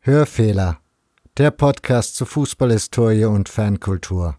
Hörfehler, 0.00 0.78
der 1.36 1.50
Podcast 1.50 2.16
zu 2.16 2.24
Fußballhistorie 2.24 3.26
und 3.26 3.48
Fankultur. 3.48 4.36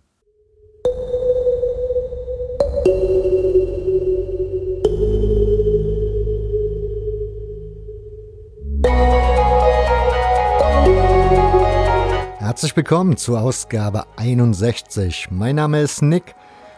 Herzlich 12.40 12.76
willkommen 12.76 13.16
zur 13.16 13.40
Ausgabe 13.40 14.06
61. 14.18 15.28
Mein 15.30 15.56
Name 15.56 15.82
ist 15.82 16.02
Nick 16.02 16.36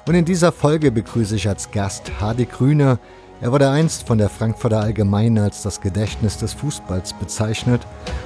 und 0.07 0.15
in 0.15 0.25
dieser 0.25 0.51
Folge 0.51 0.91
begrüße 0.91 1.35
ich 1.35 1.47
als 1.47 1.71
Gast 1.71 2.11
Hardy 2.19 2.45
Grüne. 2.45 2.99
Er 3.41 3.51
wurde 3.51 3.69
einst 3.69 4.07
von 4.07 4.17
der 4.17 4.29
Frankfurter 4.29 4.81
Allgemeine 4.81 5.43
als 5.43 5.63
das 5.63 5.81
Gedächtnis 5.81 6.37
des 6.37 6.53
Fußballs 6.53 7.13
bezeichnet 7.13 7.81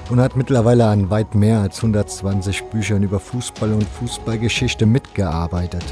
und 0.09 0.19
hat 0.19 0.35
mittlerweile 0.35 0.85
an 0.87 1.09
weit 1.09 1.35
mehr 1.35 1.59
als 1.59 1.77
120 1.77 2.65
Büchern 2.65 3.03
über 3.03 3.19
Fußball 3.19 3.71
und 3.71 3.83
Fußballgeschichte 3.83 4.85
mitgearbeitet. 4.85 5.83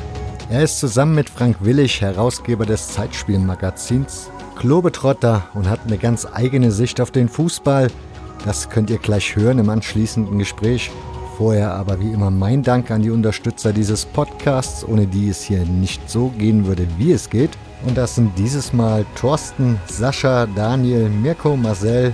Er 0.49 0.63
ist 0.63 0.79
zusammen 0.79 1.15
mit 1.15 1.29
Frank 1.29 1.57
Willig 1.61 2.01
Herausgeber 2.01 2.65
des 2.65 2.89
Zeitspielmagazins 2.89 4.29
Globetrotter 4.59 5.47
und 5.53 5.69
hat 5.69 5.79
eine 5.85 5.97
ganz 5.97 6.27
eigene 6.31 6.71
Sicht 6.71 7.01
auf 7.01 7.11
den 7.11 7.29
Fußball. 7.29 7.89
Das 8.45 8.69
könnt 8.69 8.89
ihr 8.89 8.97
gleich 8.97 9.35
hören 9.35 9.59
im 9.59 9.69
anschließenden 9.69 10.37
Gespräch. 10.37 10.91
Vorher 11.37 11.73
aber 11.73 11.99
wie 11.99 12.11
immer 12.11 12.29
mein 12.29 12.61
Dank 12.61 12.91
an 12.91 13.01
die 13.01 13.09
Unterstützer 13.09 13.73
dieses 13.73 14.05
Podcasts, 14.05 14.87
ohne 14.87 15.07
die 15.07 15.29
es 15.29 15.41
hier 15.41 15.65
nicht 15.65 16.07
so 16.07 16.27
gehen 16.29 16.67
würde, 16.67 16.87
wie 16.97 17.11
es 17.11 17.27
geht. 17.29 17.49
Und 17.85 17.97
das 17.97 18.15
sind 18.15 18.37
dieses 18.37 18.71
Mal 18.71 19.05
Thorsten, 19.15 19.79
Sascha, 19.87 20.45
Daniel, 20.45 21.09
Mirko, 21.09 21.57
Marcel, 21.57 22.13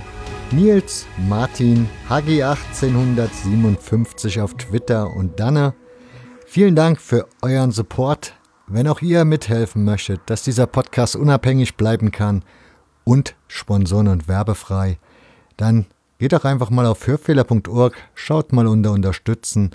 Nils, 0.52 1.06
Martin, 1.28 1.86
Hagi1857 2.08 4.40
auf 4.40 4.54
Twitter 4.54 5.14
und 5.14 5.38
Danne. 5.38 5.74
Vielen 6.46 6.74
Dank 6.74 6.98
für 6.98 7.28
euren 7.42 7.72
Support. 7.72 8.32
Wenn 8.66 8.88
auch 8.88 9.02
ihr 9.02 9.26
mithelfen 9.26 9.84
möchtet, 9.84 10.22
dass 10.26 10.44
dieser 10.44 10.66
Podcast 10.66 11.14
unabhängig 11.14 11.76
bleiben 11.76 12.10
kann 12.10 12.42
und 13.04 13.36
sponsoren- 13.48 14.08
und 14.08 14.28
werbefrei, 14.28 14.98
dann 15.56 15.86
Geht 16.20 16.34
doch 16.34 16.44
einfach 16.44 16.68
mal 16.68 16.84
auf 16.84 17.06
hörfehler.org, 17.06 17.94
schaut 18.14 18.52
mal 18.52 18.66
unter 18.66 18.92
Unterstützen 18.92 19.70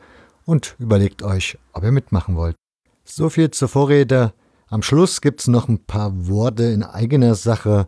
und 0.46 0.76
überlegt 0.80 1.24
euch, 1.24 1.58
ob 1.74 1.84
ihr 1.84 1.92
mitmachen 1.92 2.38
wollt. 2.38 2.56
So 3.04 3.30
viel 3.30 3.50
zur 3.50 3.68
Vorrede. 3.68 4.32
Am 4.70 4.84
Schluss 4.84 5.22
gibt 5.22 5.40
es 5.40 5.48
noch 5.48 5.68
ein 5.68 5.88
paar 5.88 6.12
Worte 6.14 6.66
in 6.66 6.84
eigener 6.84 7.34
Sache 7.34 7.88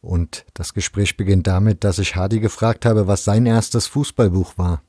und 0.00 0.44
das 0.54 0.74
Gespräch 0.74 1.16
beginnt 1.16 1.46
damit, 1.46 1.84
dass 1.84 2.00
ich 2.00 2.16
Hardy 2.16 2.40
gefragt 2.40 2.86
habe, 2.86 3.06
was 3.06 3.24
sein 3.24 3.46
erstes 3.46 3.86
Fußballbuch 3.86 4.58
war. 4.58 4.82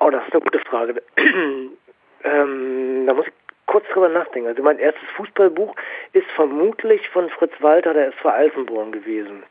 Oh, 0.00 0.08
das 0.08 0.26
ist 0.26 0.32
eine 0.32 0.40
gute 0.40 0.60
Frage. 0.60 1.02
ähm, 2.24 3.04
da 3.06 3.12
muss 3.12 3.26
ich 3.26 3.32
kurz 3.66 3.84
drüber 3.92 4.08
nachdenken. 4.08 4.48
Also 4.48 4.62
mein 4.62 4.78
erstes 4.78 5.06
Fußballbuch 5.18 5.76
ist 6.14 6.30
vermutlich 6.34 7.06
von 7.10 7.28
Fritz 7.28 7.52
Walter, 7.60 7.92
der 7.92 8.08
SV 8.08 8.26
Alsenborn 8.30 8.92
gewesen. 8.92 9.42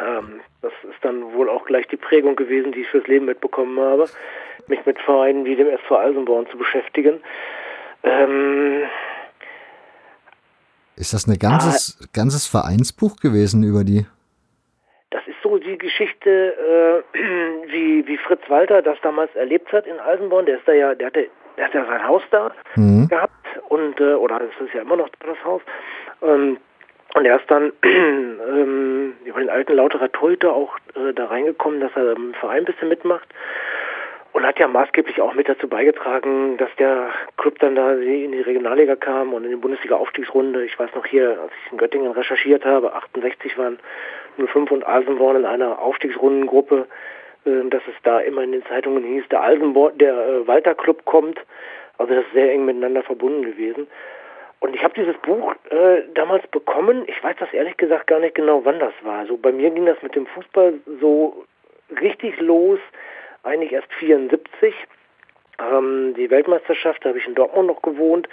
Ähm, 0.00 0.40
das 0.60 0.72
ist 0.84 1.02
dann 1.02 1.32
wohl 1.34 1.48
auch 1.48 1.64
gleich 1.64 1.86
die 1.88 1.96
Prägung 1.96 2.36
gewesen, 2.36 2.72
die 2.72 2.80
ich 2.80 2.88
fürs 2.88 3.06
Leben 3.06 3.26
mitbekommen 3.26 3.78
habe, 3.78 4.06
mich 4.68 4.84
mit 4.86 4.98
Vereinen 5.00 5.44
wie 5.44 5.56
dem 5.56 5.68
SV 5.68 5.98
Eisenborn 5.98 6.46
zu 6.50 6.56
beschäftigen. 6.56 7.20
Ähm, 8.02 8.82
ist 10.96 11.14
das 11.14 11.26
ein 11.26 11.38
ganzes, 11.38 11.98
ah, 12.00 12.06
ganzes 12.12 12.46
Vereinsbuch 12.46 13.16
gewesen 13.16 13.62
über 13.62 13.84
die? 13.84 14.06
Das 15.10 15.26
ist 15.26 15.36
so 15.42 15.58
die 15.58 15.78
Geschichte, 15.78 17.04
äh, 17.14 17.18
wie, 17.72 18.06
wie 18.06 18.16
Fritz 18.18 18.42
Walter 18.48 18.82
das 18.82 18.98
damals 19.02 19.34
erlebt 19.34 19.72
hat 19.72 19.86
in 19.86 19.98
Eisenborn. 20.00 20.46
Der 20.46 20.58
ist 20.58 20.68
da 20.68 20.72
ja, 20.72 20.94
der 20.94 21.08
hatte, 21.08 21.28
der 21.56 21.64
hat 21.66 21.74
ja 21.74 21.84
sein 21.86 22.06
Haus 22.06 22.22
da 22.30 22.52
mhm. 22.76 23.08
gehabt 23.08 23.32
und 23.68 24.00
äh, 24.00 24.14
oder 24.14 24.38
das 24.38 24.66
ist 24.66 24.74
ja 24.74 24.82
immer 24.82 24.96
noch 24.96 25.08
das 25.20 25.44
Haus. 25.44 25.62
Ähm, 26.22 26.58
und 27.14 27.26
er 27.26 27.36
ist 27.36 27.50
dann 27.50 27.72
ähm, 27.84 29.14
über 29.24 29.40
den 29.40 29.50
alten 29.50 29.74
Lauterer 29.74 30.10
Torhüter 30.10 30.54
auch 30.54 30.76
äh, 30.94 31.12
da 31.12 31.26
reingekommen, 31.26 31.80
dass 31.80 31.92
er 31.94 32.12
im 32.12 32.34
Verein 32.34 32.58
ein 32.58 32.64
bisschen 32.64 32.88
mitmacht. 32.88 33.28
Und 34.32 34.46
hat 34.46 34.58
ja 34.58 34.66
maßgeblich 34.66 35.20
auch 35.20 35.34
mit 35.34 35.46
dazu 35.46 35.68
beigetragen, 35.68 36.56
dass 36.56 36.70
der 36.78 37.10
Club 37.36 37.58
dann 37.58 37.74
da 37.74 37.92
in 37.92 38.32
die 38.32 38.40
Regionalliga 38.40 38.96
kam 38.96 39.34
und 39.34 39.44
in 39.44 39.50
die 39.50 39.56
Bundesliga-Aufstiegsrunde. 39.56 40.64
Ich 40.64 40.78
weiß 40.78 40.94
noch 40.94 41.04
hier, 41.04 41.38
als 41.38 41.52
ich 41.66 41.72
in 41.72 41.76
Göttingen 41.76 42.12
recherchiert 42.12 42.64
habe, 42.64 42.94
68 42.94 43.58
waren 43.58 43.78
05 44.38 44.70
und 44.70 44.86
Alsenborn 44.86 45.36
in 45.36 45.44
einer 45.44 45.78
Aufstiegsrundengruppe, 45.80 46.86
äh, 47.44 47.68
dass 47.68 47.82
es 47.86 47.94
da 48.04 48.20
immer 48.20 48.42
in 48.42 48.52
den 48.52 48.64
Zeitungen 48.64 49.04
hieß, 49.04 49.28
der 49.30 49.42
Alsenborn, 49.42 49.98
der 49.98 50.14
äh, 50.14 50.46
Walter 50.46 50.74
Club 50.74 51.04
kommt. 51.04 51.38
Also 51.98 52.14
das 52.14 52.24
ist 52.24 52.32
sehr 52.32 52.52
eng 52.52 52.64
miteinander 52.64 53.02
verbunden 53.02 53.42
gewesen. 53.42 53.86
Und 54.62 54.76
ich 54.76 54.84
habe 54.84 54.94
dieses 54.94 55.16
Buch 55.22 55.56
äh, 55.70 56.02
damals 56.14 56.46
bekommen. 56.46 57.02
Ich 57.08 57.22
weiß 57.22 57.34
das 57.40 57.52
ehrlich 57.52 57.76
gesagt 57.78 58.06
gar 58.06 58.20
nicht 58.20 58.36
genau, 58.36 58.64
wann 58.64 58.78
das 58.78 58.92
war. 59.02 59.26
So 59.26 59.36
bei 59.36 59.50
mir 59.50 59.70
ging 59.70 59.86
das 59.86 60.00
mit 60.02 60.14
dem 60.14 60.24
Fußball 60.24 60.74
so 61.00 61.44
richtig 62.00 62.38
los, 62.38 62.78
eigentlich 63.42 63.72
erst 63.72 63.92
74. 63.94 64.72
Ähm, 65.58 66.14
die 66.16 66.30
Weltmeisterschaft, 66.30 67.04
da 67.04 67.08
habe 67.08 67.18
ich 67.18 67.26
in 67.26 67.34
Dortmund 67.34 67.66
noch 67.66 67.82
gewohnt. 67.82 68.28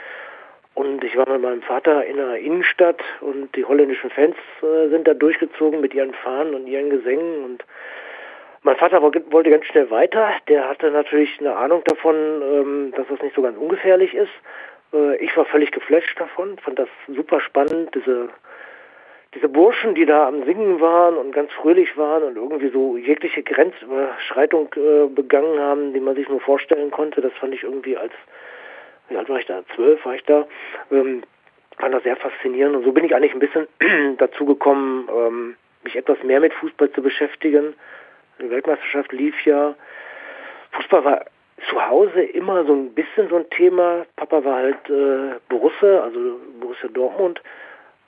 Und 0.76 1.04
ich 1.04 1.18
war 1.18 1.28
mit 1.28 1.42
meinem 1.42 1.64
Vater 1.64 2.06
in 2.06 2.18
der 2.18 2.36
Innenstadt 2.36 3.02
und 3.22 3.56
die 3.56 3.66
holländischen 3.66 4.12
Fans 4.12 4.36
äh, 4.62 4.88
sind 4.90 5.08
da 5.08 5.16
durchgezogen 5.16 5.82
mit 5.82 5.96
ihren 5.96 6.14
Fahnen 6.14 6.54
und 6.54 6.68
ihren 6.68 6.92
Gesängen. 6.92 7.44
Und 7.44 7.66
mein 8.62 8.76
Vater 8.76 9.02
wollte 9.02 9.50
ganz 9.50 9.66
schnell 9.66 9.90
weiter. 9.90 10.30
Der 10.48 10.70
hatte 10.70 10.92
natürlich 10.92 11.40
eine 11.40 11.56
Ahnung 11.56 11.82
davon, 11.86 12.16
ähm, 12.16 12.94
dass 12.96 13.08
das 13.08 13.20
nicht 13.24 13.36
so 13.36 13.42
ganz 13.42 13.58
ungefährlich 13.58 14.14
ist. 14.14 14.30
Äh, 14.94 15.18
ich 15.18 15.36
war 15.36 15.46
völlig 15.46 15.72
geflasht 15.72 16.20
davon, 16.20 16.58
fand 16.60 16.80
das 16.80 16.90
super 17.08 17.40
spannend, 17.42 17.94
diese, 17.96 18.30
diese 19.34 19.50
Burschen, 19.50 19.96
die 19.96 20.06
da 20.06 20.28
am 20.28 20.44
Singen 20.46 20.80
waren 20.80 21.18
und 21.18 21.32
ganz 21.32 21.52
fröhlich 21.54 21.96
waren 21.98 22.24
und 22.24 22.36
irgendwie 22.36 22.70
so 22.70 22.98
jegliche 22.98 23.44
Grenzüberschreitung 23.44 24.74
äh, 24.76 25.08
begangen 25.08 25.60
haben, 25.60 25.94
die 25.94 26.00
man 26.00 26.16
sich 26.16 26.28
nur 26.30 26.42
vorstellen 26.42 26.92
konnte. 26.92 27.22
Das 27.22 27.34
fand 27.34 27.54
ich 27.54 27.64
irgendwie 27.64 27.98
als, 27.98 28.14
wie 29.10 29.18
alt 29.18 29.30
war 29.30 29.40
ich 29.40 29.46
da? 29.46 29.64
Zwölf 29.76 30.04
war 30.06 30.16
ich 30.16 30.24
da. 30.24 30.48
Ähm, 30.92 31.24
fand 31.78 31.94
das 31.94 32.04
sehr 32.04 32.18
faszinierend 32.18 32.76
und 32.76 32.84
so 32.84 32.92
bin 32.92 33.06
ich 33.06 33.16
eigentlich 33.16 33.34
ein 33.34 33.40
bisschen 33.40 33.68
dazu 34.18 34.46
gekommen, 34.46 35.08
ähm, 35.10 35.56
mich 35.84 35.96
etwas 35.96 36.22
mehr 36.24 36.40
mit 36.40 36.54
Fußball 36.54 36.92
zu 36.92 37.02
beschäftigen. 37.02 37.74
Die 38.42 38.50
Weltmeisterschaft 38.50 39.12
lief 39.12 39.46
ja. 39.46 39.76
Fußball 40.72 41.04
war 41.04 41.26
zu 41.70 41.88
Hause 41.88 42.22
immer 42.22 42.66
so 42.66 42.74
ein 42.74 42.94
bisschen 42.94 43.30
so 43.30 43.38
ein 43.38 43.50
Thema. 43.50 44.06
Papa 44.16 44.44
war 44.44 44.56
halt 44.56 44.90
äh, 44.90 45.40
Borussia, 45.50 46.02
also 46.04 46.40
Borussia 46.60 46.90
Dortmund. 46.90 47.42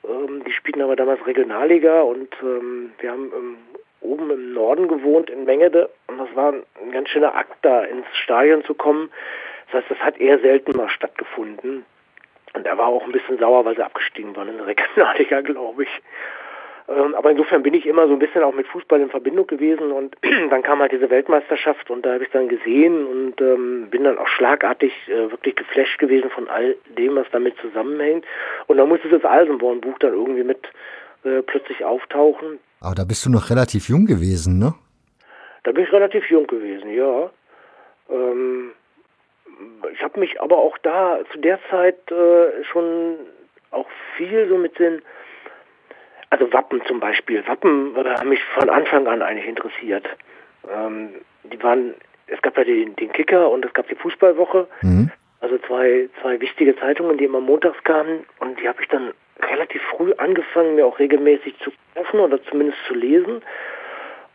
Ähm, 0.03 0.43
die 0.45 0.51
spielten 0.51 0.81
aber 0.81 0.95
damals 0.95 1.25
Regionalliga 1.25 2.01
und 2.01 2.33
ähm, 2.41 2.91
wir 2.99 3.11
haben 3.11 3.31
ähm, 3.35 3.57
oben 4.01 4.31
im 4.31 4.53
Norden 4.53 4.87
gewohnt, 4.87 5.29
in 5.29 5.45
Mengede. 5.45 5.89
Und 6.07 6.17
das 6.17 6.35
war 6.35 6.53
ein 6.53 6.91
ganz 6.91 7.09
schöner 7.09 7.35
Akt, 7.35 7.57
da 7.61 7.83
ins 7.83 8.05
Stadion 8.23 8.63
zu 8.63 8.73
kommen. 8.73 9.11
Das 9.67 9.81
heißt, 9.81 9.91
das 9.91 9.99
hat 9.99 10.19
eher 10.19 10.39
selten 10.39 10.75
mal 10.75 10.89
stattgefunden. 10.89 11.85
Und 12.53 12.65
er 12.65 12.77
war 12.77 12.87
auch 12.87 13.05
ein 13.05 13.11
bisschen 13.11 13.37
sauer, 13.37 13.63
weil 13.63 13.75
sie 13.75 13.83
abgestiegen 13.85 14.35
waren 14.35 14.49
in 14.49 14.57
der 14.57 14.67
Regionalliga, 14.67 15.41
glaube 15.41 15.83
ich. 15.83 15.89
Ähm, 16.91 17.15
aber 17.15 17.31
insofern 17.31 17.63
bin 17.63 17.73
ich 17.73 17.85
immer 17.85 18.07
so 18.07 18.13
ein 18.13 18.19
bisschen 18.19 18.43
auch 18.43 18.53
mit 18.53 18.67
Fußball 18.67 18.99
in 18.99 19.09
Verbindung 19.09 19.47
gewesen 19.47 19.91
und 19.91 20.15
dann 20.49 20.63
kam 20.63 20.79
halt 20.79 20.91
diese 20.91 21.09
Weltmeisterschaft 21.09 21.89
und 21.89 22.05
da 22.05 22.13
habe 22.13 22.23
ich 22.23 22.31
dann 22.31 22.49
gesehen 22.49 23.05
und 23.05 23.39
ähm, 23.39 23.87
bin 23.89 24.03
dann 24.03 24.17
auch 24.17 24.27
schlagartig 24.27 24.91
äh, 25.07 25.31
wirklich 25.31 25.55
geflasht 25.55 25.99
gewesen 25.99 26.29
von 26.29 26.49
all 26.49 26.75
dem, 26.97 27.15
was 27.15 27.27
damit 27.31 27.55
zusammenhängt. 27.61 28.25
Und 28.67 28.77
dann 28.77 28.89
musste 28.89 29.09
das 29.09 29.23
Eisenborn-Buch 29.23 29.97
dann 29.99 30.13
irgendwie 30.13 30.43
mit 30.43 30.67
äh, 31.23 31.41
plötzlich 31.43 31.85
auftauchen. 31.85 32.59
Aber 32.81 32.95
da 32.95 33.03
bist 33.03 33.25
du 33.25 33.29
noch 33.29 33.49
relativ 33.49 33.87
jung 33.87 34.05
gewesen, 34.05 34.59
ne? 34.59 34.73
Da 35.63 35.71
bin 35.71 35.83
ich 35.83 35.91
relativ 35.91 36.29
jung 36.29 36.47
gewesen, 36.47 36.91
ja. 36.91 37.29
Ähm, 38.09 38.71
ich 39.93 40.03
habe 40.03 40.19
mich 40.19 40.41
aber 40.41 40.57
auch 40.57 40.77
da 40.79 41.19
zu 41.31 41.39
der 41.39 41.59
Zeit 41.69 42.11
äh, 42.11 42.63
schon 42.71 43.17
auch 43.69 43.87
viel 44.17 44.49
so 44.49 44.57
mit 44.57 44.77
den 44.79 45.01
also 46.31 46.51
Wappen 46.51 46.81
zum 46.85 46.99
Beispiel. 46.99 47.45
Wappen 47.45 47.93
haben 47.95 48.29
mich 48.29 48.43
von 48.55 48.69
Anfang 48.69 49.05
an 49.07 49.21
eigentlich 49.21 49.47
interessiert. 49.47 50.07
Ähm, 50.73 51.09
die 51.43 51.61
waren, 51.61 51.93
es 52.27 52.41
gab 52.41 52.57
ja 52.57 52.63
den, 52.63 52.95
den 52.95 53.11
Kicker 53.11 53.49
und 53.49 53.65
es 53.65 53.73
gab 53.73 53.87
die 53.89 53.95
Fußballwoche. 53.95 54.67
Mhm. 54.81 55.11
Also 55.41 55.57
zwei, 55.59 56.09
zwei 56.21 56.39
wichtige 56.39 56.75
Zeitungen, 56.77 57.17
die 57.17 57.25
immer 57.25 57.41
montags 57.41 57.83
kamen 57.83 58.25
und 58.39 58.59
die 58.59 58.67
habe 58.67 58.81
ich 58.81 58.87
dann 58.87 59.11
relativ 59.41 59.81
früh 59.95 60.13
angefangen, 60.17 60.75
mir 60.75 60.85
auch 60.85 60.99
regelmäßig 60.99 61.57
zu 61.59 61.71
kaufen 61.95 62.19
oder 62.19 62.41
zumindest 62.43 62.79
zu 62.87 62.93
lesen. 62.93 63.41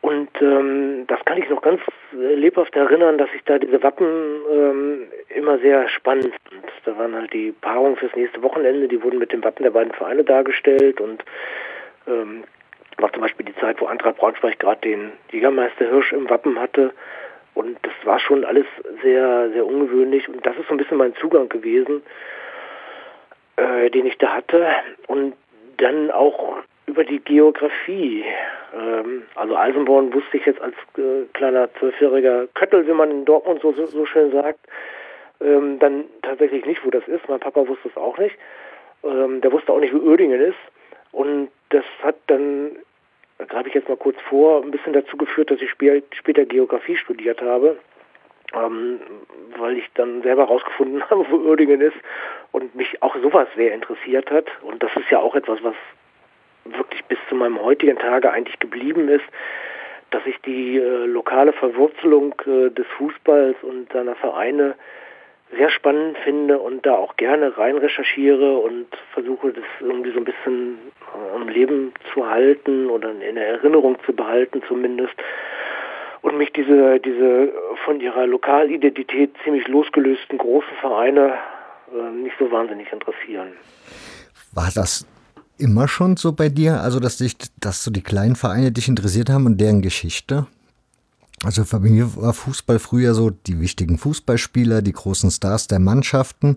Und 0.03 0.29
ähm, 0.41 1.05
das 1.07 1.25
kann 1.25 1.39
ich 1.39 1.49
noch 1.49 1.63
ganz 1.63 1.81
äh, 2.13 2.35
lebhaft 2.35 2.77
erinnern, 2.77 3.19
dass 3.19 3.29
ich 3.35 3.43
da 3.45 3.59
diese 3.59 3.83
Wappen 3.83 4.07
ähm, 4.53 5.09
immer 5.35 5.59
sehr 5.59 5.89
spannend 5.89 6.33
fand. 6.49 6.65
Da 6.85 6.99
waren 6.99 7.15
halt 7.15 7.33
die 7.33 7.53
Paarungen 7.53 7.97
fürs 7.97 8.15
nächste 8.15 8.43
Wochenende, 8.43 8.87
die 8.87 9.03
wurden 9.03 9.19
mit 9.19 9.33
dem 9.33 9.43
Wappen 9.43 9.63
der 9.63 9.71
beiden 9.71 9.93
Vereine 9.93 10.23
dargestellt 10.23 11.01
und 11.01 11.25
ähm, 12.07 12.45
war 12.99 13.13
zum 13.13 13.23
Beispiel 13.23 13.47
die 13.47 13.57
Zeit, 13.57 13.81
wo 13.81 13.87
Eintracht 13.87 14.17
Braunschweig 14.17 14.59
gerade 14.59 14.81
den 14.81 15.13
Jägermeister 15.31 15.89
Hirsch 15.89 16.13
im 16.13 16.29
Wappen 16.31 16.59
hatte. 16.59 16.93
Und 17.55 17.79
das 17.83 17.93
war 18.05 18.19
schon 18.19 18.45
alles 18.45 18.67
sehr, 19.03 19.51
sehr 19.51 19.67
ungewöhnlich. 19.67 20.29
Und 20.29 20.45
das 20.45 20.57
ist 20.57 20.69
so 20.69 20.75
ein 20.75 20.79
bisschen 20.79 20.99
mein 20.99 21.15
Zugang 21.17 21.49
gewesen, 21.49 22.03
äh, 23.57 23.91
den 23.91 24.07
ich 24.07 24.19
da 24.19 24.35
hatte. 24.35 24.67
Und 25.07 25.35
dann 25.79 26.11
auch 26.11 26.59
über 26.87 27.05
die 27.05 27.19
Geografie. 27.19 28.25
Ähm, 28.75 29.23
also 29.35 29.57
Eisenborn 29.57 30.13
wusste 30.13 30.37
ich 30.37 30.47
jetzt 30.47 30.61
als 30.61 30.75
äh, 30.97 31.25
kleiner 31.35 31.73
zwölfjähriger 31.75 32.47
Köttel, 32.55 32.87
wie 32.87 32.93
man 32.93 33.11
in 33.11 33.25
Dortmund 33.25 33.61
so, 33.61 33.73
so, 33.73 33.87
so 33.87 34.07
schön 34.07 34.33
sagt, 34.33 34.61
ähm, 35.41 35.79
dann 35.79 36.05
tatsächlich 36.23 36.65
nicht, 36.65 36.85
wo 36.85 36.91
das 36.91 37.07
ist. 37.09 37.29
Mein 37.29 37.41
Papa 37.41 37.67
wusste 37.67 37.89
es 37.89 37.97
auch 37.97 38.17
nicht. 38.19 38.37
Ähm, 39.05 39.41
der 39.41 39.53
wusste 39.53 39.73
auch 39.73 39.81
nicht, 39.81 39.93
wo 39.93 39.99
Oerdingen 39.99 40.41
ist. 40.41 40.59
Und 41.13 41.49
das 41.71 41.85
hat 42.03 42.17
dann, 42.27 42.77
da 43.39 43.45
greife 43.45 43.69
ich 43.69 43.75
jetzt 43.75 43.89
mal 43.89 43.97
kurz 43.97 44.17
vor, 44.29 44.63
ein 44.63 44.71
bisschen 44.71 44.93
dazu 44.93 45.17
geführt, 45.17 45.51
dass 45.51 45.61
ich 45.61 45.71
später 45.71 46.45
Geografie 46.45 46.97
studiert 46.97 47.41
habe. 47.43 47.79
Ähm, 48.55 49.01
weil 49.59 49.77
ich 49.77 49.91
dann 49.95 50.23
selber 50.23 50.43
herausgefunden 50.43 51.03
habe, 51.11 51.27
wo 51.29 51.49
Oerdingen 51.49 51.81
ist 51.81 51.97
und 52.53 52.75
mich 52.75 53.03
auch 53.03 53.17
sowas 53.17 53.49
sehr 53.57 53.75
interessiert 53.75 54.31
hat. 54.31 54.47
Und 54.63 54.83
das 54.83 54.95
ist 54.97 55.11
ja 55.11 55.19
auch 55.19 55.35
etwas, 55.35 55.63
was 55.65 55.75
wirklich 56.65 57.05
bis 57.07 57.19
zu 57.29 57.35
meinem 57.35 57.61
heutigen 57.61 57.99
Tage 57.99 58.31
eigentlich 58.31 58.59
geblieben 58.59 59.09
ist, 59.09 59.25
dass 60.11 60.25
ich 60.27 60.41
die 60.43 60.79
äh, 60.79 61.07
lokale 61.07 61.53
Verwurzelung 61.53 62.35
äh, 62.47 62.71
des 62.71 62.87
Fußballs 62.97 63.57
und 63.63 63.93
seiner 63.93 64.15
Vereine 64.15 64.77
sehr 65.51 65.71
spannend 65.71 66.17
finde 66.25 66.59
und 66.59 66.85
da 66.85 66.95
auch 66.95 67.17
gerne 67.17 67.57
rein 67.57 67.77
recherchiere 67.77 68.59
und 68.59 68.87
versuche 69.13 69.53
das 69.53 69.65
irgendwie 69.81 70.13
so 70.13 70.19
ein 70.19 70.25
bisschen 70.25 70.79
äh, 71.15 71.35
am 71.37 71.49
Leben 71.49 71.93
zu 72.13 72.29
halten 72.29 72.91
oder 72.91 73.11
in 73.11 73.37
der 73.37 73.47
Erinnerung 73.49 73.97
zu 74.05 74.13
behalten 74.13 74.63
zumindest 74.67 75.15
und 76.23 76.37
mich 76.37 76.53
diese 76.53 76.99
diese 77.01 77.53
von 77.85 78.01
ihrer 78.01 78.27
Lokalidentität 78.27 79.35
ziemlich 79.45 79.69
losgelösten 79.69 80.39
großen 80.39 80.77
Vereine 80.81 81.35
äh, 81.93 82.23
nicht 82.23 82.37
so 82.39 82.51
wahnsinnig 82.51 82.93
interessieren. 82.93 83.53
War 84.53 84.71
das 84.75 85.07
immer 85.59 85.89
schon 85.89 86.17
so 86.17 86.33
bei 86.33 86.49
dir, 86.49 86.81
also 86.81 87.01
dass 87.01 87.19
dich, 87.19 87.37
dass 87.61 87.85
so 87.85 87.91
die 87.91 88.03
kleinen 88.03 88.37
Vereine 88.37 88.73
dich 88.73 88.89
interessiert 88.89 89.31
haben 89.31 89.47
und 89.47 89.61
deren 89.61 89.83
Geschichte? 89.83 90.47
Also 91.45 91.65
für 91.65 91.81
mich 91.81 92.03
war 92.17 92.33
Fußball 92.33 92.79
früher 92.79 93.13
so 93.13 93.31
die 93.31 93.61
wichtigen 93.61 93.99
Fußballspieler, 93.99 94.81
die 94.83 94.93
großen 94.93 95.31
Stars 95.31 95.69
der 95.69 95.81
Mannschaften. 95.81 96.57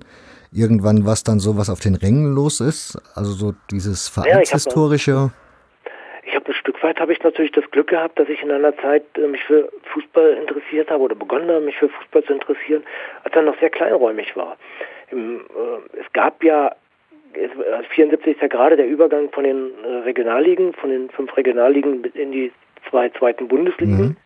Irgendwann 0.51 1.05
was 1.05 1.23
dann 1.23 1.39
so, 1.39 1.57
was 1.57 1.69
auf 1.69 1.79
den 1.79 1.95
Rängen 1.95 2.33
los 2.33 2.59
ist, 2.59 2.97
also 3.13 3.31
so 3.31 3.53
dieses 3.69 4.07
vereinshistorische. 4.07 5.11
Ja, 5.11 5.31
ich 6.23 6.35
habe 6.35 6.47
ein 6.47 6.53
Stück 6.53 6.81
weit 6.81 6.99
habe 6.99 7.11
ich 7.13 7.21
natürlich 7.21 7.51
das 7.51 7.69
Glück 7.71 7.87
gehabt, 7.87 8.17
dass 8.17 8.29
ich 8.29 8.41
in 8.41 8.51
einer 8.51 8.75
Zeit 8.77 9.03
äh, 9.15 9.27
mich 9.27 9.43
für 9.43 9.69
Fußball 9.93 10.37
interessiert 10.41 10.89
habe 10.89 11.03
oder 11.03 11.15
begonnen 11.15 11.49
habe, 11.49 11.65
mich 11.65 11.75
für 11.75 11.89
Fußball 11.89 12.23
zu 12.23 12.33
interessieren, 12.33 12.83
als 13.23 13.35
er 13.35 13.43
noch 13.43 13.59
sehr 13.59 13.69
kleinräumig 13.69 14.35
war. 14.35 14.57
Im, 15.11 15.39
äh, 15.39 15.99
es 15.99 16.11
gab 16.13 16.43
ja 16.43 16.75
74 17.91 18.35
ist 18.35 18.41
ja 18.41 18.47
gerade 18.47 18.75
der 18.75 18.87
Übergang 18.87 19.29
von 19.31 19.43
den 19.43 19.71
äh, 19.83 19.87
Regionalligen, 20.03 20.73
von 20.73 20.89
den 20.89 21.09
fünf 21.09 21.35
Regionalligen 21.37 22.03
in 22.13 22.31
die 22.31 22.51
zwei 22.89 23.09
zweiten 23.09 23.47
Bundesligen. 23.47 23.97
Mhm. 23.97 24.17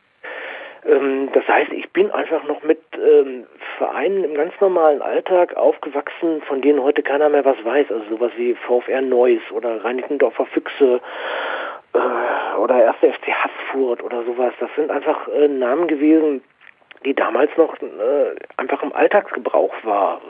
Ähm, 0.86 1.30
das 1.34 1.48
heißt, 1.48 1.72
ich 1.72 1.90
bin 1.92 2.12
einfach 2.12 2.44
noch 2.44 2.64
mit 2.64 2.80
ähm, 2.94 3.46
Vereinen 3.78 4.24
im 4.24 4.36
ganz 4.36 4.54
normalen 4.60 5.02
Alltag 5.02 5.56
aufgewachsen, 5.56 6.42
von 6.48 6.62
denen 6.62 6.82
heute 6.82 7.04
keiner 7.04 7.30
mehr 7.30 7.46
was 7.46 7.64
weiß. 7.64 7.92
Also 7.92 8.04
sowas 8.10 8.32
wie 8.36 8.56
VfR 8.56 9.02
Neuss 9.02 9.42
oder 9.52 9.84
Reinickendorfer 9.84 10.46
Füchse 10.48 11.00
äh, 11.94 12.58
oder 12.58 12.76
1. 12.76 13.16
FC 13.16 13.28
Haßfurt 13.28 14.04
oder 14.04 14.24
sowas. 14.24 14.54
Das 14.60 14.70
sind 14.76 14.92
einfach 14.92 15.28
äh, 15.30 15.48
Namen 15.48 15.88
gewesen, 15.88 16.44
die 17.06 17.14
damals 17.14 17.52
noch 17.58 17.76
äh, 17.82 18.36
einfach 18.58 18.82
im 18.84 18.94
Alltagsgebrauch 18.94 19.74
war. 19.84 20.22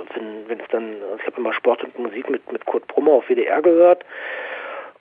Wenn 0.47 0.59
es 0.59 0.67
dann, 0.69 0.95
also 1.03 1.17
ich 1.19 1.27
habe 1.27 1.37
immer 1.37 1.53
Sport 1.53 1.83
und 1.83 1.97
Musik 1.99 2.29
mit 2.29 2.51
mit 2.51 2.65
Kurt 2.65 2.87
Brummer 2.87 3.13
auf 3.13 3.27
WDR 3.27 3.61
gehört 3.61 4.03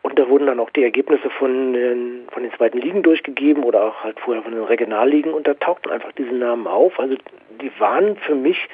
und 0.02 0.18
da 0.18 0.28
wurden 0.28 0.46
dann 0.46 0.60
auch 0.60 0.70
die 0.70 0.82
Ergebnisse 0.82 1.30
von 1.30 1.72
den 1.72 2.28
von 2.32 2.42
den 2.42 2.52
zweiten 2.52 2.78
Ligen 2.78 3.02
durchgegeben 3.02 3.62
oder 3.62 3.84
auch 3.84 4.04
halt 4.04 4.18
vorher 4.20 4.42
von 4.42 4.52
den 4.52 4.64
Regionalligen 4.64 5.32
und 5.32 5.46
da 5.46 5.54
tauchten 5.54 5.90
einfach 5.90 6.12
diese 6.12 6.34
Namen 6.34 6.66
auf. 6.66 6.98
Also 6.98 7.16
die 7.60 7.70
waren 7.78 8.16
für 8.16 8.34
mich 8.34 8.68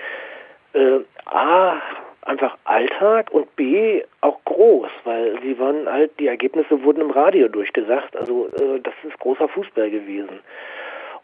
äh, 0.73 1.01
a 1.27 1.81
einfach 2.23 2.57
Alltag 2.65 3.31
und 3.31 3.55
b 3.57 4.03
auch 4.21 4.39
groß, 4.45 4.91
weil 5.05 5.39
sie 5.43 5.59
waren 5.59 5.91
halt 5.91 6.19
die 6.19 6.29
Ergebnisse 6.29 6.83
wurden 6.83 7.01
im 7.03 7.11
Radio 7.11 7.49
durchgesagt. 7.49 8.17
Also 8.17 8.49
äh, 8.59 8.81
das 8.81 8.95
ist 9.07 9.19
großer 9.19 9.49
Fußball 9.49 9.91
gewesen. 9.91 10.41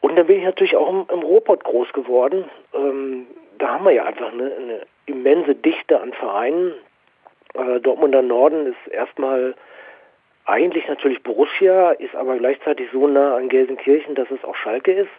Und 0.01 0.17
dann 0.17 0.27
bin 0.27 0.39
ich 0.39 0.45
natürlich 0.45 0.77
auch 0.77 0.89
im, 0.89 1.07
im 1.11 1.23
Ruhrpott 1.23 1.65
groß 1.65 1.93
geworden. 1.93 2.45
Ähm, 2.75 3.27
da 3.59 3.69
haben 3.69 3.85
wir 3.85 3.93
ja 3.93 4.05
einfach 4.05 4.33
eine, 4.33 4.53
eine 4.55 4.81
immense 5.07 5.55
Dichte 5.55 6.01
an 6.01 6.13
Vereinen. 6.13 6.75
Äh, 7.55 7.81
Dortmunder 7.81 8.23
Norden 8.23 8.67
ist 8.67 8.93
erstmal 8.93 9.55
eigentlich 10.47 10.87
natürlich 10.89 11.23
Borussia, 11.23 11.93
ist 11.93 12.15
aber 12.15 12.37
gleichzeitig 12.37 12.89
so 12.93 13.07
nah 13.07 13.37
an 13.37 13.49
Gelsenkirchen, 13.49 14.15
dass 14.15 14.31
es 14.31 14.45
auch 14.45 14.57
Schalke 14.57 14.93
ist. 14.93 15.11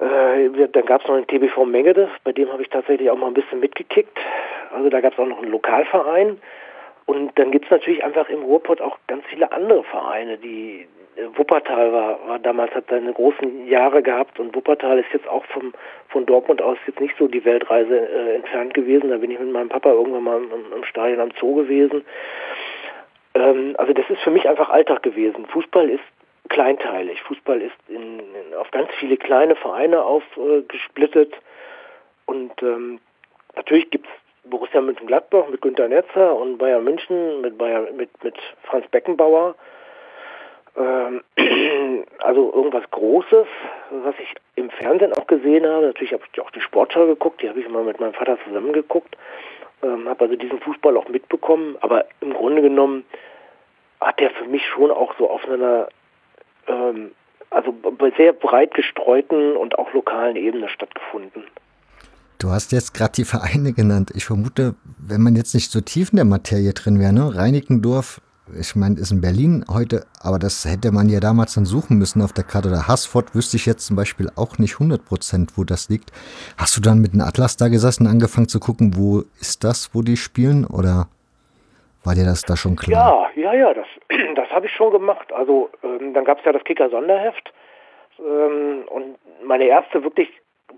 Äh, 0.00 0.68
dann 0.68 0.86
gab 0.86 1.02
es 1.02 1.08
noch 1.08 1.16
den 1.16 1.26
TBV 1.26 1.64
Mengede, 1.64 2.08
bei 2.24 2.32
dem 2.32 2.52
habe 2.52 2.62
ich 2.62 2.68
tatsächlich 2.68 3.10
auch 3.10 3.16
mal 3.16 3.28
ein 3.28 3.34
bisschen 3.34 3.60
mitgekickt. 3.60 4.18
Also 4.72 4.88
da 4.90 5.00
gab 5.00 5.12
es 5.12 5.18
auch 5.18 5.26
noch 5.26 5.42
einen 5.42 5.50
Lokalverein. 5.50 6.38
Und 7.06 7.38
dann 7.38 7.52
gibt 7.52 7.66
es 7.66 7.70
natürlich 7.70 8.02
einfach 8.02 8.28
im 8.28 8.42
Ruhrpott 8.42 8.80
auch 8.80 8.98
ganz 9.06 9.24
viele 9.26 9.52
andere 9.52 9.84
Vereine, 9.84 10.38
die, 10.38 10.88
Wuppertal 11.34 11.92
war, 11.92 12.28
war 12.28 12.38
damals, 12.38 12.74
hat 12.74 12.84
seine 12.90 13.12
großen 13.12 13.66
Jahre 13.68 14.02
gehabt 14.02 14.38
und 14.38 14.54
Wuppertal 14.54 14.98
ist 14.98 15.12
jetzt 15.12 15.28
auch 15.28 15.44
vom, 15.46 15.72
von 16.08 16.26
Dortmund 16.26 16.60
aus 16.60 16.76
jetzt 16.86 17.00
nicht 17.00 17.14
so 17.18 17.26
die 17.26 17.44
Weltreise 17.44 17.96
äh, 17.96 18.34
entfernt 18.36 18.74
gewesen. 18.74 19.10
Da 19.10 19.16
bin 19.16 19.30
ich 19.30 19.38
mit 19.38 19.50
meinem 19.50 19.68
Papa 19.68 19.90
irgendwann 19.90 20.24
mal 20.24 20.38
im, 20.38 20.72
im 20.76 20.84
Stadion 20.84 21.20
am 21.20 21.30
Zoo 21.40 21.54
gewesen. 21.54 22.04
Ähm, 23.36 23.74
also 23.78 23.92
das 23.92 24.08
ist 24.08 24.20
für 24.22 24.30
mich 24.30 24.48
einfach 24.48 24.70
Alltag 24.70 25.02
gewesen. 25.02 25.46
Fußball 25.46 25.88
ist 25.90 26.04
kleinteilig. 26.48 27.22
Fußball 27.22 27.60
ist 27.60 27.76
in, 27.88 28.20
in, 28.20 28.54
auf 28.58 28.70
ganz 28.70 28.88
viele 28.98 29.16
kleine 29.16 29.56
Vereine 29.56 30.02
aufgesplittet. 30.02 31.32
Äh, 31.32 31.36
und 32.26 32.62
ähm, 32.62 32.98
natürlich 33.54 33.90
gibt 33.90 34.06
es 34.06 34.50
Borussia 34.50 34.80
Mönchengladbach 34.80 35.48
mit 35.48 35.60
Günter 35.60 35.88
Netzer 35.88 36.34
und 36.34 36.58
Bayern 36.58 36.84
München 36.84 37.40
mit, 37.40 37.58
Bayern, 37.58 37.96
mit, 37.96 38.10
mit 38.24 38.36
Franz 38.62 38.86
Beckenbauer 38.88 39.54
ähm, 40.76 41.22
also 42.18 42.52
irgendwas 42.54 42.84
Großes, 42.90 43.46
was 43.90 44.14
ich 44.18 44.34
im 44.56 44.70
Fernsehen 44.70 45.12
auch 45.14 45.26
gesehen 45.26 45.66
habe. 45.66 45.86
Natürlich 45.86 46.12
habe 46.12 46.22
ich 46.32 46.40
auch 46.40 46.50
die 46.50 46.60
Sportschau 46.60 47.06
geguckt, 47.06 47.42
die 47.42 47.48
habe 47.48 47.60
ich 47.60 47.68
mal 47.68 47.84
mit 47.84 48.00
meinem 48.00 48.14
Vater 48.14 48.38
zusammen 48.46 48.72
geguckt. 48.72 49.16
Ähm, 49.82 50.08
habe 50.08 50.24
also 50.24 50.36
diesen 50.36 50.60
Fußball 50.60 50.96
auch 50.96 51.08
mitbekommen, 51.08 51.76
aber 51.80 52.06
im 52.20 52.32
Grunde 52.32 52.62
genommen 52.62 53.04
hat 54.00 54.20
der 54.20 54.30
für 54.30 54.46
mich 54.46 54.62
schon 54.66 54.90
auch 54.90 55.14
so 55.18 55.30
auf 55.30 55.46
einer 55.48 55.88
ähm, 56.66 57.12
also 57.50 57.74
sehr 58.16 58.32
breit 58.32 58.74
gestreuten 58.74 59.56
und 59.56 59.78
auch 59.78 59.92
lokalen 59.92 60.36
Ebene 60.36 60.68
stattgefunden. 60.68 61.44
Du 62.38 62.50
hast 62.50 62.72
jetzt 62.72 62.92
gerade 62.92 63.12
die 63.12 63.24
Vereine 63.24 63.72
genannt. 63.72 64.10
Ich 64.14 64.26
vermute, 64.26 64.74
wenn 64.98 65.22
man 65.22 65.36
jetzt 65.36 65.54
nicht 65.54 65.70
so 65.70 65.80
tief 65.80 66.10
in 66.10 66.16
der 66.16 66.26
Materie 66.26 66.72
drin 66.74 67.00
wäre, 67.00 67.12
ne? 67.12 67.34
Reinickendorf 67.34 68.20
ich 68.54 68.76
meine, 68.76 68.98
ist 68.98 69.10
in 69.10 69.20
Berlin 69.20 69.64
heute, 69.68 70.06
aber 70.20 70.38
das 70.38 70.64
hätte 70.64 70.92
man 70.92 71.08
ja 71.08 71.18
damals 71.20 71.54
dann 71.54 71.66
suchen 71.66 71.98
müssen 71.98 72.22
auf 72.22 72.32
der 72.32 72.44
Karte. 72.44 72.68
Oder 72.68 72.86
Haßford 72.86 73.34
wüsste 73.34 73.56
ich 73.56 73.66
jetzt 73.66 73.86
zum 73.86 73.96
Beispiel 73.96 74.30
auch 74.36 74.58
nicht 74.58 74.74
100 74.74 75.04
Prozent, 75.04 75.52
wo 75.56 75.64
das 75.64 75.88
liegt. 75.88 76.12
Hast 76.56 76.76
du 76.76 76.80
dann 76.80 77.00
mit 77.00 77.12
einem 77.12 77.22
Atlas 77.22 77.56
da 77.56 77.68
gesessen, 77.68 78.06
angefangen 78.06 78.48
zu 78.48 78.60
gucken, 78.60 78.96
wo 78.96 79.24
ist 79.40 79.64
das, 79.64 79.90
wo 79.94 80.02
die 80.02 80.16
spielen? 80.16 80.64
Oder 80.64 81.08
war 82.06 82.14
dir 82.14 82.24
das 82.24 82.42
da 82.42 82.56
schon 82.56 82.76
klar? 82.76 83.30
Ja, 83.34 83.52
ja, 83.52 83.54
ja, 83.54 83.74
das, 83.74 83.86
das 84.36 84.48
habe 84.50 84.66
ich 84.66 84.72
schon 84.72 84.92
gemacht. 84.92 85.32
Also 85.32 85.70
ähm, 85.82 86.14
dann 86.14 86.24
gab 86.24 86.38
es 86.38 86.44
ja 86.44 86.52
das 86.52 86.64
Kicker-Sonderheft. 86.64 87.52
Ähm, 88.18 88.84
und 88.88 89.16
meine 89.44 89.64
erste 89.64 90.02
wirklich 90.02 90.28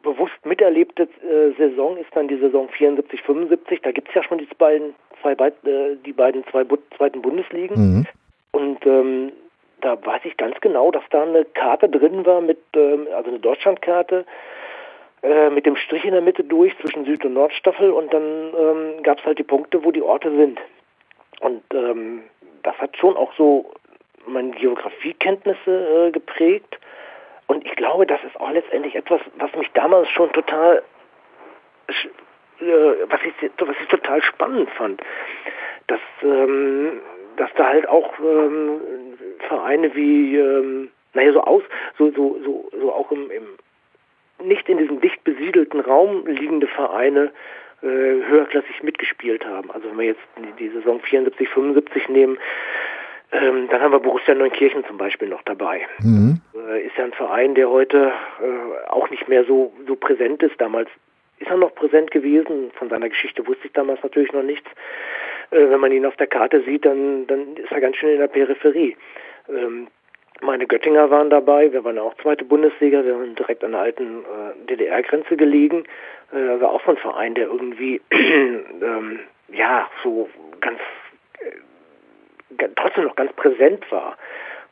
bewusst 0.03 0.45
miterlebte 0.45 1.05
äh, 1.05 1.53
Saison 1.57 1.97
ist 1.97 2.15
dann 2.15 2.29
die 2.29 2.39
Saison 2.39 2.69
74, 2.69 3.23
75. 3.23 3.83
Da 3.83 3.93
gibt 3.93 4.09
es 4.09 4.15
ja 4.15 4.23
schon 4.23 4.39
die 4.39 4.49
beiden, 4.59 4.95
zwei, 5.23 5.33
äh, 5.33 5.97
die 6.05 6.13
beiden 6.13 6.45
zwei 6.47 6.65
zweiten 6.97 7.23
Bundesligen. 7.23 7.77
Mhm. 7.77 8.07
Und 8.53 8.87
ähm, 8.87 9.33
da 9.81 10.05
weiß 10.05 10.23
ich 10.25 10.37
ganz 10.37 10.61
genau, 10.61 10.91
dass 10.91 11.05
da 11.11 11.23
eine 11.23 11.45
Karte 11.45 11.89
drin 11.89 12.27
war 12.27 12.41
mit, 12.41 12.59
ähm, 12.75 13.07
also 13.15 13.31
eine 13.31 13.39
Deutschlandkarte 13.39 14.25
äh, 15.23 15.51
mit 15.51 15.67
dem 15.67 15.77
Strich 15.77 16.05
in 16.05 16.13
der 16.13 16.23
Mitte 16.23 16.45
durch 16.45 16.77
zwischen 16.79 17.05
Süd- 17.05 17.25
und 17.25 17.35
Nordstaffel 17.35 17.91
und 17.91 18.13
dann 18.13 18.23
ähm, 18.23 19.03
gab 19.03 19.19
es 19.19 19.25
halt 19.25 19.39
die 19.39 19.45
Punkte, 19.45 19.85
wo 19.85 19.93
die 19.93 20.03
Orte 20.03 20.31
sind. 20.35 20.59
Und 21.41 21.63
ähm, 21.73 22.23
das 22.63 22.77
hat 22.79 22.97
schon 22.97 23.17
auch 23.17 23.33
so 23.37 23.73
meine 24.27 24.51
Geografiekenntnisse 24.53 26.07
äh, 26.09 26.11
geprägt. 26.11 26.79
Und 27.47 27.65
ich 27.65 27.75
glaube, 27.77 28.07
das 28.07 28.23
ist 28.25 28.39
auch 28.39 28.51
letztendlich 28.51 28.95
etwas, 28.95 29.21
was 29.37 29.55
mich 29.55 29.71
damals 29.73 30.09
schon 30.11 30.31
total, 30.33 30.83
äh, 31.89 32.65
was, 33.09 33.21
ich, 33.25 33.51
was 33.59 33.77
ich 33.81 33.89
total 33.89 34.23
spannend 34.23 34.69
fand. 34.71 35.01
Dass, 35.87 36.01
ähm, 36.23 37.01
dass 37.37 37.51
da 37.55 37.69
halt 37.69 37.89
auch 37.89 38.13
ähm, 38.19 38.81
Vereine 39.49 39.95
wie, 39.95 40.37
ähm, 40.37 40.91
naja, 41.15 41.33
so 41.33 41.41
aus, 41.43 41.63
so, 41.97 42.11
so, 42.11 42.39
so, 42.45 42.71
so 42.79 42.93
auch 42.93 43.11
im, 43.11 43.31
im 43.31 43.47
nicht 44.41 44.69
in 44.69 44.79
diesem 44.79 45.01
dicht 45.01 45.25
besiedelten 45.25 45.81
Raum 45.81 46.27
liegende 46.27 46.69
Vereine 46.69 47.33
höherklassig 47.81 48.83
mitgespielt 48.83 49.45
haben. 49.47 49.71
Also 49.71 49.89
wenn 49.91 49.99
wir 49.99 50.07
jetzt 50.07 50.21
die, 50.37 50.65
die 50.65 50.69
Saison 50.71 51.01
74, 51.01 51.49
75 51.49 52.09
nehmen, 52.09 52.39
ähm, 53.31 53.69
dann 53.71 53.81
haben 53.81 53.93
wir 53.93 54.01
Borussia 54.01 54.35
Neunkirchen 54.35 54.85
zum 54.87 54.97
Beispiel 54.97 55.29
noch 55.29 55.43
dabei. 55.43 55.87
Mhm. 56.01 56.41
Äh, 56.55 56.87
ist 56.87 56.97
ja 56.97 57.05
ein 57.05 57.13
Verein, 57.13 57.55
der 57.55 57.69
heute 57.69 58.13
äh, 58.41 58.89
auch 58.89 59.11
nicht 59.11 59.29
mehr 59.29 59.45
so, 59.45 59.73
so 59.87 59.97
präsent 59.97 60.43
ist. 60.43 60.59
Damals 60.61 60.89
ist 61.39 61.51
er 61.51 61.57
noch 61.57 61.75
präsent 61.75 62.11
gewesen. 62.11 62.71
Von 62.75 62.89
seiner 62.89 63.09
Geschichte 63.09 63.47
wusste 63.47 63.67
ich 63.67 63.73
damals 63.73 64.03
natürlich 64.03 64.33
noch 64.33 64.43
nichts. 64.43 64.69
Äh, 65.51 65.69
wenn 65.71 65.81
man 65.81 65.93
ihn 65.93 66.07
auf 66.07 66.17
der 66.17 66.27
Karte 66.27 66.63
sieht, 66.63 66.87
dann, 66.87 67.27
dann 67.27 67.57
ist 67.57 67.71
er 67.71 67.81
ganz 67.81 67.97
schön 67.97 68.11
in 68.11 68.19
der 68.19 68.29
Peripherie. 68.29 68.97
Ähm, 69.49 69.89
meine 70.41 70.67
Göttinger 70.67 71.11
waren 71.11 71.31
dabei, 71.31 71.73
wir 71.73 71.85
waren 71.85 71.99
auch 71.99 72.15
zweite 72.23 72.45
Bundesliga, 72.45 73.05
wir 73.05 73.15
waren 73.15 73.35
direkt 73.35 73.65
an 73.65 73.73
der 73.73 73.81
alten 73.81 74.25
äh, 74.25 74.67
DDR-Grenze 74.67 75.37
gelegen. 75.37 75.85
Äh, 76.33 76.37
also 76.37 76.67
auch 76.67 76.85
so 76.85 76.93
ein 76.93 76.97
Verein, 76.97 77.35
der 77.35 77.47
irgendwie 77.47 78.01
ähm, 78.11 79.21
ja 79.49 79.89
so 80.03 80.29
ganz 80.61 80.79
äh, 81.41 82.69
trotzdem 82.77 83.05
noch 83.05 83.17
ganz 83.17 83.33
präsent 83.33 83.91
war. 83.91 84.17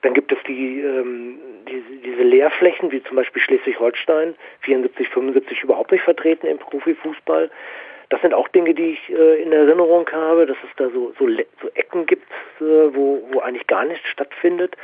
Dann 0.02 0.14
gibt 0.14 0.30
es 0.30 0.38
die, 0.46 0.80
ähm, 0.80 1.38
die 1.68 1.82
diese 2.04 2.22
Leerflächen, 2.22 2.92
wie 2.92 3.02
zum 3.02 3.16
Beispiel 3.16 3.42
Schleswig-Holstein, 3.42 4.34
74, 4.60 5.08
75 5.08 5.62
überhaupt 5.64 5.90
nicht 5.90 6.04
vertreten 6.04 6.46
im 6.46 6.58
Profifußball. 6.58 7.50
Das 8.08 8.20
sind 8.20 8.34
auch 8.34 8.46
Dinge, 8.48 8.72
die 8.74 8.92
ich 8.92 9.10
äh, 9.10 9.42
in 9.42 9.52
Erinnerung 9.52 10.08
habe, 10.12 10.46
dass 10.46 10.56
es 10.62 10.70
da 10.76 10.88
so, 10.90 11.12
so, 11.18 11.26
so 11.60 11.68
Ecken 11.74 12.06
gibt, 12.06 12.30
äh, 12.60 12.94
wo, 12.94 13.26
wo 13.32 13.40
eigentlich 13.40 13.66
gar 13.66 13.84
nichts 13.84 14.06
stattfindet. 14.08 14.76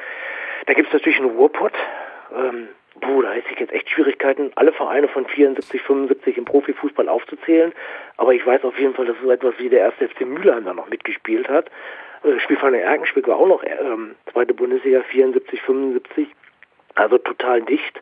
Da 0.66 0.74
gibt 0.74 0.88
es 0.88 0.92
natürlich 0.92 1.18
einen 1.18 1.30
Ruhrpott. 1.30 1.72
Ähm, 2.34 2.68
puh, 3.00 3.22
da 3.22 3.32
hätte 3.32 3.48
ich 3.52 3.58
jetzt 3.58 3.72
echt 3.72 3.90
Schwierigkeiten, 3.90 4.52
alle 4.54 4.72
Vereine 4.72 5.08
von 5.08 5.26
74, 5.26 5.82
75 5.82 6.38
im 6.38 6.44
Profifußball 6.44 7.08
aufzuzählen. 7.08 7.72
Aber 8.16 8.32
ich 8.34 8.46
weiß 8.46 8.64
auf 8.64 8.78
jeden 8.78 8.94
Fall, 8.94 9.06
dass 9.06 9.16
so 9.22 9.30
etwas 9.30 9.54
wie 9.58 9.68
der 9.68 9.80
erste 9.80 10.08
FC 10.08 10.22
Mülheim 10.22 10.64
da 10.64 10.74
noch 10.74 10.88
mitgespielt 10.88 11.48
hat. 11.48 11.70
Äh, 12.24 12.38
Spielverein 12.40 12.74
Erkenspiel 12.74 13.26
war 13.26 13.36
auch 13.36 13.48
noch 13.48 13.64
ähm, 13.64 14.14
zweite 14.32 14.54
Bundesliga 14.54 15.02
74, 15.02 15.60
75. 15.62 16.28
Also 16.94 17.18
total 17.18 17.62
dicht. 17.62 18.00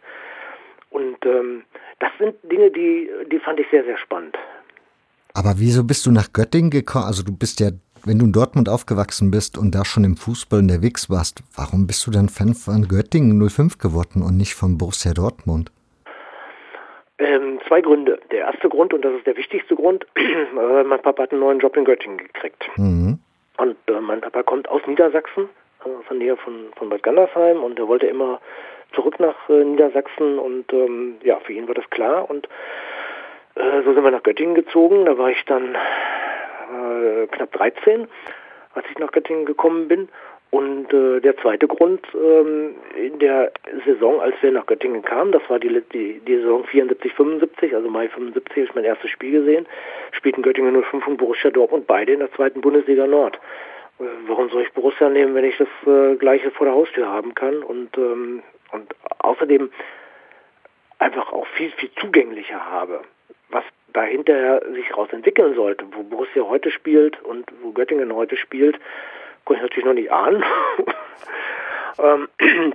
Und 0.90 1.24
ähm, 1.24 1.64
das 2.00 2.10
sind 2.18 2.34
Dinge, 2.42 2.70
die, 2.70 3.08
die 3.30 3.38
fand 3.38 3.60
ich 3.60 3.66
sehr, 3.70 3.84
sehr 3.84 3.96
spannend. 3.98 4.36
Aber 5.34 5.54
wieso 5.58 5.84
bist 5.84 6.06
du 6.06 6.10
nach 6.10 6.32
Göttingen 6.32 6.70
gekommen? 6.70 7.04
Also 7.04 7.22
du 7.22 7.36
bist 7.36 7.60
ja 7.60 7.70
wenn 8.04 8.18
du 8.18 8.26
in 8.26 8.32
Dortmund 8.32 8.68
aufgewachsen 8.68 9.30
bist 9.30 9.58
und 9.58 9.74
da 9.74 9.84
schon 9.84 10.04
im 10.04 10.16
Fußball 10.16 10.60
unterwegs 10.60 11.10
warst, 11.10 11.42
warum 11.56 11.86
bist 11.86 12.06
du 12.06 12.10
dann 12.10 12.28
Fan 12.28 12.54
von 12.54 12.88
Göttingen 12.88 13.48
05 13.48 13.78
geworden 13.78 14.22
und 14.22 14.36
nicht 14.36 14.54
von 14.54 14.78
Borussia 14.78 15.12
Dortmund? 15.12 15.70
Ähm, 17.18 17.60
zwei 17.68 17.80
Gründe. 17.82 18.18
Der 18.30 18.46
erste 18.46 18.68
Grund, 18.68 18.94
und 18.94 19.04
das 19.04 19.12
ist 19.12 19.26
der 19.26 19.36
wichtigste 19.36 19.76
Grund, 19.76 20.06
äh, 20.16 20.82
mein 20.84 21.02
Papa 21.02 21.24
hat 21.24 21.32
einen 21.32 21.40
neuen 21.40 21.58
Job 21.58 21.76
in 21.76 21.84
Göttingen 21.84 22.18
gekriegt. 22.18 22.68
Mhm. 22.76 23.18
Und 23.58 23.76
äh, 23.88 24.00
mein 24.00 24.22
Papa 24.22 24.42
kommt 24.42 24.68
aus 24.68 24.80
Niedersachsen, 24.86 25.50
äh, 25.84 26.02
von 26.08 26.18
näher 26.18 26.38
von, 26.38 26.72
von 26.76 26.88
Bad 26.88 27.02
Gandersheim, 27.02 27.62
und 27.62 27.78
er 27.78 27.88
wollte 27.88 28.06
immer 28.06 28.40
zurück 28.94 29.20
nach 29.20 29.36
äh, 29.48 29.64
Niedersachsen 29.64 30.38
und 30.38 30.72
ähm, 30.72 31.16
ja, 31.22 31.38
für 31.40 31.52
ihn 31.52 31.68
war 31.68 31.74
das 31.74 31.88
klar. 31.90 32.28
Und 32.28 32.48
äh, 33.54 33.82
so 33.84 33.92
sind 33.94 34.02
wir 34.02 34.10
nach 34.10 34.22
Göttingen 34.22 34.54
gezogen. 34.54 35.04
Da 35.04 35.18
war 35.18 35.30
ich 35.30 35.44
dann 35.44 35.76
äh, 36.70 37.26
knapp 37.28 37.52
13, 37.52 38.06
als 38.74 38.86
ich 38.90 38.98
nach 38.98 39.12
Göttingen 39.12 39.46
gekommen 39.46 39.88
bin. 39.88 40.08
Und 40.50 40.92
äh, 40.92 41.20
der 41.20 41.36
zweite 41.36 41.68
Grund, 41.68 42.04
ähm, 42.12 42.74
in 42.96 43.20
der 43.20 43.52
Saison, 43.86 44.20
als 44.20 44.34
wir 44.40 44.50
nach 44.50 44.66
Göttingen 44.66 45.02
kamen, 45.02 45.30
das 45.30 45.42
war 45.48 45.60
die, 45.60 45.80
die, 45.92 46.20
die 46.26 46.36
Saison 46.38 46.64
74, 46.64 47.12
75, 47.14 47.74
also 47.74 47.88
Mai 47.88 48.08
75 48.08 48.56
habe 48.56 48.64
ich 48.64 48.74
mein 48.74 48.84
erstes 48.84 49.10
Spiel 49.10 49.30
gesehen, 49.30 49.66
spielten 50.10 50.42
Göttingen 50.42 50.82
05 50.82 51.06
und 51.06 51.16
Borussia 51.18 51.50
Dortmund 51.50 51.86
beide 51.86 52.14
in 52.14 52.18
der 52.18 52.32
zweiten 52.32 52.62
Bundesliga 52.62 53.06
Nord. 53.06 53.38
Äh, 54.00 54.04
warum 54.26 54.50
soll 54.50 54.62
ich 54.62 54.72
Borussia 54.72 55.08
nehmen, 55.08 55.36
wenn 55.36 55.44
ich 55.44 55.56
das 55.56 55.68
äh, 55.86 56.16
gleiche 56.16 56.50
vor 56.50 56.66
der 56.66 56.74
Haustür 56.74 57.06
haben 57.06 57.34
kann? 57.36 57.62
Und, 57.62 57.96
ähm, 57.96 58.42
und 58.72 58.92
außerdem 59.18 59.70
einfach 60.98 61.32
auch 61.32 61.46
viel, 61.46 61.70
viel 61.72 61.90
zugänglicher 62.00 62.66
habe. 62.66 63.02
Was 63.50 63.64
dahinter 63.92 64.62
sich 64.72 64.96
raus 64.96 65.08
entwickeln 65.12 65.54
sollte, 65.54 65.84
wo 65.92 66.02
Borussia 66.02 66.42
heute 66.42 66.70
spielt 66.70 67.20
und 67.22 67.50
wo 67.62 67.72
Göttingen 67.72 68.14
heute 68.14 68.36
spielt, 68.36 68.78
konnte 69.44 69.58
ich 69.58 69.62
natürlich 69.62 69.84
noch 69.84 69.94
nicht 69.94 70.12
ahnen. 70.12 70.44
ähm, 72.02 72.28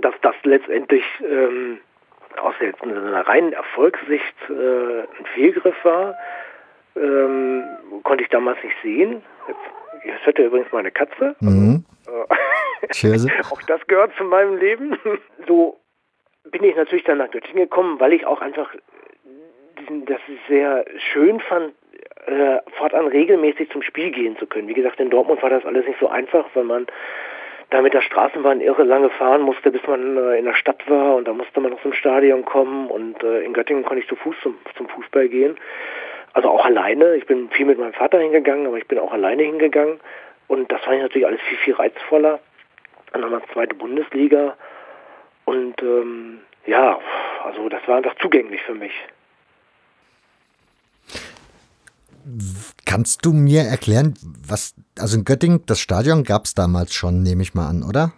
dass 0.00 0.14
das 0.22 0.34
letztendlich 0.44 1.04
ähm, 1.28 1.78
aus 2.36 2.54
jetzt 2.60 2.82
einer 2.82 3.26
reinen 3.26 3.52
Erfolgssicht 3.52 4.36
äh, 4.48 5.00
ein 5.00 5.26
Fehlgriff 5.34 5.76
war, 5.84 6.16
ähm, 6.96 7.64
konnte 8.04 8.24
ich 8.24 8.30
damals 8.30 8.62
nicht 8.62 8.76
sehen. 8.82 9.22
Jetzt, 9.46 10.04
jetzt 10.04 10.26
hört 10.26 10.38
ihr 10.38 10.46
übrigens 10.46 10.72
meine 10.72 10.90
Katze. 10.90 11.34
Mhm. 11.40 11.84
Also, 13.02 13.28
äh, 13.28 13.42
auch 13.50 13.62
das 13.62 13.86
gehört 13.86 14.14
zu 14.16 14.24
meinem 14.24 14.56
Leben. 14.56 14.98
So 15.46 15.80
bin 16.50 16.62
ich 16.64 16.76
natürlich 16.76 17.04
dann 17.04 17.18
nach 17.18 17.30
Göttingen 17.30 17.64
gekommen, 17.64 18.00
weil 18.00 18.12
ich 18.12 18.26
auch 18.26 18.42
einfach 18.42 18.74
das 20.06 20.20
ich 20.28 20.38
sehr 20.48 20.84
schön 21.12 21.40
fand, 21.40 21.74
äh, 22.26 22.58
fortan 22.76 23.06
regelmäßig 23.06 23.70
zum 23.70 23.82
Spiel 23.82 24.10
gehen 24.10 24.36
zu 24.36 24.46
können. 24.46 24.68
Wie 24.68 24.74
gesagt, 24.74 25.00
in 25.00 25.10
Dortmund 25.10 25.42
war 25.42 25.50
das 25.50 25.64
alles 25.64 25.86
nicht 25.86 25.98
so 25.98 26.08
einfach, 26.08 26.46
weil 26.54 26.64
man 26.64 26.86
da 27.70 27.82
mit 27.82 27.92
der 27.94 28.00
Straßenbahn 28.00 28.60
irre 28.60 28.82
lange 28.82 29.10
fahren 29.10 29.42
musste, 29.42 29.70
bis 29.70 29.86
man 29.86 30.16
äh, 30.16 30.38
in 30.38 30.44
der 30.44 30.54
Stadt 30.54 30.88
war 30.88 31.16
und 31.16 31.28
da 31.28 31.32
musste 31.32 31.60
man 31.60 31.72
noch 31.72 31.82
zum 31.82 31.92
Stadion 31.92 32.44
kommen 32.44 32.88
und 32.88 33.22
äh, 33.22 33.42
in 33.42 33.52
Göttingen 33.52 33.84
konnte 33.84 34.02
ich 34.02 34.08
zu 34.08 34.16
Fuß 34.16 34.36
zum, 34.42 34.56
zum 34.76 34.88
Fußball 34.88 35.28
gehen. 35.28 35.56
Also 36.32 36.50
auch 36.50 36.64
alleine. 36.64 37.16
Ich 37.16 37.26
bin 37.26 37.50
viel 37.50 37.66
mit 37.66 37.78
meinem 37.78 37.94
Vater 37.94 38.20
hingegangen, 38.20 38.66
aber 38.66 38.78
ich 38.78 38.86
bin 38.86 38.98
auch 38.98 39.12
alleine 39.12 39.42
hingegangen 39.42 40.00
und 40.46 40.70
das 40.70 40.86
war 40.86 40.96
natürlich 40.96 41.26
alles 41.26 41.40
viel, 41.42 41.58
viel 41.58 41.74
reizvoller. 41.74 42.40
Dann 43.12 43.24
haben 43.24 43.32
wir 43.32 43.42
zweite 43.52 43.74
Bundesliga 43.74 44.56
und 45.44 45.82
ähm, 45.82 46.40
ja, 46.66 46.98
also 47.44 47.68
das 47.68 47.86
war 47.88 47.96
einfach 47.96 48.14
zugänglich 48.16 48.62
für 48.62 48.74
mich. 48.74 48.92
Kannst 52.86 53.24
du 53.24 53.32
mir 53.32 53.62
erklären, 53.62 54.14
was, 54.46 54.74
also 54.98 55.18
in 55.18 55.24
Göttingen, 55.24 55.64
das 55.66 55.80
Stadion 55.80 56.24
gab 56.24 56.44
es 56.44 56.54
damals 56.54 56.94
schon, 56.94 57.22
nehme 57.22 57.42
ich 57.42 57.54
mal 57.54 57.68
an, 57.68 57.82
oder? 57.82 58.12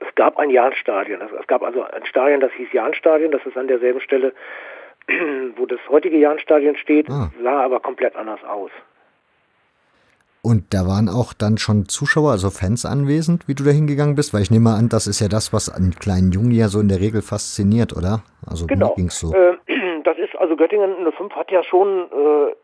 Es 0.00 0.14
gab 0.16 0.38
ein 0.38 0.50
Jahnstadion. 0.50 1.20
Es 1.20 1.46
gab 1.46 1.62
also 1.62 1.82
ein 1.82 2.06
Stadion, 2.06 2.40
das 2.40 2.52
hieß 2.52 2.68
Jahnstadion, 2.72 3.30
das 3.30 3.44
ist 3.46 3.56
an 3.56 3.68
derselben 3.68 4.00
Stelle, 4.00 4.32
wo 5.56 5.66
das 5.66 5.80
heutige 5.88 6.18
Jahnstadion 6.18 6.76
steht, 6.76 7.08
ah. 7.10 7.30
sah 7.42 7.64
aber 7.64 7.80
komplett 7.80 8.16
anders 8.16 8.42
aus. 8.44 8.70
Und 10.42 10.74
da 10.74 10.86
waren 10.86 11.08
auch 11.08 11.32
dann 11.32 11.56
schon 11.56 11.88
Zuschauer, 11.88 12.32
also 12.32 12.50
Fans 12.50 12.84
anwesend, 12.84 13.48
wie 13.48 13.54
du 13.54 13.64
da 13.64 13.70
hingegangen 13.70 14.14
bist? 14.14 14.34
Weil 14.34 14.42
ich 14.42 14.50
nehme 14.50 14.74
an, 14.74 14.90
das 14.90 15.06
ist 15.06 15.20
ja 15.20 15.28
das, 15.28 15.54
was 15.54 15.70
einen 15.70 15.94
kleinen 15.94 16.32
Jungen 16.32 16.50
ja 16.50 16.68
so 16.68 16.80
in 16.80 16.88
der 16.88 17.00
Regel 17.00 17.22
fasziniert, 17.22 17.96
oder? 17.96 18.22
Also 18.46 18.66
genau. 18.66 18.90
mir 18.90 18.94
ging's 18.96 19.18
so. 19.18 19.32
Äh, 19.32 19.56
das 20.04 20.18
ist, 20.18 20.36
also 20.36 20.54
Göttingen 20.54 21.10
05 21.16 21.34
hat 21.34 21.50
ja 21.50 21.62
schon 21.64 21.88
äh, 21.88 22.54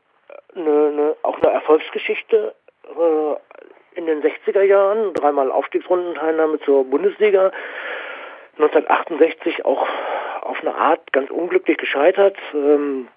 eine, 0.54 0.88
eine, 0.88 1.16
auch 1.22 1.40
eine 1.40 1.52
Erfolgsgeschichte 1.52 2.54
äh, 2.84 3.98
in 3.98 4.06
den 4.06 4.22
60er 4.22 4.62
Jahren, 4.62 5.14
dreimal 5.14 5.50
Aufstiegsrundenteilnahme 5.50 6.60
zur 6.60 6.84
Bundesliga. 6.84 7.52
1968 8.56 9.64
auch 9.64 9.86
auf 10.42 10.60
eine 10.60 10.74
Art 10.74 11.12
ganz 11.12 11.30
unglücklich 11.30 11.78
gescheitert, 11.78 12.36
ähm, 12.54 13.08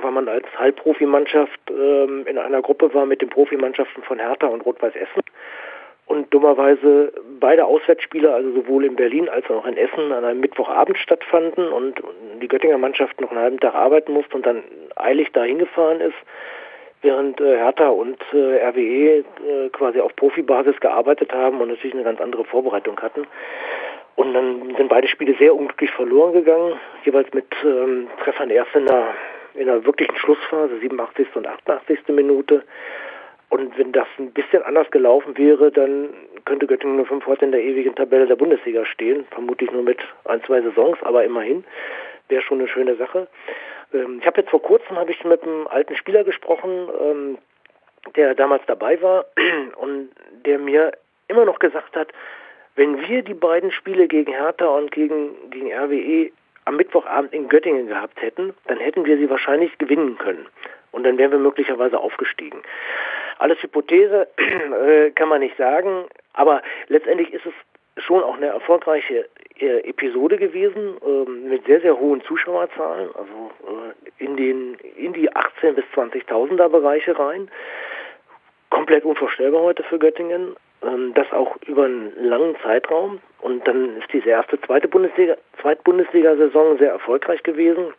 weil 0.00 0.10
man 0.10 0.28
als 0.28 0.46
Halbprofimannschaft 0.58 1.60
ähm, 1.70 2.26
in 2.26 2.38
einer 2.38 2.62
Gruppe 2.62 2.92
war 2.94 3.06
mit 3.06 3.22
den 3.22 3.30
Profimannschaften 3.30 4.02
von 4.02 4.18
Hertha 4.18 4.46
und 4.46 4.64
Rot-Weiß 4.64 4.94
Essen 4.94 5.22
und 6.06 6.32
dummerweise 6.32 7.12
beide 7.40 7.64
Auswärtsspiele, 7.64 8.32
also 8.32 8.52
sowohl 8.52 8.84
in 8.84 8.96
Berlin 8.96 9.28
als 9.28 9.48
auch 9.50 9.66
in 9.66 9.76
Essen, 9.76 10.12
an 10.12 10.24
einem 10.24 10.40
Mittwochabend 10.40 10.98
stattfanden 10.98 11.68
und 11.68 12.00
die 12.40 12.48
Göttinger 12.48 12.78
Mannschaft 12.78 13.20
noch 13.20 13.30
einen 13.30 13.40
halben 13.40 13.60
Tag 13.60 13.74
arbeiten 13.74 14.12
musste 14.12 14.36
und 14.36 14.46
dann 14.46 14.62
eilig 14.94 15.32
da 15.32 15.42
hingefahren 15.42 16.00
ist 16.00 16.16
während 17.02 17.40
äh, 17.40 17.56
Hertha 17.56 17.88
und 17.88 18.18
äh, 18.32 18.64
RWE 18.66 19.18
äh, 19.18 19.68
quasi 19.72 20.00
auf 20.00 20.14
Profibasis 20.16 20.78
gearbeitet 20.80 21.32
haben 21.32 21.60
und 21.60 21.68
natürlich 21.68 21.94
eine 21.94 22.04
ganz 22.04 22.20
andere 22.20 22.44
Vorbereitung 22.44 22.98
hatten. 23.00 23.26
Und 24.16 24.32
dann 24.32 24.74
sind 24.76 24.88
beide 24.88 25.08
Spiele 25.08 25.34
sehr 25.38 25.54
unglücklich 25.54 25.90
verloren 25.90 26.32
gegangen, 26.32 26.74
jeweils 27.04 27.32
mit 27.34 27.46
ähm, 27.64 28.08
Treffern 28.24 28.50
erst 28.50 28.74
in 28.74 28.86
der, 28.86 29.08
in 29.54 29.66
der 29.66 29.84
wirklichen 29.84 30.16
Schlussphase, 30.16 30.78
87. 30.78 31.28
und 31.36 31.46
88. 31.46 31.98
Minute. 32.08 32.64
Und 33.48 33.78
wenn 33.78 33.92
das 33.92 34.08
ein 34.18 34.32
bisschen 34.32 34.62
anders 34.62 34.90
gelaufen 34.90 35.36
wäre, 35.38 35.70
dann 35.70 36.08
könnte 36.46 36.66
Göttingen 36.66 37.04
05 37.04 37.26
heute 37.26 37.44
in 37.44 37.52
der 37.52 37.62
ewigen 37.62 37.94
Tabelle 37.94 38.26
der 38.26 38.36
Bundesliga 38.36 38.84
stehen. 38.86 39.26
Vermutlich 39.30 39.70
nur 39.70 39.82
mit 39.82 39.98
ein, 40.24 40.42
zwei 40.44 40.62
Saisons, 40.62 40.98
aber 41.02 41.24
immerhin. 41.24 41.64
Wäre 42.28 42.42
schon 42.42 42.58
eine 42.58 42.68
schöne 42.68 42.96
Sache. 42.96 43.28
Ähm, 43.92 44.18
ich 44.20 44.26
habe 44.26 44.40
jetzt 44.40 44.50
vor 44.50 44.62
kurzem 44.62 44.96
habe 44.96 45.10
ich 45.10 45.24
mit 45.24 45.42
einem 45.42 45.66
alten 45.66 45.96
Spieler 45.96 46.24
gesprochen, 46.24 46.88
ähm, 47.00 47.38
der 48.14 48.34
damals 48.34 48.62
dabei 48.66 49.00
war 49.02 49.26
und 49.76 50.10
der 50.44 50.58
mir 50.58 50.92
immer 51.28 51.44
noch 51.44 51.58
gesagt 51.58 51.96
hat, 51.96 52.08
wenn 52.76 53.08
wir 53.08 53.22
die 53.22 53.34
beiden 53.34 53.72
Spiele 53.72 54.06
gegen 54.06 54.32
Hertha 54.32 54.66
und 54.66 54.92
gegen, 54.92 55.50
gegen 55.50 55.72
RWE 55.72 56.30
am 56.66 56.76
Mittwochabend 56.76 57.32
in 57.32 57.48
Göttingen 57.48 57.88
gehabt 57.88 58.20
hätten, 58.20 58.54
dann 58.66 58.78
hätten 58.78 59.06
wir 59.06 59.16
sie 59.16 59.30
wahrscheinlich 59.30 59.76
gewinnen 59.78 60.18
können. 60.18 60.46
Und 60.92 61.04
dann 61.04 61.16
wären 61.18 61.30
wir 61.30 61.38
möglicherweise 61.38 61.98
aufgestiegen. 61.98 62.62
Alles 63.38 63.62
Hypothese 63.62 64.28
äh, 64.86 65.10
kann 65.12 65.28
man 65.28 65.40
nicht 65.40 65.56
sagen, 65.56 66.04
aber 66.34 66.62
letztendlich 66.88 67.32
ist 67.32 67.46
es 67.46 68.04
schon 68.04 68.22
auch 68.22 68.36
eine 68.36 68.46
erfolgreiche 68.46 69.28
äh, 69.60 69.88
Episode 69.88 70.36
gewesen 70.36 70.96
ähm, 71.06 71.48
mit 71.48 71.64
sehr, 71.66 71.80
sehr 71.80 71.98
hohen 71.98 72.22
Zuschauerzahlen, 72.22 73.08
also 73.14 73.50
äh, 73.66 74.24
in, 74.24 74.36
den, 74.36 74.74
in 74.96 75.12
die 75.12 75.30
18.000 75.30 75.72
bis 75.72 75.84
20.000er 75.94 76.68
Bereiche 76.68 77.18
rein. 77.18 77.50
Komplett 78.70 79.04
unvorstellbar 79.04 79.62
heute 79.62 79.82
für 79.84 79.98
Göttingen. 79.98 80.56
Ähm, 80.82 81.14
das 81.14 81.30
auch 81.32 81.56
über 81.66 81.84
einen 81.84 82.12
langen 82.22 82.56
Zeitraum. 82.62 83.20
Und 83.40 83.66
dann 83.66 83.96
ist 83.98 84.12
diese 84.12 84.30
erste, 84.30 84.60
zweite 84.60 84.88
Bundesliga, 84.88 85.36
Zweitbundesliga-Saison 85.60 86.78
sehr 86.78 86.90
erfolgreich 86.90 87.42
gewesen. 87.42 87.92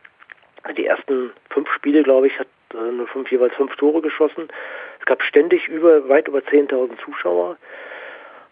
Die 0.76 0.86
ersten 0.86 1.32
fünf 1.50 1.72
Spiele, 1.72 2.04
glaube 2.04 2.28
ich, 2.28 2.38
hat 2.38 2.48
äh, 2.74 2.92
nur 2.92 3.08
fünf, 3.08 3.32
jeweils 3.32 3.56
fünf 3.56 3.76
Tore 3.78 4.02
geschossen. 4.02 4.48
Es 5.00 5.06
gab 5.06 5.24
ständig 5.24 5.68
über, 5.68 6.08
weit 6.10 6.28
über 6.28 6.40
10.000 6.40 6.98
Zuschauer. 7.04 7.58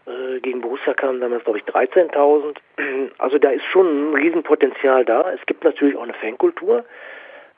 Äh, 0.08 0.40
gegen 0.42 0.62
Borussia 0.62 0.94
kamen 0.94 1.20
damals, 1.20 1.44
glaube 1.44 1.60
ich, 1.60 1.66
13.000. 1.66 2.58
Also 3.18 3.40
da 3.40 3.50
ist 3.50 3.66
schon 3.66 4.12
ein 4.12 4.16
Riesenpotenzial 4.16 5.06
da. 5.06 5.32
Es 5.32 5.46
gibt 5.46 5.64
natürlich 5.64 5.96
auch 5.96 6.04
eine 6.04 6.14
Fankultur, 6.14 6.86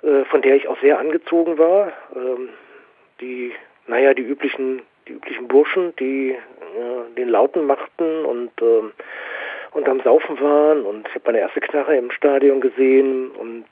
äh, 0.04 0.24
von 0.25 0.42
der 0.42 0.56
ich 0.56 0.68
auch 0.68 0.80
sehr 0.80 1.00
angezogen 1.00 1.58
war. 1.58 1.92
Ähm, 2.16 2.50
die, 3.20 3.54
naja, 3.88 4.13
die 4.13 4.22
üblichen, 4.22 4.82
die 5.08 5.13
üblichen 5.13 5.48
Burschen, 5.48 5.96
die 5.98 6.32
äh, 6.32 7.16
den 7.16 7.30
Lauten 7.30 7.66
machten 7.66 8.25
und, 8.25 8.51
äh, 8.62 8.84
und 9.72 9.89
am 9.89 10.01
Saufen 10.01 10.39
waren. 10.39 10.84
Und 10.84 11.08
ich 11.08 11.16
habe 11.16 11.25
meine 11.25 11.39
erste 11.39 11.60
Knarre 11.60 11.98
im 11.98 12.12
Stadion 12.12 12.62
gesehen 12.62 13.32
und 13.32 13.66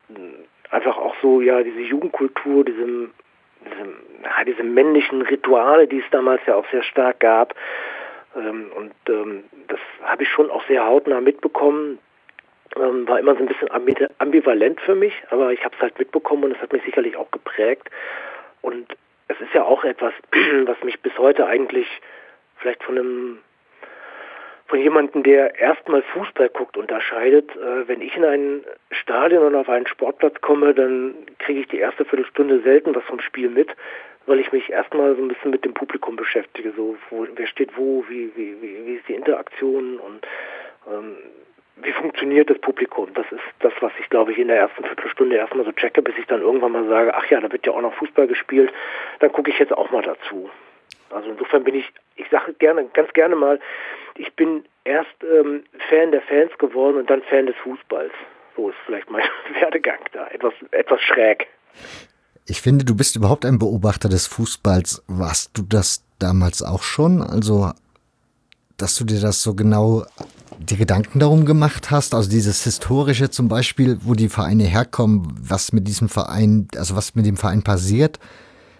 einfach 0.71 0.97
auch 0.97 1.15
so, 1.21 1.41
ja, 1.41 1.63
diese 1.63 1.81
Jugendkultur, 1.81 2.65
diese, 2.65 2.85
diese, 2.85 3.93
ja, 4.23 4.43
diese 4.45 4.63
männlichen 4.63 5.21
Rituale, 5.21 5.87
die 5.87 5.99
es 5.99 6.09
damals 6.11 6.41
ja 6.45 6.55
auch 6.55 6.65
sehr 6.71 6.83
stark 6.83 7.19
gab. 7.19 7.53
Ähm, 8.35 8.71
und 8.75 8.93
ähm, 9.07 9.43
das 9.67 9.79
habe 10.03 10.23
ich 10.23 10.29
schon 10.29 10.49
auch 10.49 10.65
sehr 10.67 10.85
hautnah 10.85 11.21
mitbekommen. 11.21 11.99
Ähm, 12.75 13.07
war 13.07 13.19
immer 13.19 13.35
so 13.35 13.41
ein 13.41 13.47
bisschen 13.47 13.69
ambivalent 14.19 14.81
für 14.81 14.95
mich, 14.95 15.13
aber 15.29 15.53
ich 15.53 15.63
habe 15.63 15.75
es 15.75 15.81
halt 15.81 15.97
mitbekommen 15.97 16.43
und 16.43 16.51
es 16.51 16.61
hat 16.61 16.73
mich 16.73 16.83
sicherlich 16.83 17.15
auch 17.15 17.31
geprägt. 17.31 17.89
Und 18.61 18.95
es 19.27 19.39
ist 19.39 19.53
ja 19.53 19.63
auch 19.63 19.83
etwas, 19.83 20.13
was 20.65 20.81
mich 20.83 20.99
bis 21.01 21.17
heute 21.17 21.45
eigentlich 21.45 21.87
vielleicht 22.57 22.83
von 22.83 22.97
einem 22.97 23.39
von 24.67 24.79
jemandem, 24.79 25.21
der 25.21 25.59
erstmal 25.59 26.01
Fußball 26.01 26.49
guckt, 26.49 26.75
unterscheidet. 26.75 27.55
Äh, 27.55 27.87
wenn 27.87 28.01
ich 28.01 28.15
in 28.17 28.25
ein 28.25 28.63
Stadion 28.91 29.43
oder 29.43 29.59
auf 29.59 29.69
einen 29.69 29.85
Sportplatz 29.87 30.41
komme, 30.41 30.73
dann 30.73 31.13
kriege 31.37 31.59
ich 31.59 31.67
die 31.67 31.77
erste 31.77 32.03
Viertelstunde 32.03 32.61
selten 32.61 32.95
was 32.95 33.03
vom 33.03 33.19
Spiel 33.19 33.49
mit, 33.49 33.69
weil 34.25 34.39
ich 34.39 34.51
mich 34.51 34.69
erstmal 34.69 35.15
so 35.15 35.21
ein 35.21 35.27
bisschen 35.27 35.51
mit 35.51 35.65
dem 35.65 35.73
Publikum 35.73 36.15
beschäftige. 36.15 36.73
So, 36.75 36.97
wo, 37.09 37.27
wer 37.35 37.47
steht 37.47 37.77
wo, 37.77 38.05
wie, 38.09 38.31
wie, 38.35 38.61
wie, 38.61 38.85
wie 38.85 38.93
ist 38.95 39.07
die 39.07 39.13
Interaktion 39.13 39.97
und 39.97 40.25
ähm, 40.91 41.17
wie 41.77 41.91
funktioniert 41.91 42.49
das 42.49 42.59
Publikum? 42.59 43.13
Das 43.13 43.29
ist 43.31 43.43
das, 43.59 43.73
was 43.81 43.91
ich, 43.99 44.09
glaube 44.09 44.31
ich, 44.31 44.37
in 44.37 44.47
der 44.47 44.57
ersten 44.57 44.83
Viertelstunde 44.83 45.35
erstmal 45.35 45.65
so 45.65 45.71
checke, 45.73 46.01
bis 46.01 46.17
ich 46.17 46.25
dann 46.25 46.41
irgendwann 46.41 46.71
mal 46.71 46.87
sage, 46.87 47.13
ach 47.13 47.25
ja, 47.29 47.41
da 47.41 47.51
wird 47.51 47.65
ja 47.65 47.73
auch 47.73 47.81
noch 47.81 47.93
Fußball 47.95 48.27
gespielt, 48.27 48.71
dann 49.19 49.31
gucke 49.31 49.51
ich 49.51 49.59
jetzt 49.59 49.73
auch 49.73 49.91
mal 49.91 50.01
dazu. 50.01 50.49
Also 51.09 51.29
insofern 51.29 51.63
bin 51.63 51.75
ich, 51.75 51.91
ich 52.15 52.27
sage 52.29 52.53
gerne, 52.53 52.85
ganz 52.93 53.11
gerne 53.13 53.35
mal, 53.35 53.59
ich 54.17 54.33
bin 54.33 54.65
erst 54.85 55.23
ähm, 55.23 55.65
Fan 55.89 56.11
der 56.11 56.21
Fans 56.21 56.57
geworden 56.57 56.97
und 56.97 57.09
dann 57.09 57.21
Fan 57.23 57.45
des 57.45 57.55
Fußballs. 57.57 58.13
So 58.55 58.69
ist 58.69 58.77
vielleicht 58.85 59.09
mein 59.09 59.23
Werdegang 59.59 59.99
da, 60.13 60.27
etwas, 60.27 60.53
etwas 60.71 61.01
schräg. 61.01 61.47
Ich 62.47 62.61
finde, 62.61 62.85
du 62.85 62.95
bist 62.95 63.15
überhaupt 63.15 63.45
ein 63.45 63.57
Beobachter 63.57 64.07
des 64.07 64.27
Fußballs. 64.27 65.03
Warst 65.07 65.57
du 65.57 65.63
das 65.63 66.03
damals 66.19 66.61
auch 66.61 66.83
schon? 66.83 67.21
Also, 67.21 67.71
dass 68.77 68.95
du 68.95 69.03
dir 69.03 69.19
das 69.19 69.41
so 69.41 69.55
genau 69.55 70.05
die 70.59 70.77
Gedanken 70.77 71.19
darum 71.19 71.45
gemacht 71.45 71.91
hast, 71.91 72.13
also 72.13 72.29
dieses 72.29 72.63
historische 72.63 73.29
zum 73.29 73.47
Beispiel, 73.47 73.97
wo 74.01 74.13
die 74.13 74.29
Vereine 74.29 74.63
herkommen, 74.63 75.27
was 75.41 75.73
mit 75.73 75.87
diesem 75.87 76.07
Verein, 76.07 76.67
also 76.77 76.95
was 76.95 77.15
mit 77.15 77.25
dem 77.25 77.35
Verein 77.35 77.63
passiert, 77.63 78.19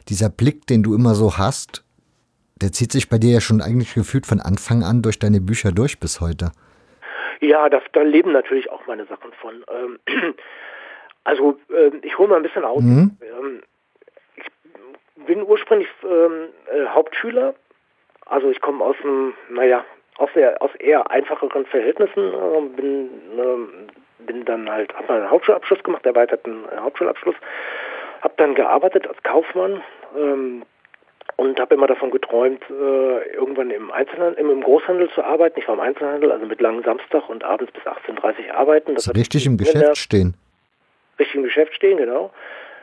dieser 0.10 0.30
Blick, 0.30 0.68
den 0.68 0.84
du 0.84 0.94
immer 0.94 1.16
so 1.16 1.38
hast, 1.38 1.84
der 2.62 2.72
zieht 2.72 2.92
sich 2.92 3.10
bei 3.10 3.18
dir 3.18 3.32
ja 3.32 3.42
schon 3.42 3.62
eigentlich 3.62 3.94
gefühlt 3.94 4.26
von 4.26 4.40
Anfang 4.40 4.84
an 4.84 5.02
durch 5.02 5.20
deine 5.20 5.42
Bücher 5.42 5.72
durch 5.72 6.00
bis 6.00 6.22
heute. 6.22 6.52
Ja, 7.42 7.68
das, 7.68 7.84
da 7.94 8.02
leben 8.02 8.32
natürlich 8.32 8.70
auch 8.72 8.86
meine 8.88 9.06
Sachen 9.08 9.32
von. 9.42 9.66
Ähm, 9.70 10.00
also 11.26 11.58
äh, 11.70 11.92
ich 12.04 12.18
hole 12.18 12.30
mal 12.30 12.38
ein 12.38 12.44
bisschen 12.44 12.64
aus. 12.64 12.82
Mhm. 12.82 13.18
Ähm, 13.22 13.62
ich 14.38 15.26
bin 15.26 15.44
ursprünglich 15.44 15.90
ähm, 16.04 16.50
äh, 16.72 16.86
Hauptschüler. 16.88 17.56
Also 18.28 18.50
ich 18.50 18.62
komme 18.62 18.84
aus 18.84 18.96
einem, 19.04 19.34
naja, 19.50 19.84
aus, 20.18 20.30
sehr, 20.34 20.62
aus 20.62 20.74
eher 20.76 21.12
einfacheren 21.12 21.66
Verhältnissen. 21.66 22.32
Äh, 22.32 22.62
bin, 22.76 23.10
ähm, 23.38 23.70
bin 24.20 24.46
dann 24.46 24.70
halt, 24.70 24.94
habe 24.96 25.14
einen 25.14 25.30
Hauptschulabschluss 25.30 25.84
gemacht, 25.84 26.06
erweiterten 26.06 26.64
Hauptschulabschluss. 26.80 27.36
Habe 28.22 28.34
dann 28.38 28.56
gearbeitet 28.56 29.08
als 29.08 29.22
Kaufmann. 29.24 29.82
Ähm, 30.18 30.64
und 31.38 31.60
habe 31.60 31.76
immer 31.76 31.88
davon 31.88 32.12
geträumt, 32.12 32.64
äh, 32.70 33.34
irgendwann 33.34 33.70
im 33.70 33.92
Einzelhandel, 33.92 34.40
im, 34.40 34.62
Großhandel 34.62 35.10
zu 35.10 35.22
arbeiten. 35.22 35.60
Ich 35.60 35.68
war 35.68 35.76
im 35.76 35.82
Einzelhandel, 35.82 36.32
also 36.32 36.46
mit 36.46 36.62
langem 36.62 36.84
Samstag 36.84 37.28
und 37.28 37.44
abends 37.44 37.74
bis 37.74 37.84
18.30 37.84 38.48
Uhr 38.48 38.56
arbeiten. 38.56 38.96
Das 38.96 39.14
richtig 39.14 39.46
im 39.46 39.58
Geschäft 39.58 39.98
stehen. 39.98 40.38
Richtig 41.20 41.36
im 41.36 41.44
Geschäft 41.44 41.74
stehen, 41.74 41.98
genau. 41.98 42.32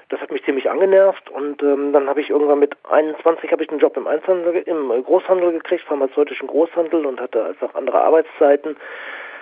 Das 0.09 0.21
hat 0.21 0.31
mich 0.31 0.45
ziemlich 0.45 0.68
angenervt 0.68 1.31
und 1.31 1.62
ähm, 1.62 1.92
dann 1.92 2.09
habe 2.09 2.21
ich 2.21 2.29
irgendwann 2.29 2.59
mit 2.59 2.77
21 2.90 3.51
habe 3.51 3.62
ich 3.62 3.71
einen 3.71 3.79
Job 3.79 3.97
im 3.97 4.07
Einzelhandel, 4.07 4.62
im 4.66 4.88
Großhandel 5.05 5.53
gekriegt, 5.53 5.85
pharmazeutischen 5.85 6.49
Großhandel 6.49 7.07
und 7.07 7.21
hatte 7.21 7.45
einfach 7.45 7.75
andere 7.75 8.03
Arbeitszeiten. 8.03 8.77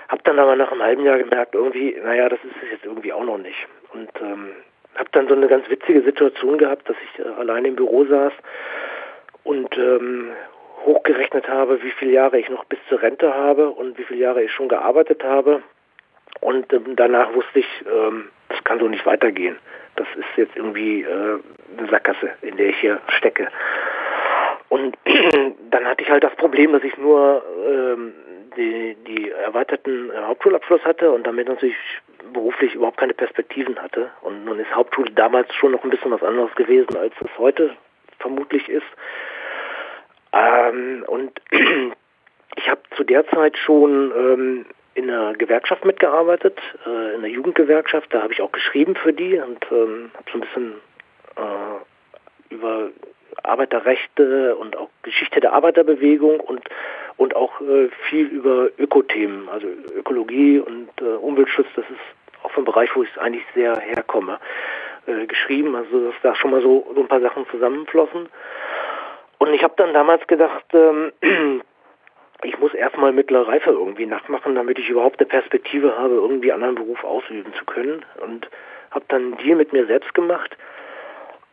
Habe 0.09 0.23
dann 0.25 0.39
aber 0.39 0.55
nach 0.55 0.71
einem 0.71 0.83
halben 0.83 1.05
Jahr 1.05 1.19
gemerkt, 1.19 1.55
irgendwie, 1.55 1.99
naja, 2.01 2.29
das 2.29 2.39
ist 2.45 2.55
es 2.63 2.71
jetzt 2.71 2.85
irgendwie 2.85 3.13
auch 3.13 3.25
noch 3.25 3.39
nicht. 3.39 3.67
Und 3.93 4.11
ähm, 4.21 4.51
habe 4.97 5.09
dann 5.13 5.29
so 5.29 5.35
eine 5.35 5.49
ganz 5.49 5.69
witzige 5.69 6.03
Situation 6.03 6.59
gehabt, 6.59 6.89
dass 6.89 6.97
ich 7.03 7.25
äh, 7.25 7.29
alleine 7.29 7.69
im 7.69 7.77
Büro 7.77 8.05
saß 8.05 8.33
und 9.45 9.77
ähm, 9.77 10.31
hochgerechnet 10.85 11.49
habe, 11.49 11.83
wie 11.83 11.91
viele 11.91 12.13
Jahre 12.13 12.39
ich 12.39 12.49
noch 12.49 12.65
bis 12.65 12.79
zur 12.89 13.03
Rente 13.03 13.35
habe 13.35 13.71
und 13.71 13.99
wie 13.99 14.05
viele 14.05 14.21
Jahre 14.21 14.43
ich 14.43 14.53
schon 14.53 14.69
gearbeitet 14.69 15.25
habe. 15.25 15.63
Und 16.41 16.73
ähm, 16.73 16.97
danach 16.97 17.35
wusste 17.35 17.61
ich, 17.61 17.85
ähm, 17.87 18.31
das 18.49 18.63
kann 18.65 18.79
so 18.79 18.89
nicht 18.89 19.05
weitergehen. 19.07 19.57
Das 19.97 20.07
ist 20.17 20.37
jetzt 20.37 20.57
irgendwie 20.57 21.03
äh, 21.03 21.39
eine 21.77 21.89
Sackgasse, 21.91 22.31
in 22.43 22.57
der 22.57 22.69
ich 22.69 22.77
hier 22.79 23.01
stecke. 23.09 23.49
Und 24.69 24.97
dann 25.71 25.85
hatte 25.85 26.03
ich 26.03 26.11
halt 26.11 26.25
das 26.25 26.35
Problem, 26.37 26.73
dass 26.73 26.85
ich 26.85 26.97
nur 26.97 27.43
ähm, 27.67 28.13
die, 28.57 28.97
die 29.07 29.31
erweiterten 29.31 30.11
Hauptschulabschluss 30.17 30.85
hatte 30.85 31.11
und 31.11 31.27
damit 31.27 31.49
natürlich 31.49 31.77
beruflich 32.33 32.75
überhaupt 32.75 32.99
keine 32.99 33.15
Perspektiven 33.15 33.81
hatte. 33.81 34.11
Und 34.23 34.45
nun 34.45 34.59
ist 34.59 34.75
Hauptschule 34.75 35.11
damals 35.13 35.53
schon 35.55 35.73
noch 35.73 35.85
ein 35.85 35.91
bisschen 35.91 36.11
was 36.11 36.23
anderes 36.23 36.55
gewesen, 36.55 36.97
als 36.97 37.15
es 37.21 37.39
heute 37.39 37.77
vermutlich 38.19 38.69
ist. 38.69 38.87
Ähm, 40.33 41.05
und 41.07 41.41
ich 42.57 42.69
habe 42.69 42.81
zu 42.97 43.05
der 43.05 43.27
Zeit 43.29 43.57
schon 43.59 44.13
ähm, 44.17 44.67
in 44.95 45.11
einer 45.11 45.35
Gewerkschaft 45.35 45.85
mitgearbeitet, 45.85 46.59
äh, 46.87 47.15
in 47.15 47.21
einer 47.21 47.29
Jugendgewerkschaft. 47.29 48.13
Da 48.13 48.23
habe 48.23 48.33
ich 48.33 48.43
auch 48.43 48.53
geschrieben 48.53 48.97
für 48.97 49.13
die 49.13 49.39
und 49.39 49.65
ähm, 49.71 50.11
habe 50.15 50.31
so 50.31 50.39
ein 50.39 50.41
bisschen 50.41 50.73
äh, 51.37 52.55
über 52.55 52.89
Arbeiterrechte 53.43 54.57
und 54.57 54.77
auch 54.77 54.91
Geschichte 55.03 55.41
der 55.41 55.53
Arbeiterbewegung 55.53 56.41
und 56.41 56.69
und 57.21 57.37
auch 57.37 57.61
äh, 57.61 57.91
viel 58.09 58.29
über 58.29 58.71
Ökothemen, 58.79 59.51
also 59.51 59.67
Ökologie 59.95 60.59
und 60.59 60.89
äh, 61.03 61.05
Umweltschutz. 61.05 61.67
Das 61.77 61.85
ist 61.91 62.01
auch 62.43 62.57
ein 62.57 62.65
Bereich, 62.65 62.97
wo 62.97 63.03
ich 63.03 63.21
eigentlich 63.21 63.45
sehr 63.55 63.77
herkomme, 63.77 64.39
äh, 65.07 65.27
geschrieben. 65.27 65.77
Also 65.77 66.07
dass 66.07 66.15
da 66.23 66.35
schon 66.35 66.51
mal 66.51 66.63
so, 66.63 66.91
so 66.95 67.01
ein 67.03 67.09
paar 67.09 67.21
Sachen 67.21 67.47
zusammenflossen. 67.51 68.31
Und 69.37 69.53
ich 69.53 69.63
habe 69.63 69.75
dann 69.77 69.93
damals 69.93 70.27
gedacht, 70.29 70.65
ähm, 70.73 71.13
ich 72.43 72.59
muss 72.59 72.75
erstmal 72.75 73.13
mittlere 73.13 73.49
Reife 73.49 73.71
irgendwie 73.71 74.07
nachmachen, 74.07 74.55
damit 74.55 74.79
ich 74.79 74.89
überhaupt 74.89 75.21
eine 75.21 75.29
Perspektive 75.29 75.97
habe, 75.99 76.15
irgendwie 76.15 76.53
einen 76.53 76.63
anderen 76.63 76.87
Beruf 76.87 77.05
ausüben 77.05 77.53
zu 77.55 77.65
können. 77.65 78.05
Und 78.23 78.49
habe 78.91 79.05
dann 79.09 79.23
einen 79.23 79.37
Deal 79.39 79.57
mit 79.57 79.73
mir 79.73 79.87
selbst 79.87 80.15
gemacht. 80.15 80.57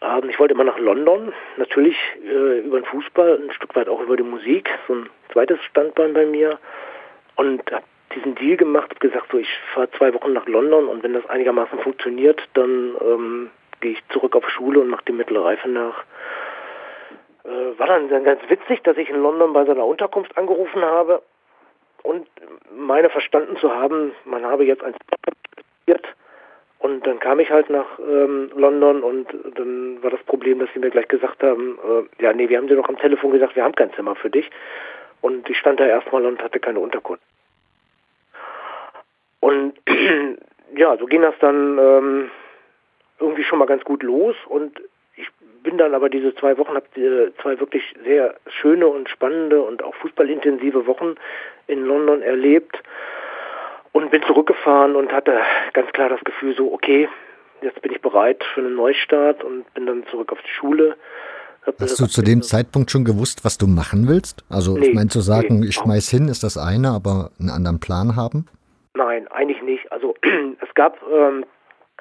Ähm, 0.02 0.30
ich 0.30 0.39
wollte 0.39 0.54
immer 0.54 0.63
nach 0.63 0.80
London, 0.80 1.34
natürlich 1.58 1.97
äh, 2.23 2.60
über 2.60 2.80
den 2.80 2.86
Fußball, 2.86 3.39
ein 3.41 3.52
Stück 3.52 3.76
weit 3.76 3.89
auch 3.89 4.02
über 4.02 4.17
die 4.17 4.23
Musik, 4.23 4.69
so 4.88 4.95
ein, 4.95 5.10
zweites 5.32 5.62
Standbein 5.65 6.13
bei 6.13 6.26
mir 6.26 6.58
und 7.36 7.71
habe 7.71 7.84
diesen 8.15 8.36
Deal 8.36 8.58
gemacht, 8.58 8.89
habe 8.89 9.00
gesagt, 9.00 9.28
so 9.32 9.38
ich 9.38 9.50
fahre 9.73 9.91
zwei 9.91 10.13
Wochen 10.13 10.34
nach 10.34 10.47
London 10.47 10.88
und 10.88 11.04
wenn 11.04 11.13
das 11.13 11.28
einigermaßen 11.28 11.80
funktioniert, 11.80 12.41
dann 12.54 12.95
ähm, 13.02 13.50
gehe 13.82 13.91
ich 13.91 14.08
zurück 14.10 14.36
auf 14.36 14.50
Schule 14.50 14.80
und 14.80 14.88
mache 14.88 15.04
die 15.08 15.12
mittlere 15.12 15.45
Reife 15.45 15.69
nach. 15.69 16.06
Äh, 17.47 17.79
war 17.79 17.88
dann 17.88 18.23
ganz 18.23 18.41
witzig, 18.49 18.83
dass 18.83 18.97
ich 18.97 19.10
in 19.10 19.21
London 19.21 19.53
bei 19.53 19.65
seiner 19.65 19.86
Unterkunft 19.86 20.38
angerufen 20.38 20.83
habe 20.83 21.21
und 22.03 22.27
meine 22.75 23.10
verstanden 23.10 23.57
zu 23.57 23.73
haben, 23.73 24.12
man 24.25 24.45
habe 24.45 24.65
jetzt 24.65 24.83
ein 24.83 24.93
und 26.79 27.07
dann 27.07 27.19
kam 27.19 27.39
ich 27.39 27.49
halt 27.49 27.69
nach 27.69 27.99
ähm, 27.99 28.51
London 28.55 29.01
und 29.01 29.27
dann 29.55 30.01
war 30.03 30.12
das 30.12 30.21
Problem, 30.23 30.60
dass 30.60 30.69
sie 30.73 30.79
mir 30.79 30.89
gleich 30.89 31.07
gesagt 31.07 31.41
haben, 31.41 31.77
äh, 31.83 32.23
ja, 32.23 32.33
nee, 32.33 32.49
wir 32.49 32.57
haben 32.57 32.67
dir 32.67 32.75
doch 32.75 32.88
am 32.88 32.97
Telefon 32.97 33.31
gesagt, 33.31 33.55
wir 33.55 33.63
haben 33.63 33.75
kein 33.75 33.93
Zimmer 33.93 34.15
für 34.15 34.29
dich. 34.29 34.49
Und 35.21 35.49
ich 35.49 35.57
stand 35.57 35.79
da 35.79 35.86
erstmal 35.86 36.25
und 36.25 36.41
hatte 36.41 36.60
keine 36.60 36.79
Unterkunft. 36.79 37.23
Und 39.39 39.73
ja, 40.75 40.95
so 40.97 41.07
ging 41.07 41.23
das 41.23 41.36
dann 41.39 41.77
ähm, 41.79 42.31
irgendwie 43.19 43.43
schon 43.43 43.60
mal 43.60 43.65
ganz 43.65 43.83
gut 43.83 44.03
los 44.03 44.36
und 44.47 44.79
bin 45.67 45.77
dann 45.77 45.93
aber 45.93 46.08
diese 46.08 46.34
zwei 46.36 46.58
Wochen, 46.58 46.75
habe 46.75 46.88
zwei 47.41 47.60
wirklich 47.60 47.84
sehr 48.06 48.36
schöne 48.47 48.88
und 48.88 49.10
spannende 49.10 49.62
und 49.62 49.84
auch 49.84 49.93
fußballintensive 49.95 50.88
Wochen 50.88 51.15
in 51.67 51.84
London 51.84 52.21
erlebt 52.21 52.82
und 53.91 54.10
bin 54.10 54.23
zurückgefahren 54.23 54.95
und 54.95 55.12
hatte 55.12 55.38
ganz 55.73 55.91
klar 55.91 56.08
das 56.08 56.21
Gefühl 56.21 56.56
so, 56.56 56.71
okay, 56.71 57.10
jetzt 57.62 57.82
bin 57.82 57.91
ich 57.91 57.99
bereit 57.99 58.45
für 58.53 58.62
einen 58.62 58.75
Neustart 58.75 59.43
und 59.43 59.65
bin 59.73 59.88
dann 59.88 60.06
zurück 60.10 60.32
auf 60.32 60.39
die 60.41 60.53
Schule. 60.58 60.95
Hast 61.82 61.99
du 61.99 62.06
zu 62.06 62.21
dem 62.21 62.43
Zeitpunkt 62.43 62.89
schon 62.89 63.03
gewusst, 63.03 63.43
was 63.43 63.58
du 63.58 63.67
machen 63.67 64.08
willst? 64.08 64.45
Also 64.47 64.77
nee, 64.77 64.88
ich 64.88 64.93
meine 64.93 65.10
zu 65.10 65.19
sagen, 65.19 65.60
nee, 65.60 65.67
ich 65.67 65.75
schmeiß 65.75 66.08
hin, 66.10 66.30
ist 66.30 66.45
das 66.45 66.58
eine, 66.58 66.91
aber 66.91 67.32
einen 67.41 67.49
anderen 67.49 67.82
Plan 67.82 68.15
haben? 68.15 68.45
Nein, 68.93 69.27
eigentlich 69.27 69.62
nicht. 69.62 69.91
Also 69.91 70.15
es 70.62 70.73
gab 70.75 70.97
ähm, 71.12 71.43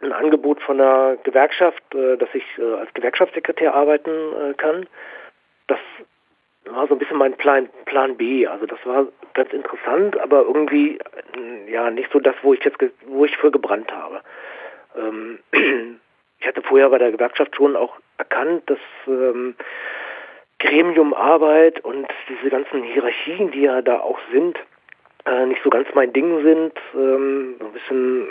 ein 0.06 0.12
Angebot 0.12 0.60
von 0.62 0.78
der 0.78 1.18
Gewerkschaft, 1.24 1.82
äh, 1.94 2.16
dass 2.16 2.28
ich 2.32 2.44
äh, 2.58 2.74
als 2.74 2.92
Gewerkschaftssekretär 2.94 3.74
arbeiten 3.74 4.10
äh, 4.10 4.54
kann. 4.54 4.86
Das 5.66 5.78
war 6.64 6.86
so 6.86 6.94
ein 6.94 6.98
bisschen 6.98 7.18
mein 7.18 7.34
Plan, 7.36 7.68
Plan 7.84 8.16
B. 8.16 8.46
Also 8.46 8.66
das 8.66 8.78
war 8.84 9.06
ganz 9.34 9.52
interessant, 9.52 10.18
aber 10.18 10.42
irgendwie 10.42 10.98
ja 11.68 11.90
nicht 11.90 12.10
so 12.12 12.18
das, 12.18 12.34
wo 12.42 12.54
ich 12.54 12.64
jetzt 12.64 12.78
wo 13.06 13.24
ich 13.24 13.36
für 13.36 13.50
gebrannt 13.50 13.92
habe. 13.92 14.22
Ähm, 14.96 15.38
ich 16.40 16.46
hatte 16.46 16.62
vorher 16.62 16.90
bei 16.90 16.98
der 16.98 17.12
Gewerkschaft 17.12 17.54
schon 17.56 17.76
auch 17.76 17.96
erkannt, 18.18 18.62
dass 18.66 18.78
ähm, 19.06 19.54
Gremiumarbeit 20.58 21.84
und 21.84 22.08
diese 22.28 22.50
ganzen 22.50 22.82
Hierarchien, 22.82 23.50
die 23.50 23.62
ja 23.62 23.82
da 23.82 24.00
auch 24.00 24.18
sind, 24.32 24.58
äh, 25.26 25.46
nicht 25.46 25.62
so 25.62 25.70
ganz 25.70 25.88
mein 25.94 26.12
Ding 26.12 26.42
sind. 26.42 26.72
Ähm, 26.94 27.56
so 27.58 27.66
ein 27.66 27.72
bisschen, 27.72 28.26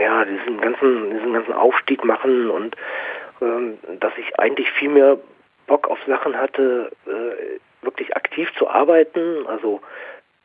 ja, 0.00 0.24
diesen 0.24 0.60
ganzen, 0.60 1.10
diesen 1.10 1.32
ganzen 1.32 1.52
Aufstieg 1.52 2.04
machen 2.04 2.50
und 2.50 2.76
ähm, 3.40 3.78
dass 4.00 4.12
ich 4.18 4.38
eigentlich 4.38 4.70
viel 4.72 4.90
mehr 4.90 5.18
Bock 5.66 5.88
auf 5.88 5.98
Sachen 6.06 6.36
hatte, 6.36 6.90
äh, 7.06 7.84
wirklich 7.84 8.14
aktiv 8.16 8.52
zu 8.58 8.68
arbeiten. 8.68 9.46
Also 9.46 9.80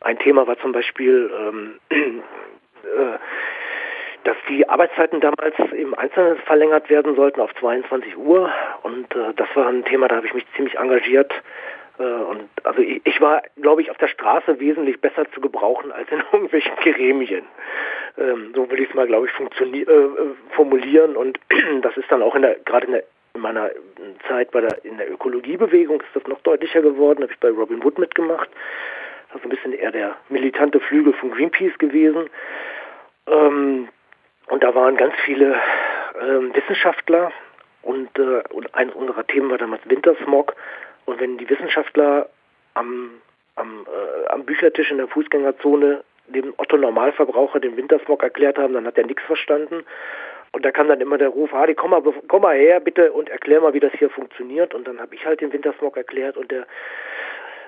ein 0.02 0.20
Thema 0.20 0.48
war 0.48 0.58
zum 0.60 0.72
Beispiel, 0.72 1.32
ähm, 1.38 1.80
äh, 1.90 3.18
dass 4.24 4.38
die 4.50 4.68
Arbeitszeiten 4.68 5.22
damals 5.22 5.56
im 5.74 5.94
Einzelnen 5.94 6.38
verlängert 6.38 6.90
werden 6.90 7.16
sollten 7.16 7.42
auf 7.42 7.54
22 7.56 8.18
Uhr. 8.18 8.52
Und 8.84 9.16
äh, 9.16 9.34
das 9.36 9.48
war 9.56 9.68
ein 9.68 9.86
Thema, 9.86 10.08
da 10.08 10.18
habe 10.18 10.28
ich 10.28 10.34
mich 10.34 10.46
ziemlich 10.56 10.78
engagiert. 10.78 11.32
Äh, 12.00 12.04
und 12.04 12.50
also 12.64 12.82
ich, 12.82 13.22
war, 13.22 13.44
glaube 13.62 13.82
ich, 13.82 13.92
auf 13.92 13.98
der 13.98 14.08
Straße 14.08 14.60
wesentlich 14.60 15.00
besser 15.02 15.30
zu 15.32 15.42
gebrauchen 15.42 15.92
als 15.92 16.10
in 16.12 16.24
irgendwelchen 16.32 16.76
Gremien. 16.78 17.46
Ähm, 18.18 18.52
so 18.56 18.70
will 18.70 18.80
ich 18.80 18.90
es 18.90 18.96
mal, 18.96 19.08
glaube 19.08 19.28
ich, 19.28 19.62
äh, 19.62 19.86
formulieren. 20.52 21.16
Und 21.16 21.40
das 21.82 21.96
ist 21.98 22.12
dann 22.12 22.22
auch 22.22 22.36
in 22.36 22.42
der, 22.42 22.56
gerade 22.66 22.88
in 22.88 22.94
der 22.94 23.04
in 23.36 23.42
meiner 23.42 23.70
Zeit 24.30 24.52
bei 24.52 24.62
der, 24.62 24.84
in 24.86 24.98
der 24.98 25.12
Ökologiebewegung 25.12 26.00
ist 26.00 26.16
das 26.16 26.26
noch 26.26 26.40
deutlicher 26.42 26.82
geworden, 26.82 27.22
habe 27.22 27.34
ich 27.34 27.40
bei 27.40 27.50
Robin 27.50 27.84
Wood 27.84 28.00
mitgemacht. 28.00 28.50
Das 29.28 29.42
ist 29.42 29.44
ein 29.44 29.50
bisschen 29.50 29.74
eher 29.74 29.92
der 29.92 30.16
militante 30.30 30.80
Flügel 30.80 31.14
von 31.14 31.32
Greenpeace 31.32 31.78
gewesen. 31.78 32.30
Ähm, 33.28 33.90
und 34.48 34.64
da 34.64 34.74
waren 34.74 34.96
ganz 34.96 35.14
viele 35.26 35.56
ähm, 36.22 36.56
Wissenschaftler 36.56 37.32
und, 37.82 38.18
äh, 38.18 38.42
und 38.52 38.74
eines 38.74 38.96
unserer 38.96 39.28
Themen 39.28 39.50
war 39.50 39.58
damals 39.58 39.82
Wintersmog. 39.90 40.56
Und 41.06 41.20
wenn 41.20 41.38
die 41.38 41.50
Wissenschaftler 41.50 42.30
am, 42.74 43.12
am, 43.56 43.86
äh, 43.86 44.28
am 44.30 44.46
Büchertisch 44.46 44.92
in 44.92 44.98
der 44.98 45.08
Fußgängerzone 45.08 46.04
dem 46.28 46.54
Otto 46.58 46.78
Normalverbraucher 46.78 47.60
den 47.60 47.78
Wintersmog 47.78 48.24
erklärt 48.24 48.58
haben, 48.58 48.74
dann 48.74 48.88
hat 48.88 48.98
er 48.98 49.06
nichts 49.06 49.24
verstanden. 49.24 49.86
Und 50.52 50.66
da 50.66 50.72
kam 50.72 50.88
dann 50.88 51.02
immer 51.02 51.18
der 51.18 51.30
Ruf, 51.30 51.52
Hardy, 51.52 51.76
komm 51.76 51.92
mal, 51.92 52.02
komm 52.28 52.42
mal 52.42 52.56
her 52.56 52.80
bitte 52.80 53.12
und 53.12 53.30
erklär 53.30 53.62
mal, 53.62 53.74
wie 53.74 53.80
das 53.80 53.92
hier 53.94 54.10
funktioniert. 54.10 54.74
Und 54.74 54.88
dann 54.88 55.00
habe 55.00 55.14
ich 55.14 55.26
halt 55.26 55.42
den 55.42 55.54
Wintersmog 55.54 55.98
erklärt 55.98 56.38
und 56.38 56.50
der 56.52 56.66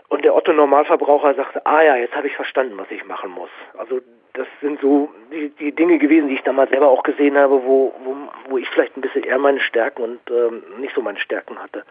und 0.09 0.23
der 0.23 0.35
Otto 0.35 0.53
Normalverbraucher 0.53 1.33
sagte, 1.33 1.65
ah 1.65 1.81
ja, 1.81 1.97
jetzt 1.97 2.15
habe 2.15 2.27
ich 2.27 2.35
verstanden, 2.35 2.77
was 2.77 2.89
ich 2.91 3.03
machen 3.05 3.29
muss. 3.31 3.49
Also 3.77 3.99
das 4.33 4.47
sind 4.61 4.79
so 4.79 5.09
die, 5.31 5.49
die 5.49 5.73
Dinge 5.73 5.97
gewesen, 5.97 6.29
die 6.29 6.35
ich 6.35 6.43
damals 6.43 6.69
selber 6.69 6.87
auch 6.87 7.03
gesehen 7.03 7.37
habe, 7.37 7.61
wo, 7.63 7.93
wo, 8.03 8.15
wo 8.47 8.57
ich 8.57 8.69
vielleicht 8.69 8.95
ein 8.95 9.01
bisschen 9.01 9.23
eher 9.23 9.37
meine 9.37 9.59
Stärken 9.59 10.03
und 10.03 10.19
ähm, 10.29 10.63
nicht 10.79 10.95
so 10.95 11.01
meine 11.01 11.19
Stärken 11.19 11.61
hatte. 11.61 11.83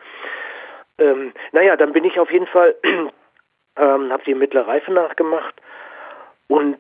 Ähm, 0.99 1.33
naja, 1.53 1.77
dann 1.77 1.93
bin 1.93 2.05
ich 2.05 2.19
auf 2.19 2.31
jeden 2.31 2.47
Fall, 2.47 2.75
ähm, 2.85 4.13
habe 4.13 4.25
die 4.25 4.35
mittlere 4.35 4.67
Reife 4.67 4.93
nachgemacht 4.93 5.55
und 6.49 6.79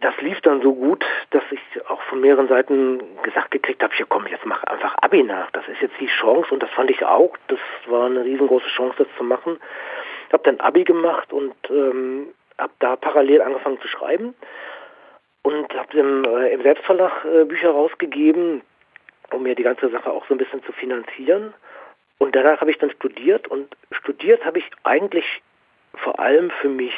das 0.00 0.14
lief 0.20 0.40
dann 0.42 0.60
so 0.60 0.74
gut, 0.74 1.04
dass 1.30 1.42
ich 1.50 1.60
auch 1.88 2.02
von 2.02 2.20
mehreren 2.20 2.48
Seiten 2.48 3.00
gesagt 3.22 3.50
gekriegt 3.52 3.82
habe, 3.82 3.94
hier 3.94 4.06
komm, 4.06 4.26
jetzt 4.26 4.44
mach 4.44 4.62
einfach 4.64 4.94
Abi 5.00 5.22
nach. 5.22 5.50
Das 5.52 5.66
ist 5.68 5.80
jetzt 5.80 5.98
die 5.98 6.08
Chance 6.08 6.52
und 6.52 6.62
das 6.62 6.70
fand 6.70 6.90
ich 6.90 7.04
auch. 7.04 7.34
Das 7.48 7.60
war 7.86 8.06
eine 8.06 8.24
riesengroße 8.24 8.68
Chance, 8.68 8.96
das 8.98 9.06
zu 9.16 9.24
machen. 9.24 9.58
Ich 10.26 10.32
habe 10.34 10.42
dann 10.42 10.60
Abi 10.60 10.84
gemacht 10.84 11.32
und 11.32 11.54
ähm, 11.70 12.34
habe 12.58 12.72
da 12.80 12.96
parallel 12.96 13.40
angefangen 13.40 13.80
zu 13.80 13.88
schreiben 13.88 14.34
und 15.42 15.74
habe 15.74 15.98
im, 15.98 16.24
äh, 16.24 16.52
im 16.52 16.62
Selbstverlag 16.62 17.24
äh, 17.24 17.44
Bücher 17.44 17.70
rausgegeben, 17.70 18.62
um 19.30 19.42
mir 19.42 19.54
die 19.54 19.62
ganze 19.62 19.88
Sache 19.88 20.10
auch 20.10 20.26
so 20.26 20.34
ein 20.34 20.38
bisschen 20.38 20.62
zu 20.64 20.72
finanzieren. 20.72 21.54
Und 22.18 22.34
danach 22.34 22.60
habe 22.60 22.70
ich 22.70 22.78
dann 22.78 22.90
studiert 22.90 23.48
und 23.48 23.74
studiert 23.90 24.44
habe 24.44 24.58
ich 24.58 24.70
eigentlich 24.82 25.42
vor 25.96 26.18
allem 26.18 26.50
für 26.50 26.68
mich. 26.68 26.94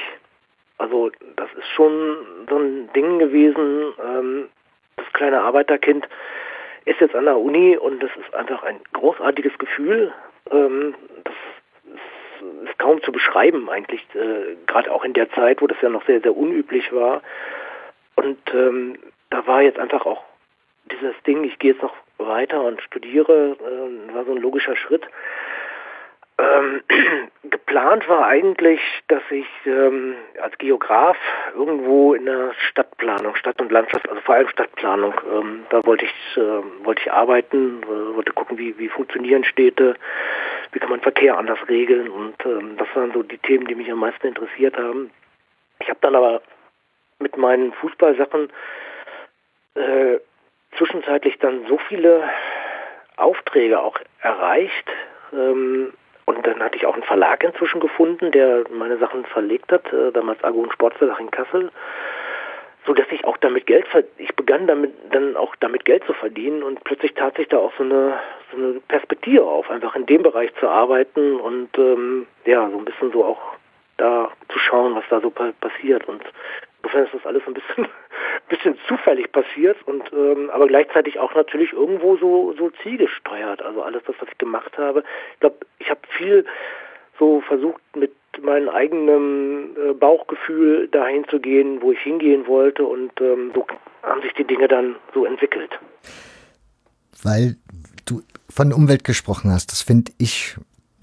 Also 0.79 1.11
das 1.37 1.53
ist 1.55 1.69
schon 1.69 2.17
so 2.49 2.59
ein 2.59 2.93
Ding 2.93 3.19
gewesen. 3.19 3.93
Ähm, 4.03 4.49
das 4.97 5.07
kleine 5.13 5.41
Arbeiterkind 5.41 6.09
ist 6.85 7.01
jetzt 7.01 7.15
an 7.15 7.25
der 7.25 7.39
Uni 7.39 7.77
und 7.77 8.03
das 8.03 8.11
ist 8.17 8.35
einfach 8.35 8.63
ein 8.63 8.81
großartiges 8.93 9.59
Gefühl. 9.59 10.13
Ähm, 10.51 10.95
das 11.25 11.35
ist, 11.85 12.69
ist, 12.69 12.79
kaum 12.79 13.03
zu 13.03 13.11
beschreiben 13.13 13.69
eigentlich, 13.69 14.03
äh, 14.15 14.57
gerade 14.67 14.93
auch 14.93 15.05
in 15.05 15.13
der 15.13 15.31
Zeit, 15.33 15.61
wo 15.61 15.67
das 15.67 15.81
ja 15.81 15.89
noch 15.89 16.05
sehr, 16.07 16.21
sehr 16.21 16.37
unüblich 16.37 16.93
war. 16.93 17.23
Und 18.15 18.39
ähm, 18.55 18.99
da 19.31 19.47
war 19.47 19.63
jetzt 19.63 19.79
einfach 19.79 20.07
auch 20.07 20.23
dieses 20.91 21.15
Ding, 21.27 21.45
ich 21.45 21.59
gehe 21.59 21.73
jetzt 21.73 21.83
noch 21.83 21.95
weiter 22.19 22.63
und 22.63 22.81
studiere, 22.83 23.57
äh, 23.61 24.15
war 24.15 24.25
so 24.25 24.33
ein 24.33 24.41
logischer 24.41 24.77
Schritt. 24.77 25.07
Ähm, 26.39 26.83
geplant 27.45 28.09
war 28.09 28.27
eigentlich, 28.27 28.81
dass 29.09 29.23
ich 29.31 29.47
ähm, 29.65 30.17
als 30.43 30.57
Geograf 30.59 31.17
irgendwo 31.55 32.13
in 32.13 32.27
der 32.27 32.53
Stadtplanung, 32.69 33.35
Stadt- 33.37 33.61
und 33.61 33.73
Landschaft, 33.73 34.09
also 34.09 34.21
vor 34.21 34.35
allem 34.35 34.49
Stadtplanung, 34.49 35.15
ähm, 35.33 35.67
da 35.71 35.85
wollte 35.85 36.05
ich, 36.05 36.37
äh, 36.37 36.85
wollte 36.85 37.03
ich 37.03 37.13
arbeiten, 37.13 37.83
äh, 37.85 38.17
wollte 38.17 38.33
gucken, 38.33 38.59
wie, 38.59 38.79
wie 38.79 38.89
funktionieren 38.89 39.45
Städte, 39.45 39.97
wie 40.73 40.79
kann 40.79 40.91
man 40.91 41.01
Verkehr 41.01 41.39
anders 41.39 41.59
regeln 41.69 42.09
und 42.09 42.35
ähm, 42.45 42.77
das 42.77 42.89
waren 42.95 43.13
so 43.13 43.23
die 43.23 43.39
Themen, 43.39 43.67
die 43.67 43.75
mich 43.75 43.91
am 43.91 44.01
meisten 44.01 44.27
interessiert 44.27 44.77
haben. 44.77 45.11
Ich 45.81 45.89
habe 45.89 46.01
dann 46.03 46.15
aber 46.15 46.43
mit 47.19 47.39
meinen 47.39 47.73
Fußballsachen 47.73 48.51
äh, 49.75 50.19
zwischenzeitlich 50.77 51.39
dann 51.39 51.67
so 51.69 51.79
viele 51.89 52.23
Aufträge 53.17 53.81
auch 53.81 53.99
erreicht. 54.21 54.89
Ähm, 55.33 55.93
und 56.27 56.45
dann 56.45 56.61
hatte 56.61 56.77
ich 56.77 56.87
auch 56.87 56.95
einen 56.95 57.05
Verlag 57.05 57.45
inzwischen 57.45 57.81
gefunden, 57.81 58.33
der 58.33 58.65
meine 58.71 58.99
Sachen 58.99 59.25
verlegt 59.27 59.71
hat, 59.71 59.93
äh, 59.93 60.11
damals 60.13 60.43
Argon 60.43 60.71
Sportverlag 60.73 61.21
in 61.21 61.31
Kassel, 61.31 61.71
so 62.85 62.95
dass 62.95 63.07
ich 63.11 63.25
auch 63.25 63.37
damit 63.37 63.67
Geld 63.67 63.87
ich 64.19 64.35
begann 64.35 64.67
damit 64.67 64.93
dann 65.13 65.37
auch 65.37 65.55
damit 65.57 65.85
Geld 65.85 66.05
zu 66.05 66.13
verdienen 66.15 66.63
und 66.63 66.83
plötzlich 66.85 67.15
tat 67.15 67.37
sich 67.37 67.49
da 67.49 67.59
auch 67.59 67.73
so 67.79 67.85
eine 67.85 68.19
so 68.51 68.57
eine 68.57 68.81
Perspektive 68.89 69.45
auf, 69.45 69.71
einfach 69.71 69.95
in 69.97 70.07
dem 70.07 70.23
Bereich 70.23 70.55
zu 70.57 70.69
arbeiten 70.69 71.37
und 71.37 71.77
ähm, 71.79 72.27
ja 72.45 72.69
so 72.71 72.79
ein 72.79 72.85
bisschen 72.85 73.13
so 73.13 73.25
auch 73.25 73.57
da 73.97 74.31
zu 74.53 74.59
schauen, 74.59 74.95
was 74.95 75.05
da 75.11 75.21
so 75.21 75.31
passiert 75.31 76.07
und 76.09 76.23
insofern 76.83 77.05
ist 77.05 77.15
das 77.15 77.27
alles 77.27 77.43
ein 77.47 77.55
bisschen 77.55 77.89
bisschen 78.49 78.79
zufällig 78.87 79.33
passiert 79.33 79.77
und 79.87 80.11
ähm, 80.13 80.51
aber 80.51 80.67
gleichzeitig 80.69 81.19
auch 81.19 81.35
natürlich 81.35 81.73
irgendwo 81.73 82.17
so 82.17 82.55
so 82.57 82.71
zielgesteuert. 82.83 83.63
Also 83.63 83.83
alles 83.83 84.03
das, 84.07 84.17
was 84.21 84.29
ich 84.29 84.39
gemacht 84.39 84.77
habe. 84.79 85.03
Ich 85.35 85.41
glaube, 85.41 85.57
ich 85.79 85.91
habe 85.91 86.01
viel 86.17 86.45
so 87.19 87.41
versucht 87.43 87.83
mit 87.95 88.13
meinem 88.43 88.69
eigenen 88.69 89.77
äh, 89.77 89.93
Bauchgefühl 89.95 90.89
dahin 90.89 91.27
zu 91.29 91.41
gehen, 91.41 91.81
wo 91.81 91.93
ich 91.93 92.01
hingehen 92.01 92.47
wollte 92.47 92.85
und 92.85 93.13
ähm, 93.21 93.53
so 93.55 93.67
haben 94.03 94.23
sich 94.23 94.35
die 94.35 94.45
Dinge 94.45 94.69
dann 94.69 94.97
so 95.15 95.25
entwickelt. 95.25 95.71
Weil 97.23 97.57
du 98.05 98.23
von 98.49 98.73
Umwelt 98.73 99.05
gesprochen 99.05 99.51
hast, 99.51 99.73
das 99.73 99.83
finde 99.83 100.13
ich, 100.19 100.57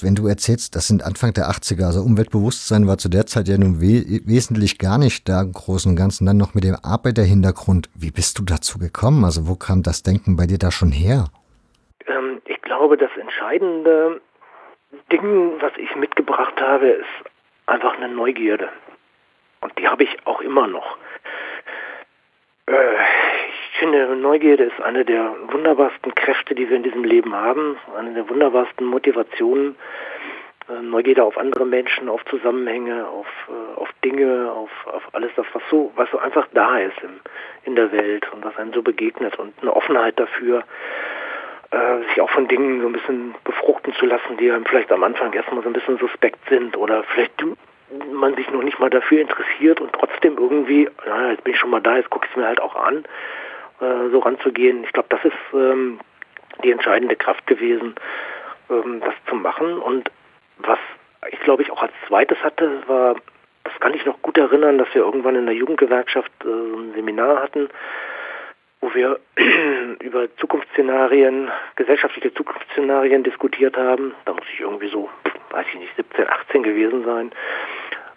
wenn 0.04 0.16
du 0.16 0.28
erzählst, 0.28 0.76
das 0.76 0.88
sind 0.88 1.04
Anfang 1.04 1.34
der 1.34 1.46
80er, 1.46 1.86
also 1.86 2.02
Umweltbewusstsein 2.02 2.88
war 2.88 2.98
zu 2.98 3.10
der 3.10 3.26
Zeit 3.26 3.48
ja 3.48 3.58
nun 3.58 3.82
we 3.82 4.22
wesentlich 4.26 4.78
gar 4.78 4.98
nicht 4.98 5.28
da 5.28 5.42
im 5.42 5.52
Großen 5.54 5.92
und 5.92 5.96
Ganzen, 5.96 6.26
dann 6.26 6.38
noch 6.38 6.54
mit 6.54 6.64
dem 6.64 6.76
Arbeiterhintergrund. 6.82 7.90
Wie 7.96 8.12
bist 8.12 8.38
du 8.40 8.44
dazu 8.44 8.78
gekommen? 8.80 9.24
Also 9.24 9.48
wo 9.48 9.56
kam 9.56 9.84
das 9.84 10.04
Denken 10.04 10.36
bei 10.36 10.46
dir 10.46 10.58
da 10.58 10.72
schon 10.72 10.92
her? 10.92 11.26
Ähm, 12.08 12.42
ich 12.46 12.62
glaube, 12.62 12.98
das 12.98 13.12
entscheidende 13.20 14.22
Ding, 15.12 15.54
was 15.60 15.72
ich 15.78 15.96
mitgebracht 15.96 16.60
habe, 16.60 16.88
ist 16.88 17.30
einfach 17.66 17.96
eine 17.96 18.10
Neugierde. 18.10 18.70
Und 19.62 19.78
die 19.80 19.88
habe 19.88 20.04
ich 20.04 20.18
auch 20.26 20.42
immer 20.42 20.68
noch. 20.68 20.98
Äh, 22.66 22.74
ich 23.74 23.80
finde, 23.80 24.16
Neugierde 24.16 24.66
ist 24.66 24.80
eine 24.82 25.04
der 25.04 25.36
wunderbarsten 25.48 26.14
Kräfte, 26.14 26.54
die 26.54 26.70
wir 26.70 26.78
in 26.78 26.84
diesem 26.84 27.04
Leben 27.04 27.34
haben, 27.34 27.76
eine 27.98 28.14
der 28.14 28.30
wunderbarsten 28.30 28.86
Motivationen. 28.86 29.76
Äh, 30.70 30.84
Neugierde 30.84 31.24
auf 31.24 31.40
andere 31.40 31.66
Menschen, 31.66 32.08
auf 32.08 32.24
Zusammenhänge, 32.26 33.08
auf, 33.08 33.26
äh, 33.50 33.80
auf 33.80 33.90
Dinge, 34.06 34.52
auf, 34.52 34.70
auf 34.86 35.02
alles 35.14 35.32
das, 35.36 35.48
was 35.54 35.64
so, 35.72 35.92
was 35.96 36.10
so 36.12 36.20
einfach 36.20 36.48
da 36.54 36.78
ist 36.78 37.02
in, 37.02 37.20
in 37.66 37.76
der 37.76 37.92
Welt 37.92 38.32
und 38.32 38.46
was 38.46 38.56
einem 38.58 38.74
so 38.74 38.84
begegnet 38.84 39.40
und 39.40 39.54
eine 39.62 39.76
Offenheit 39.76 40.20
dafür, 40.20 40.64
äh, 41.72 42.08
sich 42.10 42.22
auch 42.22 42.30
von 42.30 42.48
Dingen 42.48 42.80
so 42.80 42.88
ein 42.88 42.94
bisschen 42.94 43.34
befruchten 43.44 43.94
zu 43.94 44.06
lassen, 44.06 44.38
die 44.38 44.52
einem 44.52 44.66
vielleicht 44.66 44.92
am 44.92 45.04
Anfang 45.04 45.34
erstmal 45.34 45.64
so 45.64 45.70
ein 45.70 45.74
bisschen 45.74 45.98
suspekt 45.98 46.40
sind 46.48 46.78
oder 46.78 47.04
vielleicht 47.06 47.44
man 48.12 48.36
sich 48.36 48.50
noch 48.52 48.62
nicht 48.62 48.80
mal 48.80 48.92
dafür 48.92 49.20
interessiert 49.20 49.82
und 49.82 49.92
trotzdem 49.94 50.38
irgendwie, 50.38 50.88
naja, 51.08 51.32
jetzt 51.32 51.44
bin 51.44 51.54
ich 51.54 51.60
schon 51.60 51.72
mal 51.72 51.82
da, 51.82 51.98
jetzt 51.98 52.12
gucke 52.12 52.28
ich 52.28 52.32
es 52.32 52.38
mir 52.38 52.46
halt 52.46 52.62
auch 52.62 52.76
an, 52.76 53.04
äh, 53.84 54.10
so 54.12 54.20
ranzugehen. 54.20 54.84
Ich 54.84 54.94
glaube, 54.94 55.10
das 55.10 55.24
ist 55.26 55.54
ähm, 55.54 56.00
die 56.64 56.72
entscheidende 56.72 57.16
Kraft 57.16 57.46
gewesen, 57.48 57.96
ähm, 58.70 59.02
das 59.02 59.14
zu 59.28 59.36
machen. 59.36 59.80
Und 59.80 60.10
was 60.58 60.80
ich 61.32 61.40
glaube 61.42 61.64
ich 61.64 61.72
auch 61.72 61.82
als 61.82 61.94
zweites 62.08 62.38
hatte, 62.44 62.84
war, 62.88 63.16
das 63.64 63.74
kann 63.80 63.94
ich 63.94 64.06
noch 64.06 64.22
gut 64.22 64.38
erinnern, 64.38 64.78
dass 64.78 64.94
wir 64.94 65.02
irgendwann 65.02 65.36
in 65.36 65.46
der 65.46 65.56
Jugendgewerkschaft 65.56 66.32
äh, 66.44 66.48
ein 66.48 66.94
Seminar 66.96 67.42
hatten, 67.42 67.70
wo 68.82 68.94
wir 68.94 69.20
über 70.00 70.36
Zukunftsszenarien, 70.38 71.50
gesellschaftliche 71.76 72.34
Zukunftsszenarien 72.34 73.24
diskutiert 73.24 73.78
haben. 73.78 74.14
Da 74.26 74.34
muss 74.34 74.46
ich 74.54 74.60
irgendwie 74.60 74.90
so, 74.90 75.10
weiß 75.52 75.66
ich 75.74 75.80
nicht, 75.80 75.96
17, 75.96 76.28
18 76.28 76.64
gewesen 76.64 77.06
sein. 77.06 77.32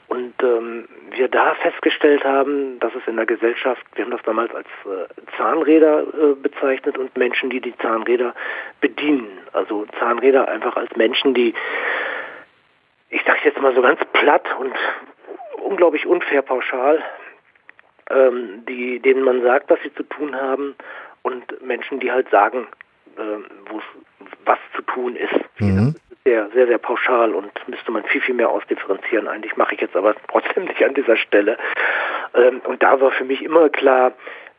Und 0.09 0.35
ähm, 0.43 0.89
wir 1.11 1.29
da 1.29 1.55
festgestellt 1.55 2.25
haben, 2.25 2.79
dass 2.79 2.95
es 2.95 3.07
in 3.09 3.17
der 3.17 3.27
Gesellschaft, 3.27 3.83
wir 3.95 4.05
haben 4.05 4.13
das 4.13 4.23
damals 4.23 4.55
als 4.55 4.69
äh, 4.85 5.37
Zahnräder 5.37 6.03
äh, 6.03 6.35
bezeichnet 6.35 6.97
und 6.97 7.17
Menschen, 7.17 7.51
die 7.51 7.61
die 7.61 7.77
Zahnräder 7.79 8.35
bedienen. 8.81 9.39
Also 9.53 9.87
Zahnräder 9.99 10.49
einfach 10.49 10.77
als 10.77 10.95
Menschen, 10.97 11.35
die, 11.35 11.55
ich 13.11 13.23
sage 13.25 13.41
jetzt 13.45 13.61
mal 13.61 13.75
so 13.75 13.83
ganz 13.83 14.01
platt 14.13 14.47
und 14.61 14.75
unglaublich 15.65 16.07
unfair 16.07 16.43
pauschal, 16.43 17.03
ähm, 18.11 18.65
die, 18.69 19.01
denen 19.01 19.23
man 19.23 19.43
sagt, 19.43 19.71
was 19.71 19.81
sie 19.83 19.93
zu 19.95 20.05
tun 20.05 20.37
haben 20.37 20.77
und 21.23 21.67
Menschen, 21.67 21.99
die 21.99 22.13
halt 22.13 22.31
sagen, 22.31 22.69
äh, 23.17 23.73
was 24.45 24.59
zu 24.77 24.83
tun 24.83 25.17
ist. 25.17 25.35
Mhm. 25.59 25.97
Sehr, 26.27 26.51
sehr, 26.51 26.67
sehr 26.67 26.79
pauschal 26.79 27.37
und 27.37 27.53
müsste 27.69 27.93
man 27.93 28.03
viel, 28.03 28.21
viel 28.21 28.35
mehr 28.35 28.49
ausdifferenzieren. 28.49 29.29
Eigentlich 29.29 29.57
mache 29.57 29.77
ich 29.77 29.81
jetzt 29.81 29.95
aber 29.95 30.17
trotzdem 30.29 30.65
nicht 30.65 30.83
an 30.83 30.93
dieser 30.93 31.17
Stelle. 31.17 31.57
Ähm, 32.35 32.61
und 32.65 32.83
da 32.83 33.01
war 33.01 33.13
für 33.13 33.23
mich 33.23 33.45
immer 33.45 33.69
klar, 33.69 34.13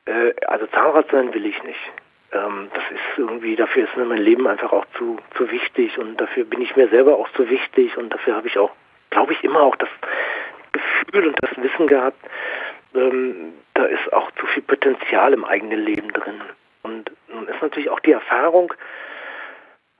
äh, 0.05 0.31
also 0.47 0.65
Zahnrad 0.67 1.11
sein 1.11 1.33
will 1.33 1.45
ich 1.45 1.61
nicht. 1.63 1.91
Ähm, 2.31 2.69
das 2.73 2.83
ist 2.89 3.17
irgendwie, 3.17 3.57
dafür 3.57 3.83
ist 3.83 3.97
mir 3.97 4.05
mein 4.05 4.21
Leben 4.21 4.47
einfach 4.47 4.71
auch 4.71 4.85
zu, 4.97 5.17
zu 5.35 5.51
wichtig 5.51 5.97
und 5.97 6.15
dafür 6.21 6.45
bin 6.45 6.61
ich 6.61 6.73
mir 6.77 6.87
selber 6.87 7.17
auch 7.17 7.29
zu 7.33 7.49
wichtig 7.49 7.97
und 7.97 8.13
dafür 8.13 8.37
habe 8.37 8.47
ich 8.47 8.57
auch, 8.57 8.71
glaube 9.09 9.33
ich, 9.33 9.43
immer 9.43 9.59
auch 9.59 9.75
das 9.75 9.89
Gefühl 10.71 11.27
und 11.27 11.37
das 11.41 11.51
Wissen 11.61 11.87
gehabt, 11.87 12.23
ähm, 12.95 13.51
da 13.73 13.83
ist 13.83 14.13
auch 14.13 14.31
zu 14.39 14.45
viel 14.45 14.63
Potenzial 14.63 15.33
im 15.33 15.43
eigenen 15.43 15.83
Leben 15.83 16.13
drin. 16.13 16.39
Und 16.83 17.11
nun 17.27 17.45
ist 17.49 17.61
natürlich 17.61 17.89
auch 17.89 17.99
die 17.99 18.13
Erfahrung, 18.13 18.73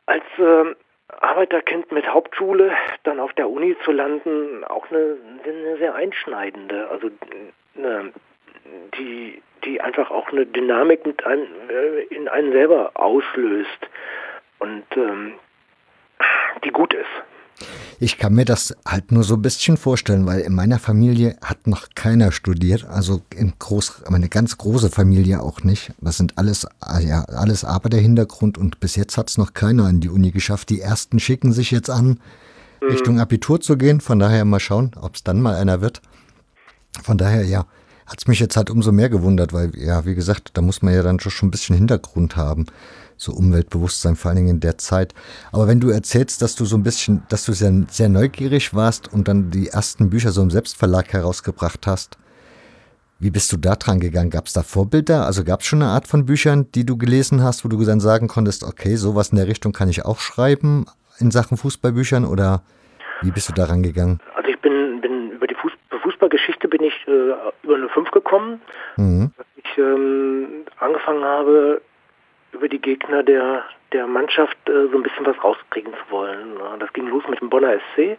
als 0.06 0.23
äh, 0.38 0.73
Arbeiterkind 1.10 1.91
mit 1.91 2.08
Hauptschule 2.08 2.72
dann 3.04 3.20
auf 3.20 3.34
der 3.34 3.50
Uni 3.50 3.76
zu 3.84 3.91
landen, 3.91 4.63
auch 4.65 4.89
eine, 4.89 5.17
eine 5.43 5.78
sehr 5.78 5.96
einschneidende. 5.96 6.89
Also 6.89 7.10
eine, 7.78 8.12
die, 8.98 9.41
die 9.63 9.82
einfach 9.82 10.12
auch 10.12 10.32
eine 10.32 10.46
Dynamik 10.46 11.06
mit 11.06 11.26
ein, 11.26 11.48
äh, 11.70 12.02
in 12.13 12.28
einen 12.28 12.52
selber 12.52 12.91
auslöst 12.96 13.89
und 14.60 14.86
ähm, 14.96 15.36
die 16.63 16.72
gut 16.72 16.93
ist. 16.93 17.06
Ich 18.00 18.20
kann 18.20 18.36
mir 18.36 18.46
das 18.46 18.76
halt 18.86 19.12
nur 19.12 19.24
so 19.24 19.34
ein 19.34 19.42
bisschen 19.42 19.76
vorstellen, 19.76 20.28
weil 20.28 20.42
in 20.42 20.54
meiner 20.54 20.78
Familie 20.78 21.36
hat 21.42 21.66
noch 21.66 21.88
keiner 21.96 22.32
studiert, 22.32 22.86
also 22.86 23.22
in 23.36 23.54
groß, 23.58 24.04
meine 24.10 24.30
ganz 24.30 24.58
große 24.58 24.92
Familie 24.92 25.42
auch 25.42 25.64
nicht. 25.64 25.94
Das 26.00 26.18
sind 26.18 26.38
alles, 26.38 26.68
ja, 27.00 27.24
alles 27.24 27.64
Arbeiterhintergrund 27.64 28.60
und 28.60 28.80
bis 28.80 28.96
jetzt 28.96 29.18
hat 29.18 29.30
es 29.30 29.40
noch 29.40 29.54
keiner 29.54 29.86
an 29.86 30.00
die 30.00 30.10
Uni 30.10 30.30
geschafft. 30.30 30.70
Die 30.70 30.80
ersten 30.80 31.20
schicken 31.20 31.54
sich 31.54 31.72
jetzt 31.72 31.90
an, 31.90 32.20
mhm. 32.82 32.88
Richtung 32.90 33.20
Abitur 33.20 33.62
zu 33.62 33.78
gehen. 33.78 34.00
Von 34.00 34.20
daher 34.20 34.46
mal 34.46 34.60
schauen, 34.60 34.92
ob 35.02 35.16
es 35.16 35.24
dann 35.24 35.42
mal 35.42 35.56
einer 35.56 35.82
wird. 35.82 36.04
Von 37.02 37.18
daher, 37.18 37.46
ja, 37.46 37.66
hat 38.06 38.20
es 38.20 38.28
mich 38.28 38.40
jetzt 38.40 38.58
halt 38.58 38.70
umso 38.70 38.92
mehr 38.92 39.10
gewundert, 39.10 39.54
weil, 39.54 39.76
ja, 39.76 40.06
wie 40.06 40.16
gesagt, 40.16 40.52
da 40.54 40.62
muss 40.62 40.84
man 40.84 40.94
ja 40.94 41.02
dann 41.02 41.20
schon 41.20 41.48
ein 41.48 41.52
bisschen 41.52 41.76
Hintergrund 41.76 42.36
haben 42.36 42.68
so 43.17 43.34
Umweltbewusstsein, 43.34 44.15
vor 44.15 44.30
allen 44.30 44.38
Dingen 44.38 44.49
in 44.49 44.60
der 44.60 44.77
Zeit. 44.77 45.13
Aber 45.51 45.67
wenn 45.67 45.80
du 45.80 45.89
erzählst, 45.89 46.41
dass 46.41 46.56
du 46.56 46.65
so 46.65 46.77
ein 46.77 46.84
bisschen, 46.84 47.23
dass 47.30 47.45
du 47.45 47.53
sehr, 47.53 47.73
sehr 47.89 48.10
neugierig 48.10 48.73
warst 48.73 49.12
und 49.12 49.27
dann 49.27 49.51
die 49.51 49.67
ersten 49.67 50.10
Bücher 50.10 50.32
so 50.32 50.41
im 50.41 50.51
Selbstverlag 50.51 51.12
herausgebracht 51.12 51.88
hast, 51.88 52.17
wie 53.19 53.32
bist 53.32 53.51
du 53.51 53.58
da 53.58 53.75
dran 53.75 53.99
gegangen? 53.99 54.30
Gab 54.30 54.45
es 54.45 54.53
da 54.53 54.62
Vorbilder? 54.62 55.25
Also 55.25 55.43
gab 55.43 55.62
es 55.62 55.65
schon 55.65 55.82
eine 55.82 55.91
Art 55.91 56.08
von 56.08 56.25
Büchern, 56.25 56.71
die 56.73 56.86
du 56.86 56.97
gelesen 56.97 57.43
hast, 57.43 57.65
wo 57.65 57.69
du 57.69 57.84
dann 57.84 57.99
sagen 57.99 58.27
konntest, 58.27 58.63
okay, 58.63 58.95
sowas 58.95 59.30
in 59.30 59.38
der 59.38 59.47
Richtung 59.47 59.73
kann 59.73 59.89
ich 59.89 60.06
auch 60.06 60.19
schreiben 60.19 60.86
in 61.19 61.32
Sachen 61.32 61.58
Fußballbüchern 61.58 62.25
oder 62.25 62.62
wie 63.21 63.32
bist 63.32 63.49
du 63.49 63.53
da 63.53 63.65
rangegangen? 63.65 64.19
Also 64.36 64.49
ich 64.49 64.60
bin, 64.60 65.01
bin 65.01 65.32
über 65.32 65.47
die 65.47 65.56
Fuß 65.56 65.71
Fußballgeschichte 66.03 66.67
bin 66.67 66.84
ich 66.84 66.93
äh, 67.08 67.34
über 67.63 67.75
eine 67.75 67.89
5 67.89 68.12
gekommen. 68.12 68.62
Mhm. 68.97 69.32
Ich 69.56 69.77
ähm, 69.77 70.65
angefangen 70.80 71.23
habe, 71.23 71.82
über 72.52 72.68
die 72.70 72.80
Gegner 72.80 73.24
der, 73.24 73.64
der 73.94 74.08
Mannschaft 74.08 74.58
äh, 74.68 74.88
so 74.88 74.98
ein 74.98 75.04
bisschen 75.04 75.26
was 75.26 75.42
rauskriegen 75.44 75.94
zu 75.94 76.12
wollen. 76.12 76.58
Das 76.80 76.92
ging 76.94 77.08
los 77.08 77.24
mit 77.30 77.42
dem 77.42 77.50
Bonner 77.50 77.80
SC. 77.80 78.18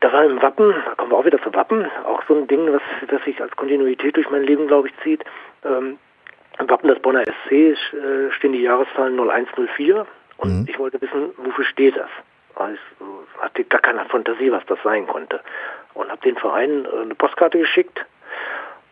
Da 0.00 0.12
war 0.12 0.24
im 0.24 0.42
Wappen, 0.42 0.74
da 0.84 0.94
kommen 0.96 1.12
wir 1.12 1.16
auch 1.16 1.24
wieder 1.24 1.40
zu 1.40 1.54
Wappen, 1.54 1.86
auch 2.04 2.22
so 2.26 2.34
ein 2.34 2.48
Ding, 2.48 2.72
was, 2.72 2.82
was 3.08 3.22
sich 3.24 3.40
als 3.40 3.54
Kontinuität 3.54 4.16
durch 4.16 4.28
mein 4.30 4.42
Leben, 4.42 4.66
glaube 4.66 4.88
ich, 4.88 4.94
zieht. 5.02 5.24
Ähm, 5.64 5.98
Im 6.58 6.68
Wappen 6.68 6.88
des 6.88 6.98
Bonner 6.98 7.22
SC 7.22 7.52
äh, 7.52 7.76
stehen 8.32 8.52
die 8.52 8.62
Jahreszahlen 8.62 9.18
0104 9.18 10.06
und 10.38 10.62
mhm. 10.62 10.66
ich 10.68 10.78
wollte 10.78 11.00
wissen, 11.00 11.30
wofür 11.36 11.64
steht 11.64 11.96
das? 11.96 12.10
Also 12.56 12.78
hatte 13.40 13.64
gar 13.64 13.80
keine 13.80 14.04
Fantasie, 14.06 14.50
was 14.50 14.66
das 14.66 14.78
sein 14.82 15.06
konnte. 15.06 15.40
Und 15.94 16.10
habe 16.10 16.20
den 16.22 16.36
Verein 16.36 16.84
äh, 16.84 17.02
eine 17.02 17.14
Postkarte 17.14 17.58
geschickt 17.58 18.04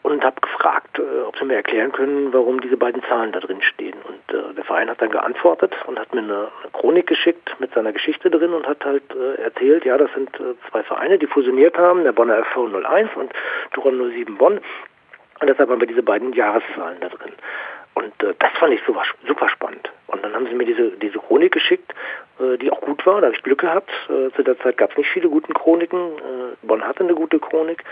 und 0.03 0.25
habe 0.25 0.41
gefragt, 0.41 0.99
äh, 0.99 1.23
ob 1.27 1.37
sie 1.37 1.45
mir 1.45 1.57
erklären 1.57 1.93
können, 1.93 2.33
warum 2.33 2.61
diese 2.61 2.77
beiden 2.77 3.03
Zahlen 3.05 3.33
da 3.33 3.41
drin 3.41 3.61
stehen. 3.63 3.97
Und 4.03 4.35
äh, 4.35 4.55
der 4.55 4.65
Verein 4.65 4.89
hat 4.89 5.03
dann 5.03 5.11
geantwortet 5.11 5.75
und 5.87 5.99
hat 5.99 6.15
mir 6.15 6.23
eine, 6.23 6.49
eine, 6.63 6.71
Chronik 6.73 7.07
geschickt 7.07 7.55
mit 7.59 7.73
seiner 7.75 7.93
Geschichte 7.93 8.31
drin 8.31 8.53
und 8.53 8.67
hat 8.67 8.85
halt 8.85 9.03
äh, 9.15 9.43
erzählt, 9.43 9.85
ja, 9.85 9.99
das 9.99 10.11
sind 10.15 10.29
äh, 10.41 10.55
zwei 10.71 10.83
Vereine, 10.83 11.19
die 11.19 11.27
fusioniert 11.27 11.77
haben, 11.77 12.05
der 12.05 12.13
Bonner 12.13 12.43
FV 12.45 12.75
01 12.75 13.11
und 13.17 13.33
Duron 13.75 14.11
07 14.13 14.37
Bonn. 14.37 14.61
Und 15.41 15.49
deshalb 15.49 15.71
haben 15.71 15.81
wir 15.81 15.89
diese 15.89 16.03
beiden 16.03 16.33
Jahreszahlen 16.33 16.99
da 17.01 17.09
drin. 17.09 17.33
Und 17.95 18.23
äh, 18.23 18.35
das 18.39 18.51
fand 18.59 18.73
ich 18.73 18.81
super, 18.87 19.03
super 19.27 19.49
spannend. 19.51 19.91
Und 20.07 20.25
dann 20.25 20.35
haben 20.35 20.47
sie 20.47 20.55
mir 20.55 20.65
diese, 20.65 20.91
diese 20.93 21.19
Chronik 21.19 21.53
geschickt, 21.53 21.93
äh, 22.41 22.57
die 22.57 22.71
auch 22.73 22.81
gut 22.81 23.05
war. 23.05 23.21
Da 23.21 23.27
habe 23.27 23.37
ich 23.37 23.43
Glück 23.43 23.61
gehabt. 23.61 23.91
Zu 24.09 24.43
der 24.43 24.59
Zeit 24.61 24.79
gab 24.79 24.91
es 24.93 24.97
nicht 24.97 25.11
viele 25.11 25.29
gute 25.29 25.53
Chroniken. 25.53 26.13
Bonn 26.63 26.87
hatte 26.87 27.05
eine 27.05 27.15
gute 27.15 27.39
Chronik. 27.39 27.85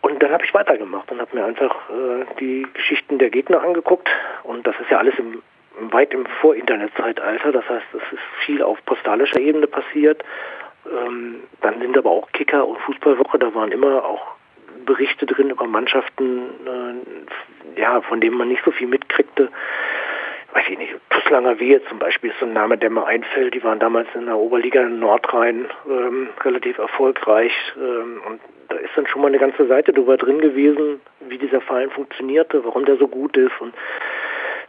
Und 0.00 0.22
dann 0.22 0.30
habe 0.30 0.44
ich 0.44 0.54
weitergemacht 0.54 1.10
und 1.10 1.20
habe 1.20 1.36
mir 1.36 1.44
einfach 1.44 1.74
äh, 1.90 2.24
die 2.40 2.66
Geschichten 2.74 3.18
der 3.18 3.30
Gegner 3.30 3.62
angeguckt. 3.62 4.08
Und 4.44 4.66
das 4.66 4.74
ist 4.80 4.90
ja 4.90 4.98
alles 4.98 5.14
im, 5.18 5.42
weit 5.90 6.14
im 6.14 6.26
Vor-Internet-Zeitalter. 6.40 7.52
Das 7.52 7.68
heißt, 7.68 7.86
es 7.94 8.12
ist 8.12 8.22
viel 8.44 8.62
auf 8.62 8.78
postalischer 8.86 9.40
Ebene 9.40 9.66
passiert. 9.66 10.22
Ähm, 10.86 11.42
dann 11.60 11.80
sind 11.80 11.96
aber 11.98 12.10
auch 12.10 12.30
Kicker 12.32 12.66
und 12.66 12.78
Fußballwoche, 12.80 13.38
da 13.38 13.54
waren 13.54 13.72
immer 13.72 14.04
auch 14.04 14.34
Berichte 14.86 15.26
drin 15.26 15.50
über 15.50 15.66
Mannschaften, 15.66 16.46
äh, 17.76 17.80
ja, 17.80 18.00
von 18.02 18.20
denen 18.20 18.36
man 18.36 18.48
nicht 18.48 18.64
so 18.64 18.70
viel 18.70 18.86
mitkriegte. 18.86 19.50
Weiß 20.52 20.64
ich 20.70 20.78
nicht, 20.78 20.94
Tusslanger 21.10 21.60
Wehe 21.60 21.82
zum 21.84 21.98
Beispiel 21.98 22.30
ist 22.30 22.38
so 22.40 22.46
ein 22.46 22.54
Name, 22.54 22.78
der 22.78 22.88
mir 22.88 23.06
einfällt. 23.06 23.54
Die 23.54 23.62
waren 23.62 23.78
damals 23.78 24.08
in 24.14 24.26
der 24.26 24.36
Oberliga 24.36 24.82
in 24.82 24.98
Nordrhein 24.98 25.66
ähm, 25.86 26.30
relativ 26.42 26.78
erfolgreich. 26.78 27.52
Ähm, 27.76 28.22
und 28.26 28.40
da 28.68 28.76
ist 28.76 28.90
dann 28.96 29.06
schon 29.06 29.20
mal 29.20 29.28
eine 29.28 29.38
ganze 29.38 29.66
Seite 29.66 29.92
drüber 29.92 30.16
drin 30.16 30.40
gewesen, 30.40 31.00
wie 31.20 31.38
dieser 31.38 31.60
Verein 31.60 31.90
funktionierte, 31.90 32.64
warum 32.64 32.86
der 32.86 32.96
so 32.96 33.08
gut 33.08 33.36
ist 33.36 33.60
und 33.60 33.74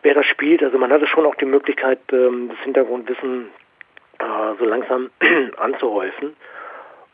wer 0.01 0.13
da 0.13 0.23
spielt. 0.23 0.63
Also 0.63 0.77
man 0.77 0.91
hatte 0.91 1.07
schon 1.07 1.25
auch 1.25 1.35
die 1.35 1.45
Möglichkeit, 1.45 1.99
ähm, 2.11 2.49
das 2.49 2.59
Hintergrundwissen 2.59 3.49
äh, 4.19 4.23
so 4.57 4.65
langsam 4.65 5.09
anzuhäufen. 5.57 6.35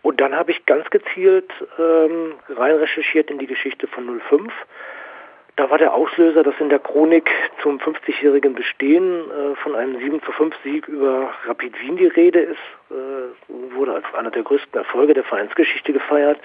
Und 0.01 0.21
dann 0.21 0.35
habe 0.35 0.51
ich 0.51 0.65
ganz 0.65 0.89
gezielt 0.89 1.51
ähm, 1.79 2.33
rein 2.49 2.75
recherchiert 2.75 3.31
in 3.31 3.39
die 3.39 3.47
Geschichte 3.47 3.87
von 3.87 4.21
05 4.27 4.53
da 5.55 5.69
war 5.69 5.77
der 5.77 5.93
Auslöser, 5.93 6.43
dass 6.43 6.55
in 6.59 6.69
der 6.69 6.79
Chronik 6.79 7.29
zum 7.61 7.79
50-jährigen 7.79 8.55
Bestehen 8.55 9.23
äh, 9.31 9.55
von 9.55 9.75
einem 9.75 9.99
7 9.99 10.21
zu 10.21 10.31
5 10.33 10.55
Sieg 10.63 10.87
über 10.87 11.33
Rapid 11.45 11.79
Wien 11.81 11.97
die 11.97 12.07
Rede 12.07 12.39
ist. 12.39 12.59
Äh, 12.91 13.73
wurde 13.75 13.93
als 13.93 14.05
einer 14.13 14.31
der 14.31 14.43
größten 14.43 14.77
Erfolge 14.77 15.13
der 15.13 15.23
Vereinsgeschichte 15.23 15.93
gefeiert. 15.93 16.39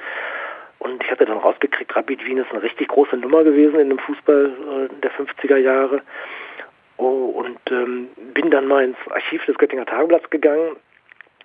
Und 0.78 1.02
ich 1.02 1.10
hatte 1.10 1.26
dann 1.26 1.38
rausgekriegt, 1.38 1.94
Rapid 1.94 2.24
Wien 2.24 2.38
ist 2.38 2.50
eine 2.52 2.62
richtig 2.62 2.88
große 2.88 3.16
Nummer 3.16 3.42
gewesen 3.42 3.80
in 3.80 3.88
dem 3.88 3.98
Fußball 3.98 4.88
äh, 4.90 5.00
der 5.00 5.10
50er 5.12 5.56
Jahre. 5.56 6.02
Oh, 6.96 7.32
und 7.34 7.58
ähm, 7.70 8.08
bin 8.34 8.50
dann 8.50 8.66
mal 8.66 8.84
ins 8.84 8.98
Archiv 9.10 9.44
des 9.46 9.58
Göttinger 9.58 9.86
Tageblatts 9.86 10.30
gegangen 10.30 10.76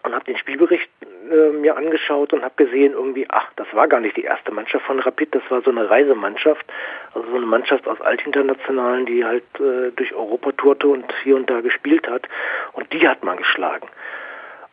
und 0.05 0.13
habe 0.13 0.25
den 0.25 0.37
Spielbericht 0.37 0.89
äh, 1.31 1.49
mir 1.49 1.75
angeschaut 1.77 2.33
und 2.33 2.43
habe 2.43 2.63
gesehen 2.63 2.93
irgendwie, 2.93 3.25
ach, 3.29 3.47
das 3.55 3.67
war 3.73 3.87
gar 3.87 3.99
nicht 3.99 4.17
die 4.17 4.23
erste 4.23 4.51
Mannschaft 4.51 4.85
von 4.85 4.99
Rapid, 4.99 5.33
das 5.33 5.43
war 5.49 5.61
so 5.61 5.71
eine 5.71 5.89
Reisemannschaft, 5.89 6.65
also 7.13 7.27
so 7.29 7.35
eine 7.35 7.45
Mannschaft 7.45 7.87
aus 7.87 7.99
Altinternationalen, 8.01 9.05
die 9.05 9.25
halt 9.25 9.43
äh, 9.59 9.91
durch 9.95 10.13
Europa 10.13 10.51
tourte 10.53 10.87
und 10.87 11.05
hier 11.23 11.35
und 11.35 11.49
da 11.49 11.61
gespielt 11.61 12.07
hat 12.07 12.27
und 12.73 12.91
die 12.93 13.07
hat 13.07 13.23
man 13.23 13.37
geschlagen. 13.37 13.87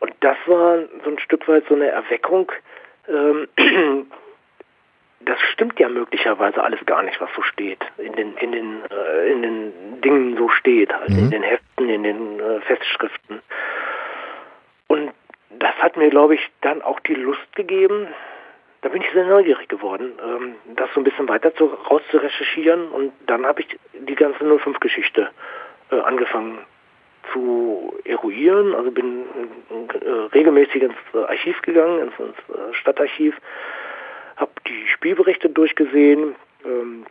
Und 0.01 0.13
das 0.21 0.37
war 0.47 0.79
so 1.05 1.11
ein 1.11 1.19
Stück 1.21 1.47
weit 1.49 1.65
so 1.69 1.75
eine 1.75 1.89
Erweckung, 1.89 2.51
ähm, 3.09 3.49
das 5.25 5.39
stimmt 5.53 5.79
ja 5.79 5.89
möglicherweise 5.89 6.63
alles 6.63 6.85
gar 6.87 7.03
nicht, 7.03 7.21
was 7.21 7.31
so 7.35 7.43
steht, 7.43 7.81
in 7.99 8.13
den, 8.15 8.37
in 8.37 8.53
den, 8.53 8.83
äh, 8.91 9.33
in 9.33 9.43
den 9.43 10.01
Dingen 10.03 10.37
so 10.37 10.49
steht, 10.49 10.93
halt, 10.93 11.11
mhm. 11.11 11.19
in 11.19 11.31
den 11.31 11.43
Heften, 11.43 11.89
in 11.89 12.03
den 12.03 12.41
äh, 12.41 12.61
Festschriften. 12.63 13.41
Das 15.59 15.75
hat 15.77 15.97
mir, 15.97 16.11
glaube 16.11 16.35
ich, 16.35 16.51
dann 16.61 16.83
auch 16.83 17.01
die 17.01 17.15
Lust 17.15 17.55
gegeben, 17.55 18.09
da 18.83 18.89
bin 18.89 19.01
ich 19.01 19.11
sehr 19.13 19.25
neugierig 19.25 19.69
geworden, 19.69 20.13
ähm, 20.21 20.57
das 20.75 20.93
so 20.93 21.01
ein 21.01 21.05
bisschen 21.05 21.29
weiter 21.29 21.55
zu, 21.55 21.67
raus 21.67 22.03
zu 22.11 22.19
recherchieren. 22.19 22.89
Und 22.89 23.13
dann 23.27 23.47
habe 23.47 23.61
ich 23.61 23.79
die 23.93 24.15
ganze 24.17 24.45
05-Geschichte 24.45 25.31
äh, 25.93 26.01
angefangen 26.01 26.59
zu 27.33 27.95
eruieren. 28.05 28.75
Also 28.75 28.91
bin 28.91 29.25
äh, 29.71 30.09
regelmäßig 30.35 30.83
ins 30.83 30.97
Archiv 31.15 31.63
gegangen, 31.63 32.01
ins, 32.01 32.13
äh, 32.19 32.75
Stadtarchiv, 32.75 33.37
habe 34.37 34.51
die 34.67 34.89
Spielberichte 34.89 35.49
durchgesehen 35.49 36.35
ähm, 36.65 37.07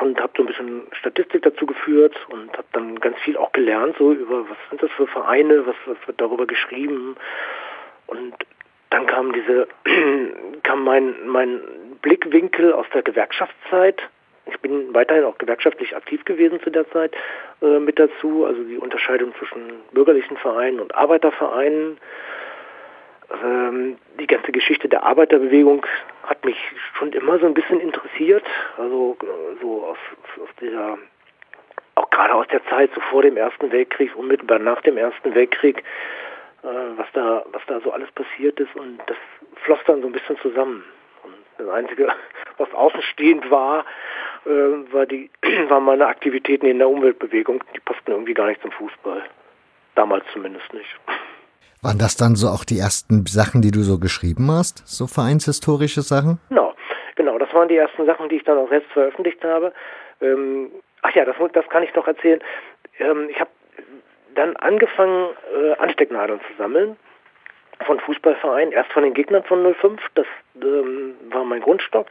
und 0.00 0.20
habe 0.20 0.32
so 0.36 0.42
ein 0.42 0.46
bisschen 0.46 0.82
Statistik 0.90 1.42
dazu 1.42 1.66
geführt 1.66 2.16
und 2.30 2.52
habe 2.52 2.66
dann 2.72 2.98
ganz 2.98 3.16
viel 3.20 3.36
auch 3.36 3.52
gelernt, 3.52 3.94
so 3.96 4.12
über 4.12 4.40
was 4.50 4.58
sind 4.70 4.82
das 4.82 4.90
für 4.90 5.06
Vereine, 5.06 5.64
was, 5.68 5.76
was 5.86 5.96
wird 6.08 6.20
darüber 6.20 6.46
geschrieben 6.46 7.16
und 8.06 8.34
dann 8.90 9.06
kam 9.06 9.32
diese, 9.32 9.68
kam 10.62 10.84
mein, 10.84 11.14
mein 11.26 11.60
Blickwinkel 12.02 12.72
aus 12.72 12.86
der 12.94 13.02
Gewerkschaftszeit. 13.02 14.00
Ich 14.46 14.58
bin 14.60 14.94
weiterhin 14.94 15.24
auch 15.24 15.38
gewerkschaftlich 15.38 15.96
aktiv 15.96 16.24
gewesen 16.24 16.60
zu 16.62 16.70
der 16.70 16.88
Zeit 16.90 17.12
äh, 17.62 17.80
mit 17.80 17.98
dazu, 17.98 18.44
also 18.46 18.62
die 18.62 18.78
Unterscheidung 18.78 19.34
zwischen 19.38 19.72
bürgerlichen 19.92 20.36
Vereinen 20.36 20.78
und 20.78 20.94
Arbeitervereinen. 20.94 21.98
Ähm, 23.42 23.98
die 24.20 24.26
ganze 24.28 24.52
Geschichte 24.52 24.88
der 24.88 25.02
Arbeiterbewegung 25.02 25.84
hat 26.22 26.44
mich 26.44 26.56
schon 26.94 27.12
immer 27.12 27.40
so 27.40 27.46
ein 27.46 27.54
bisschen 27.54 27.80
interessiert, 27.80 28.44
also 28.78 29.16
so 29.60 29.84
aus, 29.84 29.98
aus 30.40 30.48
dieser, 30.60 30.96
auch 31.96 32.08
gerade 32.10 32.34
aus 32.34 32.46
der 32.48 32.64
Zeit 32.66 32.90
so 32.94 33.00
vor 33.00 33.22
dem 33.22 33.36
Ersten 33.36 33.72
Weltkrieg, 33.72 34.14
unmittelbar 34.14 34.60
nach 34.60 34.80
dem 34.82 34.96
Ersten 34.96 35.34
Weltkrieg, 35.34 35.78
äh, 35.78 35.82
was 36.70 37.06
da, 37.12 37.44
was 37.52 37.62
da 37.66 37.80
so 37.80 37.92
alles 37.92 38.10
passiert 38.12 38.58
ist 38.60 38.74
und 38.76 38.98
das 39.06 39.16
floss 39.64 39.78
dann 39.86 40.00
so 40.02 40.08
ein 40.08 40.12
bisschen 40.12 40.38
zusammen. 40.38 40.84
Und 41.22 41.34
das 41.58 41.68
Einzige, 41.68 42.08
was 42.58 42.72
außenstehend 42.72 43.50
war, 43.50 43.84
äh, 44.46 44.92
war 44.92 45.06
die, 45.06 45.30
waren 45.68 45.84
meine 45.84 46.06
Aktivitäten 46.06 46.66
in 46.66 46.78
der 46.78 46.88
Umweltbewegung. 46.88 47.62
Die 47.74 47.80
passten 47.80 48.12
irgendwie 48.12 48.34
gar 48.34 48.46
nicht 48.46 48.62
zum 48.62 48.72
Fußball. 48.72 49.22
Damals 49.94 50.24
zumindest 50.32 50.72
nicht. 50.72 50.98
Waren 51.82 51.98
das 51.98 52.16
dann 52.16 52.36
so 52.36 52.48
auch 52.48 52.64
die 52.64 52.78
ersten 52.78 53.26
Sachen, 53.26 53.60
die 53.62 53.70
du 53.70 53.82
so 53.82 53.98
geschrieben 53.98 54.50
hast? 54.50 54.82
So 54.88 55.06
vereinshistorische 55.06 56.00
Sachen? 56.02 56.40
Genau, 56.48 56.74
genau. 57.14 57.38
Das 57.38 57.52
waren 57.52 57.68
die 57.68 57.76
ersten 57.76 58.06
Sachen, 58.06 58.28
die 58.28 58.36
ich 58.36 58.44
dann 58.44 58.58
auch 58.58 58.68
selbst 58.70 58.90
veröffentlicht 58.92 59.44
habe. 59.44 59.72
Ähm, 60.20 60.70
ach 61.02 61.14
ja, 61.14 61.24
das, 61.24 61.36
das 61.52 61.68
kann 61.68 61.82
ich 61.82 61.94
noch 61.94 62.08
erzählen. 62.08 62.40
Ähm, 62.98 63.28
ich 63.30 63.38
habe 63.38 63.50
dann 64.36 64.56
angefangen, 64.56 65.30
äh, 65.54 65.72
Anstecknadeln 65.78 66.40
zu 66.40 66.56
sammeln 66.58 66.96
von 67.84 68.00
Fußballvereinen, 68.00 68.72
erst 68.72 68.92
von 68.92 69.02
den 69.02 69.14
Gegnern 69.14 69.44
von 69.44 69.74
05, 69.74 70.00
das 70.14 70.26
ähm, 70.62 71.14
war 71.30 71.44
mein 71.44 71.60
Grundstock. 71.60 72.06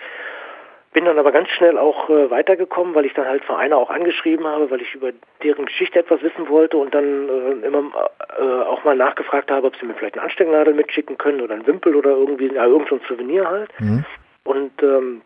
Bin 0.94 1.06
dann 1.06 1.20
aber 1.20 1.34
ganz 1.34 1.50
schnell 1.50 1.78
auch 1.78 2.10
äh, 2.10 2.30
weitergekommen, 2.30 2.96
weil 2.96 3.06
ich 3.06 3.14
dann 3.14 3.28
halt 3.28 3.44
Vereine 3.44 3.76
auch 3.76 3.90
angeschrieben 3.90 4.48
habe, 4.48 4.72
weil 4.72 4.82
ich 4.82 4.94
über 4.96 5.12
deren 5.44 5.66
Geschichte 5.66 6.00
etwas 6.00 6.22
wissen 6.22 6.48
wollte 6.48 6.78
und 6.78 6.94
dann 6.94 7.28
äh, 7.28 7.68
immer 7.68 8.10
äh, 8.40 8.64
auch 8.64 8.84
mal 8.86 8.96
nachgefragt 8.96 9.52
habe, 9.52 9.68
ob 9.68 9.76
sie 9.76 9.86
mir 9.86 9.96
vielleicht 9.96 10.16
eine 10.16 10.24
Anstecknadel 10.24 10.74
mitschicken 10.74 11.18
können 11.18 11.42
oder 11.42 11.56
ein 11.56 11.68
Wimpel 11.68 11.96
oder 11.96 12.12
irgendwie 12.12 12.54
ja, 12.54 12.66
irgendein 12.66 13.02
Souvenir 13.10 13.50
halt. 13.50 13.70
Mhm. 13.80 14.06
Und 14.46 14.84
ähm, 14.84 15.22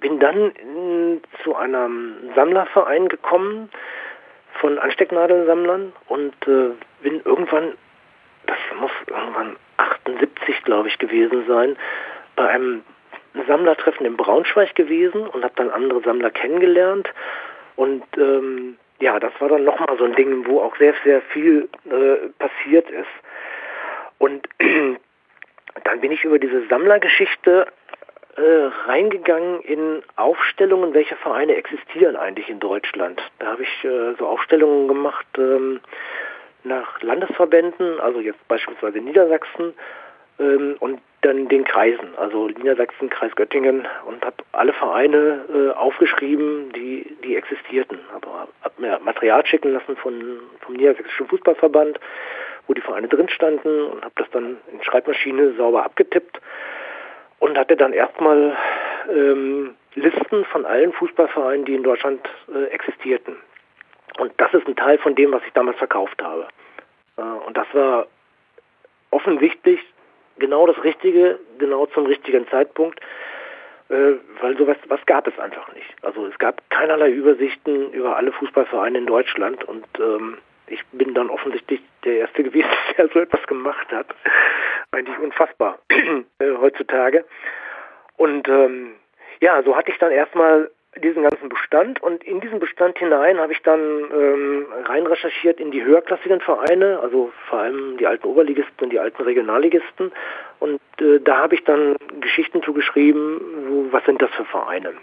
bin 0.00 0.18
dann 0.18 0.50
in, 0.50 1.20
zu 1.44 1.54
einem 1.54 2.14
Sammlerverein 2.34 3.08
gekommen, 3.08 3.70
von 4.60 4.78
Anstecknadelsammlern 4.78 5.92
und 6.08 6.34
äh, 6.46 6.70
bin 7.02 7.20
irgendwann, 7.24 7.72
das 8.46 8.58
muss 8.78 8.90
irgendwann 9.06 9.56
78, 9.76 10.62
glaube 10.64 10.88
ich, 10.88 10.98
gewesen 10.98 11.44
sein, 11.46 11.76
bei 12.36 12.48
einem 12.48 12.82
Sammlertreffen 13.46 14.06
in 14.06 14.16
Braunschweig 14.16 14.74
gewesen 14.74 15.26
und 15.26 15.42
habe 15.42 15.54
dann 15.56 15.70
andere 15.70 16.00
Sammler 16.02 16.30
kennengelernt. 16.30 17.08
Und 17.76 18.04
ähm, 18.16 18.76
ja, 19.00 19.18
das 19.18 19.32
war 19.40 19.48
dann 19.48 19.64
nochmal 19.64 19.96
so 19.98 20.04
ein 20.04 20.14
Ding, 20.14 20.46
wo 20.46 20.60
auch 20.60 20.76
sehr, 20.76 20.94
sehr 21.04 21.20
viel 21.22 21.68
äh, 21.86 22.28
passiert 22.38 22.88
ist. 22.90 23.06
Und 24.18 24.48
dann 25.84 26.00
bin 26.00 26.12
ich 26.12 26.24
über 26.24 26.38
diese 26.38 26.66
Sammlergeschichte 26.68 27.66
äh, 28.36 28.70
reingegangen 28.86 29.60
in 29.62 30.02
Aufstellungen, 30.16 30.94
welche 30.94 31.16
Vereine 31.16 31.54
existieren 31.54 32.16
eigentlich 32.16 32.48
in 32.48 32.60
Deutschland. 32.60 33.20
Da 33.38 33.46
habe 33.46 33.62
ich 33.62 33.84
äh, 33.84 34.14
so 34.18 34.26
Aufstellungen 34.26 34.88
gemacht 34.88 35.26
ähm, 35.38 35.80
nach 36.64 37.00
Landesverbänden, 37.02 38.00
also 38.00 38.20
jetzt 38.20 38.46
beispielsweise 38.48 38.98
Niedersachsen 38.98 39.74
ähm, 40.40 40.76
und 40.80 41.00
dann 41.20 41.48
den 41.48 41.64
Kreisen, 41.64 42.08
also 42.16 42.48
Niedersachsen, 42.48 43.08
Kreis 43.08 43.34
Göttingen 43.36 43.86
und 44.06 44.24
habe 44.24 44.36
alle 44.52 44.72
Vereine 44.72 45.44
äh, 45.54 45.70
aufgeschrieben, 45.70 46.72
die, 46.72 47.16
die 47.24 47.36
existierten. 47.36 47.98
Aber 48.14 48.48
habe 48.62 48.74
mir 48.82 48.98
Material 48.98 49.46
schicken 49.46 49.72
lassen 49.72 49.96
von, 49.96 50.40
vom 50.60 50.74
Niedersächsischen 50.74 51.28
Fußballverband, 51.28 51.98
wo 52.66 52.74
die 52.74 52.82
Vereine 52.82 53.08
drin 53.08 53.28
standen 53.28 53.84
und 53.84 54.04
habe 54.04 54.14
das 54.16 54.28
dann 54.32 54.56
in 54.72 54.82
Schreibmaschine 54.82 55.54
sauber 55.54 55.84
abgetippt 55.84 56.40
und 57.38 57.58
hatte 57.58 57.76
dann 57.76 57.92
erstmal 57.92 58.56
ähm, 59.08 59.74
Listen 59.94 60.44
von 60.46 60.66
allen 60.66 60.92
Fußballvereinen, 60.92 61.64
die 61.64 61.74
in 61.74 61.82
Deutschland 61.82 62.20
äh, 62.52 62.64
existierten. 62.66 63.36
Und 64.18 64.32
das 64.38 64.52
ist 64.54 64.66
ein 64.66 64.76
Teil 64.76 64.98
von 64.98 65.14
dem, 65.14 65.32
was 65.32 65.42
ich 65.46 65.52
damals 65.52 65.78
verkauft 65.78 66.22
habe. 66.22 66.48
Äh, 67.16 67.22
und 67.22 67.56
das 67.56 67.66
war 67.72 68.06
offensichtlich 69.10 69.80
genau 70.38 70.66
das 70.66 70.82
Richtige, 70.82 71.38
genau 71.58 71.86
zum 71.86 72.06
richtigen 72.06 72.48
Zeitpunkt, 72.48 73.00
äh, 73.88 74.14
weil 74.40 74.56
sowas 74.56 74.76
was 74.88 75.04
gab 75.06 75.26
es 75.26 75.38
einfach 75.38 75.72
nicht. 75.74 75.94
Also 76.02 76.26
es 76.26 76.38
gab 76.38 76.68
keinerlei 76.70 77.10
Übersichten 77.10 77.92
über 77.92 78.16
alle 78.16 78.32
Fußballvereine 78.32 78.98
in 78.98 79.06
Deutschland 79.06 79.62
und 79.64 79.86
ähm, 79.98 80.38
ich 80.66 80.84
bin 80.92 81.14
dann 81.14 81.30
offensichtlich 81.30 81.80
der 82.04 82.18
Erste 82.18 82.42
gewesen, 82.42 82.68
der 82.96 83.08
so 83.08 83.20
etwas 83.20 83.46
gemacht 83.46 83.90
hat. 83.92 84.06
Eigentlich 84.90 85.18
unfassbar 85.18 85.78
äh, 86.38 86.52
heutzutage. 86.60 87.24
Und 88.16 88.48
ähm, 88.48 88.94
ja, 89.40 89.62
so 89.62 89.76
hatte 89.76 89.90
ich 89.90 89.98
dann 89.98 90.12
erstmal 90.12 90.70
diesen 91.02 91.22
ganzen 91.22 91.48
Bestand 91.48 92.02
und 92.02 92.22
in 92.22 92.40
diesen 92.40 92.60
Bestand 92.60 92.98
hinein 92.98 93.38
habe 93.38 93.52
ich 93.52 93.60
dann 93.62 93.80
ähm, 93.80 94.66
rein 94.84 95.06
recherchiert 95.06 95.58
in 95.58 95.70
die 95.70 95.82
höherklassigen 95.82 96.40
Vereine, 96.40 97.00
also 97.00 97.32
vor 97.48 97.60
allem 97.60 97.96
die 97.96 98.06
alten 98.06 98.26
Oberligisten 98.28 98.84
und 98.84 98.90
die 98.90 99.00
alten 99.00 99.22
Regionalligisten 99.22 100.12
und 100.60 100.80
äh, 101.00 101.18
da 101.20 101.38
habe 101.38 101.56
ich 101.56 101.64
dann 101.64 101.96
Geschichten 102.20 102.62
zugeschrieben, 102.62 103.40
wo, 103.68 103.92
was 103.92 104.04
sind 104.04 104.22
das 104.22 104.30
für 104.30 104.44
Vereine. 104.44 104.94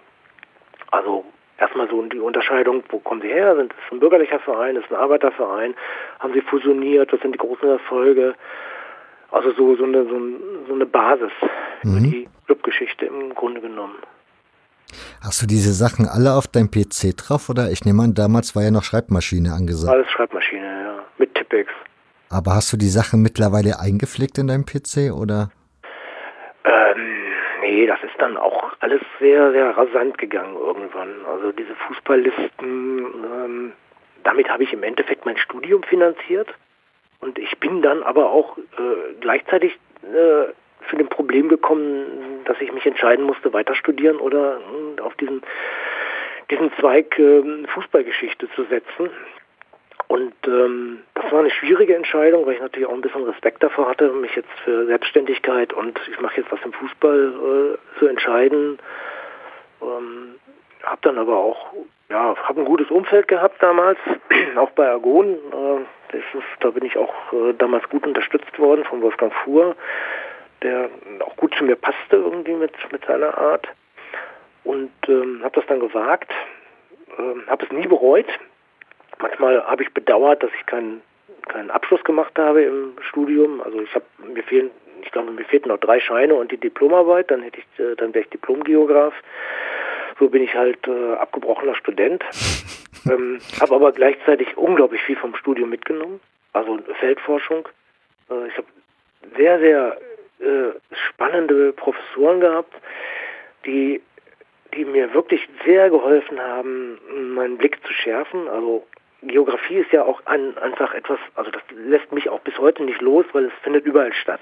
Also 0.92 1.26
erstmal 1.62 1.88
so 1.90 2.02
die 2.02 2.20
Unterscheidung, 2.20 2.84
wo 2.90 3.00
kommen 3.00 3.22
sie 3.22 3.30
her? 3.30 3.56
Sind 3.56 3.72
es 3.72 3.92
ein 3.94 4.00
bürgerlicher 4.00 4.40
Verein, 4.40 4.76
ist 4.76 4.86
es 4.86 4.92
ein 4.92 4.98
Arbeiterverein? 4.98 5.76
Haben 6.20 6.34
sie 6.34 6.42
fusioniert? 6.42 7.14
Was 7.14 7.22
sind 7.22 7.34
die 7.34 7.38
großen 7.38 7.70
Erfolge? 7.70 8.36
Also 9.30 9.52
so, 9.52 9.76
so, 9.78 9.86
eine, 9.86 10.04
so, 10.04 10.20
so 10.68 10.74
eine 10.74 10.86
Basis 10.86 11.32
mhm. 11.84 11.94
für 11.94 12.02
die 12.02 12.30
Clubgeschichte 12.48 13.06
im 13.06 13.34
Grunde 13.34 13.62
genommen. 13.62 13.96
Hast 15.24 15.42
du 15.42 15.48
diese 15.48 15.72
Sachen 15.72 16.06
alle 16.06 16.34
auf 16.34 16.48
deinem 16.48 16.70
PC 16.70 17.16
drauf 17.16 17.48
oder 17.48 17.72
ich 17.72 17.86
nehme 17.86 18.04
an, 18.04 18.14
damals 18.14 18.56
war 18.56 18.64
ja 18.64 18.72
noch 18.72 18.84
Schreibmaschine 18.84 19.54
angesagt. 19.54 19.94
Alles 19.94 20.10
Schreibmaschine, 20.10 20.66
ja, 20.66 21.00
mit 21.18 21.34
Tippex. 21.36 21.70
Aber 22.30 22.56
hast 22.56 22.74
du 22.74 22.78
die 22.78 22.90
Sachen 22.90 23.22
mittlerweile 23.22 23.80
eingepflegt 23.80 24.38
in 24.38 24.48
deinem 24.48 24.66
PC 24.66 25.14
oder? 25.14 25.52
Ähm, 26.66 27.11
nee, 27.72 27.88
das 27.88 28.04
ist 28.04 28.20
dann 28.20 28.38
auch 28.38 28.74
alles 28.80 29.02
sehr, 29.20 29.52
sehr 29.52 29.78
rasant 29.78 30.18
gegangen 30.18 30.56
irgendwann. 30.56 31.26
Also 31.26 31.52
diese 31.54 31.74
Fußballlisten, 31.76 33.00
ähm, 33.00 33.72
damit 34.24 34.50
habe 34.50 34.64
ich 34.64 34.74
im 34.74 34.84
Endeffekt 34.84 35.26
mein 35.26 35.38
Studium 35.38 35.84
finanziert. 35.84 36.50
Und 37.22 37.40
ich 37.40 37.58
bin 37.60 37.82
dann 37.82 38.04
aber 38.04 38.30
auch 38.32 38.58
äh, 38.58 39.14
gleichzeitig 39.22 39.74
äh, 40.04 40.52
für 40.82 40.98
ein 40.98 41.08
Problem 41.08 41.48
gekommen, 41.48 42.42
dass 42.46 42.60
ich 42.60 42.74
mich 42.74 42.86
entscheiden 42.86 43.26
musste, 43.26 43.54
weiter 43.54 43.76
studieren 43.76 44.18
oder 44.18 44.60
äh, 44.98 45.02
auf 45.02 45.16
diesen, 45.16 45.42
diesen 46.50 46.74
Zweig 46.74 47.18
äh, 47.20 47.68
Fußballgeschichte 47.68 48.50
zu 48.56 48.64
setzen. 48.66 49.10
Und 50.12 50.34
ähm, 50.46 51.04
das 51.14 51.32
war 51.32 51.40
eine 51.40 51.52
schwierige 51.52 51.96
Entscheidung, 51.96 52.46
weil 52.46 52.56
ich 52.56 52.60
natürlich 52.60 52.86
auch 52.86 52.94
ein 52.94 53.00
bisschen 53.00 53.24
Respekt 53.24 53.64
davor 53.64 53.88
hatte, 53.88 54.10
mich 54.10 54.36
jetzt 54.36 54.52
für 54.66 54.86
Selbstständigkeit 54.86 55.72
und 55.72 55.98
ich 56.12 56.20
mache 56.20 56.42
jetzt 56.42 56.52
was 56.52 56.60
im 56.66 56.74
Fußball 56.74 57.78
äh, 57.78 57.98
zu 57.98 58.08
entscheiden. 58.08 58.78
Ähm, 59.82 60.36
habe 60.84 61.00
dann 61.04 61.18
aber 61.18 61.38
auch, 61.38 61.72
ja, 62.10 62.36
habe 62.44 62.60
ein 62.60 62.66
gutes 62.66 62.92
Umfeld 62.92 63.30
gehabt 63.30 63.64
damals, 63.64 64.00
auch 64.58 64.72
bei 64.72 64.90
Argon. 64.90 65.30
Äh, 65.30 66.18
ist, 66.18 66.26
da 66.60 66.72
bin 66.72 66.84
ich 66.84 66.98
auch 66.98 67.32
äh, 67.32 67.54
damals 67.54 67.88
gut 67.88 68.06
unterstützt 68.06 68.60
worden 68.60 68.84
von 68.84 69.02
Wolfgang 69.02 69.34
Fuhr, 69.46 69.78
der 70.62 70.90
auch 71.22 71.38
gut 71.38 71.56
zu 71.56 71.64
mir 71.64 71.78
passte 71.78 72.18
irgendwie 72.18 72.56
mit, 72.56 72.74
mit 72.92 73.06
seiner 73.06 73.38
Art. 73.38 73.66
Und 74.66 74.92
ähm, 75.08 75.40
habe 75.42 75.56
das 75.56 75.66
dann 75.68 75.80
gewagt, 75.80 76.34
ähm, 77.18 77.44
habe 77.48 77.66
es 77.66 77.72
nie 77.72 77.88
bereut 77.88 78.28
Manchmal 79.22 79.64
habe 79.66 79.84
ich 79.84 79.94
bedauert, 79.94 80.44
dass 80.44 80.52
ich 80.60 80.66
keinen 80.66 81.02
keinen 81.48 81.72
Abschluss 81.72 82.04
gemacht 82.04 82.38
habe 82.38 82.64
im 82.64 82.94
Studium. 83.02 83.62
Also 83.62 83.82
ich 83.82 83.94
habe 83.94 84.06
mir 84.34 84.44
fehlen, 84.44 84.72
ich 85.04 85.12
glaube 85.12 85.32
mir 85.32 85.44
fehlten 85.46 85.70
noch 85.70 85.80
drei 85.80 86.00
Scheine 86.00 86.36
und 86.36 86.52
die 86.52 86.58
Diplomarbeit. 86.58 87.32
Dann 87.32 87.42
hätte 87.42 87.60
ich, 87.60 87.80
äh, 87.84 87.96
dann 87.96 88.14
wäre 88.14 88.24
ich 88.24 88.30
Diplomgeograf. 88.30 89.14
So 90.20 90.30
bin 90.30 90.44
ich 90.44 90.54
halt 90.56 90.88
äh, 90.88 91.14
abgebrochener 91.14 91.76
Student. 91.76 92.24
ähm, 93.10 93.40
habe 93.60 93.76
aber 93.76 93.92
gleichzeitig 93.92 94.58
unglaublich 94.58 95.02
viel 95.02 95.16
vom 95.16 95.36
Studium 95.36 95.70
mitgenommen. 95.70 96.20
Also 96.54 96.80
Feldforschung. 97.00 97.68
Äh, 98.30 98.48
ich 98.48 98.58
habe 98.58 98.68
sehr 99.36 99.60
sehr 99.60 99.98
äh, 100.40 100.80
spannende 101.10 101.74
Professoren 101.74 102.40
gehabt, 102.40 102.74
die 103.66 104.02
die 104.74 104.86
mir 104.86 105.14
wirklich 105.14 105.50
sehr 105.66 105.90
geholfen 105.90 106.40
haben, 106.40 106.98
meinen 107.34 107.58
Blick 107.58 107.86
zu 107.86 107.92
schärfen. 107.92 108.48
Also 108.48 108.86
Geografie 109.24 109.78
ist 109.78 109.92
ja 109.92 110.04
auch 110.04 110.22
ein, 110.26 110.58
einfach 110.58 110.94
etwas, 110.94 111.20
also 111.36 111.52
das 111.52 111.62
lässt 111.76 112.12
mich 112.12 112.30
auch 112.30 112.40
bis 112.42 112.58
heute 112.58 112.84
nicht 112.84 113.02
los, 113.02 113.26
weil 113.34 113.46
es 113.46 113.54
findet 113.62 113.86
überall 113.86 114.14
statt. 114.14 114.40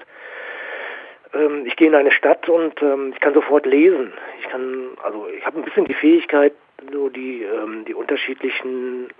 Ähm, 1.34 1.66
ich 1.66 1.76
gehe 1.76 1.88
in 1.88 1.94
eine 1.94 2.10
Stadt 2.10 2.48
und 2.48 2.80
ähm, 2.82 3.12
ich 3.14 3.20
kann 3.20 3.34
sofort 3.34 3.66
lesen. 3.66 4.12
Ich 4.40 4.48
kann, 4.48 4.88
also 5.02 5.28
ich 5.28 5.44
habe 5.44 5.58
ein 5.58 5.64
bisschen 5.64 5.84
die 5.84 5.94
Fähigkeit, 5.94 6.54
so 6.92 7.08
die, 7.08 7.42
ähm, 7.42 7.84
die 7.84 7.94
unterschiedlichen 7.94 9.10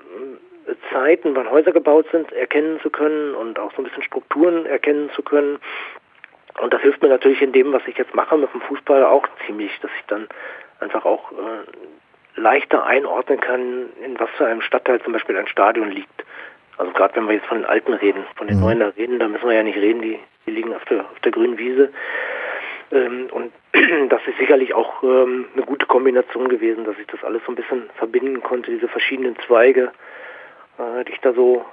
äh, 0.67 0.75
Zeiten, 0.93 1.37
wann 1.37 1.51
Häuser 1.51 1.73
gebaut 1.73 2.07
sind, 2.11 2.33
erkennen 2.33 2.81
zu 2.81 2.91
können 2.91 3.35
und 3.35 3.59
auch 3.59 3.73
so 3.73 3.83
ein 3.83 3.85
bisschen 3.85 4.03
Strukturen 4.03 4.67
erkennen 4.67 5.11
zu 5.15 5.23
können. 5.23 5.59
Und 6.61 6.73
das 6.75 6.83
hilft 6.83 7.03
mir 7.03 7.09
natürlich 7.09 7.43
in 7.43 7.53
dem, 7.53 7.73
was 7.73 7.83
ich 7.87 7.97
jetzt 7.97 8.15
mache 8.15 8.37
mit 8.37 8.53
dem 8.53 8.61
Fußball 8.63 9.05
auch 9.05 9.27
ziemlich, 9.47 9.71
dass 9.81 9.91
ich 9.99 10.07
dann 10.07 10.27
einfach 10.81 11.05
auch 11.05 11.31
äh, 11.33 11.37
leichter 12.41 12.85
einordnen 12.85 13.41
kann, 13.41 13.91
in 14.05 14.19
was 14.19 14.31
für 14.37 14.47
einem 14.47 14.63
Stadtteil 14.63 15.01
zum 15.03 15.13
Beispiel 15.13 15.37
ein 15.37 15.47
Stadion 15.47 15.91
liegt. 15.91 16.25
Also 16.79 16.93
gerade 16.93 17.17
wenn 17.17 17.27
wir 17.27 17.35
jetzt 17.35 17.47
von 17.47 17.59
den 17.59 17.67
Alten 17.67 17.93
reden, 17.93 18.25
von 18.37 18.47
den 18.47 18.57
mhm. 18.57 18.63
Neuen 18.63 18.83
reden, 18.83 19.19
da 19.19 19.29
müssen 19.29 19.47
wir 19.47 19.55
ja 19.55 19.63
nicht 19.63 19.77
reden, 19.77 20.01
die, 20.01 20.19
die 20.47 20.51
liegen 20.51 20.75
auf 20.75 20.85
der, 20.87 21.01
auf 21.01 21.21
der 21.23 21.33
grünen 21.33 21.59
Wiese. 21.59 21.91
Ähm, 22.91 23.29
und 23.31 23.53
das 24.11 24.21
ist 24.27 24.39
sicherlich 24.39 24.75
auch 24.75 25.03
ähm, 25.03 25.47
eine 25.55 25.65
gute 25.65 25.87
Kombination 25.87 26.49
gewesen, 26.49 26.85
dass 26.85 26.99
ich 26.99 27.07
das 27.07 27.23
alles 27.23 27.43
so 27.45 27.53
ein 27.53 27.57
bisschen 27.57 27.91
verbinden 27.97 28.43
konnte, 28.43 28.71
diese 28.71 28.89
verschiedenen 28.89 29.37
Zweige, 29.47 29.93
äh, 30.79 31.05
die 31.05 31.13
ich 31.13 31.21
da 31.21 31.33
so 31.33 31.65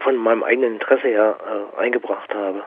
von 0.00 0.16
meinem 0.16 0.42
eigenen 0.42 0.74
Interesse 0.74 1.08
her 1.08 1.36
äh, 1.76 1.80
eingebracht 1.80 2.32
habe. 2.34 2.62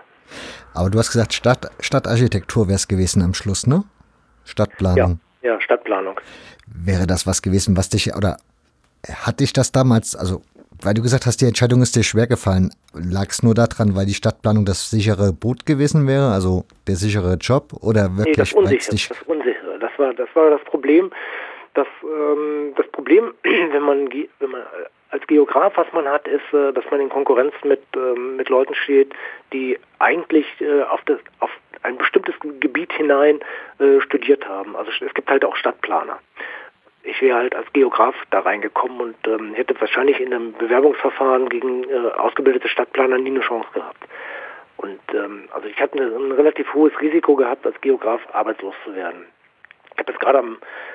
Aber 0.73 0.89
du 0.89 0.99
hast 0.99 1.11
gesagt, 1.11 1.33
Stadt, 1.33 1.67
Stadtarchitektur 1.79 2.67
wäre 2.67 2.75
es 2.75 2.87
gewesen 2.87 3.21
am 3.23 3.33
Schluss, 3.33 3.67
ne? 3.67 3.83
Stadtplanung. 4.45 5.19
Ja, 5.41 5.53
ja, 5.53 5.61
Stadtplanung. 5.61 6.19
Wäre 6.73 7.07
das 7.07 7.27
was 7.27 7.41
gewesen, 7.41 7.77
was 7.77 7.89
dich, 7.89 8.15
oder 8.15 8.37
hat 9.07 9.39
dich 9.39 9.53
das 9.53 9.71
damals, 9.71 10.15
also 10.15 10.41
weil 10.83 10.93
du 10.93 11.01
gesagt 11.01 11.25
hast, 11.25 11.41
die 11.41 11.45
Entscheidung 11.45 11.81
ist 11.81 11.95
dir 11.95 12.03
schwer 12.03 12.27
gefallen, 12.27 12.71
lag 12.93 13.29
es 13.29 13.43
nur 13.43 13.53
daran, 13.53 13.95
weil 13.95 14.05
die 14.05 14.13
Stadtplanung 14.13 14.65
das 14.65 14.89
sichere 14.89 15.31
Boot 15.31 15.65
gewesen 15.65 16.07
wäre, 16.07 16.31
also 16.31 16.65
der 16.87 16.95
sichere 16.95 17.35
Job, 17.35 17.73
oder 17.81 18.17
wirklich? 18.17 18.37
Nee, 18.37 18.43
das 18.43 18.53
Unsichere, 18.53 18.91
dich 18.91 19.07
das 19.09 19.21
Unsichere, 19.23 19.79
das 19.79 19.91
war, 19.97 20.13
das 20.13 20.29
war 20.33 20.49
das 20.49 20.63
Problem. 20.63 21.11
Das, 21.73 21.87
ähm, 22.03 22.73
das 22.75 22.87
Problem, 22.87 23.33
wenn 23.43 23.83
man, 23.83 24.09
wenn 24.39 24.49
man 24.49 24.61
als 25.11 25.27
Geograf, 25.27 25.73
was 25.75 25.87
man 25.93 26.07
hat, 26.07 26.27
ist, 26.27 26.53
äh, 26.53 26.73
dass 26.73 26.83
man 26.89 26.99
in 26.99 27.09
Konkurrenz 27.09 27.53
mit, 27.63 27.81
ähm, 27.95 28.37
mit 28.37 28.49
Leuten 28.49 28.73
steht, 28.73 29.13
die 29.53 29.77
eigentlich 29.99 30.45
äh, 30.59 30.83
auf, 30.83 31.01
das, 31.05 31.19
auf 31.39 31.51
ein 31.83 31.97
bestimmtes 31.97 32.35
Gebiet 32.59 32.93
hinein 32.93 33.39
äh, 33.79 34.01
studiert 34.01 34.47
haben. 34.47 34.75
Also 34.75 34.91
es 35.05 35.13
gibt 35.13 35.29
halt 35.29 35.45
auch 35.45 35.55
Stadtplaner 35.55 36.19
ich 37.03 37.21
wäre 37.21 37.37
halt 37.37 37.55
als 37.55 37.71
Geograf 37.73 38.15
da 38.29 38.39
reingekommen 38.39 38.99
und 39.01 39.15
ähm, 39.27 39.53
hätte 39.53 39.79
wahrscheinlich 39.79 40.19
in 40.19 40.33
einem 40.33 40.53
Bewerbungsverfahren 40.53 41.49
gegen 41.49 41.83
äh, 41.89 42.11
ausgebildete 42.17 42.67
Stadtplaner 42.67 43.17
nie 43.17 43.31
eine 43.31 43.41
Chance 43.41 43.67
gehabt. 43.73 44.03
Und 44.77 44.99
ähm, 45.13 45.47
also 45.51 45.67
ich 45.67 45.79
hatte 45.79 45.99
ein 45.99 46.31
relativ 46.31 46.73
hohes 46.73 46.93
Risiko 47.01 47.35
gehabt, 47.35 47.65
als 47.65 47.79
Geograf 47.81 48.21
arbeitslos 48.33 48.75
zu 48.83 48.95
werden. 48.95 49.25
Ich 50.01 50.07
habe 50.07 50.13
jetzt 50.13 50.21
gerade 50.21 50.43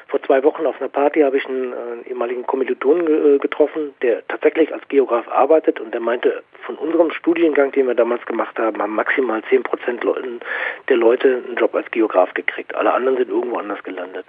vor 0.09 0.21
zwei 0.25 0.43
Wochen 0.43 0.67
auf 0.67 0.81
einer 0.81 0.89
Party 0.89 1.21
habe 1.21 1.37
ich 1.37 1.47
einen, 1.47 1.73
einen 1.73 2.05
äh, 2.05 2.09
ehemaligen 2.09 2.45
Kommilitonen 2.45 3.37
äh, 3.37 3.39
getroffen, 3.39 3.95
der 4.03 4.27
tatsächlich 4.27 4.75
als 4.75 4.83
Geograf 4.89 5.29
arbeitet 5.29 5.79
und 5.79 5.95
der 5.95 6.01
meinte, 6.01 6.43
von 6.63 6.75
unserem 6.75 7.13
Studiengang, 7.13 7.71
den 7.71 7.87
wir 7.87 7.95
damals 7.95 8.27
gemacht 8.27 8.59
haben, 8.59 8.83
haben 8.83 8.97
maximal 8.97 9.45
10 9.45 9.63
Prozent 9.63 10.03
der 10.89 10.97
Leute 10.97 11.45
einen 11.47 11.57
Job 11.57 11.73
als 11.77 11.89
Geograf 11.93 12.35
gekriegt. 12.35 12.75
Alle 12.75 12.93
anderen 12.93 13.17
sind 13.17 13.31
irgendwo 13.31 13.59
anders 13.59 13.81
gelandet. 13.85 14.27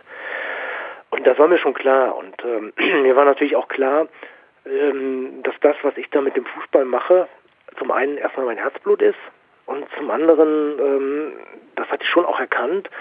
Und 1.10 1.26
das 1.26 1.40
war 1.40 1.48
mir 1.48 1.58
schon 1.58 1.74
klar. 1.74 2.16
Und 2.16 2.36
ähm, 2.46 2.72
mir 3.02 3.16
war 3.16 3.26
natürlich 3.26 3.56
auch 3.56 3.68
klar, 3.68 4.08
ähm, 4.68 5.42
dass 5.42 5.56
das, 5.62 5.76
was 5.82 5.98
ich 5.98 6.08
da 6.12 6.22
mit 6.22 6.36
dem 6.36 6.46
Fußball 6.46 6.86
mache, 6.86 7.28
zum 7.80 7.90
einen 7.90 8.20
erstmal 8.20 8.46
mein 8.46 8.58
Herzblut 8.58 9.02
ist 9.02 9.18
und 9.66 9.88
zum 9.98 10.12
anderen, 10.12 10.80
ähm, 10.80 11.32
das 11.76 11.88
hatte 11.90 12.04
ich 12.04 12.10
schon 12.10 12.26
auch 12.26 12.40
erkannt, 12.40 12.92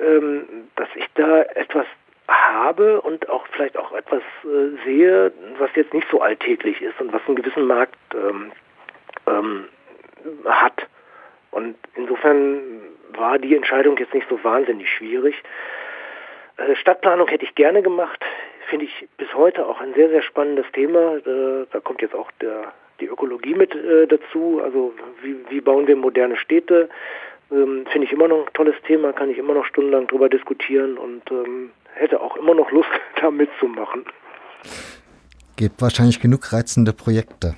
ähm, 0.00 0.68
dass 0.76 0.88
ich 0.94 1.06
da 1.14 1.42
etwas 1.42 1.86
habe 2.28 3.00
und 3.00 3.28
auch 3.28 3.46
vielleicht 3.52 3.76
auch 3.76 3.92
etwas 3.92 4.22
äh, 4.44 4.84
sehe, 4.84 5.32
was 5.58 5.70
jetzt 5.74 5.94
nicht 5.94 6.08
so 6.10 6.20
alltäglich 6.20 6.82
ist 6.82 7.00
und 7.00 7.12
was 7.12 7.22
einen 7.26 7.36
gewissen 7.36 7.66
Markt 7.66 7.96
ähm, 8.14 8.52
ähm, 9.26 9.64
hat. 10.44 10.86
Und 11.50 11.76
insofern 11.94 12.60
war 13.10 13.38
die 13.38 13.54
Entscheidung 13.54 13.96
jetzt 13.98 14.14
nicht 14.14 14.28
so 14.28 14.42
wahnsinnig 14.42 14.90
schwierig. 14.90 15.42
Äh, 16.56 16.74
Stadtplanung 16.76 17.28
hätte 17.28 17.44
ich 17.44 17.54
gerne 17.54 17.82
gemacht, 17.82 18.22
finde 18.68 18.86
ich 18.86 19.08
bis 19.16 19.32
heute 19.34 19.66
auch 19.66 19.80
ein 19.80 19.94
sehr, 19.94 20.08
sehr 20.08 20.22
spannendes 20.22 20.66
Thema. 20.72 21.16
Äh, 21.16 21.66
da 21.70 21.80
kommt 21.80 22.02
jetzt 22.02 22.14
auch 22.14 22.30
der, 22.40 22.72
die 23.00 23.06
Ökologie 23.06 23.54
mit 23.54 23.74
äh, 23.74 24.06
dazu. 24.06 24.60
Also 24.62 24.94
wie, 25.22 25.36
wie, 25.48 25.60
bauen 25.60 25.86
wir 25.86 25.96
moderne 25.96 26.36
Städte? 26.36 26.88
Ähm, 27.50 27.86
finde 27.92 28.06
ich 28.06 28.12
immer 28.12 28.28
noch 28.28 28.46
ein 28.46 28.52
tolles 28.54 28.74
Thema, 28.86 29.12
kann 29.12 29.30
ich 29.30 29.38
immer 29.38 29.54
noch 29.54 29.64
stundenlang 29.66 30.06
drüber 30.08 30.28
diskutieren 30.28 30.98
und 30.98 31.22
ähm, 31.30 31.70
hätte 31.94 32.20
auch 32.20 32.36
immer 32.36 32.54
noch 32.54 32.70
Lust, 32.70 32.88
da 33.20 33.30
mitzumachen. 33.30 34.04
Gibt 35.56 35.80
wahrscheinlich 35.80 36.20
genug 36.20 36.52
reizende 36.52 36.92
Projekte. 36.92 37.54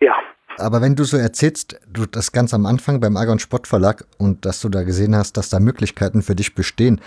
Ja, 0.00 0.16
aber 0.60 0.82
wenn 0.82 0.94
du 0.94 1.04
so 1.04 1.16
erzählst, 1.16 1.80
du 1.88 2.04
das 2.06 2.32
ganz 2.32 2.52
am 2.52 2.66
Anfang 2.66 3.00
beim 3.00 3.16
Argon 3.16 3.38
Sportverlag 3.38 4.04
und 4.18 4.44
dass 4.44 4.60
du 4.60 4.68
da 4.68 4.82
gesehen 4.82 5.16
hast, 5.16 5.36
dass 5.36 5.48
da 5.48 5.58
Möglichkeiten 5.58 6.22
für 6.22 6.34
dich 6.34 6.54
bestehen, 6.54 7.00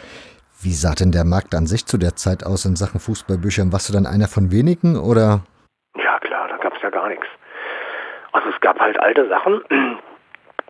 wie 0.61 0.74
sah 0.74 0.93
denn 0.93 1.11
der 1.11 1.24
Markt 1.24 1.53
an 1.53 1.67
sich 1.67 1.86
zu 1.86 1.97
der 1.97 2.15
Zeit 2.15 2.43
aus 2.45 2.65
in 2.65 2.76
Sachen 2.76 2.99
Fußballbüchern? 2.99 3.71
Warst 3.71 3.89
du 3.89 3.93
dann 3.93 4.07
einer 4.07 4.28
von 4.28 4.51
wenigen 4.51 4.97
oder? 4.97 5.41
Ja 5.97 6.19
klar, 6.19 6.47
da 6.47 6.57
gab 6.57 6.76
es 6.76 6.82
ja 6.82 6.89
gar 6.89 7.09
nichts. 7.09 7.26
Also 8.32 8.49
es 8.49 8.59
gab 8.61 8.80
halt 8.80 8.99
alte 8.99 9.28
Sachen, 9.28 9.61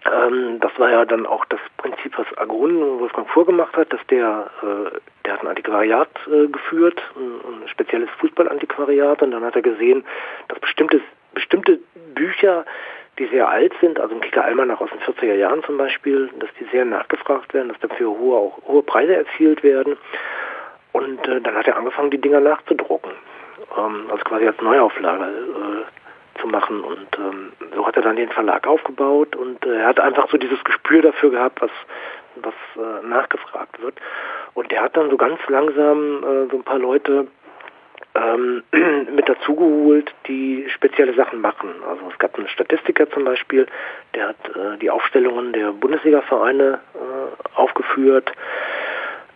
Ähm, 0.05 0.59
das 0.59 0.71
war 0.77 0.89
ja 0.89 1.05
dann 1.05 1.25
auch 1.25 1.45
das 1.45 1.59
Prinzip, 1.77 2.17
was 2.17 2.27
Agrun 2.37 2.99
Wolfgang 2.99 3.29
vorgemacht 3.29 3.75
hat, 3.77 3.93
dass 3.93 4.05
der, 4.07 4.49
äh, 4.61 4.99
der 5.25 5.33
hat 5.33 5.41
ein 5.41 5.47
Antiquariat 5.47 6.09
äh, 6.27 6.47
geführt, 6.47 7.01
ein, 7.15 7.63
ein 7.63 7.67
spezielles 7.69 8.09
Fußballantiquariat 8.19 9.21
und 9.21 9.31
dann 9.31 9.45
hat 9.45 9.55
er 9.55 9.61
gesehen, 9.61 10.03
dass 10.49 10.59
bestimmte, 10.59 10.99
bestimmte 11.33 11.79
Bücher, 12.15 12.65
die 13.17 13.27
sehr 13.27 13.47
alt 13.47 13.73
sind, 13.79 13.99
also 13.99 14.13
ein 14.13 14.21
Kicker 14.21 14.43
Almanach 14.43 14.81
aus 14.81 14.89
den 14.89 14.99
40er 14.99 15.35
Jahren 15.35 15.63
zum 15.63 15.77
Beispiel, 15.77 16.29
dass 16.39 16.49
die 16.59 16.65
sehr 16.65 16.83
nachgefragt 16.83 17.53
werden, 17.53 17.69
dass 17.69 17.79
dafür 17.79 18.09
hohe, 18.09 18.37
auch 18.37 18.59
hohe 18.67 18.83
Preise 18.83 19.15
erzielt 19.15 19.63
werden. 19.63 19.95
Und 20.91 21.25
äh, 21.27 21.39
dann 21.39 21.55
hat 21.55 21.67
er 21.67 21.77
angefangen, 21.77 22.11
die 22.11 22.19
Dinger 22.21 22.39
nachzudrucken, 22.41 23.11
ähm, 23.77 24.07
also 24.09 24.23
quasi 24.23 24.47
als 24.47 24.59
Neuauflage 24.61 25.23
äh, 25.23 26.02
zu 26.43 26.49
machen. 26.49 26.83
Und 26.83 27.07
ähm, 27.17 27.53
so 27.73 27.87
hat 27.87 27.95
er 27.95 28.03
dann 28.03 28.17
den 28.17 28.29
Verlag 28.29 28.67
aufgebaut 28.67 29.35
und 29.35 29.65
äh, 29.65 29.79
er 29.79 29.87
hat 29.87 29.99
einfach 29.99 30.29
so 30.29 30.37
dieses 30.37 30.63
Gespür 30.63 31.01
dafür 31.01 31.31
gehabt, 31.31 31.61
was, 31.61 31.71
was 32.35 32.53
äh, 32.75 33.07
nachgefragt 33.07 33.81
wird. 33.81 33.95
Und 34.53 34.71
er 34.71 34.83
hat 34.83 34.97
dann 34.97 35.09
so 35.09 35.17
ganz 35.17 35.39
langsam 35.47 36.23
äh, 36.23 36.51
so 36.51 36.57
ein 36.57 36.63
paar 36.63 36.79
Leute 36.79 37.27
ähm, 38.15 38.63
mit 39.15 39.27
dazugeholt, 39.27 40.13
die 40.27 40.67
spezielle 40.69 41.13
Sachen 41.13 41.41
machen. 41.41 41.69
Also 41.87 42.09
es 42.11 42.19
gab 42.19 42.37
einen 42.37 42.49
Statistiker 42.49 43.09
zum 43.09 43.23
Beispiel, 43.23 43.65
der 44.13 44.29
hat 44.29 44.49
äh, 44.49 44.77
die 44.77 44.89
Aufstellungen 44.89 45.53
der 45.53 45.71
Bundesliga-Vereine 45.71 46.79
äh, 46.93 47.57
aufgeführt. 47.57 48.31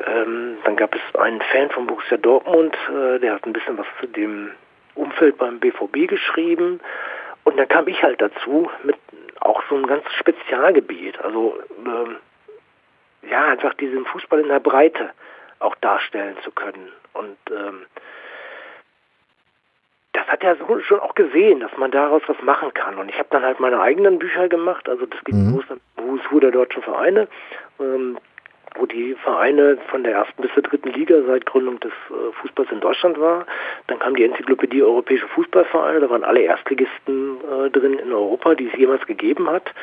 Ähm, 0.06 0.58
dann 0.64 0.76
gab 0.76 0.94
es 0.94 1.20
einen 1.20 1.42
Fan 1.42 1.70
von 1.72 1.88
Borussia 1.88 2.18
Dortmund, 2.18 2.78
äh, 2.90 3.20
der 3.20 3.34
hat 3.34 3.46
ein 3.46 3.54
bisschen 3.54 3.78
was 3.78 3.88
zu 4.00 4.06
dem 4.08 4.52
Umfeld 4.98 5.38
beim 5.38 5.60
BVB 5.60 6.08
geschrieben. 6.08 6.80
Und 7.44 7.58
dann 7.58 7.68
kam 7.68 7.88
ich 7.88 8.02
halt 8.04 8.22
dazu 8.22 8.70
mit 8.84 8.96
auch 9.40 9.64
so 9.70 9.76
einem 9.76 9.88
ganz 9.88 10.04
Spezialgebiet. 10.20 11.20
Also 11.22 11.58
ähm, 11.86 12.18
ja, 13.30 13.48
einfach 13.48 13.74
diesen 13.76 14.06
Fußball 14.06 14.40
in 14.40 14.50
der 14.50 14.60
Breite 14.60 15.12
auch 15.60 15.76
darstellen 15.76 16.36
zu 16.44 16.52
können. 16.52 16.92
Und 17.14 17.38
ähm, 17.52 17.86
das 20.14 20.28
hat 20.28 20.44
er 20.44 20.56
so 20.56 20.80
schon 20.82 21.00
auch 21.00 21.16
gesehen, 21.16 21.60
dass 21.60 21.76
man 21.78 21.92
daraus 21.92 22.22
was 22.28 22.42
machen 22.42 22.74
kann. 22.74 22.98
Und 22.98 23.10
ich 23.10 23.18
habe 23.18 23.30
dann 23.32 23.44
halt 23.44 23.60
meine 23.60 23.80
eigenen 23.80 24.20
Bücher 24.20 24.50
gemacht. 24.50 24.90
Also 24.90 25.06
das 25.06 25.24
geht 25.24 25.36
mhm. 25.36 25.64
Who 26.30 26.40
der 26.40 26.52
deutschen 26.52 26.84
Vereine. 26.84 27.28
Ähm, 27.80 28.18
wo 28.78 28.86
die 28.86 29.16
Vereine 29.16 29.78
von 29.90 30.04
der 30.04 30.14
ersten 30.14 30.42
bis 30.42 30.54
zur 30.54 30.64
dritten 30.64 30.90
Liga 30.90 31.16
seit 31.28 31.46
Gründung 31.46 31.80
des 31.80 31.92
äh, 32.10 32.32
Fußballs 32.42 32.72
in 32.72 32.80
Deutschland 32.80 33.20
war. 33.20 33.46
Dann 33.88 34.00
kam 34.00 34.16
die 34.16 34.24
Enzyklopädie 34.24 34.84
Europäische 34.84 35.28
Fußballvereine, 35.28 36.00
da 36.00 36.10
waren 36.10 36.24
alle 36.24 36.42
Erstligisten 36.42 37.38
äh, 37.42 37.70
drin 37.70 38.00
in 38.00 38.12
Europa, 38.12 38.56
die 38.56 38.68
es 38.68 38.78
jemals 38.78 39.06
gegeben 39.06 39.50
hat. 39.50 39.74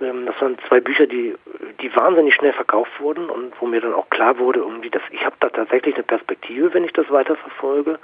Ähm, 0.00 0.26
das 0.26 0.40
waren 0.40 0.58
zwei 0.68 0.80
Bücher, 0.80 1.06
die, 1.06 1.34
die 1.80 1.94
wahnsinnig 1.94 2.34
schnell 2.34 2.52
verkauft 2.52 3.00
wurden 3.00 3.30
und 3.30 3.52
wo 3.60 3.66
mir 3.66 3.80
dann 3.80 3.94
auch 3.94 4.10
klar 4.10 4.38
wurde, 4.38 4.60
irgendwie, 4.60 4.90
dass 4.90 5.02
ich 5.10 5.24
habe 5.24 5.36
da 5.40 5.48
tatsächlich 5.48 5.94
eine 5.94 6.04
Perspektive, 6.04 6.74
wenn 6.74 6.84
ich 6.84 6.92
das 6.92 7.10
weiterverfolge. 7.10 7.98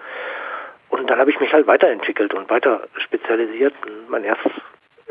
Und 0.91 1.11
dann 1.11 1.19
habe 1.19 1.31
ich 1.31 1.41
mich 1.41 1.53
halt 1.53 1.67
weiterentwickelt 1.67 2.33
und 2.33 2.49
weiter 2.49 2.83
spezialisiert. 2.97 3.75
Mein 4.09 4.25
erstes 4.25 4.53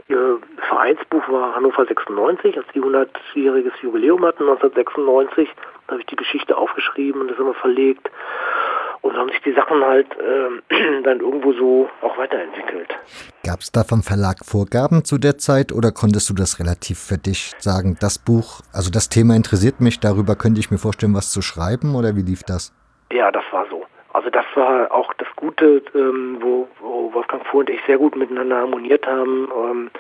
Ihr 0.10 0.40
Vereinsbuch 0.70 1.28
war 1.28 1.56
Hannover 1.56 1.86
96, 1.86 2.58
als 2.58 2.68
die 2.74 2.82
100-jähriges 2.82 3.74
Jubiläum 3.82 4.24
hatten, 4.26 4.44
1996. 4.44 5.50
Da 5.88 5.92
habe 5.92 6.02
ich 6.02 6.08
die 6.08 6.16
Geschichte 6.16 6.56
aufgeschrieben 6.56 7.22
und 7.22 7.28
das 7.30 7.38
immer 7.38 7.54
verlegt. 7.54 8.10
Und 9.02 9.16
haben 9.16 9.30
sich 9.30 9.42
die 9.42 9.54
Sachen 9.54 9.84
halt 9.84 10.08
äh, 10.18 11.02
dann 11.04 11.20
irgendwo 11.20 11.54
so 11.54 11.90
auch 12.02 12.18
weiterentwickelt. 12.18 12.90
Gab 13.46 13.60
es 13.60 13.72
da 13.72 13.84
vom 13.84 14.02
Verlag 14.02 14.46
Vorgaben 14.46 15.04
zu 15.04 15.18
der 15.18 15.38
Zeit 15.38 15.72
oder 15.74 15.92
konntest 15.92 16.30
du 16.30 16.34
das 16.34 16.60
relativ 16.60 17.00
für 17.00 17.18
dich 17.18 17.54
sagen, 17.60 17.98
das 18.00 18.18
Buch, 18.18 18.62
also 18.74 18.90
das 18.90 19.10
Thema 19.10 19.36
interessiert 19.36 19.82
mich, 19.82 20.00
darüber 20.00 20.36
könnte 20.36 20.60
ich 20.60 20.72
mir 20.72 20.78
vorstellen, 20.78 21.14
was 21.14 21.32
zu 21.32 21.42
schreiben 21.42 21.96
oder 21.96 22.16
wie 22.16 22.24
lief 22.24 22.44
das? 22.44 22.74
Ja, 23.12 23.32
das 23.32 23.44
war 23.52 23.66
so. 23.67 23.67
Also 24.18 24.32
das 24.32 24.46
war 24.56 24.92
auch 24.92 25.14
das 25.14 25.28
Gute, 25.36 25.84
ähm, 25.94 26.38
wo, 26.40 26.68
wo 26.80 27.14
Wolfgang 27.14 27.46
Fuhr 27.46 27.60
und 27.60 27.70
ich 27.70 27.80
sehr 27.86 28.00
gut 28.00 28.16
miteinander 28.16 28.58
harmoniert 28.58 29.06
haben. 29.06 29.48
Ähm, 29.56 29.92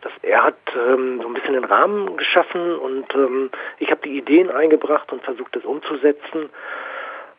dass 0.00 0.10
er 0.22 0.42
hat 0.42 0.56
ähm, 0.74 1.20
so 1.22 1.28
ein 1.28 1.34
bisschen 1.34 1.52
den 1.52 1.62
Rahmen 1.62 2.16
geschaffen 2.16 2.74
und 2.76 3.14
ähm, 3.14 3.50
ich 3.78 3.88
habe 3.92 4.00
die 4.02 4.18
Ideen 4.18 4.50
eingebracht 4.50 5.12
und 5.12 5.22
versucht, 5.22 5.54
das 5.54 5.64
umzusetzen 5.64 6.50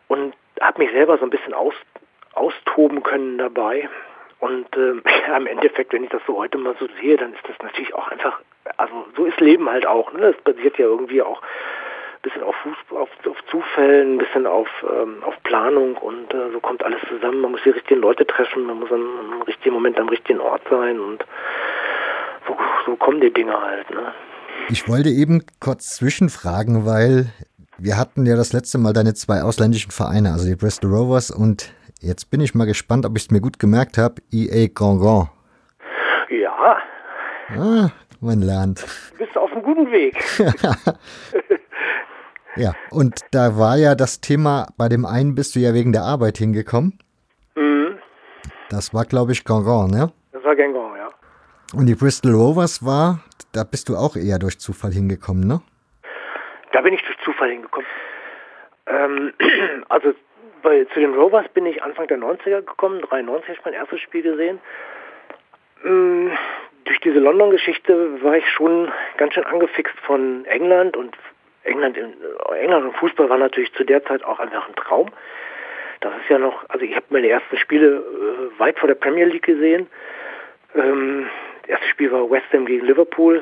und 0.08 0.34
habe 0.62 0.84
mich 0.84 0.92
selber 0.92 1.18
so 1.18 1.26
ein 1.26 1.30
bisschen 1.30 1.54
aus, 1.54 1.74
austoben 2.36 3.04
können 3.04 3.38
dabei. 3.38 3.90
Und 4.40 4.68
ähm, 4.78 5.04
ja, 5.28 5.36
im 5.36 5.48
Endeffekt, 5.48 5.92
wenn 5.92 6.06
ich 6.06 6.10
das 6.10 6.22
so 6.26 6.38
heute 6.38 6.58
mal 6.58 6.78
so 6.80 6.88
sehe, 7.02 7.18
dann 7.18 7.34
ist 7.34 7.46
das 7.50 7.58
natürlich 7.62 7.94
auch 7.96 8.08
einfach, 8.08 8.40
also 8.78 9.08
so 9.18 9.26
ist 9.26 9.42
Leben 9.42 9.70
halt 9.70 9.86
auch. 9.86 10.14
Ne? 10.14 10.32
Das 10.32 10.56
basiert 10.56 10.78
ja 10.78 10.86
irgendwie 10.86 11.22
auch 11.22 11.42
bisschen 12.24 12.42
auf, 12.44 12.56
Fuß, 12.64 12.98
auf, 12.98 13.10
auf 13.30 13.38
Zufällen, 13.52 14.16
ein 14.16 14.18
bisschen 14.18 14.48
auf, 14.48 14.68
ähm, 14.90 15.24
auf 15.24 15.36
Planung 15.44 15.98
und 15.98 16.34
äh, 16.34 16.52
so 16.52 16.60
kommt 16.60 16.84
alles 16.84 17.00
zusammen. 17.08 17.42
Man 17.42 17.52
muss 17.52 17.62
die 17.64 17.70
richtigen 17.70 18.02
Leute 18.02 18.26
treffen, 18.26 18.66
man 18.66 18.80
muss 18.80 18.92
am, 18.92 19.06
am 19.34 19.42
richtigen 19.44 19.76
Moment 19.76 20.00
am 20.00 20.10
richtigen 20.10 20.40
Ort 20.40 20.62
sein 20.70 21.00
und 21.00 21.24
so, 22.48 22.58
so 22.86 22.96
kommen 22.96 23.22
die 23.22 23.32
Dinge 23.32 23.54
halt. 23.54 23.90
Ne? 23.92 24.14
Ich 24.70 24.88
wollte 24.88 25.10
eben 25.10 25.44
kurz 25.60 25.96
zwischenfragen, 25.96 26.86
weil 26.86 27.28
wir 27.78 27.98
hatten 27.98 28.26
ja 28.26 28.36
das 28.36 28.54
letzte 28.54 28.78
Mal 28.78 28.94
deine 28.94 29.14
zwei 29.14 29.42
ausländischen 29.42 29.92
Vereine, 29.92 30.32
also 30.32 30.48
die 30.48 30.56
Bristol 30.56 30.94
Rovers 30.94 31.30
und 31.30 31.74
jetzt 32.00 32.32
bin 32.32 32.40
ich 32.40 32.56
mal 32.56 32.66
gespannt, 32.66 33.06
ob 33.06 33.18
ich 33.18 33.24
es 33.24 33.32
mir 33.32 33.42
gut 33.42 33.60
gemerkt 33.60 33.98
habe, 33.98 34.22
EA 34.32 34.68
Grand 34.74 35.02
Grand. 35.02 35.30
Ja. 36.30 36.78
Ah, 37.58 37.90
man 38.22 38.42
lernt. 38.42 38.86
Du 39.12 39.18
bist 39.26 39.38
auf 39.38 39.52
einem 39.52 39.64
guten 39.64 39.92
Weg. 39.92 40.24
Ja, 42.56 42.74
und 42.92 43.22
da 43.32 43.58
war 43.58 43.78
ja 43.78 43.96
das 43.96 44.22
Thema, 44.22 44.68
bei 44.78 44.88
dem 44.88 45.06
einen 45.06 45.34
bist 45.34 45.56
du 45.56 45.60
ja 45.60 45.74
wegen 45.74 45.92
der 45.92 46.04
Arbeit 46.04 46.38
hingekommen. 46.38 47.00
Mhm. 47.56 47.98
Das 48.70 48.94
war, 48.94 49.06
glaube 49.06 49.32
ich, 49.32 49.44
Gangan, 49.44 49.90
ne? 49.90 50.12
Das 50.32 50.44
war 50.44 50.56
Gangan, 50.56 50.96
ja. 50.96 51.10
Und 51.76 51.88
die 51.88 51.96
Bristol 51.96 52.34
Rovers 52.34 52.86
war, 52.86 53.24
da 53.54 53.64
bist 53.64 53.90
du 53.90 53.96
auch 53.96 54.16
eher 54.16 54.38
durch 54.38 54.60
Zufall 54.60 54.92
hingekommen, 54.92 55.48
ne? 55.48 55.62
Da 56.74 56.82
bin 56.82 56.94
ich 56.94 57.02
durch 57.04 57.18
Zufall 57.26 57.50
hingekommen. 57.50 57.88
Ähm, 58.86 59.34
also 59.90 60.14
bei, 60.62 60.86
zu 60.94 61.00
den 61.00 61.16
Rovers 61.16 61.48
bin 61.56 61.66
ich 61.66 61.82
Anfang 61.82 62.08
der 62.08 62.20
90er 62.20 62.62
gekommen, 62.62 63.02
93 63.02 63.50
habe 63.50 63.58
ich 63.58 63.66
mein 63.66 63.74
erstes 63.74 64.00
Spiel 64.02 64.22
gesehen. 64.22 64.60
Ähm, 65.84 66.32
durch 66.86 67.00
diese 67.00 67.20
London-Geschichte 67.20 68.24
war 68.24 68.36
ich 68.36 68.48
schon 68.50 68.92
ganz 69.18 69.34
schön 69.34 69.46
angefixt 69.46 69.98
von 70.06 70.46
England 70.46 70.96
und 70.98 71.18
England, 71.64 71.98
England 71.98 72.86
und 72.86 72.98
Fußball 72.98 73.30
war 73.30 73.38
natürlich 73.38 73.74
zu 73.74 73.84
der 73.84 74.04
Zeit 74.04 74.24
auch 74.24 74.40
einfach 74.40 74.68
ein 74.68 74.76
Traum. 74.76 75.10
Das 76.02 76.12
ist 76.18 76.30
ja 76.30 76.38
noch, 76.38 76.66
also 76.70 76.84
ich 76.84 76.96
habe 76.96 77.06
meine 77.10 77.30
ersten 77.30 77.58
Spiele 77.58 77.96
äh, 77.96 78.60
weit 78.60 78.78
vor 78.78 78.88
der 78.88 78.96
Premier 78.96 79.26
League 79.26 79.46
gesehen. 79.46 79.88
Ähm, 80.76 81.30
das 81.62 81.70
erste 81.70 81.88
Spiel 81.88 82.12
war 82.12 82.30
West 82.30 82.52
Ham 82.52 82.66
gegen 82.66 82.86
Liverpool. 82.86 83.42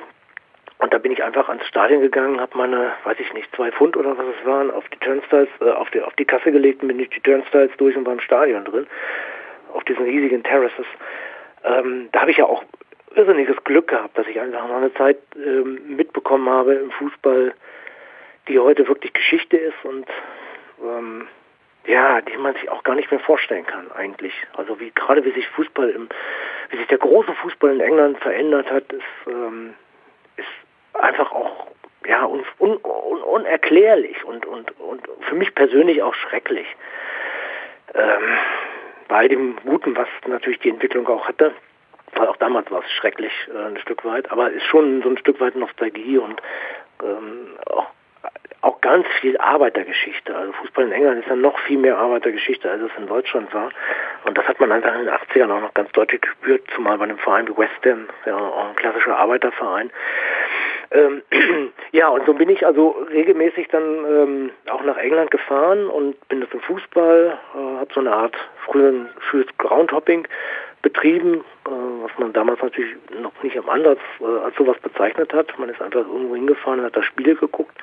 Und 0.78 0.94
da 0.94 0.98
bin 0.98 1.12
ich 1.12 1.24
einfach 1.24 1.48
ans 1.48 1.66
Stadion 1.68 2.02
gegangen, 2.02 2.42
habe 2.42 2.58
meine, 2.58 2.94
weiß 3.04 3.20
ich 3.20 3.34
nicht, 3.34 3.56
zwei 3.56 3.72
Pfund 3.72 3.96
oder 3.98 4.18
was 4.18 4.26
es 4.40 4.46
waren, 4.48 4.72
auf 4.72 4.88
die 4.90 4.98
Turnstiles, 4.98 5.50
äh, 5.60 5.70
auf, 5.70 5.90
die, 5.92 6.02
auf 6.02 6.14
die 6.16 6.26
Kasse 6.26 6.52
gelegt 6.52 6.82
und 6.82 6.88
bin 6.88 6.98
durch 6.98 7.10
die 7.10 7.20
Turnstiles 7.20 7.72
durch 7.78 7.96
und 7.96 8.06
war 8.06 8.14
im 8.14 8.20
Stadion 8.20 8.66
drin. 8.66 8.88
Auf 9.74 9.84
diesen 9.84 10.06
riesigen 10.06 10.44
Terraces. 10.44 10.86
Ähm, 11.64 12.10
da 12.12 12.22
habe 12.22 12.32
ich 12.32 12.38
ja 12.38 12.46
auch 12.46 12.64
irrsinniges 13.16 13.64
Glück 13.64 13.90
gehabt, 13.90 14.18
dass 14.18 14.28
ich 14.28 14.40
einfach 14.40 14.68
noch 14.68 14.78
eine 14.78 14.94
Zeit 14.94 15.18
ähm, 15.36 15.80
mitbekommen 15.88 16.50
habe 16.50 16.74
im 16.76 16.92
Fußball, 16.92 17.54
die 18.48 18.60
heute 18.60 18.88
wirklich 18.88 19.14
Geschichte 19.14 19.58
ist 19.58 19.84
und 19.84 20.08
ähm, 20.84 21.28
ja, 21.86 22.22
die 22.22 22.38
man 22.38 22.54
sich 22.56 22.70
auch 22.70 22.84
gar 22.84 22.96
nicht 22.96 23.10
mehr 23.10 23.20
vorstellen 23.20 23.66
kann 23.66 23.92
eigentlich. 23.92 24.34
Also 24.56 24.80
wie 24.80 24.92
gerade 24.92 25.26
wie 25.26 25.32
sich 25.32 25.48
Fußball 25.50 25.90
im, 25.90 26.10
wie 26.70 26.78
sich 26.78 26.88
der 26.88 27.00
große 27.00 27.34
Fußball 27.34 27.72
in 27.72 27.82
England 27.82 28.20
verändert 28.20 28.70
hat, 28.72 28.92
ist, 28.94 29.04
ähm, 29.28 29.74
ist 30.38 30.48
einfach 30.94 31.32
auch 31.32 31.68
ja 32.08 32.26
un, 32.26 32.44
un, 32.60 32.78
un, 32.84 33.22
unerklärlich 33.22 34.24
und, 34.24 34.46
und, 34.46 34.80
und 34.80 35.08
für 35.22 35.36
mich 35.36 35.54
persönlich 35.56 36.02
auch 36.04 36.14
schrecklich. 36.14 36.68
Ähm, 37.94 38.38
bei 39.08 39.28
dem 39.28 39.58
Guten, 39.66 39.96
was 39.96 40.08
natürlich 40.26 40.60
die 40.60 40.70
Entwicklung 40.70 41.08
auch 41.08 41.28
hatte, 41.28 41.54
weil 42.14 42.28
auch 42.28 42.38
damals 42.38 42.70
war 42.72 42.84
es 42.84 42.92
schrecklich 42.92 43.34
äh, 43.54 43.68
ein 43.68 43.78
Stück 43.80 44.06
weit, 44.06 44.32
aber 44.32 44.52
ist 44.52 44.66
schon 44.66 45.02
so 45.02 45.10
ein 45.10 45.18
Stück 45.18 45.40
weit 45.40 45.56
Nostalgie 45.56 46.18
und 46.18 46.42
ähm, 47.04 47.58
auch 47.66 47.88
auch 48.62 48.80
ganz 48.82 49.08
viel 49.20 49.38
Arbeitergeschichte. 49.38 50.36
Also 50.36 50.54
Fußball 50.54 50.86
in 50.86 50.92
England 50.92 51.22
ist 51.22 51.30
ja 51.30 51.36
noch 51.36 51.58
viel 51.60 51.80
mehr 51.80 51.98
Arbeitergeschichte, 51.98 52.70
als 52.70 52.82
es 52.82 52.92
in 52.98 53.08
Deutschland 53.08 53.54
war. 53.54 53.72
Und 54.26 54.38
das 54.38 54.48
hat 54.48 54.60
man 54.60 54.72
einfach 54.72 54.94
in 54.94 55.06
den 55.06 55.10
80ern 55.10 55.52
auch 55.52 55.62
noch 55.62 55.74
ganz 55.74 55.92
deutlich 55.94 56.22
gespürt, 56.22 56.62
zumal 56.76 56.98
bei 56.98 57.06
einem 57.06 57.18
Verein 57.18 57.48
wie 57.48 57.58
West 57.58 57.84
Ham, 57.86 58.08
ja 58.26 58.38
auch 58.38 58.70
ein 58.70 58.76
klassischer 58.76 59.18
Arbeiterverein. 59.18 59.92
Ähm, 60.92 61.24
ja, 61.92 62.10
und 62.10 62.26
so 62.26 62.34
bin 62.34 62.50
ich 62.50 62.66
also 62.66 62.90
regelmäßig 63.10 63.70
dann 63.70 63.84
ähm, 63.84 64.52
auch 64.70 64.84
nach 64.84 64.98
England 64.98 65.32
gefahren 65.32 65.88
und 65.88 66.28
bin 66.28 66.42
im 66.42 66.60
Fußball, 66.60 67.38
äh, 67.56 67.58
habe 67.58 67.94
so 67.94 68.02
eine 68.02 68.14
Art 68.14 68.36
frühen 68.66 69.10
Groundhopping 69.58 70.28
betrieben, 70.82 71.44
äh, 71.66 71.70
was 71.70 72.12
man 72.18 72.34
damals 72.34 72.62
natürlich 72.62 72.96
noch 73.20 73.32
nicht 73.44 73.56
im 73.56 73.70
Ansatz 73.70 74.00
äh, 74.20 74.26
als 74.26 74.56
sowas 74.56 74.78
bezeichnet 74.80 75.34
hat. 75.34 75.58
Man 75.58 75.70
ist 75.70 75.82
einfach 75.82 76.00
irgendwo 76.00 76.36
hingefahren 76.36 76.80
und 76.80 76.86
hat 76.86 76.96
da 76.96 77.04
Spiele 77.04 77.36
geguckt. 77.36 77.78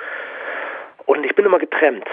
Und 1.07 1.25
ich 1.25 1.35
bin 1.35 1.47
immer 1.47 1.59
getrennt. 1.59 2.05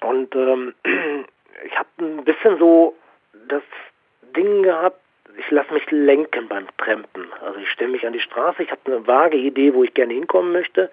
Und 0.00 0.34
ähm, 0.34 0.74
ich 1.64 1.78
habe 1.78 1.88
ein 2.00 2.24
bisschen 2.24 2.58
so 2.58 2.96
das 3.48 3.62
Ding 4.36 4.62
gehabt, 4.62 5.00
ich 5.36 5.50
lasse 5.50 5.72
mich 5.72 5.88
lenken 5.90 6.48
beim 6.48 6.66
Trampen. 6.78 7.26
Also 7.44 7.60
ich 7.60 7.70
stelle 7.70 7.92
mich 7.92 8.06
an 8.06 8.12
die 8.12 8.20
Straße, 8.20 8.62
ich 8.62 8.70
habe 8.70 8.80
eine 8.86 9.06
vage 9.06 9.36
Idee, 9.36 9.72
wo 9.72 9.84
ich 9.84 9.94
gerne 9.94 10.14
hinkommen 10.14 10.52
möchte. 10.52 10.90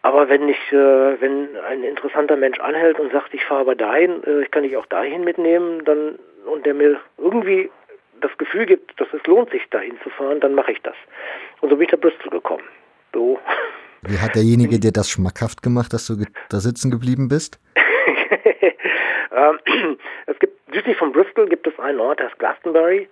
Aber 0.00 0.28
wenn 0.28 0.48
ich, 0.48 0.72
äh, 0.72 1.20
wenn 1.20 1.56
ein 1.68 1.84
interessanter 1.84 2.36
Mensch 2.36 2.58
anhält 2.58 2.98
und 2.98 3.12
sagt, 3.12 3.34
ich 3.34 3.44
fahre 3.44 3.60
aber 3.60 3.74
dahin, 3.76 4.24
äh, 4.24 4.42
ich 4.42 4.50
kann 4.50 4.64
dich 4.64 4.76
auch 4.76 4.86
dahin 4.86 5.22
mitnehmen, 5.22 5.84
dann 5.84 6.18
und 6.44 6.66
der 6.66 6.74
mir 6.74 6.98
irgendwie 7.18 7.70
das 8.22 8.36
Gefühl 8.38 8.66
gibt, 8.66 8.98
dass 9.00 9.08
es 9.12 9.24
lohnt 9.26 9.50
sich, 9.50 9.62
dahin 9.70 9.98
zu 10.02 10.10
fahren, 10.10 10.40
dann 10.40 10.54
mache 10.54 10.72
ich 10.72 10.82
das. 10.82 10.96
Und 11.60 11.70
so 11.70 11.76
bin 11.76 11.86
ich 11.86 11.92
nach 11.92 12.00
Bristol 12.00 12.30
gekommen. 12.30 12.64
So. 13.12 13.38
Wie 14.02 14.18
hat 14.18 14.34
derjenige 14.34 14.80
dir 14.80 14.92
das 14.92 15.10
schmackhaft 15.10 15.62
gemacht, 15.62 15.92
dass 15.92 16.06
du 16.06 16.24
da 16.48 16.58
sitzen 16.58 16.90
geblieben 16.90 17.28
bist? 17.28 17.60
Ähm, 19.34 19.58
es 20.26 20.38
gibt 20.38 20.58
südlich 20.72 20.96
von 20.96 21.12
Bristol 21.12 21.48
gibt 21.48 21.66
es 21.66 21.78
einen 21.78 22.00
Ort, 22.00 22.20
der 22.20 22.28
ist 22.28 22.38
Glastonbury. 22.38 23.08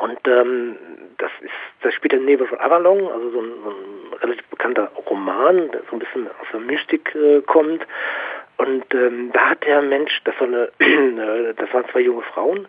Und 0.00 0.18
ähm, 0.26 0.76
das 1.18 1.30
ist, 1.40 1.52
das 1.82 1.94
spielt 1.94 2.14
in 2.14 2.24
Nebel 2.24 2.46
von 2.46 2.58
Avalon, 2.58 3.06
also 3.06 3.30
so 3.30 3.40
ein, 3.40 3.52
so 3.62 3.70
ein, 3.70 4.20
relativ 4.20 4.46
bekannter 4.46 4.90
Roman, 5.08 5.70
der 5.70 5.82
so 5.88 5.96
ein 5.96 5.98
bisschen 6.00 6.26
aus 6.26 6.46
der 6.52 6.60
Mystik 6.60 7.14
äh, 7.14 7.42
kommt. 7.42 7.86
Und 8.56 8.84
ähm, 8.92 9.30
da 9.32 9.50
hat 9.50 9.64
der 9.64 9.82
Mensch, 9.82 10.20
das 10.24 10.34
war 10.40 10.48
eine, 10.48 10.68
das 11.56 11.72
waren 11.72 11.84
zwei 11.92 12.00
junge 12.00 12.22
Frauen, 12.22 12.66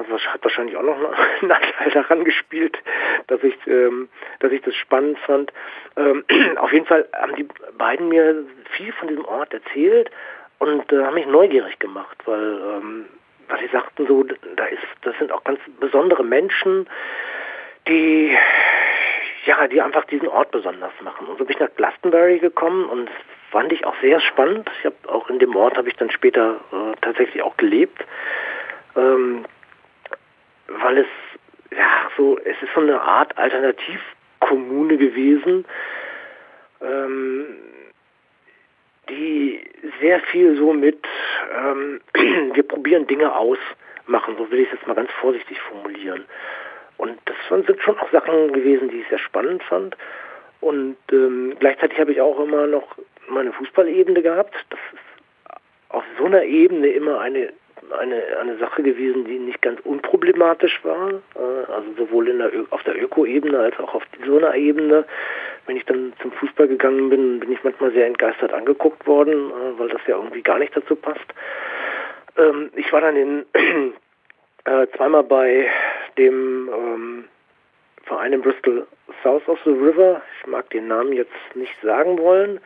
also 0.00 0.18
hat 0.18 0.42
wahrscheinlich 0.42 0.76
auch 0.76 0.82
noch 0.82 0.96
einen 0.96 1.14
Nachteil 1.48 1.90
daran 1.90 2.24
gespielt, 2.24 2.76
dass 3.26 3.42
ich, 3.42 3.54
ähm, 3.66 4.08
dass 4.40 4.50
ich 4.52 4.62
das 4.62 4.74
spannend 4.74 5.18
fand. 5.20 5.52
Ähm, 5.96 6.24
auf 6.56 6.72
jeden 6.72 6.86
Fall 6.86 7.06
haben 7.12 7.36
die 7.36 7.46
beiden 7.76 8.08
mir 8.08 8.44
viel 8.76 8.92
von 8.92 9.08
diesem 9.08 9.24
Ort 9.24 9.52
erzählt 9.52 10.10
und 10.58 10.90
äh, 10.92 11.04
haben 11.04 11.14
mich 11.14 11.26
neugierig 11.26 11.78
gemacht, 11.78 12.16
weil 12.24 12.60
ähm, 12.60 13.06
was 13.48 13.60
Sie 13.60 13.68
sagten, 13.68 14.06
so, 14.06 14.24
da 14.56 14.64
ist, 14.66 14.82
das 15.02 15.16
sind 15.18 15.32
auch 15.32 15.44
ganz 15.44 15.58
besondere 15.80 16.24
Menschen, 16.24 16.88
die, 17.88 18.36
ja, 19.44 19.66
die 19.66 19.80
einfach 19.80 20.04
diesen 20.04 20.28
Ort 20.28 20.52
besonders 20.52 20.92
machen. 21.02 21.26
Und 21.26 21.38
so 21.38 21.44
bin 21.44 21.54
ich 21.54 21.60
nach 21.60 21.74
Glastonbury 21.74 22.38
gekommen 22.38 22.84
und 22.84 23.10
fand 23.50 23.72
ich 23.72 23.84
auch 23.84 23.96
sehr 24.00 24.20
spannend. 24.20 24.70
Ich 24.78 24.86
habe 24.86 24.96
auch 25.08 25.28
in 25.28 25.40
dem 25.40 25.56
Ort 25.56 25.76
habe 25.76 25.88
ich 25.88 25.96
dann 25.96 26.10
später 26.10 26.60
äh, 26.72 26.96
tatsächlich 27.00 27.42
auch 27.42 27.56
gelebt, 27.56 28.04
ähm, 28.96 29.44
weil 30.82 30.98
es 30.98 31.06
ja 31.70 32.10
so, 32.16 32.38
es 32.38 32.60
ist 32.62 32.72
so 32.74 32.80
eine 32.80 33.00
Art 33.00 33.36
Alternativkommune 33.36 34.96
gewesen. 34.96 35.64
Ähm, 36.80 37.46
die 39.08 39.60
sehr 40.00 40.20
viel 40.20 40.56
so 40.56 40.72
mit, 40.72 41.04
ähm, 41.54 42.00
wir 42.54 42.62
probieren 42.62 43.06
Dinge 43.06 43.34
aus, 43.34 43.58
machen, 44.06 44.36
so 44.38 44.50
will 44.50 44.60
ich 44.60 44.66
es 44.68 44.74
jetzt 44.74 44.86
mal 44.86 44.94
ganz 44.94 45.10
vorsichtig 45.20 45.60
formulieren. 45.60 46.24
Und 46.96 47.18
das 47.24 47.36
sind 47.48 47.80
schon 47.82 47.98
auch 47.98 48.10
Sachen 48.10 48.52
gewesen, 48.52 48.90
die 48.90 49.00
ich 49.00 49.08
sehr 49.08 49.18
spannend 49.18 49.62
fand. 49.62 49.96
Und 50.60 50.96
ähm, 51.12 51.56
gleichzeitig 51.58 51.98
habe 51.98 52.12
ich 52.12 52.20
auch 52.20 52.38
immer 52.38 52.66
noch 52.66 52.96
meine 53.28 53.52
Fußballebene 53.52 54.20
gehabt. 54.20 54.54
Das 54.68 54.80
ist 54.92 55.58
auf 55.88 56.04
so 56.18 56.26
einer 56.26 56.42
Ebene 56.42 56.88
immer 56.88 57.20
eine, 57.20 57.52
eine, 57.98 58.22
eine 58.40 58.58
Sache 58.58 58.82
gewesen, 58.82 59.24
die 59.24 59.38
nicht 59.38 59.62
ganz 59.62 59.80
unproblematisch 59.80 60.80
war. 60.84 61.10
Äh, 61.34 61.72
also 61.72 61.92
sowohl 61.96 62.26
der, 62.26 62.50
auf 62.70 62.82
der 62.84 63.00
Öko-Ebene 63.02 63.58
als 63.58 63.78
auch 63.78 63.94
auf 63.94 64.02
so 64.24 64.38
einer 64.38 64.54
Ebene 64.54 65.04
wenn 65.70 65.76
ich 65.76 65.84
dann 65.84 66.12
zum 66.20 66.32
Fußball 66.32 66.66
gegangen 66.66 67.10
bin, 67.10 67.38
bin 67.38 67.52
ich 67.52 67.62
manchmal 67.62 67.92
sehr 67.92 68.06
entgeistert 68.06 68.52
angeguckt 68.52 69.06
worden, 69.06 69.50
äh, 69.50 69.78
weil 69.78 69.88
das 69.88 70.00
ja 70.08 70.16
irgendwie 70.16 70.42
gar 70.42 70.58
nicht 70.58 70.76
dazu 70.76 70.96
passt. 70.96 71.24
Ähm, 72.36 72.70
ich 72.74 72.92
war 72.92 73.00
dann 73.00 73.14
in, 73.14 73.44
äh, 74.64 74.86
zweimal 74.96 75.22
bei 75.22 75.70
dem 76.18 76.68
ähm, 76.72 77.24
Verein 78.02 78.32
in 78.32 78.42
Bristol 78.42 78.86
South 79.22 79.46
of 79.48 79.60
the 79.64 79.70
River. 79.70 80.22
Ich 80.40 80.46
mag 80.48 80.68
den 80.70 80.88
Namen 80.88 81.12
jetzt 81.12 81.30
nicht 81.54 81.76
sagen 81.82 82.18
wollen. 82.18 82.58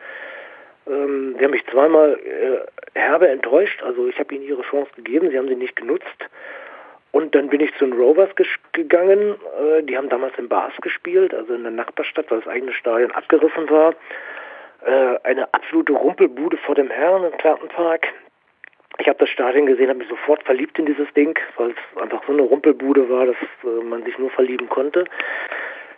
Ähm, 0.87 1.35
die 1.37 1.43
haben 1.43 1.51
mich 1.51 1.65
zweimal 1.67 2.19
äh, 2.19 2.99
herbe 2.99 3.27
enttäuscht. 3.27 3.81
Also 3.83 4.07
ich 4.07 4.19
habe 4.19 4.33
ihnen 4.35 4.45
ihre 4.45 4.63
Chance 4.63 4.91
gegeben, 4.95 5.29
sie 5.29 5.37
haben 5.37 5.47
sie 5.47 5.55
nicht 5.55 5.75
genutzt. 5.75 6.29
Und 7.11 7.33
dann 7.33 7.47
bin 7.47 7.61
ich 7.61 7.73
zu 7.77 7.85
den 7.85 7.93
Rovers 7.93 8.29
gegangen. 8.73 9.35
Äh, 9.59 9.83
die 9.83 9.97
haben 9.97 10.09
damals 10.09 10.37
in 10.37 10.49
Bars 10.49 10.73
gespielt, 10.81 11.33
also 11.33 11.53
in 11.53 11.63
der 11.63 11.71
Nachbarstadt, 11.71 12.29
weil 12.29 12.41
das 12.41 12.47
eigene 12.47 12.73
Stadion 12.73 13.11
abgerissen 13.11 13.69
war. 13.69 13.93
Äh, 14.85 15.17
eine 15.23 15.51
absolute 15.53 15.93
Rumpelbude 15.93 16.57
vor 16.57 16.75
dem 16.75 16.89
Herrn 16.89 17.23
im 17.23 17.37
Clartenpark. 17.37 18.07
Ich 18.97 19.07
habe 19.07 19.19
das 19.19 19.29
Stadion 19.29 19.65
gesehen, 19.65 19.89
habe 19.89 19.99
mich 19.99 20.09
sofort 20.09 20.43
verliebt 20.43 20.77
in 20.77 20.85
dieses 20.85 21.11
Ding, 21.13 21.37
weil 21.57 21.71
es 21.71 22.01
einfach 22.01 22.21
so 22.27 22.33
eine 22.33 22.43
Rumpelbude 22.43 23.09
war, 23.09 23.25
dass 23.25 23.35
äh, 23.63 23.83
man 23.83 24.03
sich 24.03 24.17
nur 24.17 24.29
verlieben 24.29 24.69
konnte. 24.69 25.05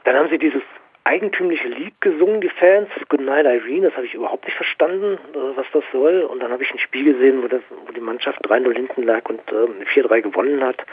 Dann 0.04 0.16
haben 0.16 0.30
sie 0.30 0.38
dieses 0.38 0.64
eigentümliche 1.08 1.70
Lied 1.70 2.00
gesungen, 2.02 2.42
die 2.42 2.50
Fans, 2.50 2.90
Goodnight 3.08 3.46
Irene, 3.46 3.88
das 3.88 3.96
habe 3.96 4.06
ich 4.06 4.14
überhaupt 4.14 4.46
nicht 4.46 4.58
verstanden, 4.58 5.18
äh, 5.34 5.56
was 5.56 5.66
das 5.72 5.84
soll. 5.92 6.22
Und 6.22 6.42
dann 6.44 6.52
habe 6.52 6.64
ich 6.64 6.72
ein 6.72 6.80
Spiel 6.80 7.14
gesehen, 7.14 7.42
wo, 7.42 7.48
das, 7.48 7.62
wo 7.86 7.94
die 7.94 8.02
Mannschaft 8.02 8.46
3-0 8.46 8.74
hinten 8.74 9.04
lag 9.04 9.28
und 9.30 9.40
äh, 9.52 10.00
4-3 10.00 10.22
gewonnen 10.22 10.64
hat. 10.64 10.86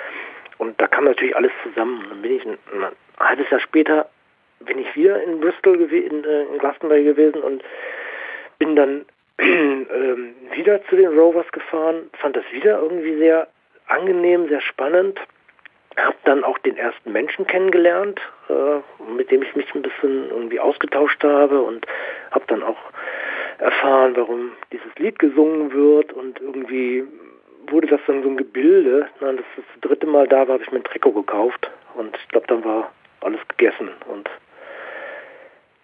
Und 0.59 0.81
da 0.81 0.87
kam 0.87 1.05
natürlich 1.05 1.35
alles 1.35 1.51
zusammen. 1.65 2.03
Und 2.05 2.11
dann 2.11 2.23
bin 2.23 2.37
ich 2.37 2.45
ein, 2.45 2.59
ein 2.73 2.93
halbes 3.19 3.51
Jahr 3.51 3.61
später 3.61 4.09
bin 4.61 4.79
ich 4.79 4.95
wieder 4.95 5.23
in 5.23 5.41
Bristol 5.41 5.81
in, 5.83 6.25
äh, 6.25 6.43
in 6.45 6.59
Glastonbury 6.59 7.05
gewesen 7.05 7.43
und 7.43 7.63
bin 8.59 8.77
dann 8.77 9.05
ähm, 9.39 10.35
wieder 10.53 10.83
zu 10.87 10.97
den 10.97 11.19
Rovers 11.19 11.51
gefahren, 11.51 12.09
fand 12.21 12.37
das 12.37 12.45
wieder 12.53 12.81
irgendwie 12.81 13.17
sehr 13.19 13.49
angenehm, 13.89 14.49
sehr 14.49 14.61
spannend 14.61 15.19
habe 15.97 16.17
dann 16.25 16.45
auch 16.45 16.59
den 16.59 16.77
ersten 16.77 17.13
Menschen 17.13 17.47
kennengelernt, 17.47 18.21
äh, 18.49 19.13
mit 19.13 19.31
dem 19.31 19.43
ich 19.43 19.55
mich 19.55 19.73
ein 19.75 19.83
bisschen 19.83 20.29
irgendwie 20.31 20.61
ausgetauscht 20.61 21.23
habe 21.23 21.61
und 21.61 21.87
habe 22.31 22.45
dann 22.49 22.63
auch 22.63 22.79
erfahren, 23.59 24.17
warum 24.17 24.53
dieses 24.73 24.95
Lied 24.97 25.19
gesungen 25.19 25.73
wird 25.73 26.13
und 26.13 26.41
irgendwie 26.41 27.05
wurde 27.69 27.87
das 27.87 28.01
dann 28.07 28.23
so 28.23 28.29
ein 28.29 28.37
Gebilde. 28.37 29.09
Nein, 29.21 29.37
das 29.37 29.47
das 29.57 29.81
dritte 29.81 30.07
Mal 30.07 30.27
da 30.27 30.49
war, 30.49 30.55
habe 30.55 30.63
ich 30.63 30.73
mir 30.73 30.79
ein 30.79 30.85
Trikot 30.85 31.13
gekauft 31.13 31.71
und 31.95 32.17
ich 32.17 32.29
glaube, 32.29 32.47
dann 32.49 32.65
war 32.65 32.93
alles 33.21 33.41
gegessen 33.49 33.91
und 34.09 34.29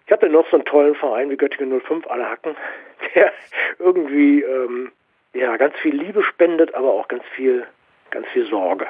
ich 0.07 0.13
hatte 0.13 0.29
noch 0.29 0.49
so 0.51 0.57
einen 0.57 0.65
tollen 0.65 0.97
Verein 0.97 1.31
wie 1.31 1.37
Göttingen 1.37 1.81
05, 1.81 2.07
alle 2.09 2.29
Hacken, 2.29 2.57
der 3.15 3.33
irgendwie 3.79 4.43
ähm, 4.43 4.91
ja 5.35 5.57
ganz 5.57 5.77
viel 5.77 5.95
Liebe 5.95 6.23
spendet, 6.25 6.75
aber 6.75 6.93
auch 6.93 7.07
ganz 7.07 7.23
viel, 7.37 7.65
ganz 8.11 8.27
viel 8.29 8.45
Sorge. 8.47 8.89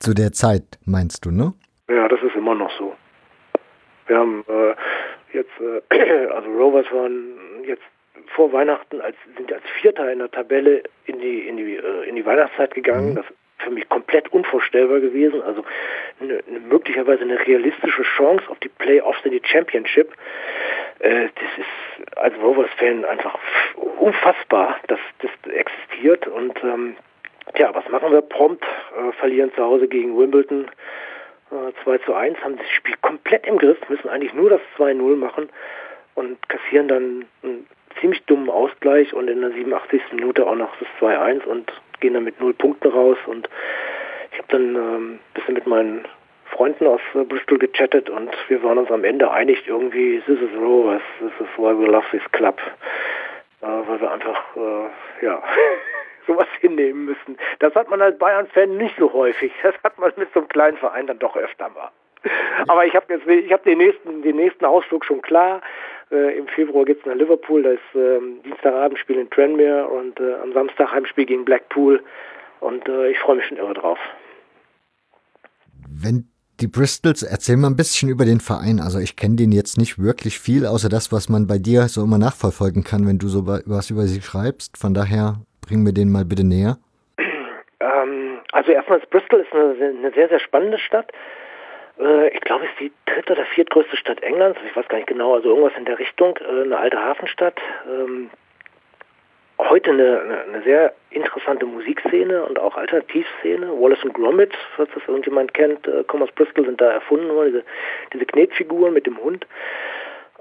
Zu 0.00 0.14
der 0.14 0.32
Zeit 0.32 0.78
meinst 0.86 1.24
du, 1.24 1.30
ne? 1.30 1.54
Ja, 1.88 2.08
das 2.08 2.22
ist 2.22 2.36
immer 2.36 2.54
noch 2.54 2.70
so. 2.78 2.94
Wir 4.06 4.18
haben 4.18 4.44
äh, 4.48 4.74
jetzt, 5.36 5.50
äh, 5.60 6.26
also 6.34 6.48
Rovers 6.50 6.86
waren 6.92 7.64
jetzt 7.66 7.82
vor 8.34 8.52
Weihnachten 8.52 9.00
als 9.00 9.16
sind 9.36 9.52
als 9.52 9.64
Vierter 9.80 10.12
in 10.12 10.18
der 10.18 10.30
Tabelle 10.30 10.82
in 11.06 11.18
die 11.18 11.48
in 11.48 11.56
die 11.56 11.76
äh, 11.76 12.08
in 12.08 12.16
die 12.16 12.24
Weihnachtszeit 12.24 12.74
gegangen. 12.74 13.10
Mhm. 13.10 13.14
Das 13.16 13.24
ist 13.24 13.36
für 13.58 13.70
mich 13.70 13.88
komplett 13.88 14.32
unvorstellbar 14.32 15.00
gewesen. 15.00 15.42
Also 15.42 15.64
eine, 16.20 16.40
eine, 16.46 16.60
möglicherweise 16.60 17.22
eine 17.22 17.38
realistische 17.46 18.02
Chance 18.02 18.44
auf 18.48 18.58
die 18.60 18.68
Playoffs 18.68 19.18
in 19.24 19.32
die 19.32 19.42
Championship. 19.44 20.12
Äh, 21.00 21.28
das 21.34 21.58
ist 21.58 22.16
als 22.18 22.34
Rovers-Fan 22.38 23.04
einfach 23.04 23.38
unfassbar, 23.98 24.78
dass 24.86 25.00
das 25.20 25.30
existiert 25.52 26.26
und 26.28 26.56
ähm, 26.62 26.96
Tja, 27.54 27.74
was 27.74 27.88
machen 27.88 28.12
wir? 28.12 28.22
Prompt 28.22 28.62
äh, 28.62 29.12
verlieren 29.12 29.52
zu 29.54 29.62
Hause 29.62 29.88
gegen 29.88 30.18
Wimbledon 30.18 30.68
äh, 31.50 31.72
2 31.84 31.98
zu 31.98 32.14
1, 32.14 32.38
haben 32.42 32.56
das 32.56 32.68
Spiel 32.70 32.94
komplett 33.00 33.46
im 33.46 33.58
Griff, 33.58 33.78
müssen 33.88 34.08
eigentlich 34.08 34.34
nur 34.34 34.50
das 34.50 34.60
2-0 34.76 35.16
machen 35.16 35.48
und 36.14 36.36
kassieren 36.48 36.88
dann 36.88 37.24
einen 37.42 37.66
ziemlich 38.00 38.22
dummen 38.24 38.50
Ausgleich 38.50 39.12
und 39.14 39.28
in 39.28 39.40
der 39.40 39.52
87. 39.52 40.00
Minute 40.12 40.46
auch 40.46 40.54
noch 40.54 40.74
das 40.78 40.88
2-1 41.00 41.44
und 41.44 41.72
gehen 42.00 42.14
dann 42.14 42.24
mit 42.24 42.40
null 42.40 42.54
Punkten 42.54 42.88
raus 42.88 43.16
und 43.26 43.48
ich 44.32 44.38
habe 44.38 44.48
dann 44.48 44.76
ein 44.76 44.94
ähm, 44.94 45.18
bisschen 45.34 45.54
mit 45.54 45.66
meinen 45.66 46.04
Freunden 46.52 46.86
aus 46.86 47.00
äh, 47.14 47.24
Bristol 47.24 47.58
gechattet 47.58 48.10
und 48.10 48.30
wir 48.48 48.62
waren 48.62 48.78
uns 48.78 48.90
am 48.90 49.04
Ende 49.04 49.30
einig 49.30 49.66
irgendwie, 49.66 50.22
this 50.26 50.38
is 50.38 50.50
Rovers, 50.56 51.02
this 51.18 51.32
is 51.40 51.48
why 51.56 51.76
we 51.76 51.86
love 51.86 52.04
this 52.10 52.22
club, 52.32 52.60
äh, 53.62 53.66
weil 53.66 54.00
wir 54.00 54.10
einfach, 54.10 54.56
äh, 54.56 55.24
ja, 55.24 55.42
sowas 56.28 56.46
hinnehmen 56.60 57.06
müssen. 57.06 57.36
Das 57.58 57.74
hat 57.74 57.90
man 57.90 58.00
als 58.00 58.16
Bayern-Fan 58.18 58.76
nicht 58.76 58.94
so 58.98 59.12
häufig. 59.12 59.50
Das 59.64 59.74
hat 59.82 59.98
man 59.98 60.12
mit 60.16 60.28
so 60.32 60.40
einem 60.40 60.48
kleinen 60.48 60.76
Verein 60.76 61.08
dann 61.08 61.18
doch 61.18 61.36
öfter 61.36 61.68
mal. 61.70 61.90
Aber 62.68 62.84
ich 62.84 62.94
habe 62.94 63.12
jetzt 63.14 63.26
ich 63.26 63.52
habe 63.52 63.62
den 63.64 63.78
nächsten, 63.78 64.22
den 64.22 64.36
nächsten 64.36 64.64
Ausflug 64.64 65.04
schon 65.04 65.22
klar. 65.22 65.60
Äh, 66.10 66.38
Im 66.38 66.46
Februar 66.48 66.84
geht 66.84 67.00
es 67.00 67.06
nach 67.06 67.14
Liverpool, 67.14 67.62
da 67.62 67.70
ist 67.70 67.94
äh, 67.94 68.18
Dienstagabendspiel 68.44 69.18
in 69.18 69.30
Tranmere 69.30 69.86
und 69.88 70.18
äh, 70.20 70.34
am 70.42 70.52
Samstag 70.52 70.92
Heimspiel 70.92 71.26
gegen 71.26 71.44
Blackpool 71.44 72.02
und 72.60 72.88
äh, 72.88 73.10
ich 73.10 73.18
freue 73.18 73.36
mich 73.36 73.46
schon 73.46 73.58
irre 73.58 73.74
drauf. 73.74 73.98
Wenn 75.88 76.28
die 76.60 76.66
Bristols, 76.66 77.22
erzähl 77.22 77.56
mal 77.56 77.68
ein 77.68 77.76
bisschen 77.76 78.08
über 78.08 78.24
den 78.24 78.40
Verein. 78.40 78.80
Also 78.80 78.98
ich 78.98 79.14
kenne 79.14 79.36
den 79.36 79.52
jetzt 79.52 79.78
nicht 79.78 79.98
wirklich 79.98 80.40
viel, 80.40 80.66
außer 80.66 80.88
das, 80.88 81.12
was 81.12 81.28
man 81.28 81.46
bei 81.46 81.58
dir 81.58 81.88
so 81.88 82.02
immer 82.02 82.18
nachverfolgen 82.18 82.82
kann, 82.82 83.06
wenn 83.06 83.18
du 83.18 83.28
so 83.28 83.46
was 83.46 83.90
über 83.90 84.02
sie 84.06 84.20
schreibst. 84.22 84.76
Von 84.76 84.92
daher 84.92 85.40
bring 85.68 85.82
mir 85.82 85.92
den 85.92 86.10
mal 86.10 86.24
bitte 86.24 86.44
näher. 86.44 86.78
Ähm, 87.80 88.40
also 88.52 88.72
erstmal 88.72 89.00
Bristol 89.10 89.40
ist 89.40 89.52
eine, 89.52 89.74
eine, 89.80 90.10
sehr, 90.12 90.28
sehr 90.28 90.40
spannende 90.40 90.78
Stadt. 90.78 91.12
Äh, 92.00 92.28
ich 92.28 92.40
glaube, 92.40 92.64
es 92.64 92.70
ist 92.70 92.80
die 92.80 92.92
dritte 93.06 93.34
oder 93.34 93.44
viertgrößte 93.44 93.96
Stadt 93.96 94.22
Englands. 94.22 94.58
Ich 94.66 94.74
weiß 94.74 94.88
gar 94.88 94.96
nicht 94.96 95.08
genau, 95.08 95.34
also 95.34 95.50
irgendwas 95.50 95.76
in 95.76 95.84
der 95.84 95.98
Richtung. 95.98 96.36
Äh, 96.38 96.62
eine 96.62 96.78
alte 96.78 96.98
Hafenstadt. 96.98 97.60
Ähm, 97.86 98.30
heute 99.58 99.90
eine, 99.90 100.44
eine, 100.48 100.62
sehr 100.62 100.94
interessante 101.10 101.66
Musikszene 101.66 102.44
und 102.44 102.58
auch 102.58 102.76
Alternativszene. 102.76 103.68
Wallace 103.68 104.04
und 104.04 104.14
Gromit, 104.14 104.52
falls 104.76 104.90
das 104.94 105.02
irgendjemand 105.06 105.52
kennt, 105.54 105.86
äh, 105.86 106.02
kommen 106.04 106.22
aus 106.22 106.32
Bristol, 106.32 106.64
sind 106.64 106.80
da 106.80 106.90
erfunden 106.90 107.28
worden, 107.28 107.52
diese, 107.52 107.64
diese 108.14 108.26
Knetfiguren 108.26 108.94
mit 108.94 109.06
dem 109.06 109.18
Hund. 109.18 109.46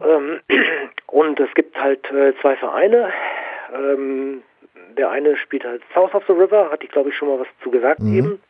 Ähm, 0.01 0.39
und 1.07 1.39
es 1.39 1.53
gibt 1.53 1.79
halt 1.79 2.09
äh, 2.11 2.33
zwei 2.41 2.55
Vereine. 2.55 3.11
Ähm, 3.73 4.43
der 4.97 5.09
eine 5.09 5.37
spielt 5.37 5.63
halt 5.63 5.81
South 5.93 6.13
of 6.13 6.23
the 6.27 6.33
River, 6.33 6.69
hatte 6.71 6.85
ich 6.85 6.91
glaube 6.91 7.09
ich 7.09 7.15
schon 7.15 7.29
mal 7.29 7.39
was 7.39 7.47
zu 7.63 7.71
gesagt 7.71 8.01
mhm. 8.01 8.17
eben. 8.17 8.41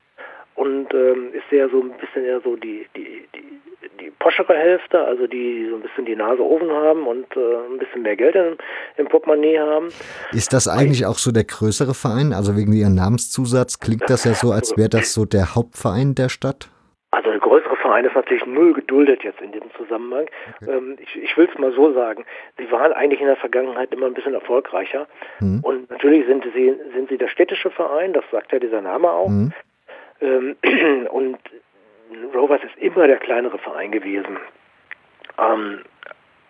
Und 0.56 0.92
ähm, 0.94 1.34
ist 1.34 1.48
sehr 1.52 1.70
so 1.70 1.82
ein 1.82 1.92
bisschen 2.00 2.26
eher 2.26 2.42
so 2.42 2.56
die, 2.56 2.88
die, 2.96 3.28
die 3.36 3.58
die 4.00 4.12
poschere 4.20 4.56
Hälfte, 4.56 5.00
also 5.00 5.28
die 5.28 5.68
so 5.70 5.76
ein 5.76 5.82
bisschen 5.82 6.06
die 6.06 6.16
Nase 6.16 6.42
offen 6.42 6.70
haben 6.72 7.08
und 7.08 7.26
äh, 7.36 7.72
ein 7.72 7.78
bisschen 7.78 8.02
mehr 8.02 8.16
Geld 8.16 8.36
im, 8.36 8.58
im 8.98 9.08
Portemonnaie 9.08 9.60
haben. 9.60 9.90
Ist 10.32 10.54
das 10.54 10.68
eigentlich 10.68 11.06
auch 11.06 11.18
so 11.18 11.32
der 11.32 11.44
größere 11.44 11.94
Verein? 11.94 12.34
Also 12.34 12.56
wegen 12.56 12.74
ihrem 12.74 12.96
Namenszusatz 12.96 13.80
klingt 13.80 14.10
das 14.10 14.24
ja 14.24 14.34
so, 14.34 14.52
als 14.52 14.78
wäre 14.78 14.90
das 14.90 15.14
so 15.14 15.26
der 15.26 15.56
Hauptverein 15.56 16.16
der 16.16 16.30
Stadt? 16.30 16.70
Also 17.10 17.30
der 17.32 17.40
größere 17.40 17.78
Verein 17.78 18.04
ist 18.04 18.16
natürlich 18.16 18.46
null 18.46 18.74
geduldet 18.74 19.24
jetzt 19.24 19.42
in 19.42 19.54
diesem 19.54 19.72
Zusammenhang. 19.76 20.26
Okay. 20.62 20.72
Ähm, 20.72 20.98
ich, 21.00 21.16
ich 21.16 21.38
will 21.38 21.48
es 21.52 21.58
mal 21.58 21.72
so 21.72 21.94
sagen. 21.94 22.26
Sie 22.58 22.70
waren 22.70 22.92
eigentlich 22.92 23.22
in 23.22 23.28
der 23.28 23.38
Vergangenheit 23.38 23.94
immer 23.94 24.08
ein 24.08 24.14
bisschen 24.14 24.34
erfolgreicher. 24.34 25.08
Mhm. 25.40 25.62
Und 25.62 25.90
natürlich 25.90 26.26
sind 26.28 26.44
sie, 26.54 26.76
sind 26.94 27.08
sie 27.10 27.18
der 27.18 27.30
städtische 27.30 27.70
Verein, 27.72 28.12
das 28.12 28.26
sagt 28.32 28.52
ja 28.52 28.60
dieser 28.60 28.82
Name 28.82 29.10
auch. 29.10 29.30
Mhm. 29.30 29.54
Ähm, 30.20 30.56
und 31.12 31.38
Rovers 32.34 32.62
ist 32.64 32.78
immer 32.78 33.08
der 33.08 33.18
kleinere 33.18 33.58
Verein 33.58 33.92
gewesen. 33.92 34.38
Ähm, 35.38 35.80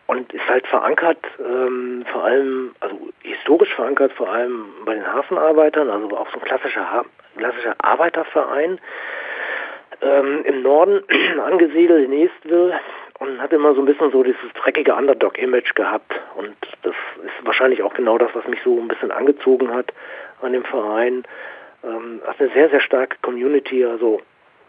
und 0.08 0.34
ist 0.34 0.48
halt 0.48 0.66
verankert, 0.68 1.20
vor 1.38 2.24
allem, 2.24 2.74
also 2.80 3.10
historisch 3.24 3.74
verankert, 3.76 4.14
vor 4.14 4.30
allem 4.30 4.68
bei 4.86 4.94
den 4.94 5.06
Hafenarbeitern, 5.06 5.90
also 5.90 6.18
auch 6.18 6.30
so 6.32 6.40
ein 6.40 6.46
klassischer, 6.46 7.04
klassischer 7.36 7.76
Arbeiterverein 7.80 8.80
ähm, 10.02 10.44
im 10.46 10.62
Norden 10.62 11.04
angesiedelt 11.46 12.06
in 12.06 12.14
Eastville 12.14 12.80
und 13.20 13.42
hat 13.42 13.52
immer 13.52 13.74
so 13.74 13.82
ein 13.82 13.86
bisschen 13.86 14.12
so 14.12 14.24
dieses 14.24 14.54
dreckige 14.54 14.94
Underdog-Image 14.94 15.74
gehabt. 15.76 16.12
Und 16.36 16.56
das 16.84 16.96
ist 17.24 17.46
wahrscheinlich 17.46 17.82
auch 17.82 17.94
genau 17.94 18.18
das, 18.18 18.30
was 18.34 18.48
mich 18.48 18.60
so 18.64 18.80
ein 18.80 18.88
bisschen 18.88 19.12
angezogen 19.12 19.74
hat 19.74 19.92
an 20.42 20.54
dem 20.54 20.64
Verein. 20.64 21.24
Ähm, 21.84 22.22
hat 22.26 22.40
eine 22.40 22.50
sehr, 22.50 22.70
sehr 22.70 22.82
starke 22.82 23.18
Community, 23.22 23.86
also 23.86 24.22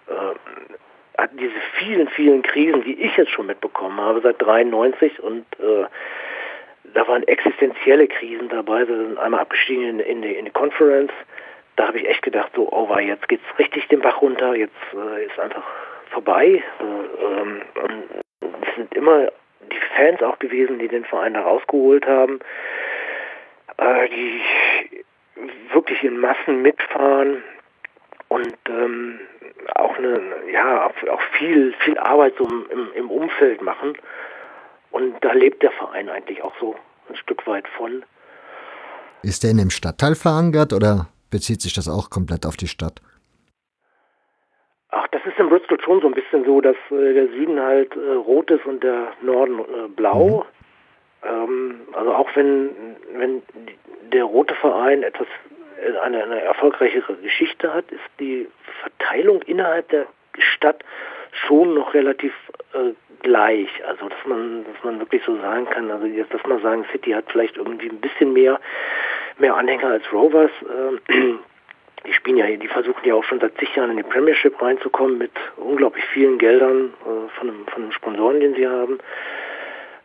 äh, 0.08 1.20
hat 1.20 1.30
diese 1.32 1.52
vielen, 1.78 2.08
vielen 2.08 2.42
Krisen, 2.42 2.82
die 2.84 3.00
ich 3.02 3.16
jetzt 3.16 3.32
schon 3.32 3.46
mitbekommen 3.46 4.00
habe 4.00 4.20
seit 4.20 4.40
93 4.40 5.20
und 5.20 5.44
äh, 5.58 5.84
da 6.94 7.06
waren 7.06 7.22
existenzielle 7.24 8.08
Krisen 8.08 8.48
dabei. 8.48 8.86
Sie 8.86 8.94
sind 8.96 9.18
einmal 9.18 9.40
abgestiegen 9.40 9.84
in, 9.84 10.00
in, 10.00 10.22
die, 10.22 10.32
in 10.32 10.46
die 10.46 10.50
Conference. 10.50 11.12
Da 11.78 11.86
habe 11.86 11.98
ich 12.00 12.08
echt 12.08 12.22
gedacht, 12.22 12.50
so, 12.56 12.68
oh, 12.72 12.88
war 12.88 13.00
jetzt 13.00 13.28
geht's 13.28 13.44
richtig 13.56 13.86
den 13.86 14.00
Bach 14.00 14.20
runter. 14.20 14.56
Jetzt 14.56 14.74
äh, 14.94 15.24
ist 15.24 15.38
einfach 15.38 15.62
vorbei. 16.10 16.60
Äh, 16.80 17.24
ähm, 17.24 17.62
es 18.40 18.74
sind 18.74 18.92
immer 18.94 19.28
die 19.60 19.80
Fans 19.94 20.20
auch 20.24 20.40
gewesen, 20.40 20.80
die 20.80 20.88
den 20.88 21.04
Verein 21.04 21.34
da 21.34 21.42
rausgeholt 21.42 22.04
haben, 22.04 22.40
äh, 23.76 24.08
die 24.08 25.04
wirklich 25.72 26.02
in 26.02 26.18
Massen 26.18 26.62
mitfahren 26.62 27.44
und 28.26 28.56
ähm, 28.68 29.20
auch 29.76 29.96
eine, 29.98 30.20
ja, 30.52 30.84
auch 30.84 31.22
viel, 31.38 31.72
viel 31.84 31.96
Arbeit 31.96 32.34
so 32.38 32.44
im, 32.44 32.92
im 32.92 33.08
Umfeld 33.08 33.62
machen. 33.62 33.96
Und 34.90 35.14
da 35.22 35.32
lebt 35.32 35.62
der 35.62 35.70
Verein 35.70 36.08
eigentlich 36.08 36.42
auch 36.42 36.54
so 36.58 36.74
ein 37.08 37.14
Stück 37.14 37.46
weit 37.46 37.68
von. 37.68 38.02
Ist 39.22 39.44
der 39.44 39.52
in 39.52 39.58
dem 39.58 39.70
Stadtteil 39.70 40.16
verankert 40.16 40.72
oder 40.72 41.06
bezieht 41.30 41.60
sich 41.60 41.74
das 41.74 41.88
auch 41.88 42.10
komplett 42.10 42.46
auf 42.46 42.56
die 42.56 42.68
Stadt? 42.68 43.00
Ach, 44.90 45.06
das 45.08 45.20
ist 45.26 45.38
in 45.38 45.48
Bristol 45.48 45.80
schon 45.82 46.00
so 46.00 46.06
ein 46.06 46.14
bisschen 46.14 46.44
so, 46.44 46.60
dass 46.60 46.76
äh, 46.90 47.12
der 47.12 47.28
Süden 47.28 47.60
halt 47.60 47.94
äh, 47.94 48.12
rot 48.12 48.50
ist 48.50 48.64
und 48.64 48.82
der 48.82 49.12
Norden 49.20 49.60
äh, 49.60 49.88
blau. 49.88 50.46
Mhm. 51.22 51.28
Ähm, 51.28 51.80
also 51.92 52.14
auch 52.14 52.28
wenn, 52.34 52.70
wenn 53.14 53.42
der 54.12 54.24
rote 54.24 54.54
Verein 54.54 55.02
etwas 55.02 55.26
eine, 56.02 56.24
eine 56.24 56.40
erfolgreichere 56.40 57.14
Geschichte 57.16 57.72
hat, 57.72 57.90
ist 57.92 58.00
die 58.18 58.48
Verteilung 58.82 59.42
innerhalb 59.42 59.88
der 59.90 60.06
Stadt 60.38 60.82
schon 61.32 61.74
noch 61.74 61.94
relativ 61.94 62.32
äh, 62.72 62.92
gleich. 63.22 63.68
Also 63.86 64.08
dass 64.08 64.26
man, 64.26 64.64
dass 64.64 64.84
man 64.84 64.98
wirklich 64.98 65.22
so 65.24 65.36
sagen 65.40 65.66
kann, 65.66 65.90
also 65.90 66.06
jetzt, 66.06 66.32
dass 66.32 66.44
man 66.46 66.60
sagen, 66.62 66.84
City 66.92 67.12
hat 67.12 67.26
vielleicht 67.30 67.56
irgendwie 67.56 67.88
ein 67.88 68.00
bisschen 68.00 68.32
mehr, 68.32 68.60
mehr 69.40 69.56
Anhänger 69.56 69.88
als 69.88 70.12
Rovers. 70.12 70.50
Äh, 70.62 71.12
die 72.06 72.12
spielen 72.12 72.36
ja, 72.36 72.46
die 72.46 72.68
versuchen 72.68 73.04
ja 73.04 73.14
auch 73.14 73.24
schon 73.24 73.40
seit 73.40 73.56
zig 73.58 73.74
Jahren 73.74 73.90
in 73.90 73.96
die 73.98 74.02
Premiership 74.02 74.60
reinzukommen 74.60 75.18
mit 75.18 75.32
unglaublich 75.56 76.04
vielen 76.06 76.38
Geldern 76.38 76.92
äh, 77.04 77.28
von, 77.38 77.66
von 77.66 77.82
den 77.82 77.92
Sponsoren, 77.92 78.40
den 78.40 78.54
sie 78.54 78.66
haben. 78.66 78.98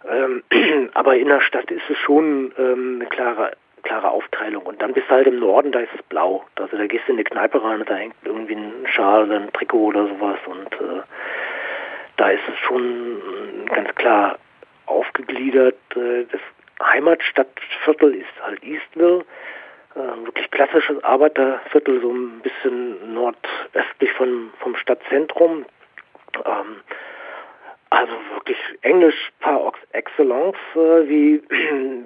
Ähm, 0.10 0.44
aber 0.94 1.16
in 1.16 1.28
der 1.28 1.42
Stadt 1.42 1.72
ist 1.72 1.90
es 1.90 1.98
schon 1.98 2.54
ähm, 2.58 3.00
eine 3.00 3.10
klare 3.10 3.54
klare 3.84 4.10
Aufteilung. 4.10 4.64
Und 4.64 4.82
dann 4.82 4.94
bist 4.94 5.10
du 5.10 5.12
halt 5.12 5.28
im 5.28 5.40
Norden, 5.40 5.72
da 5.72 5.80
ist 5.80 5.94
es 5.94 6.02
blau. 6.04 6.46
Also 6.56 6.78
da 6.78 6.88
gehst 6.88 7.08
du 7.08 7.12
in 7.12 7.18
die 7.18 7.24
Kneipe 7.24 7.64
rein 7.64 7.82
und 7.82 7.90
da 7.90 7.96
hängt 7.96 8.16
irgendwie 8.24 8.56
ein 8.56 8.88
Schal 8.88 9.26
oder 9.26 9.36
ein 9.36 9.54
Trikot 9.54 9.88
oder 9.88 10.08
sowas. 10.08 10.40
Und 10.46 10.74
äh, 10.74 11.02
da 12.18 12.30
ist 12.30 12.44
es 12.48 12.58
schon 12.60 13.22
ganz 13.66 13.94
klar 13.96 14.40
aufgegliedert. 14.86 15.76
Äh, 15.96 16.26
das 16.32 16.42
Heimatstadtviertel 16.86 18.16
ist 18.16 18.42
halt 18.42 18.64
Eastville. 18.64 19.26
Äh, 19.96 20.26
wirklich 20.26 20.50
klassisches 20.50 21.04
Arbeiterviertel, 21.04 22.02
so 22.02 22.12
ein 22.12 22.40
bisschen 22.42 23.14
nordöstlich 23.14 24.12
von, 24.18 24.52
vom 24.60 24.76
Stadtzentrum. 24.76 25.66
Ähm, 26.46 26.82
also 27.92 28.14
wirklich 28.34 28.58
Englisch 28.82 29.32
par 29.40 29.72
excellence, 29.92 30.58
äh, 30.76 31.08
wie, 31.08 31.44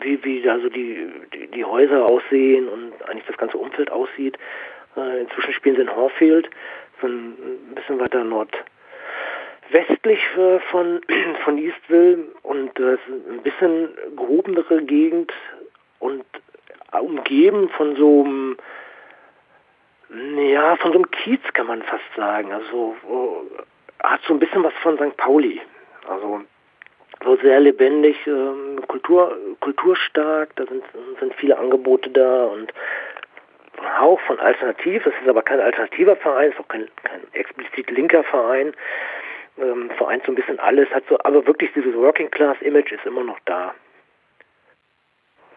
wie, 0.02 0.24
wie 0.24 0.50
also 0.50 0.68
die, 0.70 1.10
die, 1.34 1.48
die, 1.48 1.64
Häuser 1.64 2.06
aussehen 2.06 2.68
und 2.68 2.94
eigentlich 3.08 3.26
das 3.26 3.38
ganze 3.38 3.58
Umfeld 3.58 3.90
aussieht. 3.90 4.38
Äh, 4.98 5.22
inzwischen 5.22 5.54
spielen 5.54 5.78
sie 5.78 5.84
in 5.84 5.96
Horfield, 5.96 6.50
so 7.00 7.08
ein 7.08 7.74
bisschen 7.74 8.00
weiter 8.00 8.24
nordwestlich 8.24 8.77
äh, 9.74 10.60
von, 10.72 11.02
von 11.44 11.58
Eastville 11.58 12.26
und 12.44 12.72
das 12.80 13.00
ist 13.08 13.30
ein 13.30 13.42
bisschen 13.44 13.90
gehobenere 14.16 14.82
Gegend 14.84 15.34
und 16.00 16.24
umgeben 16.92 17.70
von 17.70 17.96
so 17.96 18.24
einem 18.24 18.58
ja, 20.10 20.78
von 20.78 20.94
so 20.94 21.00
einem 21.00 21.12
Kiez 21.12 21.42
kann 21.54 21.68
man 21.68 21.82
fast 21.82 22.06
sagen. 22.16 22.52
Also 22.54 22.96
hat 24.02 24.22
so 24.26 24.34
ein 24.34 24.40
bisschen 24.40 24.64
was 24.64 24.74
von 24.82 24.98
St. 24.98 25.18
Pauli. 25.18 25.62
Also 26.08 26.42
so 27.24 27.36
sehr 27.38 27.60
lebendig, 27.60 28.16
ähm, 28.28 28.80
Kultur, 28.88 29.38
kulturstark, 29.60 30.56
da 30.56 30.66
sind, 30.66 30.84
sind 31.20 31.34
viele 31.36 31.58
Angebote 31.58 32.10
da 32.10 32.46
und 32.46 32.72
ein 33.80 34.00
Hauch 34.00 34.20
von 34.22 34.40
Alternativ, 34.40 35.06
es 35.06 35.14
ist 35.22 35.28
aber 35.28 35.42
kein 35.42 35.60
alternativer 35.60 36.16
Verein, 36.16 36.50
es 36.50 36.54
ist 36.54 36.60
auch 36.62 36.68
kein, 36.68 36.88
kein 37.04 37.22
explizit 37.34 37.90
linker 37.92 38.24
Verein, 38.24 38.74
ähm, 39.60 39.90
vereint 39.98 40.24
so 40.26 40.32
ein 40.32 40.36
bisschen 40.36 40.60
alles, 40.60 40.90
hat 40.90 41.04
so, 41.10 41.18
aber 41.24 41.46
wirklich 41.46 41.72
dieses 41.74 41.94
Working 41.96 42.30
Class 42.32 42.58
Image 42.62 42.92
ist 42.92 43.06
immer 43.06 43.24
noch 43.24 43.40
da. 43.46 43.74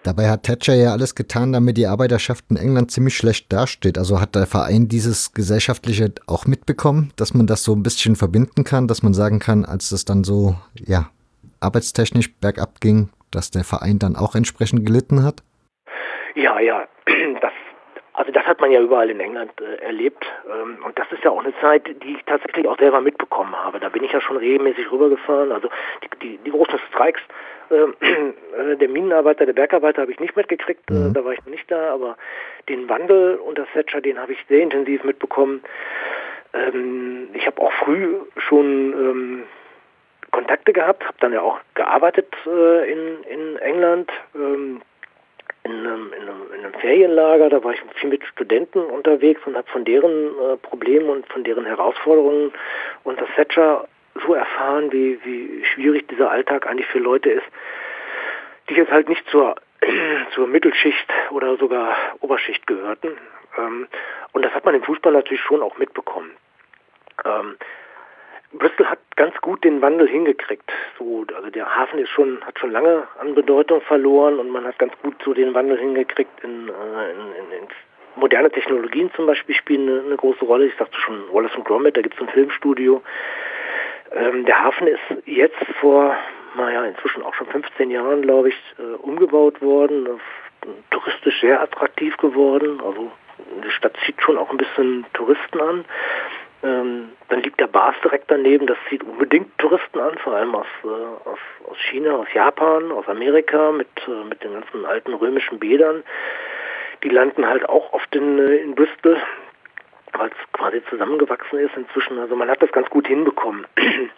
Dabei 0.02 0.30
hat 0.30 0.44
Thatcher 0.44 0.74
ja 0.74 0.92
alles 0.92 1.14
getan, 1.14 1.52
damit 1.52 1.76
die 1.76 1.86
Arbeiterschaft 1.86 2.46
in 2.48 2.56
England 2.56 2.90
ziemlich 2.90 3.14
schlecht 3.14 3.52
dasteht. 3.52 3.98
Also 3.98 4.18
hat 4.18 4.34
der 4.34 4.46
Verein 4.46 4.88
dieses 4.88 5.34
Gesellschaftliche 5.34 6.14
auch 6.26 6.46
mitbekommen, 6.46 7.12
dass 7.16 7.34
man 7.34 7.46
das 7.46 7.64
so 7.64 7.74
ein 7.74 7.82
bisschen 7.82 8.16
verbinden 8.16 8.64
kann, 8.64 8.88
dass 8.88 9.02
man 9.02 9.12
sagen 9.12 9.40
kann, 9.40 9.66
als 9.66 9.92
es 9.92 10.06
dann 10.06 10.24
so, 10.24 10.54
ja, 10.74 11.10
arbeitstechnisch 11.60 12.34
bergab 12.36 12.80
ging, 12.80 13.10
dass 13.30 13.50
der 13.50 13.64
Verein 13.64 13.98
dann 13.98 14.16
auch 14.16 14.34
entsprechend 14.34 14.86
gelitten 14.86 15.22
hat? 15.22 15.42
Ja, 16.34 16.58
ja, 16.60 16.88
also 18.20 18.32
das 18.32 18.44
hat 18.44 18.60
man 18.60 18.70
ja 18.70 18.82
überall 18.82 19.08
in 19.08 19.18
England 19.18 19.50
äh, 19.62 19.82
erlebt. 19.82 20.26
Ähm, 20.46 20.84
und 20.84 20.98
das 20.98 21.10
ist 21.10 21.24
ja 21.24 21.30
auch 21.30 21.42
eine 21.42 21.58
Zeit, 21.62 21.86
die 21.86 22.16
ich 22.16 22.24
tatsächlich 22.26 22.68
auch 22.68 22.78
selber 22.78 23.00
mitbekommen 23.00 23.56
habe. 23.56 23.80
Da 23.80 23.88
bin 23.88 24.04
ich 24.04 24.12
ja 24.12 24.20
schon 24.20 24.36
regelmäßig 24.36 24.92
rübergefahren. 24.92 25.50
Also 25.52 25.70
die, 26.02 26.18
die, 26.18 26.36
die 26.36 26.50
großen 26.50 26.78
Streiks 26.90 27.22
ähm, 27.70 27.94
äh, 28.02 28.76
der 28.76 28.88
Minenarbeiter, 28.90 29.46
der 29.46 29.54
Bergarbeiter 29.54 30.02
habe 30.02 30.12
ich 30.12 30.20
nicht 30.20 30.36
mitgekriegt, 30.36 30.90
äh, 30.90 30.92
mhm. 30.92 31.14
da 31.14 31.24
war 31.24 31.32
ich 31.32 31.38
noch 31.46 31.50
nicht 31.50 31.70
da, 31.70 31.94
aber 31.94 32.18
den 32.68 32.90
Wandel 32.90 33.36
unter 33.36 33.64
Thatcher, 33.72 34.02
den 34.02 34.18
habe 34.18 34.34
ich 34.34 34.44
sehr 34.50 34.60
intensiv 34.60 35.02
mitbekommen. 35.02 35.62
Ähm, 36.52 37.28
ich 37.32 37.46
habe 37.46 37.62
auch 37.62 37.72
früh 37.72 38.16
schon 38.36 38.66
ähm, 38.66 39.42
Kontakte 40.30 40.74
gehabt, 40.74 41.04
habe 41.06 41.16
dann 41.20 41.32
ja 41.32 41.40
auch 41.40 41.58
gearbeitet 41.72 42.34
äh, 42.46 42.92
in, 42.92 43.22
in 43.24 43.56
England. 43.56 44.12
Ähm, 44.34 44.82
in 45.62 45.72
einem, 45.72 46.12
in, 46.12 46.22
einem, 46.22 46.52
in 46.54 46.64
einem, 46.64 46.74
Ferienlager, 46.74 47.50
da 47.50 47.62
war 47.62 47.72
ich 47.72 47.80
viel 47.96 48.10
mit 48.10 48.24
Studenten 48.24 48.80
unterwegs 48.80 49.40
und 49.46 49.56
habe 49.56 49.68
von 49.70 49.84
deren 49.84 50.28
äh, 50.28 50.56
Problemen 50.56 51.10
und 51.10 51.26
von 51.28 51.44
deren 51.44 51.66
Herausforderungen 51.66 52.52
unter 53.04 53.26
Thatcher 53.34 53.86
so 54.26 54.34
erfahren, 54.34 54.92
wie, 54.92 55.18
wie 55.24 55.64
schwierig 55.64 56.08
dieser 56.08 56.30
Alltag 56.30 56.66
eigentlich 56.66 56.86
für 56.86 56.98
Leute 56.98 57.30
ist, 57.30 57.46
die 58.68 58.74
jetzt 58.74 58.90
halt 58.90 59.08
nicht 59.08 59.26
zur, 59.28 59.56
zur 60.34 60.46
Mittelschicht 60.46 61.08
oder 61.30 61.56
sogar 61.56 61.96
Oberschicht 62.20 62.66
gehörten. 62.66 63.18
Ähm, 63.58 63.86
und 64.32 64.44
das 64.44 64.52
hat 64.52 64.64
man 64.64 64.74
im 64.74 64.82
Fußball 64.82 65.12
natürlich 65.12 65.42
schon 65.42 65.62
auch 65.62 65.76
mitbekommen. 65.78 66.30
Ähm, 67.24 67.56
Bristol 68.52 68.86
hat 68.86 68.98
ganz 69.16 69.36
gut 69.40 69.62
den 69.62 69.80
Wandel 69.80 70.08
hingekriegt. 70.08 70.70
So, 70.98 71.24
also 71.34 71.50
der 71.50 71.76
Hafen 71.76 71.98
ist 71.98 72.10
schon, 72.10 72.44
hat 72.44 72.58
schon 72.58 72.72
lange 72.72 73.06
an 73.20 73.34
Bedeutung 73.34 73.80
verloren 73.82 74.38
und 74.38 74.50
man 74.50 74.64
hat 74.64 74.78
ganz 74.78 74.92
gut 75.02 75.14
so 75.24 75.32
den 75.32 75.54
Wandel 75.54 75.78
hingekriegt 75.78 76.42
in, 76.42 76.68
äh, 76.68 77.10
in, 77.12 77.18
in, 77.18 77.62
in 77.62 77.68
moderne 78.16 78.50
Technologien 78.50 79.10
zum 79.14 79.26
Beispiel 79.26 79.54
spielen 79.54 79.88
eine, 79.88 80.00
eine, 80.02 80.16
große 80.16 80.44
Rolle. 80.44 80.66
Ich 80.66 80.74
sagte 80.76 80.98
schon 80.98 81.32
Wallace 81.32 81.54
und 81.54 81.64
Gromit, 81.64 81.96
da 81.96 82.02
gibt 82.02 82.14
es 82.16 82.20
ein 82.20 82.28
Filmstudio. 82.28 83.02
Ähm, 84.12 84.44
der 84.44 84.64
Hafen 84.64 84.88
ist 84.88 85.26
jetzt 85.26 85.56
vor, 85.80 86.16
naja, 86.56 86.84
inzwischen 86.84 87.22
auch 87.22 87.34
schon 87.34 87.46
15 87.46 87.90
Jahren, 87.90 88.22
glaube 88.22 88.48
ich, 88.48 88.56
äh, 88.78 88.96
umgebaut 88.96 89.62
worden, 89.62 90.08
touristisch 90.90 91.40
sehr 91.40 91.60
attraktiv 91.60 92.16
geworden. 92.16 92.80
Also 92.84 93.12
die 93.64 93.70
Stadt 93.70 93.96
zieht 94.04 94.20
schon 94.20 94.36
auch 94.36 94.50
ein 94.50 94.56
bisschen 94.56 95.06
Touristen 95.12 95.60
an. 95.60 95.84
Ähm, 96.62 97.12
dann 97.28 97.42
liegt 97.42 97.58
der 97.58 97.68
Bars 97.68 97.96
direkt 98.04 98.30
daneben, 98.30 98.66
das 98.66 98.76
zieht 98.88 99.02
unbedingt 99.02 99.56
Touristen 99.58 99.98
an, 99.98 100.18
vor 100.18 100.34
allem 100.34 100.54
aus, 100.54 100.66
äh, 100.84 100.88
aus, 100.88 101.38
aus 101.66 101.78
China, 101.90 102.16
aus 102.16 102.26
Japan, 102.34 102.92
aus 102.92 103.08
Amerika 103.08 103.72
mit, 103.72 103.88
äh, 104.06 104.24
mit 104.24 104.44
den 104.44 104.52
ganzen 104.52 104.84
alten 104.84 105.14
römischen 105.14 105.58
Bädern. 105.58 106.02
Die 107.02 107.08
landen 107.08 107.46
halt 107.46 107.66
auch 107.66 107.94
oft 107.94 108.14
in, 108.14 108.38
äh, 108.38 108.56
in 108.56 108.74
Bristol, 108.74 109.16
weil 110.12 110.28
es 110.28 110.52
quasi 110.52 110.82
zusammengewachsen 110.90 111.60
ist 111.60 111.76
inzwischen. 111.76 112.18
Also 112.18 112.36
man 112.36 112.50
hat 112.50 112.62
das 112.62 112.72
ganz 112.72 112.90
gut 112.90 113.06
hinbekommen. 113.06 113.66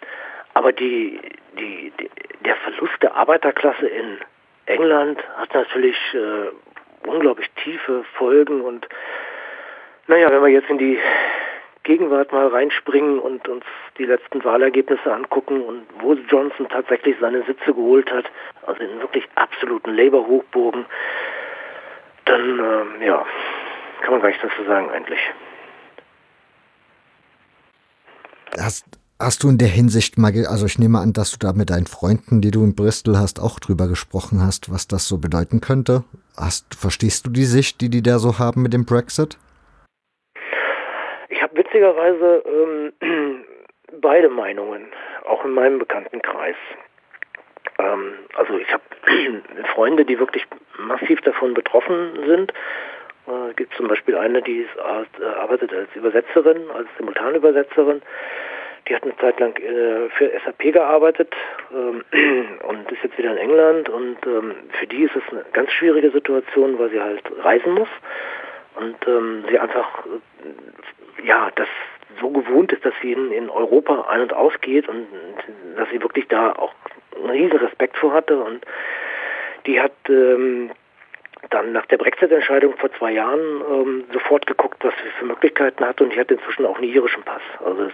Aber 0.53 0.73
die, 0.73 1.19
die, 1.57 1.93
die, 1.97 2.09
der 2.43 2.55
Verlust 2.57 3.01
der 3.01 3.15
Arbeiterklasse 3.15 3.87
in 3.87 4.17
England 4.65 5.23
hat 5.37 5.53
natürlich 5.53 5.97
äh, 6.13 7.07
unglaublich 7.07 7.49
tiefe 7.63 8.03
Folgen 8.17 8.61
und 8.61 8.87
naja, 10.07 10.29
wenn 10.29 10.41
wir 10.41 10.49
jetzt 10.49 10.69
in 10.69 10.77
die 10.77 10.99
Gegenwart 11.83 12.31
mal 12.31 12.47
reinspringen 12.47 13.19
und 13.19 13.47
uns 13.47 13.65
die 13.97 14.05
letzten 14.05 14.43
Wahlergebnisse 14.43 15.13
angucken 15.13 15.61
und 15.61 15.83
wo 15.99 16.13
Johnson 16.13 16.67
tatsächlich 16.69 17.17
seine 17.19 17.43
Sitze 17.45 17.73
geholt 17.73 18.09
hat, 18.11 18.25
also 18.65 18.81
in 18.81 19.01
wirklich 19.01 19.27
absoluten 19.35 19.93
Labour-Hochburgen, 19.93 20.85
dann 22.25 22.59
äh, 23.01 23.05
ja, 23.05 23.25
kann 24.01 24.11
man 24.11 24.21
gar 24.21 24.29
nichts 24.29 24.43
dazu 24.43 24.63
sagen 24.65 24.89
eigentlich. 24.91 25.19
Hast, 28.57 28.85
hast 29.19 29.43
du 29.43 29.49
in 29.49 29.57
der 29.57 29.67
Hinsicht 29.67 30.17
mal, 30.17 30.31
also 30.47 30.65
ich 30.65 30.79
nehme 30.79 30.99
an, 30.99 31.11
dass 31.11 31.31
du 31.31 31.37
da 31.37 31.51
mit 31.51 31.69
deinen 31.69 31.87
Freunden, 31.87 32.39
die 32.39 32.51
du 32.51 32.63
in 32.63 32.75
Bristol 32.75 33.17
hast, 33.17 33.41
auch 33.41 33.59
drüber 33.59 33.87
gesprochen 33.87 34.41
hast, 34.41 34.71
was 34.71 34.87
das 34.87 35.07
so 35.07 35.17
bedeuten 35.17 35.59
könnte? 35.59 36.05
Hast, 36.37 36.75
verstehst 36.75 37.25
du 37.25 37.29
die 37.29 37.45
Sicht, 37.45 37.81
die 37.81 37.89
die 37.89 38.03
da 38.03 38.19
so 38.19 38.39
haben 38.39 38.61
mit 38.61 38.73
dem 38.73 38.85
Brexit? 38.85 39.37
Witzigerweise 41.73 42.43
ähm, 42.45 43.45
beide 44.01 44.29
Meinungen, 44.29 44.87
auch 45.25 45.43
in 45.43 45.51
meinem 45.51 45.79
Bekanntenkreis. 45.79 46.55
Ähm, 47.79 48.13
also 48.35 48.57
ich 48.57 48.71
habe 48.71 48.83
Freunde, 49.73 50.05
die 50.05 50.19
wirklich 50.19 50.45
massiv 50.77 51.21
davon 51.21 51.53
betroffen 51.53 52.11
sind. 52.27 52.53
Äh, 53.27 53.49
es 53.49 53.55
gibt 53.55 53.73
zum 53.75 53.87
Beispiel 53.87 54.17
eine, 54.17 54.41
die 54.41 54.59
ist, 54.59 54.75
äh, 54.77 55.25
arbeitet 55.25 55.73
als 55.73 55.89
Übersetzerin, 55.95 56.69
als 56.71 56.87
Simultanübersetzerin. 56.97 58.01
Die 58.87 58.95
hat 58.95 59.03
eine 59.03 59.15
Zeit 59.17 59.39
lang 59.39 59.57
äh, 59.57 60.09
für 60.09 60.31
SAP 60.45 60.73
gearbeitet 60.73 61.33
ähm, 61.73 62.03
und 62.67 62.91
ist 62.91 63.03
jetzt 63.03 63.17
wieder 63.17 63.31
in 63.31 63.37
England. 63.37 63.89
Und 63.89 64.17
ähm, 64.27 64.55
für 64.79 64.85
die 64.87 65.03
ist 65.03 65.15
es 65.15 65.23
eine 65.31 65.43
ganz 65.53 65.71
schwierige 65.71 66.11
Situation, 66.11 66.77
weil 66.77 66.89
sie 66.89 67.01
halt 67.01 67.23
reisen 67.43 67.73
muss 67.73 67.89
und 68.75 68.95
ähm, 69.07 69.45
sie 69.49 69.59
einfach 69.59 70.05
ja, 71.23 71.49
das 71.55 71.67
so 72.19 72.29
gewohnt 72.29 72.71
ist, 72.71 72.85
dass 72.85 72.93
sie 73.01 73.11
in, 73.13 73.31
in 73.31 73.49
Europa 73.49 74.05
ein- 74.09 74.21
und 74.21 74.33
ausgeht 74.33 74.87
und 74.87 75.07
dass 75.75 75.89
sie 75.89 76.01
wirklich 76.01 76.27
da 76.27 76.53
auch 76.53 76.73
einen 77.15 77.29
riesen 77.29 77.57
Respekt 77.57 77.97
vor 77.97 78.13
hatte. 78.13 78.37
Und 78.37 78.65
die 79.65 79.79
hat 79.79 79.93
ähm, 80.09 80.71
dann 81.49 81.71
nach 81.71 81.85
der 81.87 81.97
Brexit-Entscheidung 81.97 82.75
vor 82.77 82.91
zwei 82.93 83.11
Jahren 83.11 83.39
ähm, 83.39 84.03
sofort 84.11 84.47
geguckt, 84.47 84.83
was 84.83 84.93
sie 85.03 85.09
für 85.19 85.25
Möglichkeiten 85.25 85.85
hat 85.85 86.01
und 86.01 86.13
die 86.13 86.19
hat 86.19 86.31
inzwischen 86.31 86.65
auch 86.65 86.77
einen 86.77 86.87
irischen 86.87 87.23
Pass. 87.23 87.41
Also 87.63 87.83
äh, 87.83 87.91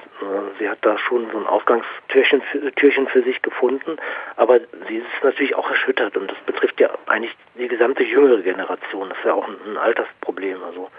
sie 0.60 0.70
hat 0.70 0.80
da 0.82 0.98
schon 0.98 1.30
so 1.32 1.38
ein 1.38 1.48
Ausgangstürchen 1.48 2.42
für, 2.52 2.72
Türchen 2.74 3.08
für 3.08 3.24
sich 3.24 3.42
gefunden, 3.42 3.98
aber 4.36 4.60
sie 4.88 4.98
ist 4.98 5.24
natürlich 5.24 5.56
auch 5.56 5.70
erschüttert 5.70 6.16
und 6.18 6.32
das 6.32 6.38
betrifft 6.46 6.80
ja 6.80 6.90
eigentlich 7.08 7.36
die 7.58 7.68
gesamte 7.68 8.04
jüngere 8.04 8.42
Generation. 8.42 9.10
Das 9.10 9.18
ist 9.18 9.26
ja 9.26 9.34
auch 9.34 9.48
ein, 9.48 9.56
ein 9.66 9.78
Altersproblem. 9.78 10.64
Also 10.64 10.90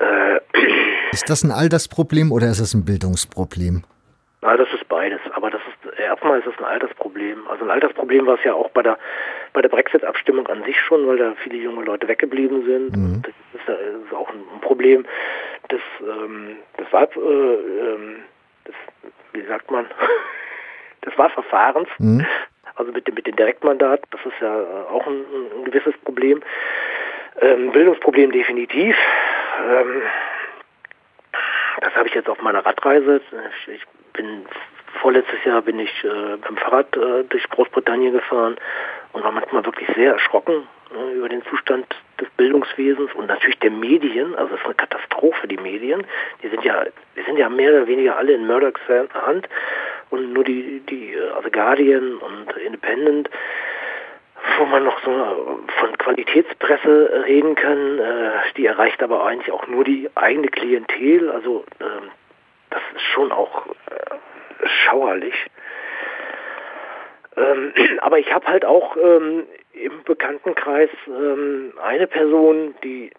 äh, 0.00 0.40
ist 1.12 1.30
das 1.30 1.44
ein 1.44 1.52
Altersproblem 1.52 2.32
oder 2.32 2.48
ist 2.48 2.60
es 2.60 2.74
ein 2.74 2.84
Bildungsproblem? 2.84 3.84
Na, 4.44 4.58
das 4.58 4.68
ist 4.74 4.86
beides. 4.88 5.20
Aber 5.32 5.50
das 5.50 5.62
ist 5.62 5.98
erstmal 5.98 6.38
ist 6.38 6.46
es 6.46 6.58
ein 6.58 6.66
Altersproblem. 6.66 7.48
Also 7.48 7.64
ein 7.64 7.70
Altersproblem 7.70 8.26
war 8.26 8.34
es 8.34 8.44
ja 8.44 8.52
auch 8.52 8.68
bei 8.70 8.82
der 8.82 8.98
bei 9.54 9.62
der 9.62 9.70
Brexit-Abstimmung 9.70 10.46
an 10.48 10.62
sich 10.64 10.78
schon, 10.78 11.06
weil 11.06 11.16
da 11.16 11.32
viele 11.42 11.56
junge 11.56 11.82
Leute 11.82 12.06
weggeblieben 12.08 12.64
sind. 12.66 12.94
Mhm. 12.94 13.22
Das, 13.22 13.32
ist, 13.54 13.66
das, 13.66 13.78
ist, 14.04 14.12
auch 14.12 14.28
ein 14.28 14.60
Problem 14.60 15.06
des 15.70 15.80
ähm, 16.00 16.56
des, 16.78 16.92
Wahl, 16.92 17.08
äh, 17.16 17.20
ähm, 17.20 18.16
des 18.68 18.74
wie 19.32 19.46
sagt 19.46 19.70
man 19.70 19.86
des 21.06 21.16
Wahlverfahrens. 21.16 21.88
Mhm. 21.98 22.26
Also 22.74 22.92
mit 22.92 23.08
dem 23.08 23.14
mit 23.14 23.26
dem 23.26 23.36
Direktmandat. 23.36 24.02
Das 24.10 24.20
ist 24.26 24.40
ja 24.42 24.54
auch 24.90 25.06
ein, 25.06 25.24
ein 25.56 25.64
gewisses 25.64 25.96
Problem. 26.04 26.42
Ähm, 27.40 27.72
Bildungsproblem 27.72 28.30
definitiv. 28.30 28.94
Ähm, 29.70 30.02
das 31.80 31.94
habe 31.94 32.08
ich 32.08 32.14
jetzt 32.14 32.28
auf 32.28 32.42
meiner 32.42 32.64
Radreise. 32.64 33.22
Ich, 33.66 33.74
ich 33.74 33.86
bin 34.14 34.46
vorletztes 35.00 35.44
Jahr 35.44 35.62
bin 35.62 35.78
ich 35.78 36.04
äh, 36.04 36.36
beim 36.36 36.56
Fahrrad 36.56 36.96
äh, 36.96 37.24
durch 37.24 37.48
Großbritannien 37.50 38.12
gefahren 38.12 38.56
und 39.12 39.22
war 39.22 39.32
manchmal 39.32 39.64
wirklich 39.64 39.88
sehr 39.94 40.12
erschrocken 40.12 40.66
ne, 40.92 41.12
über 41.12 41.28
den 41.28 41.44
Zustand 41.44 41.86
des 42.20 42.28
Bildungswesens 42.36 43.12
und 43.14 43.26
natürlich 43.26 43.58
der 43.58 43.70
Medien. 43.70 44.34
Also 44.34 44.54
es 44.54 44.60
ist 44.60 44.66
eine 44.66 44.74
Katastrophe, 44.74 45.46
die 45.48 45.56
Medien. 45.56 46.06
Die 46.42 46.48
sind 46.48 46.64
ja, 46.64 46.84
die 47.16 47.22
sind 47.22 47.36
ja 47.36 47.48
mehr 47.48 47.70
oder 47.72 47.86
weniger 47.86 48.16
alle 48.16 48.32
in 48.32 48.46
Murdochs 48.46 48.80
Hand 48.88 49.48
und 50.10 50.32
nur 50.32 50.44
die, 50.44 50.80
die, 50.88 51.14
also 51.34 51.50
Guardian 51.50 52.16
und 52.16 52.56
Independent 52.56 53.28
wo 54.58 54.66
man 54.66 54.84
noch 54.84 55.00
so 55.04 55.10
von 55.78 55.98
Qualitätspresse 55.98 57.24
reden 57.26 57.54
kann, 57.54 57.98
äh, 57.98 58.30
die 58.56 58.66
erreicht 58.66 59.02
aber 59.02 59.24
eigentlich 59.24 59.52
auch 59.52 59.66
nur 59.66 59.84
die 59.84 60.08
eigene 60.14 60.48
Klientel. 60.48 61.30
Also 61.30 61.64
ähm, 61.80 62.10
das 62.70 62.82
ist 62.94 63.02
schon 63.02 63.32
auch 63.32 63.66
äh, 63.66 64.66
schauerlich. 64.84 65.34
Ähm, 67.36 67.72
aber 68.00 68.18
ich 68.18 68.32
habe 68.32 68.46
halt 68.46 68.64
auch 68.64 68.96
ähm, 68.96 69.44
im 69.72 70.02
Bekanntenkreis 70.04 70.90
ähm, 71.06 71.72
eine 71.82 72.06
Person, 72.06 72.74
die 72.82 73.10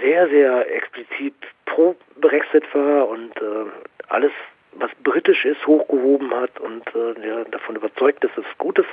sehr, 0.00 0.28
sehr 0.28 0.74
explizit 0.74 1.34
pro 1.64 1.96
Brexit 2.20 2.64
war 2.74 3.08
und 3.08 3.36
äh, 3.36 3.66
alles, 4.08 4.32
was 4.72 4.90
britisch 5.02 5.44
ist, 5.44 5.66
hochgehoben 5.66 6.34
hat 6.34 6.58
und 6.60 6.86
äh, 6.94 7.14
der 7.20 7.44
davon 7.46 7.76
überzeugt 7.76 8.24
dass 8.24 8.30
es 8.36 8.44
gut 8.58 8.78
ist 8.78 8.88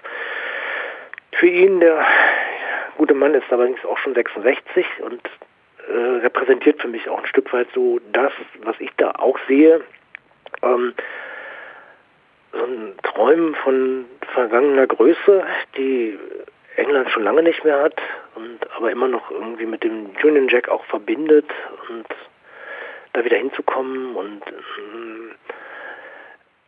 für 1.34 1.47
ihn. 1.47 1.80
Der 1.80 2.06
gute 2.97 3.14
Mann 3.14 3.34
ist 3.34 3.51
allerdings 3.51 3.84
auch 3.86 3.97
schon 3.97 4.14
66 4.14 4.86
und 5.01 5.22
äh, 5.88 6.21
repräsentiert 6.21 6.81
für 6.81 6.88
mich 6.88 7.07
auch 7.09 7.19
ein 7.19 7.27
Stück 7.27 7.51
weit 7.53 7.67
so 7.73 7.99
das, 8.11 8.31
was 8.61 8.75
ich 8.79 8.91
da 8.97 9.11
auch 9.11 9.38
sehe. 9.47 9.81
Ähm, 10.61 10.93
so 12.51 12.63
ein 12.63 12.93
Träumen 13.03 13.55
von 13.55 14.05
vergangener 14.34 14.88
Größe, 14.88 15.43
die 15.75 16.17
England 16.75 17.09
schon 17.09 17.23
lange 17.23 17.43
nicht 17.43 17.63
mehr 17.63 17.81
hat 17.81 17.95
und 18.36 18.59
aber 18.75 18.91
immer 18.91 19.07
noch 19.07 19.29
irgendwie 19.31 19.65
mit 19.65 19.84
dem 19.84 20.11
Union 20.23 20.47
Jack 20.47 20.69
auch 20.69 20.84
verbindet 20.86 21.45
und 21.89 22.05
da 23.13 23.23
wieder 23.23 23.38
hinzukommen 23.38 24.15
und 24.15 24.41
ähm, 24.47 25.31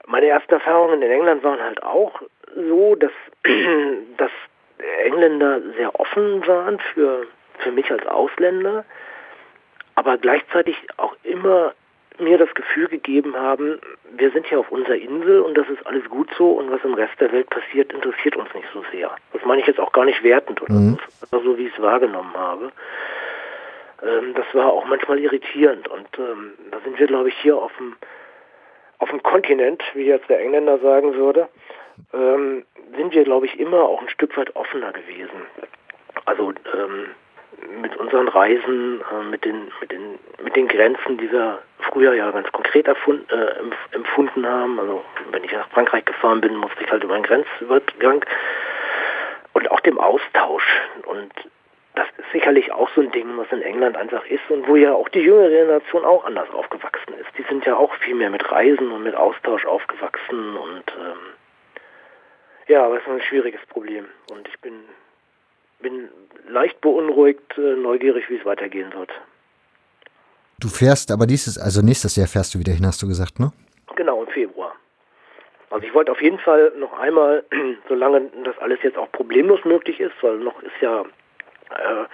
meine 0.07 0.27
ersten 0.27 0.53
Erfahrungen 0.53 1.01
in 1.01 1.11
England 1.11 1.43
waren 1.43 1.61
halt 1.61 1.81
auch 1.81 2.21
so, 2.55 2.95
dass, 2.95 3.11
dass 4.17 4.31
Engländer 5.03 5.61
sehr 5.77 5.99
offen 5.99 6.45
waren 6.47 6.79
für, 6.79 7.25
für 7.59 7.71
mich 7.71 7.89
als 7.91 8.05
Ausländer, 8.05 8.85
aber 9.95 10.17
gleichzeitig 10.17 10.75
auch 10.97 11.15
immer 11.23 11.73
mir 12.19 12.37
das 12.37 12.53
Gefühl 12.53 12.87
gegeben 12.87 13.35
haben, 13.35 13.79
wir 14.11 14.31
sind 14.31 14.47
hier 14.47 14.59
auf 14.59 14.71
unserer 14.71 14.95
Insel 14.95 15.41
und 15.41 15.57
das 15.57 15.67
ist 15.69 15.85
alles 15.85 16.05
gut 16.09 16.29
so 16.37 16.51
und 16.51 16.71
was 16.71 16.83
im 16.83 16.93
Rest 16.93 17.19
der 17.19 17.31
Welt 17.31 17.49
passiert, 17.49 17.91
interessiert 17.91 18.35
uns 18.35 18.53
nicht 18.53 18.67
so 18.73 18.83
sehr. 18.91 19.11
Das 19.33 19.43
meine 19.43 19.61
ich 19.61 19.67
jetzt 19.67 19.79
auch 19.79 19.91
gar 19.91 20.05
nicht 20.05 20.23
wertend 20.23 20.61
oder 20.61 20.73
mhm. 20.73 20.97
so, 21.31 21.39
so 21.39 21.57
wie 21.57 21.67
ich 21.67 21.73
es 21.73 21.81
wahrgenommen 21.81 22.33
habe. 22.35 22.71
Ähm, 24.01 24.33
das 24.33 24.45
war 24.53 24.71
auch 24.71 24.85
manchmal 24.85 25.19
irritierend 25.19 25.87
und 25.87 26.07
ähm, 26.17 26.53
da 26.71 26.79
sind 26.81 26.97
wir, 26.99 27.07
glaube 27.07 27.29
ich, 27.29 27.35
hier 27.41 27.57
auf 27.57 27.71
dem, 27.77 27.95
auf 28.99 29.09
dem 29.09 29.21
Kontinent, 29.23 29.83
wie 29.93 30.05
jetzt 30.05 30.29
der 30.29 30.39
Engländer 30.39 30.79
sagen 30.79 31.15
würde, 31.15 31.49
ähm, 32.13 32.65
sind 32.95 33.13
wir, 33.13 33.23
glaube 33.23 33.45
ich, 33.45 33.59
immer 33.59 33.83
auch 33.83 34.01
ein 34.01 34.09
Stück 34.09 34.37
weit 34.37 34.55
offener 34.55 34.91
gewesen. 34.91 35.41
Also 36.25 36.53
ähm, 36.73 37.07
mit 37.81 37.95
unseren 37.97 38.27
Reisen, 38.27 39.01
äh, 39.01 39.23
mit, 39.23 39.45
den, 39.45 39.71
mit, 39.79 39.91
den, 39.91 40.19
mit 40.43 40.55
den 40.55 40.67
Grenzen, 40.67 41.17
die 41.17 41.31
wir 41.31 41.61
früher 41.79 42.13
ja 42.13 42.31
ganz 42.31 42.51
konkret 42.51 42.87
erfund, 42.87 43.31
äh, 43.31 43.95
empfunden 43.95 44.45
haben. 44.45 44.79
Also 44.79 45.03
wenn 45.31 45.43
ich 45.43 45.51
nach 45.51 45.69
Frankreich 45.69 46.05
gefahren 46.05 46.41
bin, 46.41 46.55
musste 46.55 46.83
ich 46.83 46.91
halt 46.91 47.03
über 47.03 47.15
einen 47.15 47.23
Grenzübergang 47.23 48.25
und 49.53 49.71
auch 49.71 49.79
dem 49.81 49.99
Austausch. 49.99 50.65
Und 51.05 51.31
das 51.95 52.07
ist 52.17 52.31
sicherlich 52.31 52.71
auch 52.71 52.89
so 52.93 53.01
ein 53.01 53.11
Ding, 53.11 53.37
was 53.37 53.51
in 53.51 53.61
England 53.61 53.95
einfach 53.97 54.25
ist 54.25 54.43
und 54.49 54.67
wo 54.67 54.75
ja 54.75 54.93
auch 54.93 55.07
die 55.09 55.21
jüngere 55.21 55.49
Generation 55.49 56.03
auch 56.03 56.25
anders 56.25 56.49
aufgewachsen 56.51 57.13
ist. 57.19 57.29
Die 57.37 57.43
sind 57.43 57.65
ja 57.65 57.75
auch 57.77 57.93
viel 57.95 58.15
mehr 58.15 58.29
mit 58.29 58.51
Reisen 58.51 58.91
und 58.91 59.03
mit 59.03 59.15
Austausch 59.15 59.65
aufgewachsen 59.65 60.57
und 60.57 60.83
ähm, 60.99 61.17
ja, 62.67 62.83
aber 62.83 62.97
es 62.97 63.03
ist 63.03 63.09
ein 63.09 63.21
schwieriges 63.21 63.63
Problem 63.67 64.07
und 64.31 64.47
ich 64.47 64.59
bin 64.59 64.73
bin 65.79 66.09
leicht 66.47 66.81
beunruhigt, 66.81 67.57
äh, 67.57 67.75
neugierig, 67.75 68.29
wie 68.29 68.37
es 68.37 68.45
weitergehen 68.45 68.93
wird. 68.93 69.11
Du 70.59 70.67
fährst 70.67 71.11
aber 71.11 71.25
dieses, 71.25 71.57
also 71.57 71.81
nächstes 71.81 72.15
Jahr 72.15 72.27
fährst 72.27 72.55
du 72.55 72.59
wieder 72.59 72.73
hin, 72.73 72.85
hast 72.85 73.01
du 73.01 73.07
gesagt, 73.07 73.39
ne? 73.39 73.51
Genau, 73.95 74.23
im 74.23 74.29
Februar. 74.29 74.73
Also 75.69 75.85
ich 75.85 75.93
wollte 75.93 76.11
auf 76.11 76.21
jeden 76.21 76.39
Fall 76.39 76.71
noch 76.77 76.97
einmal, 76.97 77.43
solange 77.89 78.29
das 78.43 78.57
alles 78.59 78.79
jetzt 78.83 78.97
auch 78.97 79.11
problemlos 79.11 79.65
möglich 79.65 79.99
ist, 79.99 80.13
weil 80.21 80.37
noch 80.37 80.61
ist 80.61 80.79
ja, 80.79 81.03
äh, 81.71 82.05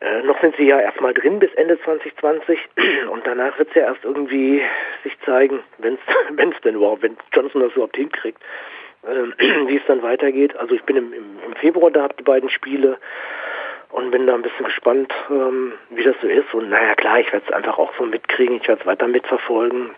äh, 0.00 0.22
noch 0.22 0.40
sind 0.40 0.54
sie 0.56 0.66
ja 0.66 0.78
erstmal 0.78 1.14
drin 1.14 1.40
bis 1.40 1.52
Ende 1.54 1.80
2020 1.80 2.58
und 3.10 3.26
danach 3.26 3.58
wird 3.58 3.70
es 3.70 3.74
ja 3.74 3.82
erst 3.82 4.04
irgendwie 4.04 4.62
sich 5.02 5.18
zeigen, 5.24 5.60
wenn 5.78 5.94
es 5.94 6.60
denn 6.62 6.76
überhaupt, 6.76 7.02
wenn 7.02 7.16
Johnson 7.32 7.62
das 7.62 7.72
überhaupt 7.72 7.96
hinkriegt, 7.96 8.40
wie 9.66 9.76
es 9.76 9.82
dann 9.86 10.02
weitergeht. 10.02 10.56
Also 10.56 10.74
ich 10.74 10.82
bin 10.84 10.96
im, 10.96 11.12
im, 11.12 11.24
im 11.46 11.54
Februar 11.56 11.90
da, 11.90 12.02
habe 12.02 12.14
die 12.18 12.24
beiden 12.24 12.50
Spiele 12.50 12.98
und 13.90 14.10
bin 14.10 14.26
da 14.26 14.34
ein 14.34 14.42
bisschen 14.42 14.66
gespannt, 14.66 15.12
ähm, 15.30 15.72
wie 15.90 16.04
das 16.04 16.16
so 16.20 16.28
ist. 16.28 16.52
Und 16.52 16.70
naja, 16.70 16.94
klar, 16.94 17.20
ich 17.20 17.32
werde 17.32 17.46
es 17.46 17.52
einfach 17.52 17.78
auch 17.78 17.92
so 17.98 18.04
mitkriegen, 18.04 18.56
ich 18.56 18.68
werde 18.68 18.80
es 18.82 18.86
weiter 18.86 19.08
mitverfolgen. 19.08 19.90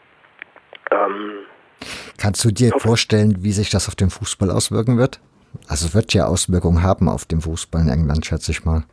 Ähm, 0.90 1.32
Kannst 2.18 2.44
du 2.44 2.50
dir 2.50 2.72
vorstellen, 2.78 3.36
wie 3.40 3.52
sich 3.52 3.70
das 3.70 3.88
auf 3.88 3.94
den 3.94 4.10
Fußball 4.10 4.50
auswirken 4.50 4.98
wird? 4.98 5.20
Also 5.68 5.86
es 5.86 5.94
wird 5.94 6.12
ja 6.12 6.26
Auswirkungen 6.26 6.82
haben 6.82 7.08
auf 7.08 7.24
den 7.24 7.40
Fußball 7.40 7.82
in 7.82 7.88
England, 7.88 8.26
schätze 8.26 8.52
ich 8.52 8.64
mal. 8.64 8.84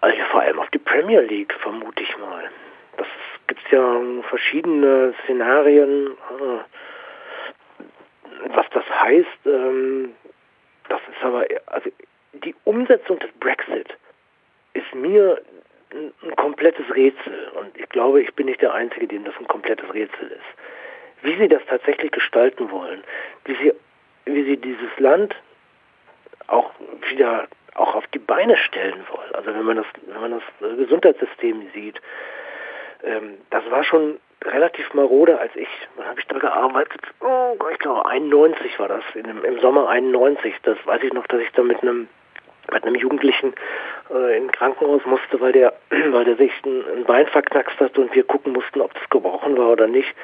Also 0.00 0.16
vor 0.30 0.42
allem 0.42 0.58
auf 0.58 0.68
die 0.70 0.78
Premier 0.78 1.20
League, 1.20 1.54
vermute 1.62 2.02
ich 2.02 2.18
mal. 2.18 2.44
Das 2.98 3.06
gibt 3.46 3.62
ja 3.70 4.00
verschiedene 4.28 5.14
Szenarien. 5.24 6.08
Äh, 6.08 6.83
was 8.50 8.66
das 8.70 8.84
heißt, 8.88 9.46
ähm, 9.46 10.14
das 10.88 11.00
ist 11.10 11.24
aber, 11.24 11.46
also 11.66 11.90
die 12.32 12.54
Umsetzung 12.64 13.18
des 13.18 13.30
Brexit 13.40 13.96
ist 14.74 14.94
mir 14.94 15.40
ein, 15.92 16.12
ein, 16.22 16.36
komplettes 16.36 16.84
Rätsel. 16.94 17.48
Und 17.60 17.76
ich 17.78 17.88
glaube, 17.88 18.22
ich 18.22 18.34
bin 18.34 18.46
nicht 18.46 18.60
der 18.60 18.74
Einzige, 18.74 19.06
dem 19.06 19.24
das 19.24 19.34
ein 19.38 19.46
komplettes 19.46 19.92
Rätsel 19.94 20.28
ist. 20.28 21.22
Wie 21.22 21.36
sie 21.36 21.48
das 21.48 21.62
tatsächlich 21.68 22.10
gestalten 22.10 22.70
wollen, 22.70 23.02
wie 23.44 23.54
sie, 23.54 23.72
wie 24.26 24.44
sie 24.44 24.56
dieses 24.56 24.98
Land 24.98 25.34
auch 26.48 26.72
wieder 27.08 27.48
auch 27.74 27.94
auf 27.94 28.06
die 28.08 28.18
Beine 28.18 28.56
stellen 28.56 29.04
wollen. 29.10 29.34
Also 29.34 29.54
wenn 29.54 29.64
man 29.64 29.76
das, 29.76 29.86
wenn 30.06 30.20
man 30.20 30.30
das 30.32 30.76
Gesundheitssystem 30.78 31.70
sieht, 31.72 32.00
ähm, 33.04 33.38
das 33.50 33.68
war 33.70 33.84
schon 33.84 34.18
relativ 34.44 34.92
marode 34.94 35.38
als 35.38 35.54
ich. 35.56 35.68
Wann 35.96 36.06
habe 36.06 36.20
ich 36.20 36.26
da 36.26 36.38
gearbeitet? 36.38 37.00
Oh, 37.20 37.56
ich 37.72 37.78
glaube 37.78 38.06
91 38.06 38.78
war 38.78 38.88
das, 38.88 39.04
dem, 39.14 39.44
im 39.44 39.60
Sommer 39.60 39.88
91. 39.88 40.54
Das 40.62 40.78
weiß 40.84 41.02
ich 41.02 41.12
noch, 41.12 41.26
dass 41.26 41.40
ich 41.40 41.50
da 41.52 41.62
mit 41.62 41.82
einem 41.82 42.08
mit 42.72 42.82
einem 42.82 42.94
Jugendlichen 42.94 43.54
äh, 44.10 44.38
in 44.38 44.50
Krankenhaus 44.50 45.04
musste, 45.04 45.38
weil 45.40 45.52
der, 45.52 45.74
weil 45.90 46.24
der 46.24 46.36
sich 46.36 46.52
ein, 46.64 46.82
ein 46.96 47.04
Bein 47.04 47.26
verknackst 47.26 47.78
hat 47.78 47.98
und 47.98 48.14
wir 48.14 48.24
gucken 48.24 48.52
mussten, 48.52 48.80
ob 48.80 48.92
das 48.94 49.08
gebrochen 49.10 49.56
war 49.58 49.70
oder 49.70 49.86
nicht. 49.86 50.14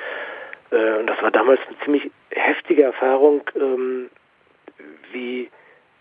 Äh, 0.70 0.98
und 0.98 1.06
das 1.06 1.20
war 1.22 1.30
damals 1.30 1.60
eine 1.68 1.78
ziemlich 1.80 2.10
heftige 2.30 2.84
Erfahrung, 2.84 3.42
ähm, 3.56 4.10
wie 5.12 5.50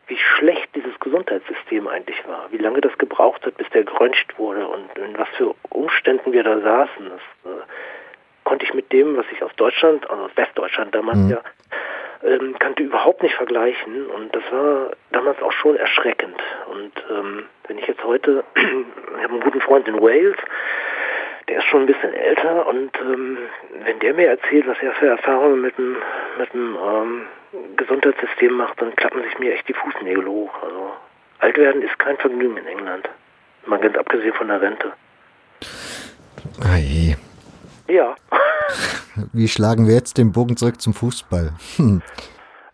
wie 0.10 0.18
schlecht 0.18 0.70
dieses 0.76 1.00
Gesundheitssystem 1.00 1.88
eigentlich 1.88 2.28
war, 2.28 2.48
wie 2.52 2.58
lange 2.58 2.82
das 2.82 2.98
gebraucht 2.98 3.46
hat, 3.46 3.56
bis 3.58 3.70
der 3.70 3.84
geröntgt 3.84 4.38
wurde 4.38 4.68
und 4.68 4.98
in 4.98 5.18
was 5.18 5.30
für 5.38 5.56
Umständen 5.70 6.34
wir 6.34 6.44
da 6.44 6.60
saßen. 6.60 7.10
Das 7.10 7.52
äh, 7.52 7.62
konnte 8.44 8.66
ich 8.66 8.74
mit 8.74 8.92
dem, 8.92 9.16
was 9.16 9.26
ich 9.32 9.44
aus 9.44 9.56
Deutschland, 9.56 10.10
also 10.10 10.24
aus 10.24 10.32
Westdeutschland 10.36 10.94
damals 10.96 11.20
mhm. 11.20 11.30
ja, 11.30 11.42
ähm, 12.24 12.58
kannte, 12.60 12.84
überhaupt 12.84 13.22
nicht 13.22 13.36
vergleichen. 13.36 14.08
Und 14.08 14.36
das 14.36 14.44
war 14.52 14.92
damals 15.12 15.42
auch 15.42 15.52
schon 15.52 15.76
erschreckend. 15.76 16.42
Und 16.72 16.92
ähm, 17.12 17.46
wenn 17.68 17.78
ich 17.78 17.88
jetzt 17.88 18.04
heute, 18.04 18.44
ich 18.56 19.24
habe 19.24 19.34
einen 19.34 19.42
guten 19.42 19.62
Freund 19.62 19.88
in 19.88 20.02
Wales, 20.02 20.38
der 21.50 21.58
ist 21.58 21.66
schon 21.66 21.82
ein 21.82 21.86
bisschen 21.88 22.14
älter 22.14 22.68
und 22.68 22.92
ähm, 23.02 23.38
wenn 23.84 24.00
der 24.00 24.14
mir 24.14 24.28
erzählt, 24.28 24.68
was 24.68 24.78
er 24.82 24.94
für 24.94 25.08
Erfahrungen 25.08 25.62
mit 25.62 25.78
dem, 25.78 25.98
mit 26.38 26.54
dem 26.54 26.78
ähm, 26.78 27.22
Gesundheitssystem 27.76 28.54
macht, 28.54 28.80
dann 28.80 28.96
klappen 28.96 29.24
sich 29.24 29.40
mir 29.40 29.54
echt 29.54 29.68
die 29.68 29.74
Fußnägel 29.74 30.26
hoch. 30.28 30.52
Also 30.62 30.92
alt 31.40 31.58
werden 31.58 31.82
ist 31.82 31.98
kein 31.98 32.18
Vergnügen 32.18 32.58
in 32.58 32.68
England. 32.68 33.10
Mal 33.66 33.80
ganz 33.80 33.98
abgesehen 33.98 34.34
von 34.34 34.48
der 34.48 34.62
Rente. 34.62 34.94
Ei. 36.64 37.18
Ja. 37.88 38.16
Wie 39.34 39.48
schlagen 39.48 39.88
wir 39.88 39.96
jetzt 39.96 40.18
den 40.18 40.32
Bogen 40.32 40.56
zurück 40.56 40.80
zum 40.80 40.94
Fußball? 40.94 41.52
Hm. 41.78 42.02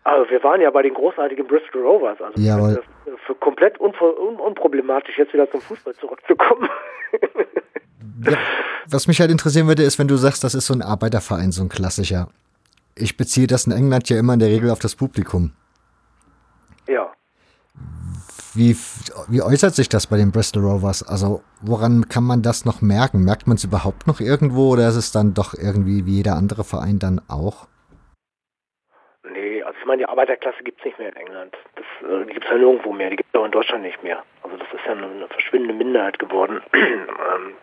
Also 0.04 0.30
wir 0.30 0.42
waren 0.44 0.60
ja 0.60 0.70
bei 0.70 0.82
den 0.82 0.94
großartigen 0.94 1.46
Bristol 1.46 1.82
Rovers. 1.82 2.20
Also 2.20 2.40
Jawohl. 2.40 2.82
für 3.26 3.34
komplett 3.36 3.80
un 3.80 3.94
un 3.94 4.36
unproblematisch, 4.36 5.18
jetzt 5.18 5.32
wieder 5.32 5.50
zum 5.50 5.62
Fußball 5.62 5.94
zurückzukommen. 5.94 6.68
was 8.88 9.06
mich 9.08 9.20
halt 9.20 9.30
interessieren 9.30 9.66
würde, 9.66 9.82
ist, 9.82 9.98
wenn 9.98 10.08
du 10.08 10.16
sagst, 10.16 10.44
das 10.44 10.54
ist 10.54 10.66
so 10.66 10.74
ein 10.74 10.82
Arbeiterverein, 10.82 11.52
so 11.52 11.62
ein 11.62 11.68
klassischer. 11.68 12.28
Ich 12.94 13.16
beziehe 13.16 13.46
das 13.46 13.66
in 13.66 13.72
England 13.72 14.08
ja 14.08 14.18
immer 14.18 14.34
in 14.34 14.38
der 14.38 14.48
Regel 14.48 14.70
auf 14.70 14.78
das 14.78 14.96
Publikum. 14.96 15.52
Ja. 16.88 17.12
Wie, 18.54 18.74
wie 19.28 19.42
äußert 19.42 19.74
sich 19.74 19.88
das 19.88 20.06
bei 20.06 20.16
den 20.16 20.32
Bristol 20.32 20.64
Rovers? 20.64 21.06
Also 21.06 21.42
woran 21.60 22.08
kann 22.08 22.24
man 22.24 22.42
das 22.42 22.64
noch 22.64 22.80
merken? 22.80 23.22
Merkt 23.22 23.46
man 23.46 23.56
es 23.56 23.64
überhaupt 23.64 24.06
noch 24.06 24.20
irgendwo 24.20 24.72
oder 24.72 24.88
ist 24.88 24.96
es 24.96 25.12
dann 25.12 25.34
doch 25.34 25.52
irgendwie 25.52 26.06
wie 26.06 26.16
jeder 26.16 26.36
andere 26.36 26.64
Verein 26.64 26.98
dann 26.98 27.20
auch? 27.28 27.66
Nee, 29.30 29.62
also 29.62 29.76
ich 29.78 29.86
meine, 29.86 29.98
die 29.98 30.08
Arbeiterklasse 30.08 30.62
gibt 30.64 30.78
es 30.78 30.86
nicht 30.86 30.98
mehr 30.98 31.10
in 31.10 31.16
England. 31.16 31.54
Das 31.74 31.84
äh, 32.08 32.24
gibt 32.32 32.44
es 32.44 32.50
ja 32.50 32.56
nirgendwo 32.56 32.92
mehr. 32.92 33.10
Die 33.10 33.16
gibt 33.16 33.28
es 33.30 33.38
auch 33.38 33.44
in 33.44 33.50
Deutschland 33.50 33.82
nicht 33.82 34.02
mehr. 34.02 34.22
Also 34.42 34.56
das 34.56 34.68
ist 34.72 34.86
ja 34.86 34.92
eine, 34.92 35.06
eine 35.06 35.28
verschwindende 35.28 35.74
Minderheit 35.74 36.18
geworden. 36.18 36.62
ähm, 36.72 37.54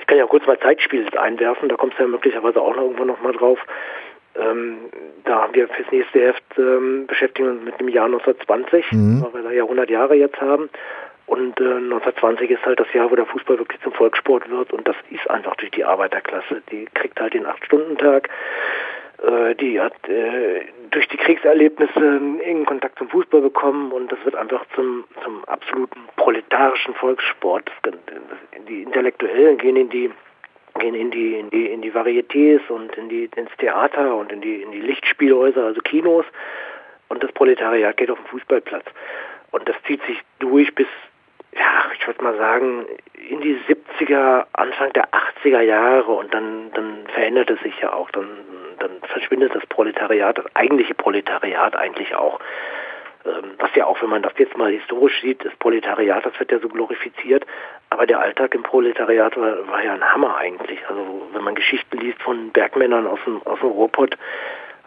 ich 0.00 0.06
kann 0.06 0.18
ja 0.18 0.26
kurz 0.26 0.46
mal 0.46 0.58
Zeitspiel 0.58 1.06
einwerfen, 1.16 1.68
da 1.68 1.76
kommst 1.76 1.98
du 1.98 2.02
ja 2.02 2.08
möglicherweise 2.08 2.60
auch 2.60 2.74
noch 2.74 2.82
irgendwo 2.82 3.04
noch 3.04 3.20
mal 3.20 3.32
drauf. 3.32 3.58
Ähm, 4.36 4.76
da 5.24 5.42
haben 5.42 5.54
wir 5.54 5.68
fürs 5.68 5.90
nächste 5.90 6.20
Heft 6.20 6.44
ähm, 6.58 7.06
beschäftigen 7.06 7.48
uns 7.48 7.64
mit 7.64 7.80
dem 7.80 7.88
Jahr 7.88 8.06
1920, 8.06 8.92
mhm. 8.92 9.22
weil 9.22 9.34
wir 9.34 9.48
da 9.48 9.50
ja 9.50 9.62
100 9.64 9.90
Jahre 9.90 10.14
jetzt 10.14 10.40
haben. 10.40 10.70
Und 11.26 11.60
äh, 11.60 11.64
1920 11.64 12.50
ist 12.50 12.64
halt 12.64 12.80
das 12.80 12.92
Jahr, 12.94 13.10
wo 13.10 13.16
der 13.16 13.26
Fußball 13.26 13.58
wirklich 13.58 13.80
zum 13.82 13.92
Volkssport 13.92 14.48
wird. 14.48 14.72
Und 14.72 14.88
das 14.88 14.96
ist 15.10 15.28
einfach 15.28 15.56
durch 15.56 15.70
die 15.72 15.84
Arbeiterklasse. 15.84 16.62
Die 16.70 16.86
kriegt 16.94 17.20
halt 17.20 17.34
den 17.34 17.46
8-Stunden-Tag. 17.46 18.30
Äh, 19.22 19.54
die 19.56 19.80
hat 19.80 20.08
äh, 20.08 20.64
durch 20.90 21.08
die 21.08 21.16
Kriegserlebnisse 21.16 22.20
engen 22.42 22.66
Kontakt 22.66 22.98
zum 22.98 23.08
Fußball 23.08 23.40
bekommen. 23.40 23.92
Und 23.92 24.12
das 24.12 24.18
wird 24.24 24.36
einfach 24.36 24.64
zum, 24.74 25.04
zum 25.24 25.44
absoluten 25.44 26.00
proletarischen 26.16 26.94
Volkssport. 26.94 27.70
Die 28.68 28.82
Intellektuellen 28.82 29.58
gehen 29.58 29.76
in 29.76 29.90
die 29.90 30.10
gehen 30.78 30.94
in 30.94 31.10
die, 31.10 31.34
in 31.34 31.50
die, 31.50 31.66
in 31.66 31.82
die 31.82 31.92
Varietés 31.92 32.60
und 32.68 32.96
in 32.96 33.08
die, 33.08 33.28
ins 33.34 33.50
Theater 33.58 34.14
und 34.14 34.30
in 34.30 34.40
die, 34.40 34.62
in 34.62 34.70
die 34.70 34.80
Lichtspielhäuser, 34.80 35.64
also 35.64 35.80
Kinos. 35.80 36.24
Und 37.08 37.22
das 37.22 37.32
Proletariat 37.32 37.96
geht 37.96 38.10
auf 38.10 38.18
den 38.18 38.26
Fußballplatz. 38.26 38.84
Und 39.50 39.68
das 39.68 39.76
zieht 39.86 40.02
sich 40.04 40.20
durch 40.38 40.72
bis, 40.74 40.86
ja, 41.52 41.90
ich 41.98 42.06
würde 42.06 42.22
mal 42.22 42.36
sagen, 42.36 42.86
in 43.28 43.40
die 43.40 43.58
70er, 43.68 44.46
Anfang 44.52 44.92
der 44.92 45.08
80er 45.10 45.60
Jahre 45.60 46.12
und 46.12 46.32
dann, 46.32 46.70
dann 46.72 47.06
verändert 47.12 47.50
es 47.50 47.60
sich 47.60 47.78
ja 47.80 47.92
auch. 47.92 48.10
Dann, 48.10 48.28
dann 48.78 48.90
verschwindet 49.02 49.54
das 49.54 49.66
Proletariat, 49.66 50.38
das 50.38 50.46
eigentliche 50.54 50.94
Proletariat 50.94 51.76
eigentlich 51.76 52.14
auch. 52.14 52.38
Ähm, 53.24 53.52
was 53.58 53.74
ja 53.74 53.86
auch, 53.86 54.00
wenn 54.02 54.10
man 54.10 54.22
das 54.22 54.32
jetzt 54.36 54.56
mal 54.56 54.70
historisch 54.70 55.20
sieht, 55.20 55.44
das 55.44 55.54
Proletariat, 55.56 56.24
das 56.24 56.38
wird 56.38 56.52
ja 56.52 56.58
so 56.58 56.68
glorifiziert, 56.68 57.44
aber 57.90 58.06
der 58.06 58.20
Alltag 58.20 58.54
im 58.54 58.62
Proletariat 58.62 59.36
war, 59.36 59.66
war 59.68 59.82
ja 59.82 59.94
ein 59.94 60.04
Hammer 60.04 60.36
eigentlich. 60.36 60.78
Also 60.88 61.28
wenn 61.32 61.42
man 61.42 61.54
Geschichten 61.54 61.98
liest 61.98 62.22
von 62.22 62.50
Bergmännern 62.50 63.06
aus 63.06 63.18
dem, 63.24 63.42
aus 63.44 63.58
dem 63.60 63.70
Ruhrpott, 63.70 64.16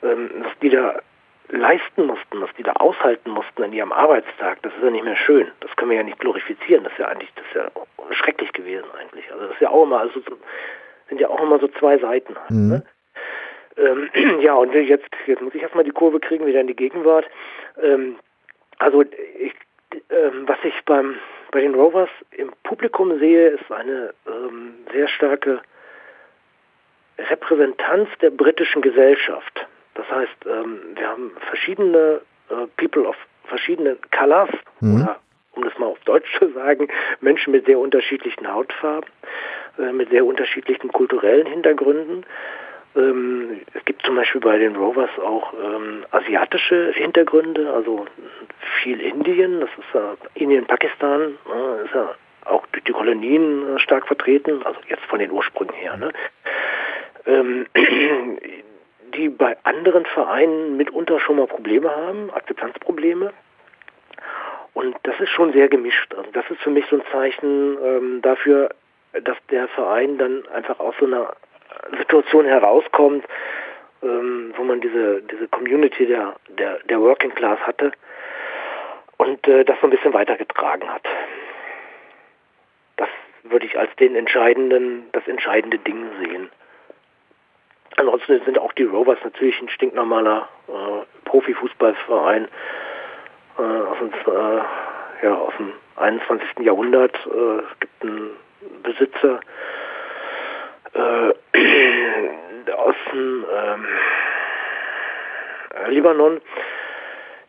ähm, 0.04 0.30
was 0.44 0.58
die 0.62 0.70
da 0.70 1.00
leisten 1.52 2.06
mussten, 2.06 2.42
was 2.42 2.50
die 2.58 2.64
da 2.64 2.74
aushalten 2.74 3.32
mussten 3.32 3.64
an 3.64 3.74
ihrem 3.74 3.92
Arbeitstag, 3.92 4.62
das 4.62 4.74
ist 4.74 4.84
ja 4.84 4.90
nicht 4.90 5.04
mehr 5.04 5.16
schön. 5.16 5.52
Das 5.60 5.76
können 5.76 5.92
wir 5.92 5.98
ja 5.98 6.04
nicht 6.04 6.20
glorifizieren. 6.20 6.84
Das 6.84 6.94
ist 6.94 7.00
ja 7.00 7.08
eigentlich, 7.08 7.32
das 7.36 7.46
ist 7.46 7.56
ja 7.56 8.14
schrecklich 8.14 8.54
gewesen 8.54 8.88
eigentlich. 9.00 9.32
Also 9.32 9.46
das 9.46 9.54
ist 9.56 9.62
ja 9.62 9.70
auch 9.70 9.84
immer, 9.84 10.00
also 10.00 10.22
sind 11.10 11.20
ja 11.20 11.30
auch 11.30 11.42
immer 11.42 11.60
so 11.60 11.68
zwei 11.68 11.98
Seiten. 11.98 12.36
Halt, 12.36 12.52
mhm. 12.52 12.70
ne? 12.70 12.84
ähm, 13.78 14.10
ja, 14.42 14.54
und 14.54 14.74
jetzt, 14.74 15.10
jetzt 15.28 15.42
muss 15.42 15.54
ich 15.54 15.62
erstmal 15.62 15.84
die 15.84 15.92
Kurve 15.92 16.20
kriegen, 16.20 16.46
wieder 16.46 16.62
in 16.62 16.68
die 16.68 16.76
Gegenwart. 16.76 17.26
Ähm, 17.82 18.18
also 18.80 19.02
ich, 19.02 19.54
ähm, 20.10 20.48
was 20.48 20.58
ich 20.64 20.74
beim 20.86 21.18
bei 21.52 21.60
den 21.60 21.76
Rovers 21.76 22.10
im 22.32 22.52
Publikum 22.64 23.20
sehe, 23.20 23.50
ist 23.50 23.72
eine 23.72 24.14
ähm, 24.26 24.74
sehr 24.94 25.10
starke 25.10 25.62
Repräsentanz 27.18 28.10
der 28.22 28.30
britischen 28.30 28.82
Gesellschaft. 28.82 29.68
Das 30.02 30.18
heißt, 30.18 30.46
ähm, 30.48 30.80
wir 30.96 31.08
haben 31.08 31.32
verschiedene 31.48 32.22
äh, 32.50 32.68
People 32.78 33.08
of 33.08 33.16
verschiedenen 33.46 33.98
Colors 34.18 34.50
mhm. 34.80 35.02
oder 35.04 35.20
um 35.54 35.64
das 35.64 35.78
mal 35.78 35.88
auf 35.88 36.00
Deutsch 36.06 36.28
zu 36.40 36.52
sagen, 36.54 36.88
Menschen 37.20 37.52
mit 37.52 37.66
sehr 37.66 37.78
unterschiedlichen 37.78 38.52
Hautfarben, 38.52 39.10
äh, 39.78 39.92
mit 39.92 40.10
sehr 40.10 40.26
unterschiedlichen 40.26 40.92
kulturellen 40.92 41.46
Hintergründen. 41.46 42.26
Ähm, 42.96 43.62
es 43.74 43.86
gibt 43.86 44.04
zum 44.04 44.16
Beispiel 44.16 44.42
bei 44.42 44.58
den 44.58 44.76
Rovers 44.76 45.12
auch 45.20 45.54
ähm, 45.54 46.04
asiatische 46.12 46.94
Hintergründe, 46.94 47.72
also 47.72 48.06
viel 48.82 49.00
Indien, 49.00 49.60
das 49.60 49.70
ist 49.78 49.96
äh, 49.96 50.42
Indien, 50.42 50.66
Pakistan, 50.66 51.38
äh, 51.46 51.86
ist 51.86 51.94
ja 51.94 52.16
auch 52.46 52.66
durch 52.72 52.84
die 52.86 52.92
Kolonien 52.92 53.78
stark 53.78 54.08
vertreten, 54.08 54.64
also 54.64 54.80
jetzt 54.90 55.06
von 55.06 55.20
den 55.20 55.30
Ursprüngen 55.30 55.76
her. 55.76 55.96
Ne? 55.96 56.12
Die 59.16 59.30
bei 59.30 59.58
anderen 59.64 60.06
Vereinen 60.06 60.78
mitunter 60.78 61.20
schon 61.20 61.38
mal 61.38 61.48
Probleme 61.48 61.90
haben, 61.90 62.32
Akzeptanzprobleme. 62.32 63.34
Und 64.74 64.96
das 65.04 65.20
ist 65.20 65.30
schon 65.30 65.52
sehr 65.54 65.68
gemischt. 65.68 66.14
Also 66.16 66.32
das 66.32 66.50
ist 66.50 66.62
für 66.62 66.70
mich 66.70 66.86
so 66.90 66.98
ein 66.98 67.04
Zeichen 67.12 67.78
ähm, 67.84 68.22
dafür, 68.22 68.70
dass 69.24 69.38
der 69.50 69.68
Verein 69.70 70.18
dann 70.18 70.48
einfach 70.48 70.80
aus 70.80 70.96
so 71.00 71.06
einer 71.06 71.34
Situation 71.98 72.46
herauskommt, 72.46 73.26
ähm, 74.02 74.54
wo 74.56 74.64
man 74.64 74.82
diese, 74.82 75.22
diese 75.24 75.48
Community 75.50 76.06
der, 76.06 76.36
der, 76.50 76.80
der 76.86 77.02
Working 77.02 77.34
Class 77.36 77.60
hatte 77.62 77.92
und 79.18 79.48
äh, 79.48 79.66
das 79.66 79.80
so 79.82 79.88
ein 79.88 79.92
bisschen 79.92 80.14
weitergetragen 80.14 80.90
hat. 80.90 81.04
Das 82.98 83.10
würde 83.44 83.66
ich 83.66 83.78
als 83.78 83.94
den 83.98 84.16
entscheidenden, 84.16 85.10
das 85.12 85.28
entscheidende 85.28 85.78
Ding 85.80 86.06
sehen. 86.20 86.50
Ansonsten 88.02 88.42
sind 88.46 88.58
auch 88.58 88.74
die 88.74 88.84
Rovers 88.84 89.20
natürlich 89.24 89.62
ein 89.62 89.70
stinknormaler 89.70 90.50
äh, 90.68 91.30
Profifußballverein 91.30 92.48
äh, 93.60 93.62
aus, 93.62 93.98
dem, 94.00 94.10
äh, 94.10 94.62
ja, 95.24 95.36
aus 95.36 95.54
dem 95.60 95.72
21. 95.98 96.62
Jahrhundert. 96.62 97.16
Äh, 97.28 97.60
es 97.60 97.80
gibt 97.80 98.02
einen 98.02 98.32
Besitzer 98.82 99.40
äh, 100.96 101.00
aus 102.72 102.96
dem 103.14 103.46
ähm, 103.56 103.88
Libanon, 105.90 106.42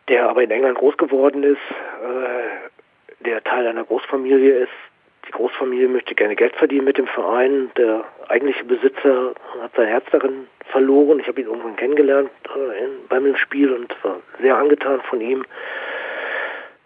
der 0.09 0.29
aber 0.29 0.43
in 0.43 0.51
England 0.51 0.77
groß 0.77 0.99
geworden 0.99 1.45
ist, 1.45 1.57
äh, 1.57 3.25
der 3.25 3.43
Teil 3.43 3.67
einer 3.67 3.85
Großfamilie 3.85 4.65
ist, 4.65 4.92
Großfamilie 5.43 5.89
möchte 5.89 6.15
gerne 6.15 6.37
Geld 6.37 6.55
verdienen 6.55 6.85
mit 6.85 6.99
dem 6.99 7.09
Verein. 7.09 7.73
Der 7.77 8.05
eigentliche 8.29 8.65
Besitzer 8.65 9.35
hat 9.61 9.75
sein 9.75 9.89
Herz 9.89 10.05
darin 10.13 10.47
verloren. 10.71 11.19
Ich 11.19 11.27
habe 11.27 11.41
ihn 11.41 11.49
irgendwann 11.49 11.75
kennengelernt 11.75 12.31
äh, 12.55 12.85
in, 12.85 13.09
beim 13.09 13.35
Spiel 13.35 13.73
und 13.73 13.93
war 14.05 14.21
sehr 14.41 14.57
angetan 14.57 15.01
von 15.03 15.21
ihm. 15.21 15.45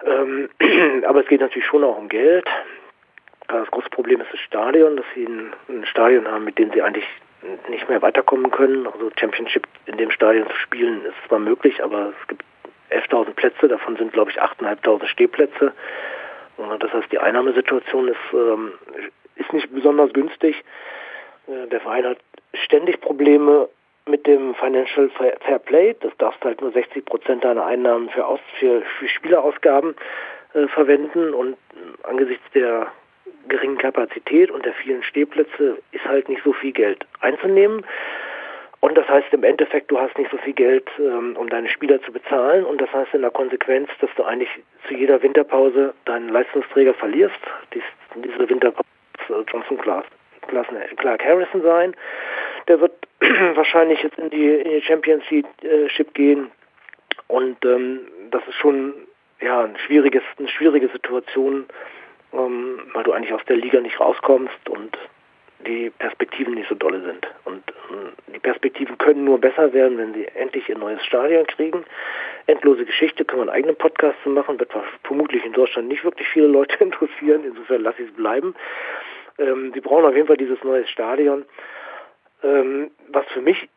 Ähm, 0.06 0.48
aber 1.06 1.20
es 1.20 1.26
geht 1.26 1.42
natürlich 1.42 1.66
schon 1.66 1.84
auch 1.84 1.98
um 1.98 2.08
Geld. 2.08 2.46
Das 3.48 3.70
große 3.70 3.90
Problem 3.90 4.22
ist 4.22 4.32
das 4.32 4.40
Stadion, 4.40 4.96
dass 4.96 5.06
sie 5.14 5.26
ein, 5.26 5.52
ein 5.68 5.84
Stadion 5.84 6.26
haben, 6.26 6.44
mit 6.44 6.58
dem 6.58 6.72
sie 6.72 6.80
eigentlich 6.80 7.06
nicht 7.68 7.90
mehr 7.90 8.00
weiterkommen 8.00 8.50
können. 8.50 8.86
Also 8.86 9.10
Championship 9.20 9.66
in 9.84 9.98
dem 9.98 10.10
Stadion 10.10 10.48
zu 10.48 10.56
spielen 10.56 11.04
ist 11.04 11.28
zwar 11.28 11.40
möglich, 11.40 11.84
aber 11.84 12.14
es 12.18 12.28
gibt 12.28 12.42
11.000 12.90 13.34
Plätze, 13.34 13.68
davon 13.68 13.96
sind 13.96 14.14
glaube 14.14 14.30
ich 14.30 14.40
8.500 14.40 15.06
Stehplätze. 15.08 15.74
Das 16.56 16.92
heißt, 16.92 17.12
die 17.12 17.18
Einnahmesituation 17.18 18.08
ist, 18.08 18.16
ähm, 18.32 18.72
ist 19.36 19.52
nicht 19.52 19.72
besonders 19.74 20.12
günstig. 20.12 20.64
Äh, 21.48 21.66
der 21.68 21.80
Verein 21.80 22.06
hat 22.06 22.18
ständig 22.54 23.00
Probleme 23.00 23.68
mit 24.06 24.26
dem 24.26 24.54
Financial 24.54 25.10
Fair 25.10 25.58
Play. 25.58 25.96
Das 26.00 26.16
darfst 26.18 26.42
halt 26.44 26.60
nur 26.60 26.72
60 26.72 27.04
Prozent 27.04 27.44
deiner 27.44 27.66
Einnahmen 27.66 28.08
für, 28.10 28.26
Aus 28.26 28.40
für, 28.58 28.82
für 28.98 29.08
Spielerausgaben 29.08 29.94
äh, 30.54 30.66
verwenden. 30.68 31.34
Und 31.34 31.56
angesichts 32.04 32.44
der 32.54 32.86
geringen 33.48 33.78
Kapazität 33.78 34.50
und 34.50 34.64
der 34.64 34.74
vielen 34.74 35.02
Stehplätze 35.02 35.78
ist 35.92 36.04
halt 36.04 36.28
nicht 36.28 36.42
so 36.44 36.52
viel 36.52 36.72
Geld 36.72 37.04
einzunehmen. 37.20 37.84
Und 38.86 38.94
das 38.96 39.08
heißt 39.08 39.32
im 39.32 39.42
Endeffekt, 39.42 39.90
du 39.90 39.98
hast 39.98 40.16
nicht 40.16 40.30
so 40.30 40.36
viel 40.36 40.52
Geld, 40.52 40.88
ähm, 41.00 41.34
um 41.36 41.48
deine 41.48 41.68
Spieler 41.68 42.00
zu 42.02 42.12
bezahlen. 42.12 42.64
Und 42.64 42.80
das 42.80 42.92
heißt 42.92 43.14
in 43.14 43.22
der 43.22 43.32
Konsequenz, 43.32 43.88
dass 44.00 44.10
du 44.14 44.22
eigentlich 44.22 44.48
zu 44.86 44.94
jeder 44.94 45.20
Winterpause 45.20 45.92
deinen 46.04 46.28
Leistungsträger 46.28 46.94
verlierst. 46.94 47.34
Dies, 47.74 47.82
diese 48.14 48.48
Winterpause 48.48 48.86
Johnson 49.48 49.78
Clark, 49.78 50.06
Clark 50.98 51.24
Harrison 51.24 51.62
sein. 51.62 51.96
Der 52.68 52.80
wird 52.80 52.92
wahrscheinlich 53.56 54.04
jetzt 54.04 54.20
in 54.20 54.30
die, 54.30 54.50
in 54.50 54.70
die 54.70 54.82
Championship 54.82 56.14
gehen. 56.14 56.52
Und 57.26 57.64
ähm, 57.64 58.02
das 58.30 58.46
ist 58.46 58.54
schon 58.54 58.94
ja, 59.40 59.64
ein 59.64 59.76
schwieriges, 59.78 60.22
eine 60.38 60.46
schwierige 60.46 60.86
Situation, 60.90 61.66
ähm, 62.32 62.82
weil 62.92 63.02
du 63.02 63.10
eigentlich 63.10 63.32
aus 63.32 63.44
der 63.48 63.56
Liga 63.56 63.80
nicht 63.80 63.98
rauskommst 63.98 64.68
und 64.68 64.96
die 65.66 65.90
Perspektiven 65.90 66.54
nicht 66.54 66.68
so 66.68 66.74
dolle 66.74 67.02
sind. 67.02 67.26
Und 67.44 67.62
äh, 67.70 68.32
die 68.32 68.38
Perspektiven 68.38 68.98
können 68.98 69.24
nur 69.24 69.40
besser 69.40 69.72
werden, 69.72 69.98
wenn 69.98 70.14
sie 70.14 70.26
endlich 70.26 70.68
ihr 70.68 70.78
neues 70.78 71.04
Stadion 71.04 71.46
kriegen. 71.46 71.84
Endlose 72.46 72.84
Geschichte, 72.84 73.24
können 73.24 73.40
wir 73.40 73.52
einen 73.52 73.58
eigenen 73.58 73.76
Podcast 73.76 74.16
zu 74.22 74.30
machen, 74.30 74.60
wird 74.60 74.72
vermutlich 75.02 75.44
in 75.44 75.52
Deutschland 75.52 75.88
nicht 75.88 76.04
wirklich 76.04 76.28
viele 76.28 76.46
Leute 76.46 76.76
interessieren, 76.84 77.44
insofern 77.44 77.82
lasse 77.82 78.02
ich 78.02 78.08
es 78.08 78.14
bleiben. 78.14 78.54
Ähm, 79.38 79.72
sie 79.74 79.80
brauchen 79.80 80.04
auf 80.04 80.14
jeden 80.14 80.26
Fall 80.26 80.36
dieses 80.36 80.62
neue 80.62 80.86
Stadion. 80.86 81.44
Ähm, 82.42 82.90
was 83.08 83.26
für 83.28 83.40
mich 83.40 83.68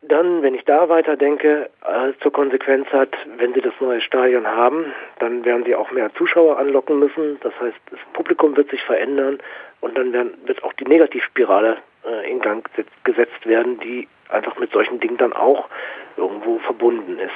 dann, 0.00 0.42
wenn 0.42 0.54
ich 0.54 0.64
da 0.64 0.88
weiterdenke, 0.88 1.70
äh, 1.84 2.12
zur 2.22 2.32
Konsequenz 2.32 2.86
hat, 2.88 3.10
wenn 3.36 3.52
sie 3.54 3.60
das 3.60 3.74
neue 3.80 4.00
Stadion 4.00 4.46
haben, 4.46 4.92
dann 5.18 5.44
werden 5.44 5.64
sie 5.64 5.74
auch 5.74 5.90
mehr 5.90 6.14
Zuschauer 6.14 6.58
anlocken 6.58 6.98
müssen. 6.98 7.38
Das 7.40 7.52
heißt, 7.60 7.76
das 7.90 7.98
Publikum 8.12 8.56
wird 8.56 8.70
sich 8.70 8.82
verändern 8.82 9.38
und 9.80 9.98
dann 9.98 10.12
werden, 10.12 10.34
wird 10.46 10.62
auch 10.62 10.72
die 10.74 10.84
Negativspirale 10.84 11.78
äh, 12.04 12.30
in 12.30 12.40
Gang 12.40 12.68
gesetzt 13.04 13.44
werden, 13.44 13.80
die 13.80 14.06
einfach 14.28 14.58
mit 14.58 14.72
solchen 14.72 15.00
Dingen 15.00 15.16
dann 15.16 15.32
auch 15.32 15.68
irgendwo 16.16 16.58
verbunden 16.60 17.18
ist. 17.18 17.32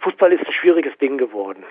Fußball 0.00 0.32
ist 0.32 0.46
ein 0.46 0.52
schwieriges 0.52 0.96
Ding 0.98 1.16
geworden. 1.16 1.64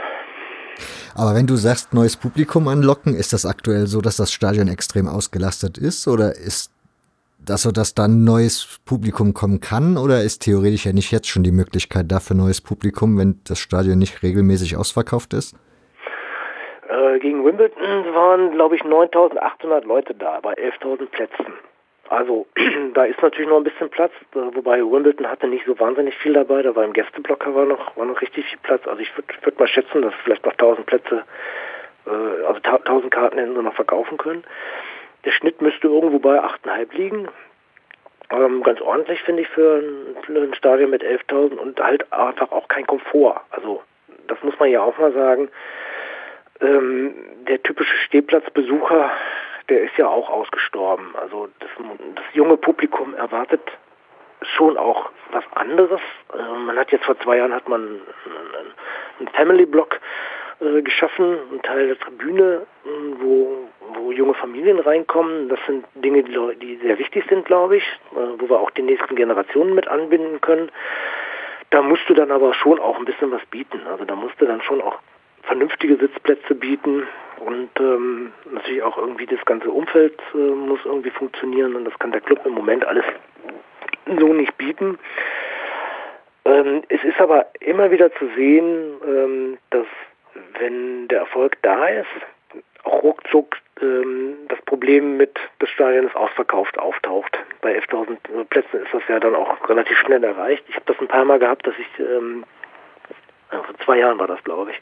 Aber 1.16 1.36
wenn 1.36 1.46
du 1.46 1.56
sagst, 1.56 1.94
neues 1.94 2.18
Publikum 2.18 2.68
anlocken, 2.68 3.14
ist 3.14 3.34
das 3.34 3.45
aktuell 3.45 3.86
so, 3.86 4.02
dass 4.02 4.18
das 4.18 4.34
Stadion 4.34 4.68
extrem 4.68 5.07
ausgelastet 5.07 5.78
ist 5.78 6.07
oder 6.07 6.36
ist 6.36 6.73
das 7.45 7.64
so, 7.64 7.72
dass 7.72 7.94
dann 7.94 8.24
neues 8.24 8.80
Publikum 8.86 9.34
kommen 9.34 9.60
kann 9.60 9.98
oder 9.98 10.22
ist 10.22 10.40
theoretisch 10.40 10.86
ja 10.86 10.94
nicht 10.94 11.11
jetzt 11.11 11.28
schon 11.28 11.44
die 11.44 11.52
Möglichkeit 11.52 12.11
dafür 12.11 12.36
neues 12.36 12.61
Publikum, 12.61 13.18
wenn 13.18 13.41
das 13.48 13.60
Stadion 13.60 13.99
nicht 13.99 14.24
regelmäßig 14.24 14.78
ausverkauft 14.78 15.34
ist? 15.34 15.56
Äh, 16.90 17.20
gegen 17.20 17.45
Wimbledon 17.45 18.14
waren, 18.14 18.52
glaube 18.52 18.76
ich, 18.76 18.82
9.800 18.84 19.86
Leute 19.86 20.14
da 20.14 20.40
bei 20.41 20.53
11.000 20.53 21.06
Plätzen. 21.07 21.45
Also 22.10 22.45
da 22.94 23.06
ist 23.06 23.22
natürlich 23.22 23.49
noch 23.49 23.57
ein 23.57 23.64
bisschen 23.64 23.90
Platz, 23.90 24.11
äh, 24.36 24.56
wobei 24.56 24.80
Wimbledon 24.80 25.28
hatte 25.28 25.48
nicht 25.48 25.65
so 25.65 25.80
wahnsinnig 25.80 26.15
viel 26.18 26.34
dabei, 26.34 26.61
da 26.61 26.76
war 26.76 26.84
im 26.84 26.94
Gästeblocker 26.94 27.56
war 27.56 27.65
noch, 27.65 27.95
war 27.98 28.06
noch 28.06 28.22
richtig 28.22 28.45
viel 28.45 28.60
Platz. 28.61 28.86
Also 28.88 29.02
ich 29.02 29.15
würde 29.18 29.34
würd 29.41 29.60
mal 29.60 29.68
schätzen, 29.68 30.02
dass 30.02 30.14
vielleicht 30.24 30.45
noch 30.45 30.53
1000 30.53 30.86
Plätze, 30.86 31.24
äh, 32.06 32.45
also 32.45 32.60
1000 32.61 33.11
Karten 33.11 33.40
hätten 33.40 33.56
sie 33.56 33.64
noch 33.64 33.76
verkaufen 33.76 34.18
können. 34.18 34.44
Der 35.26 35.32
Schnitt 35.32 35.62
müsste 35.62 35.88
irgendwo 35.88 36.20
bei 36.20 36.40
8,5 36.40 36.94
liegen. 36.95 37.28
Ähm, 38.30 38.64
ganz 38.64 38.82
ordentlich 38.82 39.22
finde 39.24 39.44
ich 39.44 39.48
für 39.50 39.82
ein, 39.82 40.24
für 40.24 40.34
ein, 40.34 40.54
Stadion 40.54 40.90
mit 40.90 41.04
11.000 41.04 41.56
und 41.56 41.80
halt 41.80 42.12
einfach 42.12 42.52
auch 42.52 42.68
kein 42.68 42.88
Komfort. 42.88 43.41
Also 43.52 43.84
das 44.28 44.41
muss 44.44 44.58
man 44.60 44.70
ja 44.70 44.82
auch 44.82 44.98
mal 44.98 45.14
sagen. 45.14 45.50
Ähm, 46.62 47.14
der 47.48 47.62
typische 47.62 47.95
Stehplatzbesucher, 48.06 49.12
der 49.70 49.84
ist 49.84 49.98
ja 49.98 50.08
auch 50.08 50.30
ausgestorben. 50.30 51.16
Also 51.16 51.50
das, 51.60 51.70
das 52.16 52.26
junge 52.34 52.58
Publikum 52.58 53.14
erwartet 53.16 53.62
schon 54.56 54.78
auch 54.78 55.10
was 55.32 55.44
anderes. 55.54 56.02
Äh, 56.34 56.58
man 56.66 56.78
hat 56.78 56.91
jetzt 56.91 57.06
vor 57.06 57.20
zwei 57.20 57.38
Jahren 57.38 57.54
hat 57.54 57.68
man 57.68 58.02
einen 59.20 59.28
Family 59.30 59.66
Block 59.66 60.00
äh, 60.59 60.81
geschaffen, 60.81 61.38
einen 61.51 61.61
Teil 61.61 61.88
der 61.88 61.99
Tribüne, 61.99 62.65
wo, 63.19 63.69
wo 63.95 64.11
junge 64.11 64.34
Familien 64.34 64.80
reinkommen. 64.80 65.49
Das 65.49 65.59
sind 65.67 65.85
Dinge, 65.95 66.23
die, 66.23 66.38
die 66.59 66.77
sehr 66.77 66.97
wichtig 66.99 67.25
sind, 67.30 67.45
glaube 67.45 67.77
ich, 67.77 67.84
äh, 68.11 68.39
wo 68.39 68.49
wir 68.49 68.59
auch 68.59 68.71
die 68.71 68.81
nächsten 68.81 69.15
Generationen 69.15 69.75
mit 69.75 69.88
anbinden 69.88 70.41
können. 70.41 70.71
Da 71.69 71.81
musst 71.81 72.07
du 72.07 72.13
dann 72.13 72.31
aber 72.31 72.53
schon 72.53 72.80
auch 72.80 72.99
ein 72.99 73.05
bisschen 73.05 73.31
was 73.31 73.45
bieten. 73.47 73.81
Also 73.88 74.05
da 74.05 74.15
musst 74.15 74.39
du 74.39 74.45
dann 74.45 74.61
schon 74.61 74.81
auch 74.81 74.99
vernünftige 75.43 75.97
Sitzplätze 75.97 76.55
bieten 76.55 77.07
und 77.39 77.69
ähm, 77.80 78.31
natürlich 78.51 78.84
auch 78.84 78.97
irgendwie 78.97 79.25
das 79.25 79.43
ganze 79.45 79.69
Umfeld 79.69 80.19
äh, 80.34 80.38
muss 80.38 80.80
irgendwie 80.85 81.09
funktionieren 81.09 81.75
und 81.75 81.85
das 81.85 81.97
kann 81.99 82.11
der 82.11 82.21
Club 82.21 82.45
im 82.45 82.53
Moment 82.53 82.85
alles 82.85 83.03
so 84.05 84.34
nicht 84.34 84.57
bieten. 84.57 84.97
Ähm, 86.45 86.84
es 86.89 87.03
ist 87.03 87.19
aber 87.19 87.47
immer 87.59 87.91
wieder 87.91 88.11
zu 88.13 88.27
sehen, 88.35 88.93
ähm, 89.05 89.57
dass 89.69 89.88
wenn 90.60 91.07
der 91.07 91.19
Erfolg 91.19 91.57
da 91.61 91.88
ist, 91.88 92.07
auch 92.84 93.03
ruckzuck 93.03 93.57
ähm, 93.81 94.35
das 94.49 94.61
Problem 94.61 95.18
mit 95.18 95.38
des 95.61 95.69
Stadions 95.69 96.14
ausverkauft 96.15 96.77
auftaucht. 96.77 97.38
Bei 97.61 97.77
11.000 97.77 98.45
Plätzen 98.45 98.84
ist 98.84 98.93
das 98.93 99.03
ja 99.07 99.19
dann 99.19 99.35
auch 99.35 99.69
relativ 99.69 99.97
schnell 99.99 100.23
erreicht. 100.23 100.64
Ich 100.68 100.76
habe 100.76 100.85
das 100.85 100.99
ein 100.99 101.07
paar 101.07 101.26
Mal 101.26 101.39
gehabt, 101.39 101.65
dass 101.65 101.76
ich 101.77 101.99
ähm, 101.99 102.43
vor 103.49 103.76
zwei 103.85 103.99
Jahren 103.99 104.19
war 104.19 104.27
das, 104.27 104.43
glaube 104.43 104.72
ich. 104.72 104.80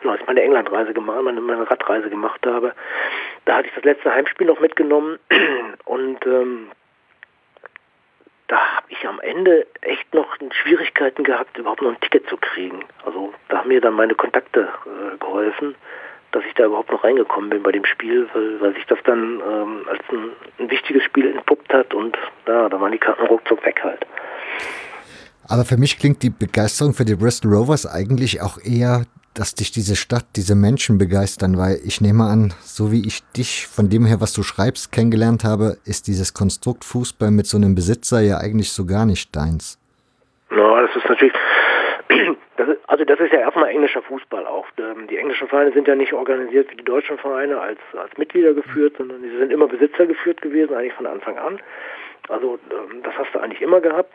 Genau, 0.00 0.12
als 0.12 0.20
ich 0.20 0.26
meine 0.26 0.42
Englandreise 0.42 0.94
gemacht, 0.94 1.22
meine, 1.22 1.40
meine 1.40 1.70
Radreise 1.70 2.08
gemacht 2.08 2.44
habe. 2.46 2.74
Da 3.44 3.56
hatte 3.56 3.68
ich 3.68 3.74
das 3.74 3.84
letzte 3.84 4.12
Heimspiel 4.12 4.46
noch 4.46 4.60
mitgenommen 4.60 5.18
und 5.84 6.24
ähm, 6.26 6.70
da 8.48 8.56
habe 8.76 8.86
ich 8.88 9.06
am 9.06 9.20
Ende 9.20 9.66
echt 9.82 10.12
noch 10.14 10.26
Schwierigkeiten 10.62 11.22
gehabt, 11.22 11.56
überhaupt 11.58 11.82
noch 11.82 11.90
ein 11.90 12.00
Ticket 12.00 12.28
zu 12.28 12.36
kriegen. 12.38 12.84
Also 13.04 13.32
da 13.48 13.58
haben 13.58 13.68
mir 13.68 13.80
dann 13.80 13.94
meine 13.94 14.14
Kontakte 14.14 14.68
äh, 14.86 15.18
geholfen, 15.18 15.74
dass 16.32 16.42
ich 16.44 16.54
da 16.54 16.64
überhaupt 16.64 16.90
noch 16.90 17.04
reingekommen 17.04 17.50
bin 17.50 17.62
bei 17.62 17.72
dem 17.72 17.84
Spiel, 17.84 18.26
weil, 18.32 18.60
weil 18.60 18.74
sich 18.74 18.86
das 18.86 18.98
dann 19.04 19.40
ähm, 19.40 19.86
als 19.88 20.00
ein, 20.10 20.30
ein, 20.58 20.70
wichtiges 20.70 21.04
Spiel 21.04 21.30
entpuppt 21.30 21.72
hat 21.72 21.92
und 21.94 22.16
ja, 22.46 22.68
da 22.68 22.80
waren 22.80 22.92
die 22.92 22.98
Karten 22.98 23.26
ruckzuck 23.26 23.64
weg 23.64 23.80
halt. 23.84 24.06
Aber 25.46 25.64
für 25.64 25.76
mich 25.76 25.98
klingt 25.98 26.22
die 26.22 26.30
Begeisterung 26.30 26.92
für 26.94 27.04
die 27.04 27.14
Bristol 27.14 27.54
Rovers 27.54 27.86
eigentlich 27.86 28.42
auch 28.42 28.58
eher 28.62 29.04
dass 29.34 29.54
dich 29.54 29.70
diese 29.70 29.96
Stadt, 29.96 30.24
diese 30.36 30.54
Menschen 30.54 30.98
begeistern, 30.98 31.56
weil 31.56 31.78
ich 31.84 32.00
nehme 32.00 32.24
an, 32.24 32.52
so 32.60 32.90
wie 32.90 33.06
ich 33.06 33.22
dich 33.36 33.66
von 33.66 33.88
dem 33.88 34.04
her, 34.04 34.20
was 34.20 34.32
du 34.32 34.42
schreibst, 34.42 34.92
kennengelernt 34.92 35.44
habe, 35.44 35.76
ist 35.84 36.08
dieses 36.08 36.34
Konstrukt 36.34 36.84
Fußball 36.84 37.30
mit 37.30 37.46
so 37.46 37.56
einem 37.56 37.74
Besitzer 37.74 38.20
ja 38.20 38.38
eigentlich 38.38 38.72
so 38.72 38.84
gar 38.86 39.06
nicht 39.06 39.34
deins. 39.36 39.78
Ja, 40.50 40.82
das 40.82 40.96
ist 40.96 41.08
natürlich, 41.08 41.32
das 42.56 42.68
ist, 42.68 42.78
also 42.86 43.04
das 43.04 43.20
ist 43.20 43.32
ja 43.32 43.40
erstmal 43.40 43.68
englischer 43.68 44.02
Fußball 44.02 44.46
auch. 44.46 44.66
Ähm, 44.78 45.06
die 45.08 45.18
englischen 45.18 45.46
Vereine 45.48 45.72
sind 45.72 45.86
ja 45.86 45.94
nicht 45.94 46.12
organisiert 46.12 46.70
wie 46.70 46.76
die 46.76 46.84
deutschen 46.84 47.18
Vereine 47.18 47.60
als, 47.60 47.78
als 47.96 48.16
Mitglieder 48.16 48.54
geführt, 48.54 48.94
sondern 48.98 49.20
sie 49.20 49.36
sind 49.38 49.52
immer 49.52 49.68
Besitzer 49.68 50.06
geführt 50.06 50.42
gewesen, 50.42 50.74
eigentlich 50.74 50.94
von 50.94 51.06
Anfang 51.06 51.38
an. 51.38 51.60
Also 52.28 52.58
ähm, 52.70 53.02
das 53.02 53.14
hast 53.16 53.34
du 53.34 53.38
eigentlich 53.38 53.62
immer 53.62 53.80
gehabt. 53.80 54.12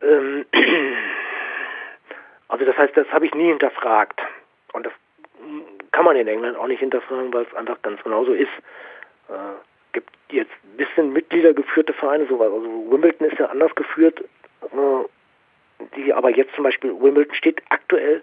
Ähm, 2.48 2.52
Also 2.52 2.64
das 2.64 2.76
heißt, 2.76 2.96
das 2.96 3.08
habe 3.12 3.26
ich 3.26 3.34
nie 3.34 3.48
hinterfragt. 3.48 4.20
Und 4.72 4.86
das 4.86 4.92
kann 5.92 6.04
man 6.04 6.16
in 6.16 6.28
England 6.28 6.56
auch 6.56 6.66
nicht 6.66 6.80
hinterfragen, 6.80 7.32
weil 7.32 7.44
es 7.44 7.54
einfach 7.54 7.80
ganz 7.82 8.02
genauso 8.02 8.32
ist. 8.32 8.50
Äh, 9.28 9.32
gibt 9.92 10.10
jetzt 10.30 10.52
ein 10.64 10.76
bisschen 10.76 11.12
Mitgliedergeführte 11.12 11.92
Vereine, 11.94 12.26
so, 12.28 12.40
also 12.40 12.90
Wimbledon 12.90 13.28
ist 13.28 13.38
ja 13.38 13.46
anders 13.46 13.74
geführt, 13.74 14.20
äh, 14.62 15.86
die 15.96 16.12
aber 16.12 16.30
jetzt 16.30 16.54
zum 16.54 16.64
Beispiel, 16.64 16.90
Wimbledon 17.00 17.34
steht 17.34 17.62
aktuell 17.70 18.22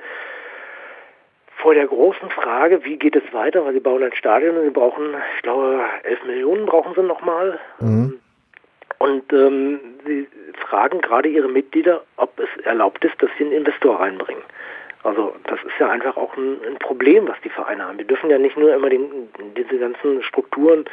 vor 1.57 1.73
der 1.73 1.87
großen 1.87 2.29
Frage, 2.29 2.83
wie 2.83 2.97
geht 2.97 3.15
es 3.15 3.33
weiter, 3.33 3.65
weil 3.65 3.73
sie 3.73 3.79
bauen 3.79 4.03
ein 4.03 4.13
Stadion 4.15 4.57
und 4.57 4.63
sie 4.65 4.69
brauchen, 4.69 5.15
ich 5.37 5.41
glaube, 5.43 5.81
11 6.03 6.23
Millionen 6.25 6.65
brauchen 6.65 6.93
sie 6.93 7.03
nochmal. 7.03 7.59
Mhm. 7.79 8.19
Und 9.03 9.33
ähm, 9.33 9.81
sie 10.05 10.29
fragen 10.69 11.01
gerade 11.01 11.27
ihre 11.27 11.49
Mitglieder, 11.49 12.05
ob 12.15 12.39
es 12.39 12.47
erlaubt 12.63 13.03
ist, 13.03 13.21
dass 13.21 13.29
sie 13.37 13.43
einen 13.43 13.51
Investor 13.51 13.99
reinbringen. 13.99 14.43
Also 15.03 15.35
das 15.43 15.59
ist 15.61 15.77
ja 15.77 15.89
einfach 15.89 16.15
auch 16.15 16.37
ein, 16.37 16.55
ein 16.65 16.79
Problem, 16.79 17.27
was 17.27 17.35
die 17.43 17.49
Vereine 17.49 17.83
haben. 17.83 17.97
Wir 17.97 18.05
dürfen 18.05 18.29
ja 18.29 18.37
nicht 18.37 18.55
nur 18.55 18.73
immer 18.73 18.89
den, 18.89 19.27
diese 19.57 19.77
ganzen 19.77 20.23
Strukturen 20.23 20.85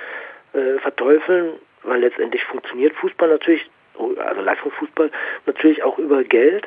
äh, 0.55 0.81
verteufeln, 0.81 1.53
weil 1.85 2.01
letztendlich 2.01 2.43
funktioniert 2.47 2.97
Fußball 2.97 3.29
natürlich, 3.29 3.71
also 3.97 4.41
Leistungsfußball 4.41 5.13
natürlich 5.47 5.85
auch 5.85 5.97
über 5.97 6.25
Geld 6.25 6.67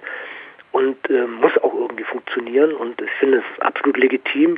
und 0.72 1.10
äh, 1.10 1.28
muss 1.28 1.58
auch 1.58 1.74
irgendwie 1.74 2.06
funktionieren. 2.06 2.74
Und 2.74 3.02
ich 3.02 3.12
finde 3.20 3.40
es 3.40 3.62
absolut 3.62 3.98
legitim, 3.98 4.56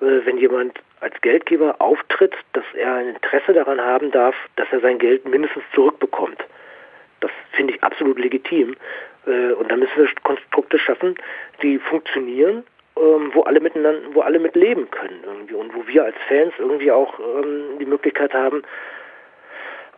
äh, 0.00 0.24
wenn 0.24 0.38
jemand 0.38 0.76
als 1.00 1.20
Geldgeber 1.20 1.76
auftritt, 1.78 2.34
dass 2.52 2.64
er 2.74 2.94
ein 2.94 3.08
Interesse 3.08 3.52
daran 3.52 3.80
haben 3.80 4.10
darf, 4.10 4.34
dass 4.56 4.66
er 4.72 4.80
sein 4.80 4.98
Geld 4.98 5.26
mindestens 5.28 5.64
zurückbekommt. 5.74 6.42
Das 7.20 7.30
finde 7.52 7.74
ich 7.74 7.82
absolut 7.82 8.18
legitim. 8.18 8.76
Äh, 9.26 9.52
und 9.52 9.70
da 9.70 9.76
müssen 9.76 9.96
wir 9.96 10.08
Konstrukte 10.22 10.78
schaffen, 10.78 11.16
die 11.62 11.78
funktionieren, 11.78 12.64
ähm, 12.96 13.30
wo 13.34 13.42
alle 13.42 13.60
miteinander, 13.60 14.08
wo 14.12 14.20
alle 14.20 14.38
mit 14.38 14.56
leben 14.56 14.90
können 14.90 15.20
irgendwie 15.24 15.54
und 15.54 15.74
wo 15.74 15.86
wir 15.86 16.04
als 16.04 16.16
Fans 16.28 16.54
irgendwie 16.58 16.90
auch 16.90 17.18
ähm, 17.18 17.78
die 17.78 17.86
Möglichkeit 17.86 18.32
haben, 18.32 18.62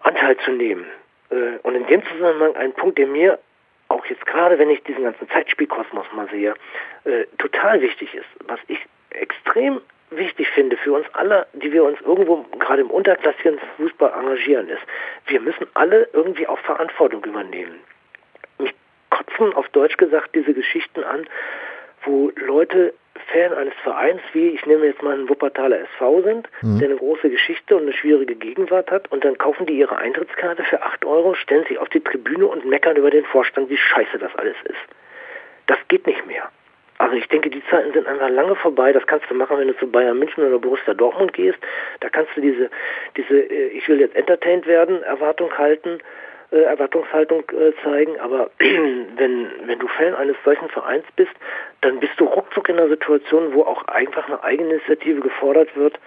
Anteil 0.01 0.37
zu 0.39 0.53
nehmen. 0.53 0.87
Äh, 1.31 1.59
und 1.63 1.75
in 1.75 1.87
dem 1.87 2.03
Zusammenhang 2.07 2.57
ein 2.57 2.73
Punkt, 2.73 2.99
der 2.99 3.07
mir 3.07 3.39
auch 3.89 4.05
jetzt 4.07 4.27
gerade, 4.27 4.59
wenn 4.59 4.71
ich 4.71 4.83
diesen 4.85 5.05
ganzen 5.05 5.29
Zeitspielkosmos 5.31 6.07
mal 6.13 6.29
sehe, 6.29 6.55
äh, 7.05 7.25
total 7.39 7.81
wichtig 7.81 8.15
ist, 8.15 8.29
was 8.47 8.61
ich 8.69 8.79
extrem 9.11 9.81
wichtig 10.11 10.49
finde 10.51 10.77
für 10.77 10.93
uns 10.93 11.07
alle, 11.13 11.47
die 11.53 11.73
wir 11.73 11.85
uns 11.85 12.01
irgendwo 12.01 12.45
gerade 12.59 12.83
im 12.83 12.91
unterklassigen 12.91 13.59
Fußball 13.77 14.13
engagieren, 14.19 14.69
ist, 14.69 14.83
wir 15.27 15.41
müssen 15.41 15.67
alle 15.75 16.09
irgendwie 16.13 16.47
auch 16.47 16.59
Verantwortung 16.61 17.25
übernehmen. 17.25 17.81
Mich 18.59 18.75
kotzen 19.11 19.53
auf 19.55 19.69
Deutsch 19.71 19.97
gesagt 19.97 20.35
diese 20.35 20.55
Geschichten 20.55 21.05
an, 21.05 21.27
wo 22.05 22.33
Leute 22.37 22.95
Fan 23.33 23.53
eines 23.53 23.75
Vereins 23.83 24.21
wie, 24.33 24.49
ich 24.49 24.65
nehme 24.65 24.87
jetzt 24.87 25.03
mal 25.03 25.15
einen 25.15 25.29
Wuppertaler 25.29 25.81
SV 25.81 26.23
sind, 26.23 26.49
mhm. 26.63 26.79
der 26.79 26.89
eine 26.89 26.97
große 26.97 27.29
Geschichte 27.29 27.77
und 27.77 27.83
eine 27.83 27.93
schwierige 27.93 28.35
Gegenwart 28.35 28.91
hat 28.91 29.11
und 29.11 29.25
dann 29.25 29.37
kaufen 29.37 29.67
die 29.67 29.79
ihre 29.79 29.97
Eintrittskarte 29.97 30.63
für 30.65 30.83
8 30.83 31.05
Euro, 31.05 31.35
stellen 31.35 31.67
sich 31.67 31.79
auf 31.79 31.89
die 31.89 32.01
Tribüne 32.01 32.47
und 32.47 32.65
meckern 32.65 32.97
über 32.97 33.11
den 33.11 33.25
Vorstand, 33.25 33.69
wie 33.71 33.77
scheiße 33.77 34.19
das 34.19 34.35
alles 34.37 34.57
ist. 34.65 34.77
Das 35.67 35.79
geht 35.89 36.07
nicht 36.07 36.27
mehr. 36.27 36.49
Also 36.99 37.15
ich 37.15 37.29
denke, 37.29 37.49
die 37.49 37.63
Zeiten 37.71 37.93
sind 37.93 38.07
einfach 38.07 38.29
lange 38.29 38.57
vorbei. 38.57 38.93
Das 38.93 39.07
kannst 39.07 39.31
du 39.31 39.35
machen, 39.35 39.59
wenn 39.59 39.69
du 39.69 39.77
zu 39.77 39.91
Bayern 39.91 40.19
München 40.19 40.45
oder 40.45 40.59
Borussia 40.59 40.95
Dortmund 40.95 41.33
gehst. 41.33 41.59
Da 42.01 42.09
kannst 42.09 42.37
du 42.37 42.41
diese, 42.41 42.71
diese, 43.17 43.39
äh, 43.39 43.69
ich 43.69 43.89
will 43.89 44.01
jetzt 44.01 44.17
entertained 44.17 44.67
werden, 44.67 45.03
Erwartung 45.05 45.57
halten, 45.57 46.01
äh, 46.51 46.63
Erwartungshaltung 46.63 47.45
äh, 47.51 47.73
zeigen. 47.85 48.19
Aber 48.19 48.51
wenn, 48.59 49.51
wenn 49.65 49.79
du 49.79 49.87
Fan 49.87 50.15
eines 50.15 50.37
solchen 50.45 50.69
Vereins 50.71 51.05
bist, 51.15 51.33
dann 51.83 52.01
bist 52.01 52.15
du 52.19 52.25
ruckzuck 52.25 52.69
in 52.69 52.79
einer 52.79 52.89
Situation, 52.89 53.55
wo 53.55 53.63
auch 53.63 53.87
einfach 53.87 54.27
eine 54.27 54.43
Eigeninitiative 54.43 55.21
gefordert 55.21 55.77
wird 55.77 56.01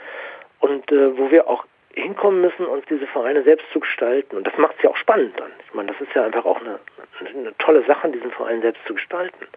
und 0.59 0.91
äh, 0.91 1.17
wo 1.17 1.31
wir 1.31 1.47
auch 1.47 1.65
hinkommen 1.93 2.41
müssen, 2.41 2.65
uns 2.65 2.85
diese 2.89 3.07
Vereine 3.07 3.43
selbst 3.43 3.65
zu 3.71 3.79
gestalten. 3.79 4.35
Und 4.35 4.47
das 4.47 4.57
macht 4.57 4.75
es 4.77 4.83
ja 4.83 4.89
auch 4.89 4.97
spannend 4.97 5.39
dann. 5.39 5.51
Ich 5.65 5.73
meine, 5.73 5.91
das 5.91 6.01
ist 6.01 6.13
ja 6.13 6.25
einfach 6.25 6.45
auch 6.45 6.59
eine, 6.59 6.79
eine 7.19 7.57
tolle 7.59 7.83
Sache, 7.83 8.09
diesen 8.09 8.31
Verein 8.31 8.61
selbst 8.61 8.85
zu 8.85 8.93
gestalten. 8.93 9.47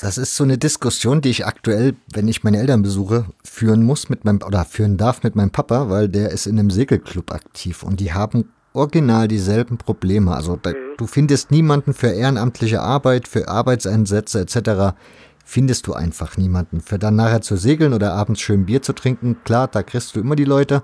Das 0.00 0.16
ist 0.16 0.36
so 0.36 0.44
eine 0.44 0.58
Diskussion, 0.58 1.20
die 1.20 1.30
ich 1.30 1.44
aktuell, 1.44 1.96
wenn 2.14 2.28
ich 2.28 2.44
meine 2.44 2.58
Eltern 2.58 2.82
besuche, 2.82 3.24
führen 3.44 3.82
muss 3.82 4.08
mit 4.08 4.24
meinem 4.24 4.38
oder 4.46 4.64
führen 4.64 4.96
darf 4.96 5.24
mit 5.24 5.34
meinem 5.34 5.50
Papa, 5.50 5.90
weil 5.90 6.08
der 6.08 6.30
ist 6.30 6.46
in 6.46 6.56
einem 6.56 6.70
Segelclub 6.70 7.32
aktiv 7.32 7.82
und 7.82 7.98
die 7.98 8.12
haben 8.12 8.52
original 8.74 9.26
dieselben 9.26 9.76
Probleme. 9.76 10.32
Also 10.32 10.54
da, 10.54 10.70
mhm. 10.70 10.94
du 10.98 11.06
findest 11.08 11.50
niemanden 11.50 11.94
für 11.94 12.12
ehrenamtliche 12.12 12.80
Arbeit, 12.80 13.26
für 13.26 13.48
Arbeitseinsätze 13.48 14.40
etc. 14.40 14.96
Findest 15.44 15.88
du 15.88 15.94
einfach 15.94 16.36
niemanden. 16.36 16.80
Für 16.80 17.00
dann 17.00 17.16
nachher 17.16 17.40
zu 17.40 17.56
segeln 17.56 17.92
oder 17.92 18.12
abends 18.12 18.40
schön 18.40 18.66
Bier 18.66 18.82
zu 18.82 18.92
trinken, 18.92 19.38
klar, 19.44 19.66
da 19.66 19.82
kriegst 19.82 20.14
du 20.14 20.20
immer 20.20 20.36
die 20.36 20.44
Leute. 20.44 20.82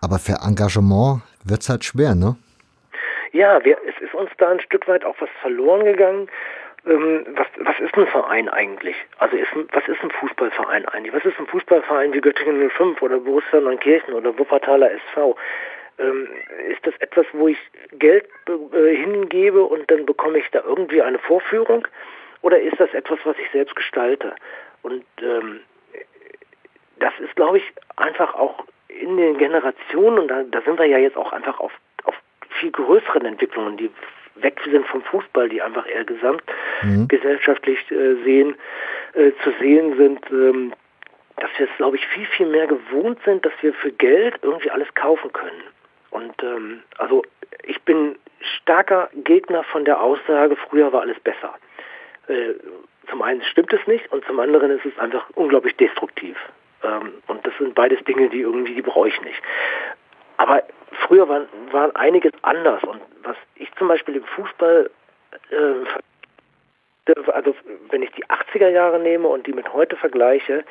Aber 0.00 0.20
für 0.20 0.38
Engagement 0.46 1.22
wird 1.44 1.62
es 1.62 1.68
halt 1.68 1.84
schwer, 1.84 2.14
ne? 2.14 2.36
Ja, 3.32 3.58
wir, 3.64 3.76
es 3.88 4.00
ist 4.02 4.14
uns 4.14 4.30
da 4.38 4.50
ein 4.50 4.60
Stück 4.60 4.86
weit 4.86 5.04
auch 5.04 5.14
was 5.20 5.28
verloren 5.40 5.84
gegangen 5.84 6.28
ähm, 6.86 7.26
was, 7.34 7.46
was 7.58 7.78
ist 7.80 7.94
ein 7.96 8.06
Verein 8.06 8.48
eigentlich? 8.48 8.96
Also 9.18 9.36
ist, 9.36 9.50
was 9.72 9.86
ist 9.88 10.02
ein 10.02 10.10
Fußballverein 10.10 10.86
eigentlich? 10.86 11.14
Was 11.14 11.24
ist 11.24 11.38
ein 11.38 11.46
Fußballverein 11.46 12.12
wie 12.12 12.20
Göttingen 12.20 12.70
05 12.70 13.02
oder 13.02 13.18
Borussia 13.18 13.60
Neunkirchen 13.60 14.14
oder 14.14 14.36
Wuppertaler 14.38 14.90
SV? 14.92 15.36
Ähm, 15.98 16.28
ist 16.68 16.86
das 16.86 16.94
etwas, 17.00 17.26
wo 17.32 17.48
ich 17.48 17.58
Geld 17.92 18.26
äh, 18.48 18.96
hingebe 18.96 19.62
und 19.62 19.90
dann 19.90 20.06
bekomme 20.06 20.38
ich 20.38 20.50
da 20.50 20.62
irgendwie 20.64 21.02
eine 21.02 21.18
Vorführung? 21.18 21.86
Oder 22.42 22.60
ist 22.60 22.80
das 22.80 22.92
etwas, 22.94 23.18
was 23.24 23.36
ich 23.38 23.50
selbst 23.50 23.76
gestalte? 23.76 24.34
Und 24.82 25.04
ähm, 25.20 25.60
das 26.98 27.12
ist, 27.20 27.36
glaube 27.36 27.58
ich, 27.58 27.72
einfach 27.96 28.34
auch 28.34 28.64
in 28.88 29.16
den 29.16 29.36
Generationen, 29.38 30.20
und 30.20 30.28
da, 30.28 30.42
da 30.44 30.60
sind 30.62 30.78
wir 30.78 30.86
ja 30.86 30.98
jetzt 30.98 31.16
auch 31.16 31.32
einfach 31.32 31.60
auf, 31.60 31.72
auf 32.04 32.14
viel 32.60 32.70
größeren 32.70 33.24
Entwicklungen, 33.24 33.76
die 33.76 33.90
weg 34.42 34.60
sind 34.64 34.86
vom 34.86 35.02
Fußball, 35.02 35.48
die 35.48 35.62
einfach 35.62 35.86
eher 35.86 36.04
gesamtgesellschaftlich 36.04 37.78
mhm. 37.90 38.24
sehen, 38.24 38.54
äh, 39.14 39.32
zu 39.42 39.52
sehen 39.60 39.96
sind, 39.96 40.20
ähm, 40.30 40.72
dass 41.36 41.50
wir 41.58 41.66
es, 41.66 41.76
glaube 41.76 41.96
ich, 41.96 42.06
viel, 42.08 42.26
viel 42.26 42.46
mehr 42.46 42.66
gewohnt 42.66 43.18
sind, 43.24 43.44
dass 43.44 43.52
wir 43.60 43.72
für 43.74 43.92
Geld 43.92 44.34
irgendwie 44.42 44.70
alles 44.70 44.92
kaufen 44.94 45.32
können. 45.32 45.62
Und 46.10 46.34
ähm, 46.42 46.82
also 46.98 47.22
ich 47.62 47.80
bin 47.82 48.16
starker 48.40 49.10
Gegner 49.14 49.62
von 49.64 49.84
der 49.84 50.00
Aussage, 50.00 50.56
früher 50.56 50.92
war 50.92 51.02
alles 51.02 51.18
besser. 51.20 51.54
Äh, 52.28 52.54
zum 53.08 53.22
einen 53.22 53.42
stimmt 53.42 53.72
es 53.72 53.86
nicht 53.86 54.10
und 54.12 54.24
zum 54.24 54.38
anderen 54.38 54.70
ist 54.70 54.84
es 54.84 54.98
einfach 54.98 55.28
unglaublich 55.34 55.76
destruktiv. 55.76 56.36
Ähm, 56.82 57.14
und 57.26 57.46
das 57.46 57.52
sind 57.58 57.74
beides 57.74 58.02
Dinge, 58.04 58.28
die 58.28 58.40
irgendwie, 58.40 58.74
die 58.74 58.82
brauche 58.82 59.08
ich 59.08 59.20
nicht. 59.22 59.42
Aber 60.36 60.62
früher 61.06 61.28
waren, 61.28 61.46
waren 61.70 61.94
einiges 61.96 62.32
anders 62.42 62.82
und 62.84 63.00
was 63.22 63.36
ich 63.54 63.72
zum 63.76 63.88
Beispiel 63.88 64.16
im 64.16 64.24
Fußball 64.24 64.90
äh, 65.50 65.86
also 67.32 67.54
wenn 67.90 68.02
ich 68.02 68.10
die 68.12 68.24
80er 68.26 68.68
Jahre 68.68 68.98
nehme 68.98 69.28
und 69.28 69.46
die 69.46 69.52
mit 69.52 69.72
heute 69.72 69.96
vergleiche, 69.96 70.64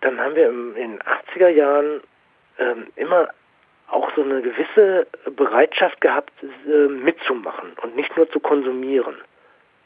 dann 0.00 0.18
haben 0.18 0.34
wir 0.34 0.48
in 0.48 0.74
den 0.74 0.98
80er 1.00 1.48
Jahren 1.48 2.00
ähm, 2.58 2.86
immer 2.96 3.28
auch 3.88 4.10
so 4.16 4.22
eine 4.22 4.40
gewisse 4.40 5.06
Bereitschaft 5.36 6.00
gehabt, 6.00 6.32
äh, 6.42 6.88
mitzumachen 6.88 7.72
und 7.82 7.94
nicht 7.96 8.16
nur 8.16 8.30
zu 8.30 8.40
konsumieren. 8.40 9.16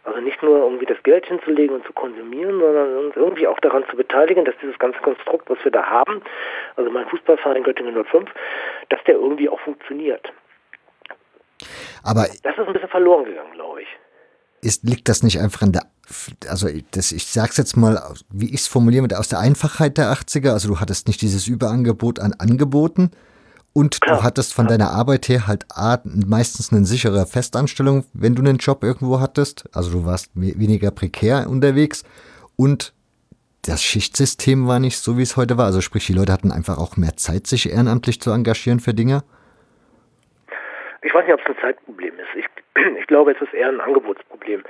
Also 0.07 0.21
nicht 0.21 0.41
nur 0.41 0.59
irgendwie 0.59 0.87
das 0.87 1.03
Geld 1.03 1.27
hinzulegen 1.27 1.75
und 1.75 1.85
zu 1.85 1.93
konsumieren, 1.93 2.61
sondern 2.61 2.97
uns 2.97 3.17
irgendwie 3.17 3.49
auch 3.49 3.59
daran 3.59 3.85
zu 3.91 3.97
beteiligen, 3.97 4.45
dass 4.45 4.55
dieses 4.63 4.79
ganze 4.79 5.01
Konstrukt, 5.01 5.51
was 5.51 5.59
wir 5.65 5.73
da 5.73 5.85
haben, 5.85 6.23
also 6.77 6.89
mein 6.93 7.09
Fußballverein 7.09 7.65
Göttingen 7.65 8.05
05, 8.05 8.31
dass 8.89 9.03
der 9.05 9.17
irgendwie 9.17 9.49
auch 9.49 9.59
funktioniert. 9.59 10.33
Aber 12.05 12.29
das 12.45 12.57
ist 12.57 12.67
ein 12.67 12.73
bisschen 12.73 12.89
verloren 12.89 13.25
gegangen, 13.25 13.53
glaube 13.53 13.83
ich. 13.83 13.89
Ist, 14.63 14.85
liegt 14.85 15.09
das 15.09 15.25
nicht 15.25 15.41
einfach 15.41 15.63
an 15.63 15.73
der, 15.73 15.83
also 16.49 16.69
das, 16.93 17.11
ich 17.11 17.27
sag's 17.27 17.57
jetzt 17.57 17.77
mal, 17.77 18.01
wie 18.31 18.47
ich 18.55 18.61
es 18.61 18.69
formuliere, 18.69 19.09
aus 19.19 19.29
der 19.29 19.41
Einfachheit 19.41 19.99
der 19.99 20.13
80er, 20.13 20.53
also 20.53 20.69
du 20.69 20.81
hattest 20.81 21.09
nicht 21.09 21.21
dieses 21.21 21.49
Überangebot 21.49 22.21
an 22.21 22.33
Angeboten, 22.39 23.11
und 23.77 23.99
du 24.09 24.23
hattest 24.23 24.55
von 24.55 24.69
deiner 24.69 24.89
Arbeit 24.89 25.29
her 25.29 25.47
halt 25.47 25.67
A, 25.69 25.99
meistens 26.05 26.73
eine 26.73 26.87
sichere 26.87 27.27
Festanstellung, 27.27 28.05
wenn 28.15 28.35
du 28.35 28.41
einen 28.41 28.57
Job 28.57 28.83
irgendwo 28.83 29.21
hattest. 29.21 29.69
Also 29.77 29.99
du 29.99 30.07
warst 30.07 30.31
weniger 30.35 30.91
prekär 30.91 31.45
unterwegs. 31.47 32.03
Und 32.57 32.95
das 33.69 33.83
Schichtsystem 33.83 34.67
war 34.67 34.81
nicht 34.81 34.97
so, 34.97 35.19
wie 35.19 35.23
es 35.29 35.37
heute 35.37 35.59
war. 35.59 35.67
Also 35.67 35.83
sprich, 35.83 36.07
die 36.07 36.15
Leute 36.15 36.33
hatten 36.33 36.53
einfach 36.53 36.79
auch 36.79 36.97
mehr 36.97 37.19
Zeit, 37.19 37.47
sich 37.47 37.71
ehrenamtlich 37.71 38.19
zu 38.19 38.31
engagieren 38.31 38.81
für 38.81 38.95
Dinge. 38.95 39.25
Ich 41.03 41.13
weiß 41.13 41.27
nicht, 41.27 41.35
ob 41.35 41.41
es 41.41 41.47
ein 41.47 41.61
Zeitproblem 41.61 42.15
ist. 42.15 42.33
Ich, 42.35 42.47
ich 42.99 43.07
glaube, 43.09 43.33
es 43.33 43.43
ist 43.43 43.53
eher 43.53 43.69
ein 43.69 43.83
Angebotsproblem. 43.83 44.65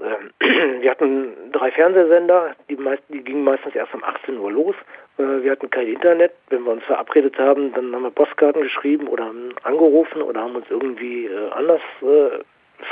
Ähm, 0.00 0.30
wir 0.80 0.90
hatten 0.92 1.50
drei 1.50 1.72
Fernsehsender, 1.72 2.54
die, 2.70 2.76
meist, 2.76 3.02
die 3.08 3.18
gingen 3.18 3.42
meistens 3.42 3.74
erst 3.74 3.92
um 3.94 4.04
18 4.04 4.38
Uhr 4.38 4.52
los. 4.52 4.76
Äh, 5.18 5.42
wir 5.42 5.52
hatten 5.52 5.70
kein 5.70 5.88
Internet. 5.88 6.32
Wenn 6.48 6.64
wir 6.64 6.72
uns 6.72 6.84
verabredet 6.84 7.38
haben, 7.38 7.72
dann 7.74 7.94
haben 7.94 8.02
wir 8.02 8.10
Postkarten 8.10 8.62
geschrieben 8.62 9.08
oder 9.08 9.26
haben 9.26 9.54
angerufen 9.62 10.22
oder 10.22 10.40
haben 10.40 10.56
uns 10.56 10.66
irgendwie 10.70 11.26
äh, 11.26 11.50
anders 11.50 11.82
äh, 12.02 12.38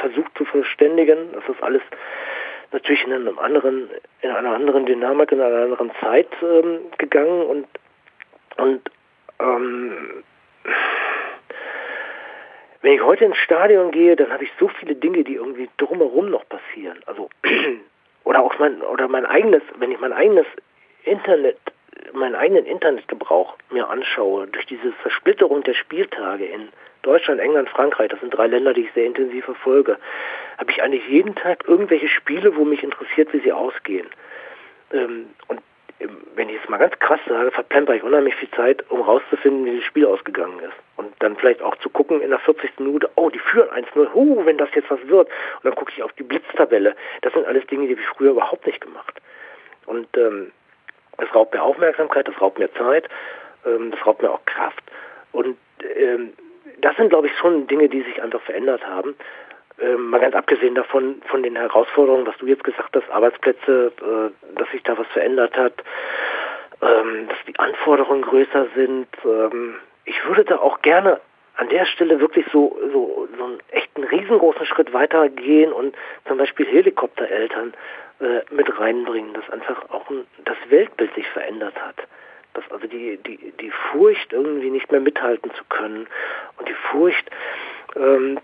versucht 0.01 0.37
zu 0.37 0.45
verständigen. 0.45 1.33
Das 1.33 1.49
ist 1.49 1.63
alles 1.63 1.83
natürlich 2.73 3.05
in 3.05 3.13
einem 3.13 3.39
anderen, 3.39 3.89
in 4.23 4.31
einer 4.31 4.53
anderen 4.53 4.87
Dynamik, 4.87 5.33
in 5.33 5.41
einer 5.41 5.63
anderen 5.63 5.93
Zeit 6.01 6.29
ähm, 6.43 6.81
gegangen 6.99 7.43
und 7.43 7.67
und 8.59 8.91
ähm, 9.39 10.25
wenn 12.81 12.93
ich 12.93 13.03
heute 13.03 13.27
ins 13.27 13.37
Stadion 13.37 13.91
gehe, 13.91 14.17
dann 14.17 14.33
habe 14.33 14.45
ich 14.45 14.51
so 14.59 14.69
viele 14.69 14.95
Dinge, 14.95 15.25
die 15.25 15.35
irgendwie 15.35 15.69
drumherum 15.77 16.31
noch 16.31 16.49
passieren. 16.49 16.99
Also 17.07 17.29
oder 18.25 18.43
auch 18.43 18.59
mein 18.59 18.81
oder 18.81 19.09
mein 19.09 19.27
eigenes, 19.27 19.63
wenn 19.79 19.93
ich 19.93 20.01
mein 20.01 20.13
eigenes 20.13 20.47
Internet, 21.05 21.59
meinen 22.13 22.35
eigenen 22.35 22.67
Internetgebrauch 22.67 23.57
mir 23.71 23.89
anschaue, 23.89 24.47
durch 24.47 24.67
diese 24.67 24.93
Zersplitterung 25.03 25.63
der 25.63 25.75
Spieltage 25.75 26.45
in 26.45 26.69
Deutschland, 27.03 27.41
England, 27.41 27.69
Frankreich, 27.69 28.11
das 28.11 28.21
sind 28.21 28.31
drei 28.31 28.47
Länder, 28.49 28.75
die 28.75 28.83
ich 28.83 28.93
sehr 28.93 29.07
intensiv 29.07 29.45
verfolge, 29.45 29.99
habe 30.59 30.71
ich 30.71 30.83
eigentlich 30.83 31.07
jeden 31.09 31.35
Tag 31.35 31.65
irgendwelche 31.69 32.09
Spiele, 32.09 32.57
wo 32.57 32.65
mich 32.65 32.83
interessiert, 32.83 33.33
wie 33.33 33.41
sie 33.41 33.53
ausgehen. 33.53 34.09
Ähm, 34.93 35.27
und 35.49 35.61
wenn 36.35 36.49
ich 36.49 36.63
es 36.63 36.69
mal 36.69 36.77
ganz 36.79 36.99
krass 36.99 37.21
sage, 37.27 37.51
verplemper 37.51 37.95
ich 37.95 38.03
unheimlich 38.03 38.35
viel 38.35 38.51
Zeit, 38.51 38.85
um 38.91 39.01
rauszufinden, 39.01 39.65
wie 39.65 39.77
das 39.77 39.85
Spiel 39.85 40.05
ausgegangen 40.05 40.59
ist. 40.61 40.75
Und 40.97 41.15
dann 41.21 41.37
vielleicht 41.37 41.63
auch 41.63 41.77
zu 41.77 41.89
gucken 41.89 42.21
in 42.21 42.31
der 42.31 42.39
40. 42.39 42.79
Minute, 42.79 43.09
oh, 43.15 43.31
die 43.31 43.39
führen 43.39 43.71
1-0, 43.71 44.13
huh, 44.13 44.45
wenn 44.45 44.59
das 44.59 44.69
jetzt 44.75 44.91
was 44.91 45.01
wird. 45.09 45.29
Und 45.29 45.65
dann 45.65 45.75
gucke 45.75 45.93
ich 45.95 46.03
auf 46.03 46.13
die 46.15 46.23
Blitztabelle. 46.23 46.95
Das 47.23 47.33
sind 47.33 47.47
alles 47.47 47.67
Dinge, 47.67 47.87
die 47.87 47.93
habe 47.93 48.03
ich 48.03 48.09
früher 48.09 48.33
überhaupt 48.33 48.67
nicht 48.67 48.81
gemacht. 48.81 49.21
Und 49.87 50.09
ähm, 50.17 50.53
das 51.19 51.35
raubt 51.35 51.55
mir 51.55 51.63
Aufmerksamkeit, 51.63 52.29
das 52.29 52.41
raubt 52.41 52.59
mir 52.59 52.73
Zeit, 52.75 53.09
ähm, 53.65 53.91
das 53.91 54.05
raubt 54.07 54.23
mir 54.23 54.31
auch 54.31 54.45
Kraft. 54.45 54.83
Und 55.33 55.57
ähm, 55.97 56.33
das 56.81 56.97
sind, 56.97 57.11
glaube 57.11 57.27
ich, 57.27 57.37
schon 57.39 57.67
Dinge, 57.67 57.89
die 57.89 58.03
sich 58.03 58.23
einfach 58.23 58.41
verändert 58.43 58.87
haben. 58.87 59.15
Ähm, 59.79 60.09
mal 60.09 60.21
ganz 60.21 60.35
abgesehen 60.35 60.75
davon, 60.75 61.21
von 61.29 61.43
den 61.43 61.57
Herausforderungen, 61.57 62.27
was 62.27 62.37
du 62.39 62.47
jetzt 62.47 62.65
gesagt 62.65 62.97
hast, 62.97 63.11
Arbeitsplätze, 63.11 63.93
äh, 64.01 64.57
dass 64.59 64.71
sich 64.71 64.83
da 64.83 64.97
was 64.97 65.07
verändert 65.09 65.57
hat, 65.57 65.75
ähm, 66.83 67.29
dass 67.29 67.39
die 67.47 67.59
Anforderungen 67.59 68.23
größer 68.23 68.67
sind. 68.75 69.09
Ähm, 69.25 69.77
ich 70.05 70.25
würde 70.27 70.45
da 70.45 70.59
auch 70.59 70.81
gerne 70.81 71.21
an 71.57 71.69
der 71.69 71.87
Stelle 71.87 72.21
wirklich 72.21 72.47
so, 72.53 72.79
so, 72.93 73.29
so 73.37 73.45
einen 73.45 73.59
echten 73.71 74.05
riesengroßen 74.05 74.67
Schritt 74.67 74.93
weitergehen 74.93 75.73
und 75.73 75.97
zum 76.27 76.39
Beispiel 76.39 76.67
Helikoptereltern 76.67 77.75
äh, 78.21 78.41
mit 78.55 78.79
reinbringen, 78.79 79.35
dass 79.35 79.49
einfach 79.51 79.91
auch 79.91 80.09
ein, 80.11 80.27
das 80.45 80.57
Weltbild 80.69 81.15
sich 81.15 81.29
verändert 81.29 81.75
hat. 81.81 81.97
Dass 82.55 82.65
also 82.71 82.87
die, 82.87 83.19
die, 83.19 83.53
die 83.61 83.71
Furcht 83.71 84.33
irgendwie 84.33 84.71
nicht 84.71 84.91
mehr 84.91 85.01
mithalten 85.01 85.51
zu 85.55 85.65
können 85.69 86.07
und 86.59 86.69
die 86.69 86.77
Furcht, 86.91 87.31
ähm, 87.97 88.39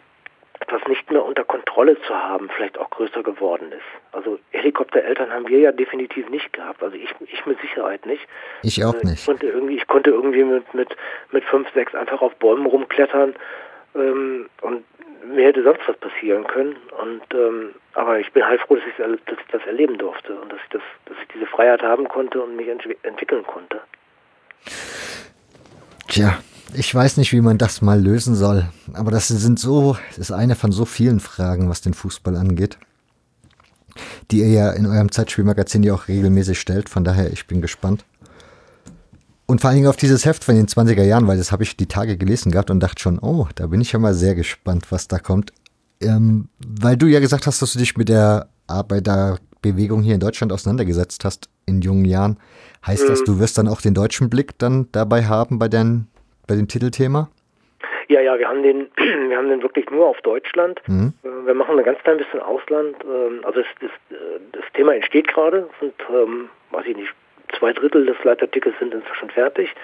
etwas 0.62 0.86
nicht 0.88 1.10
mehr 1.10 1.24
unter 1.24 1.44
Kontrolle 1.44 2.00
zu 2.02 2.14
haben, 2.14 2.48
vielleicht 2.56 2.78
auch 2.78 2.90
größer 2.90 3.22
geworden 3.22 3.72
ist. 3.72 3.84
Also 4.12 4.38
Helikoptereltern 4.50 5.32
haben 5.32 5.48
wir 5.48 5.58
ja 5.58 5.72
definitiv 5.72 6.28
nicht 6.28 6.52
gehabt. 6.52 6.82
Also 6.82 6.96
ich, 6.96 7.10
ich 7.20 7.44
mit 7.46 7.60
Sicherheit 7.60 8.06
nicht. 8.06 8.26
Ich 8.62 8.84
auch 8.84 8.94
nicht. 9.02 9.20
Ich 9.20 9.26
konnte 9.26 9.46
irgendwie, 9.46 9.76
ich 9.76 9.86
konnte 9.86 10.10
irgendwie 10.10 10.44
mit, 10.44 10.74
mit, 10.74 10.96
mit 11.32 11.44
fünf, 11.44 11.68
sechs 11.74 11.94
einfach 11.94 12.22
auf 12.22 12.34
Bäumen 12.36 12.66
rumklettern 12.66 13.34
ähm, 13.94 14.48
und 14.60 14.84
mir 15.24 15.46
hätte 15.46 15.62
sonst 15.62 15.82
was 15.86 15.96
passieren 15.96 16.46
können. 16.46 16.76
Und 17.00 17.22
ähm, 17.34 17.74
aber 17.94 18.18
ich 18.20 18.32
bin 18.32 18.44
halt 18.44 18.60
froh, 18.60 18.76
dass 18.76 18.84
ich, 18.86 18.96
dass 18.96 19.38
ich 19.38 19.52
das 19.52 19.66
erleben 19.66 19.98
durfte 19.98 20.34
und 20.34 20.52
dass 20.52 20.60
ich 20.62 20.70
das, 20.70 20.82
dass 21.06 21.16
ich 21.20 21.28
diese 21.34 21.46
Freiheit 21.46 21.82
haben 21.82 22.08
konnte 22.08 22.40
und 22.40 22.56
mich 22.56 22.68
entwickeln 22.68 23.44
konnte. 23.46 23.80
Tja, 26.08 26.38
ich 26.74 26.94
weiß 26.94 27.16
nicht, 27.16 27.32
wie 27.32 27.40
man 27.40 27.58
das 27.58 27.82
mal 27.82 28.00
lösen 28.00 28.34
soll. 28.34 28.68
Aber 28.92 29.10
das 29.10 29.28
sind 29.28 29.58
so, 29.58 29.96
das 30.08 30.18
ist 30.18 30.32
eine 30.32 30.54
von 30.54 30.72
so 30.72 30.84
vielen 30.84 31.20
Fragen, 31.20 31.68
was 31.68 31.80
den 31.80 31.94
Fußball 31.94 32.36
angeht, 32.36 32.78
die 34.30 34.38
ihr 34.38 34.48
ja 34.48 34.70
in 34.70 34.86
eurem 34.86 35.10
Zeitspielmagazin 35.12 35.82
ja 35.82 35.94
auch 35.94 36.08
regelmäßig 36.08 36.58
stellt. 36.58 36.88
Von 36.88 37.04
daher, 37.04 37.32
ich 37.32 37.46
bin 37.46 37.60
gespannt. 37.60 38.04
Und 39.46 39.60
vor 39.60 39.68
allen 39.68 39.76
Dingen 39.76 39.88
auf 39.88 39.96
dieses 39.96 40.24
Heft 40.24 40.44
von 40.44 40.54
den 40.54 40.66
20er 40.66 41.02
Jahren, 41.02 41.26
weil 41.26 41.36
das 41.36 41.52
habe 41.52 41.62
ich 41.62 41.76
die 41.76 41.86
Tage 41.86 42.16
gelesen 42.16 42.52
gehabt 42.52 42.70
und 42.70 42.80
dachte 42.80 43.02
schon, 43.02 43.18
oh, 43.18 43.48
da 43.54 43.66
bin 43.66 43.80
ich 43.80 43.92
ja 43.92 43.98
mal 43.98 44.14
sehr 44.14 44.34
gespannt, 44.34 44.86
was 44.90 45.08
da 45.08 45.18
kommt. 45.18 45.52
Ähm, 46.00 46.48
weil 46.66 46.96
du 46.96 47.06
ja 47.06 47.20
gesagt 47.20 47.46
hast, 47.46 47.60
dass 47.60 47.74
du 47.74 47.78
dich 47.78 47.96
mit 47.96 48.08
der 48.08 48.48
Arbeiterbewegung 48.66 50.02
hier 50.02 50.14
in 50.14 50.20
Deutschland 50.20 50.52
auseinandergesetzt 50.52 51.24
hast 51.24 51.48
in 51.66 51.82
jungen 51.82 52.06
Jahren. 52.06 52.38
Heißt 52.86 53.04
mhm. 53.04 53.08
das, 53.08 53.24
du 53.24 53.38
wirst 53.38 53.58
dann 53.58 53.68
auch 53.68 53.80
den 53.80 53.94
deutschen 53.94 54.30
Blick 54.30 54.58
dann 54.58 54.88
dabei 54.92 55.26
haben 55.26 55.58
bei 55.58 55.68
deinen 55.68 56.08
bei 56.52 56.56
dem 56.56 56.68
Titelthema? 56.68 57.30
Ja, 58.08 58.20
ja, 58.20 58.38
wir 58.38 58.46
haben 58.46 58.62
den, 58.62 58.88
wir 58.96 59.36
haben 59.38 59.48
den 59.48 59.62
wirklich 59.62 59.88
nur 59.90 60.06
auf 60.06 60.20
Deutschland. 60.20 60.82
Mhm. 60.86 61.14
Äh, 61.24 61.46
wir 61.46 61.54
machen 61.54 61.78
ein 61.78 61.84
ganz 61.84 61.98
klein 62.00 62.18
bisschen 62.18 62.40
Ausland. 62.40 62.96
Ähm, 63.04 63.40
also 63.42 63.60
das, 63.62 63.68
das, 63.80 63.90
äh, 64.18 64.38
das 64.52 64.64
Thema 64.74 64.94
entsteht 64.94 65.28
gerade. 65.28 65.70
Sind, 65.80 65.94
ähm, 66.10 66.50
weiß 66.70 66.84
ich 66.86 66.96
nicht, 66.96 67.10
zwei 67.58 67.72
Drittel 67.72 68.04
des 68.04 68.22
Leitartikels 68.22 68.78
sind 68.78 68.92
inzwischen 68.92 69.30
fertig. 69.30 69.74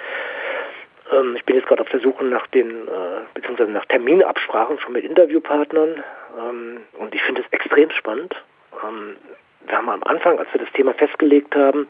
Ähm, 1.11 1.37
ich 1.37 1.45
bin 1.47 1.57
jetzt 1.57 1.69
gerade 1.69 1.81
auf 1.81 1.89
der 1.89 2.01
Suche 2.01 2.23
nach 2.27 2.47
den, 2.49 2.87
äh, 2.87 3.23
beziehungsweise 3.33 3.71
nach 3.71 3.87
Terminabsprachen 3.87 4.79
schon 4.79 4.93
mit 4.93 5.05
Interviewpartnern. 5.05 6.05
und 6.99 7.15
ich 7.15 7.23
finde 7.23 7.41
es 7.41 7.51
extrem 7.51 7.91
spannend. 7.91 8.35
wir 9.67 9.77
haben 9.77 9.89
am 9.89 10.03
Anfang, 10.05 10.39
als 10.39 10.53
wir 10.53 10.61
das 10.61 10.71
Thema 10.73 10.93
festgelegt 10.93 11.57
haben, 11.57 11.89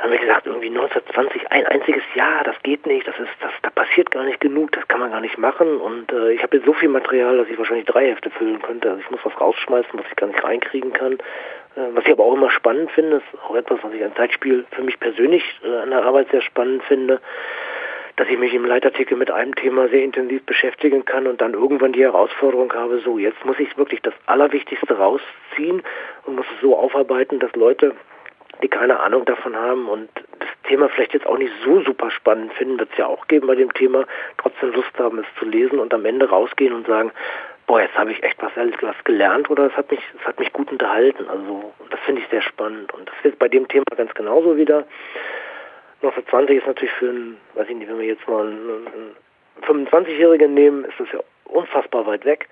haben 0.00 0.12
wir 0.12 0.18
gesagt, 0.18 0.46
irgendwie 0.46 0.68
1920 0.68 1.52
ein 1.52 1.66
einziges 1.66 2.02
Jahr, 2.14 2.42
das 2.42 2.56
geht 2.62 2.86
nicht, 2.86 3.06
das 3.06 3.18
ist, 3.18 3.30
das, 3.40 3.52
da 3.62 3.68
passiert 3.68 4.10
gar 4.10 4.24
nicht 4.24 4.40
genug, 4.40 4.72
das 4.72 4.88
kann 4.88 5.00
man 5.00 5.10
gar 5.10 5.20
nicht 5.20 5.36
machen. 5.36 5.76
Und 5.76 6.10
äh, 6.10 6.32
ich 6.32 6.42
habe 6.42 6.56
jetzt 6.56 6.66
so 6.66 6.72
viel 6.72 6.88
Material, 6.88 7.36
dass 7.36 7.48
ich 7.48 7.58
wahrscheinlich 7.58 7.84
drei 7.84 8.06
Hefte 8.06 8.30
füllen 8.30 8.62
könnte. 8.62 8.88
Also 8.88 9.00
ich 9.02 9.10
muss 9.10 9.20
was 9.24 9.38
rausschmeißen, 9.38 9.92
was 9.92 10.06
ich 10.08 10.16
gar 10.16 10.28
nicht 10.28 10.42
reinkriegen 10.42 10.94
kann. 10.94 11.14
Äh, 11.76 11.94
was 11.94 12.04
ich 12.06 12.12
aber 12.12 12.24
auch 12.24 12.34
immer 12.34 12.50
spannend 12.50 12.90
finde, 12.92 13.18
ist 13.18 13.42
auch 13.42 13.54
etwas, 13.54 13.78
was 13.82 13.92
ich 13.92 14.02
ein 14.02 14.16
Zeitspiel 14.16 14.64
für 14.70 14.82
mich 14.82 14.98
persönlich 14.98 15.44
äh, 15.62 15.82
an 15.82 15.90
der 15.90 16.02
Arbeit 16.02 16.30
sehr 16.30 16.42
spannend 16.42 16.82
finde, 16.84 17.20
dass 18.16 18.28
ich 18.28 18.38
mich 18.38 18.54
im 18.54 18.64
Leitartikel 18.64 19.18
mit 19.18 19.30
einem 19.30 19.54
Thema 19.54 19.88
sehr 19.88 20.02
intensiv 20.02 20.42
beschäftigen 20.44 21.04
kann 21.04 21.26
und 21.26 21.42
dann 21.42 21.52
irgendwann 21.52 21.92
die 21.92 22.02
Herausforderung 22.02 22.72
habe, 22.72 23.00
so 23.00 23.18
jetzt 23.18 23.44
muss 23.44 23.58
ich 23.58 23.76
wirklich 23.76 24.00
das 24.02 24.14
Allerwichtigste 24.26 24.96
rausziehen 24.96 25.82
und 26.24 26.36
muss 26.36 26.46
es 26.54 26.60
so 26.60 26.76
aufarbeiten, 26.76 27.38
dass 27.38 27.54
Leute, 27.54 27.94
die 28.62 28.68
keine 28.68 29.00
Ahnung 29.00 29.24
davon 29.24 29.56
haben 29.56 29.88
und 29.88 30.08
das 30.38 30.48
Thema 30.64 30.88
vielleicht 30.88 31.14
jetzt 31.14 31.26
auch 31.26 31.38
nicht 31.38 31.52
so 31.64 31.80
super 31.82 32.10
spannend 32.10 32.52
finden, 32.54 32.78
wird 32.78 32.90
es 32.92 32.98
ja 32.98 33.06
auch 33.06 33.26
geben 33.28 33.46
bei 33.46 33.54
dem 33.54 33.72
Thema, 33.74 34.06
trotzdem 34.38 34.72
Lust 34.72 34.98
haben, 34.98 35.18
es 35.18 35.26
zu 35.38 35.46
lesen 35.46 35.78
und 35.78 35.92
am 35.92 36.04
Ende 36.04 36.28
rausgehen 36.28 36.72
und 36.72 36.86
sagen, 36.86 37.12
boah, 37.66 37.80
jetzt 37.80 37.96
habe 37.96 38.12
ich 38.12 38.22
echt 38.22 38.42
was, 38.42 38.52
was 38.56 39.04
gelernt 39.04 39.48
oder 39.50 39.66
es 39.66 39.76
hat 39.76 39.90
mich, 39.90 40.00
es 40.18 40.26
hat 40.26 40.38
mich 40.40 40.52
gut 40.52 40.70
unterhalten. 40.72 41.28
Also 41.28 41.72
das 41.90 42.00
finde 42.00 42.22
ich 42.22 42.28
sehr 42.28 42.42
spannend 42.42 42.92
und 42.92 43.08
das 43.08 43.14
ist 43.22 43.38
bei 43.38 43.48
dem 43.48 43.68
Thema 43.68 43.84
ganz 43.96 44.12
genauso 44.14 44.56
wieder. 44.56 44.84
1920 46.02 46.56
ist 46.56 46.66
natürlich 46.66 46.94
für 46.94 47.10
einen, 47.10 47.36
weiß 47.54 47.68
ich 47.68 47.76
nicht, 47.76 47.88
wenn 47.88 47.98
wir 47.98 48.06
jetzt 48.06 48.26
mal 48.26 48.46
einen, 48.46 49.14
25-Jährigen 49.62 50.54
nehmen, 50.54 50.84
ist 50.84 50.98
das 50.98 51.12
ja 51.12 51.20
unfassbar 51.44 52.06
weit 52.06 52.24
weg. 52.24 52.48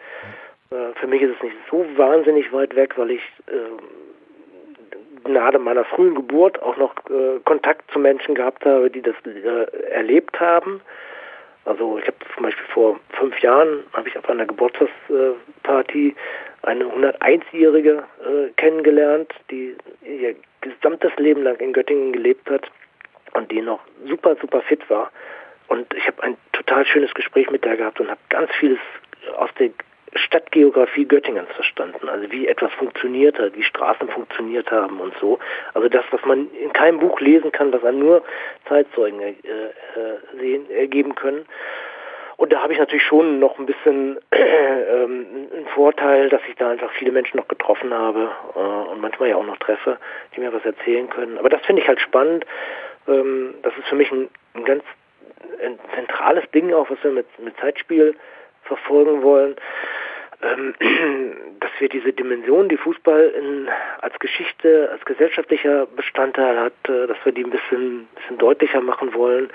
Äh, 0.70 0.92
für 1.00 1.06
mich 1.06 1.22
ist 1.22 1.36
es 1.36 1.42
nicht 1.42 1.56
so 1.70 1.84
wahnsinnig 1.96 2.52
weit 2.52 2.76
weg, 2.76 2.98
weil 2.98 3.12
ich 3.12 3.22
äh, 3.46 3.52
nahe 5.26 5.58
meiner 5.58 5.84
frühen 5.84 6.14
Geburt 6.14 6.60
auch 6.62 6.76
noch 6.76 6.94
äh, 7.10 7.40
Kontakt 7.44 7.90
zu 7.90 7.98
Menschen 7.98 8.34
gehabt 8.34 8.64
habe, 8.64 8.90
die 8.90 9.02
das 9.02 9.14
äh, 9.24 9.90
erlebt 9.90 10.38
haben. 10.40 10.80
Also 11.64 11.98
ich 11.98 12.06
habe 12.06 12.16
zum 12.34 12.44
Beispiel 12.44 12.66
vor 12.72 13.00
fünf 13.10 13.38
Jahren, 13.40 13.84
habe 13.92 14.08
ich 14.08 14.16
auf 14.16 14.28
einer 14.28 14.46
Geburtstagsparty 14.46 16.14
eine 16.62 16.84
101-Jährige 16.84 18.04
äh, 18.20 18.48
kennengelernt, 18.56 19.32
die 19.50 19.76
ihr 20.02 20.34
gesamtes 20.60 21.14
Leben 21.16 21.42
lang 21.42 21.56
in 21.56 21.72
Göttingen 21.72 22.12
gelebt 22.12 22.48
hat 22.50 22.70
und 23.34 23.50
die 23.50 23.60
noch 23.60 23.80
super, 24.06 24.36
super 24.40 24.62
fit 24.62 24.88
war. 24.88 25.10
Und 25.68 25.92
ich 25.94 26.06
habe 26.06 26.22
ein 26.22 26.36
total 26.52 26.86
schönes 26.86 27.12
Gespräch 27.14 27.50
mit 27.50 27.64
der 27.64 27.76
gehabt 27.76 28.00
und 28.00 28.10
habe 28.10 28.20
ganz 28.30 28.50
vieles 28.58 28.80
aus 29.36 29.50
der 29.58 29.70
Stadtgeografie 30.14 31.06
Göttingens 31.06 31.50
verstanden. 31.54 32.08
Also 32.08 32.30
wie 32.30 32.46
etwas 32.46 32.72
funktioniert 32.74 33.38
hat, 33.38 33.56
wie 33.56 33.62
Straßen 33.62 34.08
funktioniert 34.08 34.70
haben 34.70 35.00
und 35.00 35.14
so. 35.20 35.38
Also 35.74 35.88
das, 35.88 36.04
was 36.10 36.24
man 36.24 36.50
in 36.52 36.72
keinem 36.72 36.98
Buch 36.98 37.20
lesen 37.20 37.52
kann, 37.52 37.72
was 37.72 37.84
einem 37.84 38.00
nur 38.00 38.22
Zeitzeugen 38.68 39.20
äh, 39.20 39.30
äh, 39.30 39.34
sehen, 40.38 40.70
ergeben 40.70 41.14
können. 41.14 41.46
Und 42.36 42.52
da 42.52 42.62
habe 42.62 42.72
ich 42.72 42.78
natürlich 42.78 43.04
schon 43.04 43.40
noch 43.40 43.58
ein 43.58 43.66
bisschen 43.66 44.18
äh, 44.30 44.38
einen 44.38 45.66
Vorteil, 45.74 46.28
dass 46.28 46.40
ich 46.48 46.54
da 46.54 46.70
einfach 46.70 46.92
viele 46.92 47.10
Menschen 47.10 47.36
noch 47.36 47.48
getroffen 47.48 47.92
habe 47.92 48.30
äh, 48.54 48.58
und 48.58 49.00
manchmal 49.00 49.30
ja 49.30 49.36
auch 49.36 49.44
noch 49.44 49.56
treffe, 49.58 49.98
die 50.34 50.40
mir 50.40 50.52
was 50.52 50.64
erzählen 50.64 51.10
können. 51.10 51.36
Aber 51.36 51.48
das 51.48 51.60
finde 51.66 51.82
ich 51.82 51.88
halt 51.88 52.00
spannend. 52.00 52.46
Ähm, 53.08 53.54
das 53.62 53.76
ist 53.76 53.88
für 53.88 53.96
mich 53.96 54.10
ein, 54.12 54.28
ein 54.54 54.64
ganz 54.64 54.84
ein 55.64 55.78
zentrales 55.94 56.48
Ding 56.52 56.72
auch, 56.72 56.88
was 56.90 57.02
wir 57.02 57.10
mit, 57.10 57.26
mit 57.38 57.56
Zeitspiel 57.58 58.14
verfolgen 58.68 59.22
wollen, 59.22 59.56
ähm, 60.42 60.74
dass 61.60 61.70
wir 61.78 61.88
diese 61.88 62.12
Dimension, 62.12 62.68
die 62.68 62.76
Fußball 62.76 63.32
in, 63.36 63.68
als 64.00 64.18
Geschichte, 64.18 64.88
als 64.92 65.04
gesellschaftlicher 65.04 65.86
Bestandteil 65.86 66.58
hat, 66.60 66.88
äh, 66.88 67.06
dass 67.06 67.18
wir 67.24 67.32
die 67.32 67.44
ein 67.44 67.50
bisschen, 67.50 68.08
bisschen 68.14 68.38
deutlicher 68.38 68.80
machen 68.80 69.12
wollen 69.14 69.50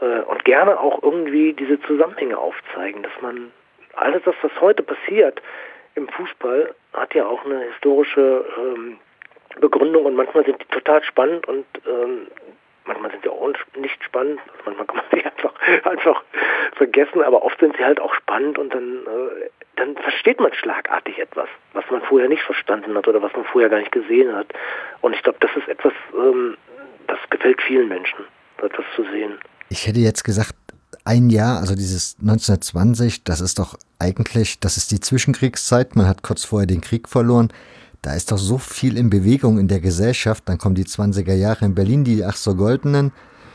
äh, 0.00 0.20
und 0.20 0.44
gerne 0.44 0.78
auch 0.78 1.02
irgendwie 1.02 1.54
diese 1.54 1.80
Zusammenhänge 1.82 2.36
aufzeigen, 2.36 3.02
dass 3.02 3.12
man 3.22 3.50
alles 3.94 4.22
das, 4.24 4.34
was 4.42 4.52
heute 4.60 4.82
passiert 4.82 5.40
im 5.94 6.08
Fußball, 6.08 6.74
hat 6.92 7.14
ja 7.14 7.26
auch 7.26 7.44
eine 7.44 7.60
historische 7.60 8.44
ähm, 8.58 8.98
Begründung 9.60 10.04
und 10.04 10.14
manchmal 10.14 10.44
sind 10.44 10.60
die 10.60 10.66
total 10.66 11.02
spannend 11.02 11.48
und 11.48 11.66
ähm, 11.86 12.28
manchmal 12.88 13.12
sind 13.12 13.22
sie 13.22 13.28
auch 13.28 13.52
nicht 13.76 14.02
spannend, 14.02 14.40
also 14.50 14.62
manchmal 14.64 14.86
kann 14.86 14.96
man 14.96 15.04
sie 15.12 15.24
einfach, 15.24 15.54
einfach 15.84 16.22
vergessen, 16.74 17.22
aber 17.22 17.42
oft 17.44 17.60
sind 17.60 17.76
sie 17.76 17.84
halt 17.84 18.00
auch 18.00 18.12
spannend 18.14 18.58
und 18.58 18.74
dann, 18.74 19.06
äh, 19.06 19.50
dann 19.76 19.96
versteht 19.96 20.40
man 20.40 20.52
schlagartig 20.54 21.18
etwas, 21.18 21.48
was 21.74 21.84
man 21.90 22.02
vorher 22.02 22.28
nicht 22.28 22.42
verstanden 22.42 22.96
hat 22.96 23.06
oder 23.06 23.22
was 23.22 23.32
man 23.34 23.44
vorher 23.44 23.70
gar 23.70 23.78
nicht 23.78 23.92
gesehen 23.92 24.34
hat. 24.34 24.48
Und 25.00 25.14
ich 25.14 25.22
glaube, 25.22 25.38
das 25.40 25.50
ist 25.56 25.68
etwas, 25.68 25.92
ähm, 26.14 26.56
das 27.06 27.18
gefällt 27.30 27.62
vielen 27.62 27.88
Menschen, 27.88 28.24
etwas 28.62 28.84
zu 28.96 29.04
sehen. 29.04 29.38
Ich 29.70 29.86
hätte 29.86 30.00
jetzt 30.00 30.24
gesagt, 30.24 30.54
ein 31.04 31.30
Jahr, 31.30 31.58
also 31.58 31.74
dieses 31.74 32.16
1920, 32.20 33.24
das 33.24 33.40
ist 33.40 33.58
doch 33.58 33.76
eigentlich, 33.98 34.60
das 34.60 34.76
ist 34.76 34.90
die 34.90 35.00
Zwischenkriegszeit, 35.00 35.96
man 35.96 36.06
hat 36.06 36.22
kurz 36.22 36.44
vorher 36.44 36.66
den 36.66 36.80
Krieg 36.80 37.08
verloren. 37.08 37.52
Da 38.02 38.14
ist 38.14 38.30
doch 38.30 38.38
so 38.38 38.58
viel 38.58 38.96
in 38.96 39.10
Bewegung 39.10 39.58
in 39.58 39.68
der 39.68 39.80
Gesellschaft. 39.80 40.48
Dann 40.48 40.58
kommen 40.58 40.74
die 40.74 40.84
20er 40.84 41.34
Jahre 41.34 41.64
in 41.64 41.74
Berlin, 41.74 42.04
die 42.04 42.22
ach 42.24 42.36
so 42.36 42.54
goldenen. 42.54 43.12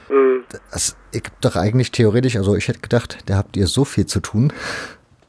Mhm. 0.10 0.44
Das 0.72 0.98
gibt 1.12 1.44
doch 1.44 1.56
eigentlich 1.56 1.92
theoretisch, 1.92 2.36
also 2.36 2.56
ich 2.56 2.68
hätte 2.68 2.82
gedacht, 2.82 3.18
da 3.30 3.38
habt 3.38 3.56
ihr 3.56 3.68
so 3.68 3.86
viel 3.86 4.06
zu 4.06 4.20
tun. 4.20 4.52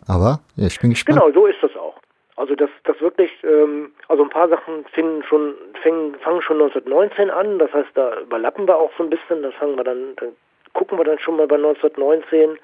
Aber 0.06 0.40
ja, 0.56 0.66
ich 0.66 0.80
bin 0.80 0.90
gespannt. 0.90 1.20
Genau, 1.20 1.32
so 1.32 1.46
ist 1.46 1.62
das 1.62 1.74
auch. 1.76 1.94
Also 2.36 2.54
das, 2.56 2.68
das 2.82 3.00
wirklich, 3.00 3.30
ähm, 3.44 3.92
also 4.08 4.24
ein 4.24 4.30
paar 4.30 4.48
Sachen 4.48 4.84
fingen 4.92 5.22
schon, 5.22 5.54
fingen, 5.82 6.16
fangen 6.16 6.42
schon 6.42 6.60
1919 6.60 7.30
an. 7.30 7.58
Das 7.58 7.72
heißt, 7.72 7.90
da 7.94 8.20
überlappen 8.20 8.66
wir 8.66 8.76
auch 8.76 8.90
so 8.98 9.04
ein 9.04 9.10
bisschen. 9.10 9.42
Das 9.42 9.54
fangen 9.54 9.76
wir 9.76 9.84
dann, 9.84 10.16
dann 10.16 10.30
gucken 10.72 10.98
wir 10.98 11.04
dann 11.04 11.18
schon 11.18 11.36
mal 11.36 11.46
bei 11.46 11.56
1919. 11.56 12.58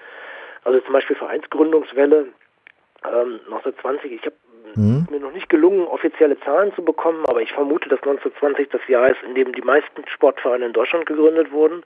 Also 0.65 0.81
zum 0.81 0.93
Beispiel 0.93 1.17
Vereinsgründungswelle 1.17 2.27
ähm, 3.05 3.41
1920. 3.47 4.13
Ich 4.13 4.27
habe 4.27 4.35
Mhm. 4.81 5.07
Mir 5.11 5.21
noch 5.21 5.33
nicht 5.33 5.49
gelungen, 5.49 5.87
offizielle 5.87 6.41
Zahlen 6.41 6.73
zu 6.75 6.83
bekommen, 6.83 7.25
aber 7.27 7.43
ich 7.43 7.53
vermute, 7.53 7.89
dass 7.89 7.99
1920 8.01 8.69
das 8.71 8.81
Jahr 8.89 9.11
ist, 9.11 9.23
in 9.23 9.35
dem 9.35 9.53
die 9.53 9.61
meisten 9.61 10.07
Sportvereine 10.07 10.67
in 10.67 10.73
Deutschland 10.73 11.07
gegründet 11.07 11.53
wurden. 11.53 11.83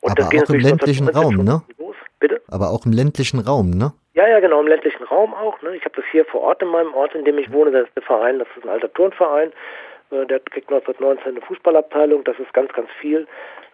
Und 0.00 0.18
aber 0.18 0.28
auch 0.28 0.48
im 0.48 0.60
ländlichen 0.60 1.08
Raum, 1.08 1.36
ne? 1.44 1.62
Los. 1.78 1.96
Bitte? 2.20 2.40
Aber 2.48 2.70
auch 2.70 2.86
im 2.86 2.92
ländlichen 2.92 3.40
Raum, 3.40 3.70
ne? 3.70 3.92
Ja, 4.14 4.26
ja, 4.26 4.40
genau, 4.40 4.60
im 4.60 4.66
ländlichen 4.66 5.04
Raum 5.04 5.34
auch. 5.34 5.60
Ne? 5.62 5.76
Ich 5.76 5.84
habe 5.84 5.94
das 5.96 6.04
hier 6.10 6.24
vor 6.24 6.40
Ort 6.40 6.62
in 6.62 6.68
meinem 6.68 6.94
Ort, 6.94 7.14
in 7.14 7.24
dem 7.24 7.38
ich 7.38 7.52
wohne, 7.52 7.70
das 7.70 7.86
ist 7.86 7.94
der 7.94 8.02
Verein, 8.02 8.38
das 8.38 8.48
ist 8.56 8.64
ein 8.64 8.70
alter 8.70 8.92
Turnverein. 8.92 9.52
Äh, 10.10 10.26
der 10.26 10.40
kriegt 10.40 10.72
1919 10.72 11.36
eine 11.36 11.40
Fußballabteilung, 11.42 12.24
das 12.24 12.38
ist 12.38 12.52
ganz, 12.54 12.72
ganz 12.72 12.88
viel. 13.00 13.26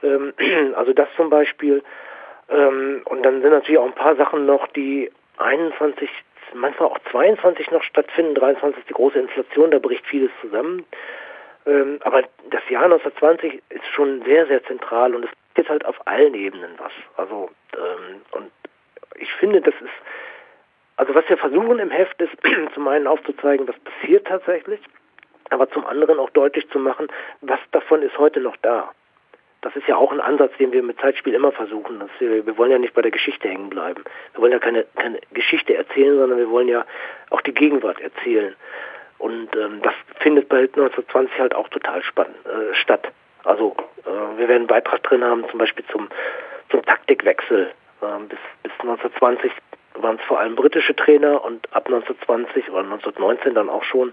Ähm, 0.02 0.34
also 0.76 0.92
das 0.92 1.08
zum 1.16 1.30
Beispiel. 1.30 1.82
Ähm, 2.50 3.02
und 3.04 3.22
dann 3.22 3.40
sind 3.40 3.52
natürlich 3.52 3.78
auch 3.78 3.86
ein 3.86 3.94
paar 3.94 4.16
Sachen 4.16 4.44
noch, 4.44 4.66
die 4.68 5.10
21 5.38 6.10
manchmal 6.54 6.88
auch 6.88 6.98
22 7.10 7.70
noch 7.70 7.82
stattfinden, 7.82 8.34
23 8.34 8.78
ist 8.80 8.88
die 8.88 8.94
große 8.94 9.18
Inflation, 9.18 9.70
da 9.70 9.78
bricht 9.78 10.06
vieles 10.06 10.30
zusammen. 10.40 10.84
Ähm, 11.66 11.98
aber 12.02 12.22
das 12.50 12.68
Jahr 12.68 12.84
1920 12.84 13.62
ist 13.70 13.86
schon 13.94 14.22
sehr, 14.24 14.46
sehr 14.46 14.62
zentral 14.64 15.14
und 15.14 15.24
es 15.24 15.30
geht 15.54 15.68
halt 15.68 15.84
auf 15.84 16.06
allen 16.06 16.34
Ebenen 16.34 16.72
was. 16.78 16.92
Also 17.16 17.50
ähm, 17.74 18.20
und 18.32 18.50
ich 19.16 19.32
finde, 19.34 19.60
das 19.60 19.74
ist, 19.74 19.92
also 20.96 21.14
was 21.14 21.28
wir 21.28 21.36
versuchen 21.36 21.78
im 21.78 21.90
Heft 21.90 22.20
ist, 22.20 22.34
zum 22.74 22.88
einen 22.88 23.06
aufzuzeigen, 23.06 23.66
was 23.68 23.78
passiert 23.80 24.26
tatsächlich, 24.26 24.80
aber 25.50 25.70
zum 25.70 25.86
anderen 25.86 26.18
auch 26.18 26.30
deutlich 26.30 26.68
zu 26.70 26.78
machen, 26.78 27.08
was 27.40 27.60
davon 27.72 28.02
ist 28.02 28.18
heute 28.18 28.40
noch 28.40 28.56
da 28.58 28.92
das 29.64 29.74
ist 29.76 29.88
ja 29.88 29.96
auch 29.96 30.12
ein 30.12 30.20
Ansatz, 30.20 30.52
den 30.58 30.72
wir 30.72 30.82
mit 30.82 31.00
Zeitspiel 31.00 31.32
immer 31.32 31.50
versuchen. 31.50 32.02
Wir, 32.18 32.44
wir, 32.44 32.58
wollen 32.58 32.70
ja 32.70 32.78
nicht 32.78 32.92
bei 32.92 33.00
der 33.00 33.10
Geschichte 33.10 33.48
hängen 33.48 33.70
bleiben. 33.70 34.04
Wir 34.34 34.42
wollen 34.42 34.52
ja 34.52 34.58
keine, 34.58 34.84
keine 34.96 35.20
Geschichte 35.32 35.74
erzählen, 35.74 36.18
sondern 36.18 36.38
wir 36.38 36.50
wollen 36.50 36.68
ja 36.68 36.84
auch 37.30 37.40
die 37.40 37.54
Gegenwart 37.54 37.98
erzählen. 38.00 38.54
Und 39.18 39.56
ähm, 39.56 39.80
das 39.82 39.94
findet 40.20 40.50
bei 40.50 40.58
1920 40.58 41.38
halt 41.38 41.54
auch 41.54 41.68
total 41.68 42.02
spannend 42.02 42.36
äh, 42.44 42.74
statt. 42.74 43.08
Also 43.44 43.74
äh, 44.04 44.38
wir 44.38 44.48
werden 44.48 44.62
einen 44.62 44.66
Beitrag 44.66 45.02
drin 45.02 45.24
haben, 45.24 45.48
zum 45.48 45.58
Beispiel 45.58 45.84
zum, 45.90 46.08
zum 46.70 46.82
Taktikwechsel. 46.82 47.72
Äh, 48.02 48.24
bis, 48.28 48.38
bis 48.62 48.72
1920 48.80 49.50
waren 49.94 50.16
es 50.16 50.24
vor 50.26 50.40
allem 50.40 50.56
britische 50.56 50.94
Trainer 50.94 51.44
und 51.44 51.66
ab 51.72 51.86
1920 51.86 52.68
oder 52.70 52.80
1919 52.80 53.54
dann 53.54 53.68
auch 53.68 53.84
schon 53.84 54.12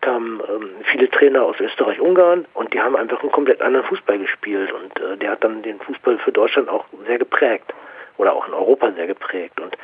kamen 0.00 0.40
ähm, 0.48 0.70
viele 0.90 1.08
Trainer 1.10 1.42
aus 1.42 1.56
Österreich-Ungarn 1.58 2.46
und 2.54 2.74
die 2.74 2.80
haben 2.80 2.96
einfach 2.96 3.22
einen 3.22 3.32
komplett 3.32 3.62
anderen 3.62 3.86
Fußball 3.86 4.18
gespielt 4.18 4.70
und 4.72 5.00
äh, 5.00 5.16
der 5.16 5.32
hat 5.32 5.44
dann 5.44 5.62
den 5.62 5.80
Fußball 5.80 6.18
für 6.18 6.32
Deutschland 6.32 6.68
auch 6.68 6.84
sehr 7.06 7.18
geprägt 7.18 7.72
oder 8.18 8.34
auch 8.34 8.46
in 8.46 8.54
Europa 8.54 8.92
sehr 8.92 9.06
geprägt 9.06 9.60
und 9.60 9.76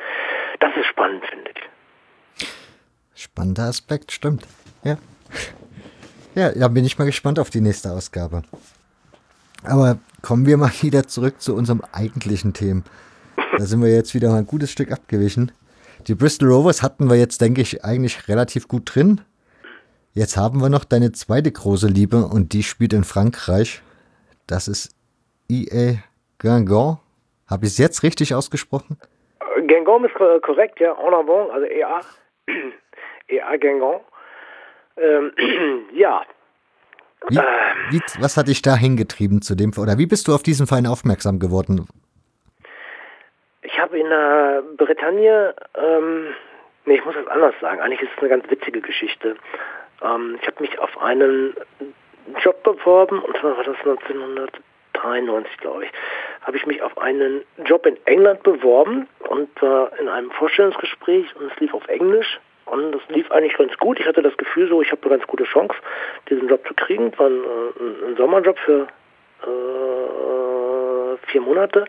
das 0.59 0.75
ist 0.75 0.85
spannend, 0.85 1.23
finde 1.25 1.51
ich. 1.51 2.49
Spannender 3.15 3.63
Aspekt, 3.63 4.11
stimmt. 4.11 4.45
Ja. 4.83 4.97
Ja, 6.35 6.51
da 6.51 6.67
bin 6.67 6.85
ich 6.85 6.97
mal 6.97 7.05
gespannt 7.05 7.39
auf 7.39 7.49
die 7.49 7.59
nächste 7.59 7.91
Ausgabe. 7.91 8.43
Aber 9.63 9.97
kommen 10.21 10.45
wir 10.45 10.57
mal 10.57 10.71
wieder 10.81 11.07
zurück 11.07 11.41
zu 11.41 11.55
unserem 11.55 11.81
eigentlichen 11.91 12.53
Thema. 12.53 12.83
Da 13.59 13.65
sind 13.65 13.81
wir 13.83 13.93
jetzt 13.93 14.15
wieder 14.15 14.29
mal 14.29 14.37
ein 14.37 14.47
gutes 14.47 14.71
Stück 14.71 14.89
abgewichen. 14.89 15.51
Die 16.07 16.15
Bristol 16.15 16.49
Rovers 16.49 16.81
hatten 16.81 17.09
wir 17.09 17.17
jetzt, 17.17 17.41
denke 17.41 17.59
ich, 17.59 17.83
eigentlich 17.83 18.29
relativ 18.29 18.69
gut 18.69 18.95
drin. 18.95 19.19
Jetzt 20.13 20.37
haben 20.37 20.61
wir 20.61 20.69
noch 20.69 20.85
deine 20.85 21.11
zweite 21.11 21.51
große 21.51 21.87
Liebe 21.87 22.23
und 22.23 22.53
die 22.53 22.63
spielt 22.63 22.93
in 22.93 23.03
Frankreich. 23.03 23.81
Das 24.47 24.69
ist 24.69 24.95
EA 25.49 25.95
Guingamp. 26.37 26.99
Habe 27.47 27.65
ich 27.65 27.73
es 27.73 27.77
jetzt 27.79 28.01
richtig 28.01 28.33
ausgesprochen? 28.33 28.97
Guingamp 29.67 30.05
ist 30.05 30.15
korrekt, 30.15 30.79
ja. 30.79 30.93
En 30.93 31.13
avant, 31.13 31.51
also 31.51 31.65
EA. 31.65 31.99
EA 33.27 33.57
Guingamp. 33.57 34.03
Ähm, 34.95 35.33
ja. 35.93 36.21
Wie, 37.27 37.35
wie, 37.89 38.01
was 38.21 38.37
hat 38.37 38.47
dich 38.47 38.61
da 38.61 38.77
hingetrieben 38.77 39.41
zu 39.41 39.55
dem, 39.55 39.73
oder 39.77 39.97
wie 39.97 40.05
bist 40.05 40.29
du 40.29 40.33
auf 40.33 40.43
diesen 40.43 40.65
Verein 40.65 40.87
aufmerksam 40.87 41.39
geworden? 41.39 41.85
In 43.93 44.09
der 44.09 44.63
Bretagne, 44.77 45.53
ähm, 45.75 46.27
nee, 46.85 46.95
ich 46.95 47.05
muss 47.05 47.15
das 47.15 47.27
anders 47.27 47.55
sagen. 47.59 47.79
Eigentlich 47.81 48.01
ist 48.01 48.11
es 48.15 48.19
eine 48.19 48.29
ganz 48.29 48.49
witzige 48.49 48.81
Geschichte. 48.81 49.35
Ähm, 50.03 50.37
ich 50.41 50.47
habe 50.47 50.61
mich 50.61 50.77
auf 50.79 51.01
einen 51.01 51.55
Job 52.41 52.63
beworben, 52.63 53.19
und 53.19 53.37
zwar 53.37 53.57
war 53.57 53.63
das 53.63 53.77
1993, 53.77 55.57
glaube 55.57 55.85
ich, 55.85 55.91
habe 56.41 56.57
ich 56.57 56.65
mich 56.65 56.81
auf 56.81 56.97
einen 56.97 57.43
Job 57.65 57.85
in 57.85 57.97
England 58.05 58.43
beworben 58.43 59.07
und 59.27 59.49
war 59.61 59.91
in 59.99 60.07
einem 60.07 60.31
Vorstellungsgespräch 60.31 61.35
und 61.35 61.51
es 61.51 61.59
lief 61.59 61.73
auf 61.73 61.87
Englisch. 61.87 62.39
Und 62.65 62.91
das 62.91 63.01
lief 63.09 63.31
eigentlich 63.31 63.57
ganz 63.57 63.75
gut. 63.77 63.99
Ich 63.99 64.05
hatte 64.05 64.21
das 64.21 64.37
Gefühl 64.37 64.69
so, 64.69 64.81
ich 64.81 64.91
habe 64.91 65.01
eine 65.03 65.17
ganz 65.17 65.27
gute 65.27 65.43
Chance, 65.45 65.73
diesen 66.29 66.47
Job 66.47 66.65
zu 66.67 66.75
kriegen. 66.75 67.11
War 67.17 67.27
ein, 67.27 67.41
ein, 67.41 68.11
ein 68.11 68.15
Sommerjob 68.15 68.59
für 68.59 68.87
äh, 69.41 71.17
vier 71.27 71.41
Monate. 71.41 71.85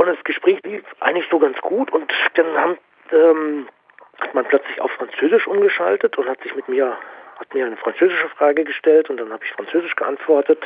Und 0.00 0.06
das 0.06 0.24
Gespräch 0.24 0.58
lief 0.64 0.82
eigentlich 1.00 1.26
so 1.30 1.38
ganz 1.38 1.60
gut 1.60 1.92
und 1.92 2.10
dann 2.32 2.56
haben, 2.56 2.78
ähm, 3.12 3.68
hat 4.18 4.34
man 4.34 4.46
plötzlich 4.46 4.80
auf 4.80 4.90
Französisch 4.92 5.46
umgeschaltet 5.46 6.16
und 6.16 6.26
hat 6.26 6.42
sich 6.42 6.54
mit 6.56 6.70
mir, 6.70 6.96
hat 7.38 7.52
mir 7.52 7.66
eine 7.66 7.76
französische 7.76 8.30
Frage 8.30 8.64
gestellt 8.64 9.10
und 9.10 9.18
dann 9.18 9.30
habe 9.30 9.44
ich 9.44 9.52
Französisch 9.52 9.94
geantwortet 9.96 10.64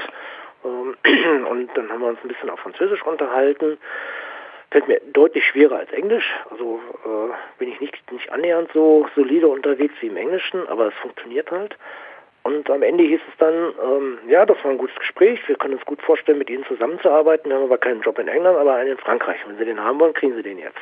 ähm, 0.65 0.97
und 1.51 1.69
dann 1.77 1.90
haben 1.90 2.02
wir 2.02 2.11
uns 2.11 2.20
ein 2.23 2.28
bisschen 2.28 2.48
auf 2.48 2.61
Französisch 2.61 3.02
unterhalten. 3.02 3.77
Fällt 4.70 4.86
mir 4.86 5.01
deutlich 5.12 5.44
schwerer 5.48 5.78
als 5.78 5.90
Englisch, 5.90 6.32
also 6.52 6.81
äh, 7.05 7.59
bin 7.59 7.73
ich 7.73 7.81
nicht, 7.81 8.12
nicht 8.12 8.31
annähernd 8.31 8.70
so 8.73 9.09
solide 9.16 9.48
unterwegs 9.48 9.94
wie 9.98 10.06
im 10.06 10.16
Englischen, 10.16 10.65
aber 10.69 10.86
es 10.86 10.94
funktioniert 11.02 11.51
halt. 11.51 11.77
Und 12.45 12.69
am 12.71 12.83
Ende 12.83 13.05
hieß 13.05 13.21
es 13.27 13.39
dann, 13.39 13.55
ähm, 13.83 14.19
ja, 14.29 14.45
das 14.45 14.62
war 14.62 14.71
ein 14.71 14.79
gutes 14.79 14.97
Gespräch, 14.97 15.41
wir 15.49 15.57
können 15.57 15.75
uns 15.75 15.85
gut 15.87 16.03
vorstellen, 16.03 16.37
mit 16.39 16.51
Ihnen 16.51 16.65
zusammenzuarbeiten. 16.66 17.51
Wir 17.51 17.57
haben 17.57 17.65
aber 17.65 17.79
keinen 17.79 18.03
Job 18.03 18.19
in 18.19 18.29
England, 18.29 18.59
aber 18.59 18.75
einen 18.75 18.93
in 18.93 18.99
Frankreich. 18.99 19.39
Wenn 19.47 19.57
Sie 19.57 19.65
den 19.65 19.83
haben 19.83 19.99
wollen, 19.99 20.12
kriegen 20.12 20.35
Sie 20.35 20.43
den 20.43 20.59
jetzt. 20.59 20.79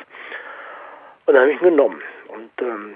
Und 1.25 1.35
dann 1.35 1.43
habe 1.43 1.51
ich 1.51 1.61
ihn 1.61 1.69
genommen. 1.69 2.01
Und 2.27 2.51
ähm, 2.61 2.95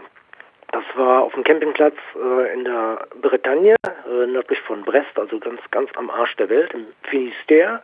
das 0.74 0.84
war 0.96 1.24
auf 1.24 1.34
dem 1.34 1.46
Campingplatz 1.46 1.96
äh, 2.16 2.54
in 2.54 2.66
der 2.66 3.08
Bretagne, 3.22 3.76
äh, 3.86 4.28
nördlich 4.28 4.60
von 4.62 4.84
Brest, 4.84 5.18
also 5.18 5.40
ganz, 5.40 5.62
ganz 5.72 5.90
am 5.96 6.10
Arsch 6.10 6.36
der 6.36 6.50
Welt, 6.50 6.74
im 6.74 6.88
Finisterre. 7.04 7.82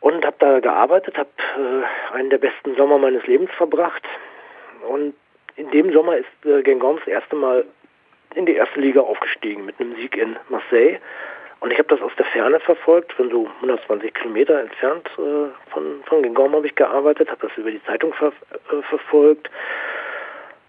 Und 0.00 0.24
habe 0.24 0.36
da 0.38 0.60
gearbeitet, 0.60 1.18
habe 1.18 1.28
äh, 1.58 2.14
einen 2.14 2.30
der 2.30 2.38
besten 2.38 2.76
Sommer 2.76 2.96
meines 2.96 3.26
Lebens 3.26 3.50
verbracht. 3.58 4.04
Und 4.88 5.14
in 5.56 5.70
dem 5.70 5.92
Sommer 5.92 6.16
ist 6.16 6.46
äh, 6.46 6.62
das 6.62 7.06
erste 7.06 7.36
Mal 7.36 7.66
in 8.36 8.46
die 8.46 8.54
erste 8.54 8.80
Liga 8.80 9.00
aufgestiegen 9.00 9.64
mit 9.64 9.80
einem 9.80 9.96
Sieg 9.96 10.16
in 10.16 10.36
Marseille. 10.48 10.98
Und 11.60 11.72
ich 11.72 11.78
habe 11.78 11.88
das 11.88 12.02
aus 12.02 12.12
der 12.18 12.26
Ferne 12.26 12.60
verfolgt, 12.60 13.12
von 13.14 13.30
so 13.30 13.48
120 13.62 14.12
Kilometer 14.12 14.60
entfernt 14.60 15.08
äh, 15.18 15.70
von, 15.70 16.02
von 16.04 16.22
Gengorm 16.22 16.54
habe 16.54 16.66
ich 16.66 16.74
gearbeitet, 16.74 17.30
habe 17.30 17.48
das 17.48 17.56
über 17.56 17.70
die 17.70 17.82
Zeitung 17.84 18.12
ver 18.12 18.28
äh, 18.28 18.82
verfolgt 18.82 19.50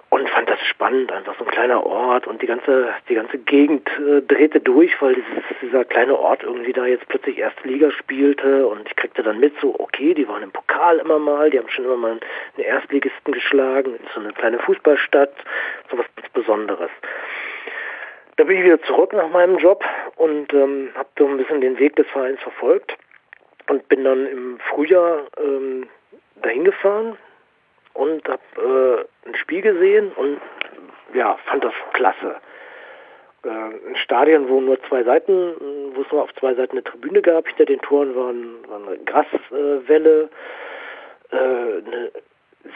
und 0.10 0.30
fand 0.30 0.49
das 0.49 0.60
spannend, 0.61 1.11
einfach 1.11 1.35
so 1.38 1.44
ein 1.44 1.52
kleiner 1.52 1.85
Ort 1.85 2.27
und 2.27 2.41
die 2.41 2.45
ganze, 2.45 2.89
die 3.10 3.15
ganze 3.15 3.38
Gegend 3.38 3.89
äh, 3.99 4.22
drehte 4.22 4.61
durch, 4.61 5.02
weil 5.02 5.15
dieses, 5.15 5.44
dieser 5.61 5.84
kleine 5.84 6.18
Ort 6.18 6.44
irgendwie 6.44 6.72
da 6.72 6.85
jetzt 6.85 7.07
plötzlich 7.10 7.38
erste 7.38 7.68
Liga 7.68 7.91
spielte 7.91 8.65
und 8.68 8.88
ich 8.88 8.95
kriegte 8.95 9.22
dann 9.22 9.41
mit, 9.41 9.53
so 9.60 9.76
okay, 9.77 10.14
die 10.14 10.27
waren 10.27 10.44
im 10.44 10.52
Pokal 10.52 10.99
immer 10.99 11.19
mal, 11.19 11.49
die 11.49 11.60
haben 11.60 11.69
schon 11.69 11.84
immer 11.84 11.98
mal 11.98 12.11
einen 12.11 12.65
Erstligisten 12.65 13.34
geschlagen, 13.34 13.99
so 14.14 14.22
eine 14.22 14.31
kleine 14.31 14.60
Fußballstadt, 14.60 15.34
so 15.91 15.98
was 15.98 16.06
Besonderes. 16.34 16.91
Da 18.38 18.43
bin 18.43 18.57
ich 18.57 18.64
wieder 18.64 18.81
zurück 18.84 19.14
nach 19.14 19.30
meinem 19.30 19.57
Job 19.57 19.84
und 20.15 20.53
ähm, 20.53 20.91
habe 20.95 21.09
so 21.18 21.27
ein 21.27 21.38
bisschen 21.38 21.59
den 21.59 21.80
Weg 21.80 21.95
des 21.95 22.07
Vereins 22.07 22.39
verfolgt 22.41 22.95
und 23.68 23.88
bin 23.89 24.03
dann 24.03 24.27
im 24.27 24.59
Frühjahr 24.59 25.26
ähm, 25.43 25.89
dahin 26.35 26.64
gefahren 26.64 27.18
und 27.95 28.27
habe 28.30 29.07
äh, 29.26 29.27
ein 29.27 29.35
Spiel 29.35 29.61
gesehen 29.61 30.11
und 30.11 30.39
ja, 31.15 31.38
fand 31.45 31.64
das 31.64 31.73
klasse. 31.93 32.35
Äh, 33.43 33.49
ein 33.49 33.95
Stadion, 33.95 34.47
wo 34.49 34.61
nur 34.61 34.80
zwei 34.84 35.03
Seiten, 35.03 35.55
wo 35.95 36.01
es 36.01 36.11
nur 36.11 36.22
auf 36.22 36.34
zwei 36.35 36.53
Seiten 36.53 36.73
eine 36.73 36.84
Tribüne 36.84 37.23
gab, 37.23 37.47
hinter 37.47 37.65
den 37.65 37.81
Toren 37.81 38.15
waren, 38.15 38.69
war 38.69 38.88
eine 38.88 38.99
Graswelle, 38.99 40.30
äh, 41.31 41.35
eine 41.35 42.11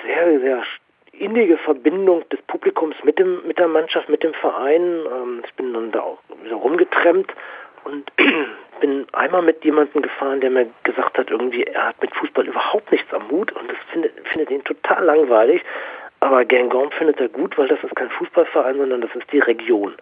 sehr, 0.04 0.40
sehr 0.40 0.64
innige 1.12 1.58
Verbindung 1.58 2.28
des 2.30 2.42
Publikums 2.44 2.96
mit 3.04 3.20
dem 3.20 3.46
mit 3.46 3.60
der 3.60 3.68
Mannschaft, 3.68 4.10
mit 4.10 4.24
dem 4.24 4.34
Verein. 4.34 4.82
Ähm, 5.06 5.44
ich 5.46 5.54
bin 5.56 5.74
dann 5.74 5.92
da 5.92 6.02
auch 6.02 6.20
wieder 6.44 6.56
rumgetrennt 6.56 7.34
und 7.84 8.12
bin 8.82 9.06
einmal 9.14 9.42
mit 9.42 9.64
jemandem 9.64 10.02
gefahren, 10.02 10.42
der 10.42 10.50
mir 10.50 10.68
gesagt 10.84 11.18
hat, 11.18 11.30
irgendwie 11.30 11.64
er 11.64 11.90
hat 11.90 12.02
mit 12.02 12.14
Fußball 12.16 12.48
überhaupt 12.48 12.92
nichts 12.92 13.14
am 13.14 13.28
Mut 13.28 13.52
und 13.52 13.70
das 13.70 13.78
findet, 13.92 14.14
findet 14.28 14.52
ihn 14.52 14.64
total 14.64 15.04
langweilig. 15.04 15.62
Aber 16.20 16.46
Guingamp 16.46 16.94
findet 16.94 17.20
er 17.20 17.30
gut, 17.30 17.58
weil 17.58 17.68
das 17.68 17.84
ist 17.84 17.96
kein 17.96 18.10
Fußballverein, 18.12 18.78
sondern 18.78 19.02
das 19.02 19.14
ist 19.16 19.32
die 19.32 19.40
Region. 19.40 19.96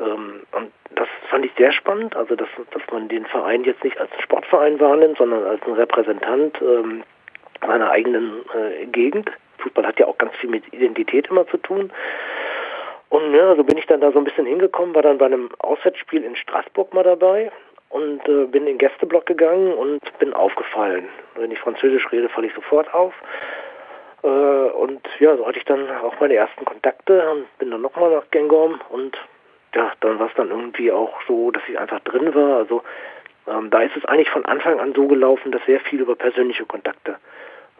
Ähm, 0.00 0.42
und 0.52 0.72
das 0.94 1.08
fand 1.28 1.44
ich 1.44 1.52
sehr 1.56 1.72
spannend, 1.72 2.16
also 2.16 2.36
dass, 2.36 2.48
dass 2.70 2.82
man 2.90 3.08
den 3.08 3.26
Verein 3.26 3.64
jetzt 3.64 3.84
nicht 3.84 3.98
als 3.98 4.10
Sportverein 4.22 4.80
wahrnimmt, 4.80 5.18
sondern 5.18 5.44
als 5.44 5.62
ein 5.66 5.74
Repräsentant 5.74 6.60
ähm, 6.62 7.02
seiner 7.60 7.90
eigenen 7.90 8.42
äh, 8.54 8.86
Gegend. 8.86 9.30
Fußball 9.66 9.86
hat 9.86 9.98
ja 9.98 10.06
auch 10.06 10.18
ganz 10.18 10.34
viel 10.36 10.50
mit 10.50 10.72
Identität 10.72 11.28
immer 11.28 11.46
zu 11.48 11.56
tun. 11.58 11.92
Und 13.08 13.34
ja, 13.34 13.54
so 13.54 13.64
bin 13.64 13.78
ich 13.78 13.86
dann 13.86 14.00
da 14.00 14.10
so 14.12 14.18
ein 14.18 14.24
bisschen 14.24 14.46
hingekommen, 14.46 14.94
war 14.94 15.02
dann 15.02 15.18
bei 15.18 15.26
einem 15.26 15.48
Auswärtsspiel 15.58 16.22
in 16.24 16.36
Straßburg 16.36 16.92
mal 16.92 17.04
dabei 17.04 17.50
und 17.88 18.20
äh, 18.28 18.46
bin 18.46 18.62
in 18.62 18.66
den 18.66 18.78
Gästeblock 18.78 19.26
gegangen 19.26 19.72
und 19.74 20.00
bin 20.18 20.32
aufgefallen. 20.32 21.08
Wenn 21.36 21.50
ich 21.50 21.58
Französisch 21.60 22.10
rede, 22.10 22.28
falle 22.28 22.48
ich 22.48 22.54
sofort 22.54 22.92
auf. 22.92 23.14
Äh, 24.22 24.28
und 24.28 25.00
ja, 25.20 25.36
so 25.36 25.46
hatte 25.46 25.58
ich 25.58 25.64
dann 25.64 25.88
auch 25.98 26.18
meine 26.18 26.34
ersten 26.34 26.64
Kontakte 26.64 27.30
und 27.30 27.58
bin 27.58 27.70
dann 27.70 27.82
nochmal 27.82 28.10
nach 28.10 28.28
Gengorm 28.30 28.80
und 28.90 29.16
ja, 29.74 29.92
dann 30.00 30.18
war 30.18 30.28
es 30.28 30.34
dann 30.34 30.50
irgendwie 30.50 30.90
auch 30.90 31.14
so, 31.28 31.50
dass 31.50 31.62
ich 31.68 31.78
einfach 31.78 32.00
drin 32.00 32.34
war. 32.34 32.56
Also 32.56 32.82
ähm, 33.46 33.70
da 33.70 33.82
ist 33.82 33.96
es 33.96 34.04
eigentlich 34.06 34.30
von 34.30 34.44
Anfang 34.46 34.80
an 34.80 34.94
so 34.94 35.06
gelaufen, 35.06 35.52
dass 35.52 35.64
sehr 35.66 35.80
viel 35.80 36.00
über 36.00 36.16
persönliche 36.16 36.64
Kontakte 36.64 37.16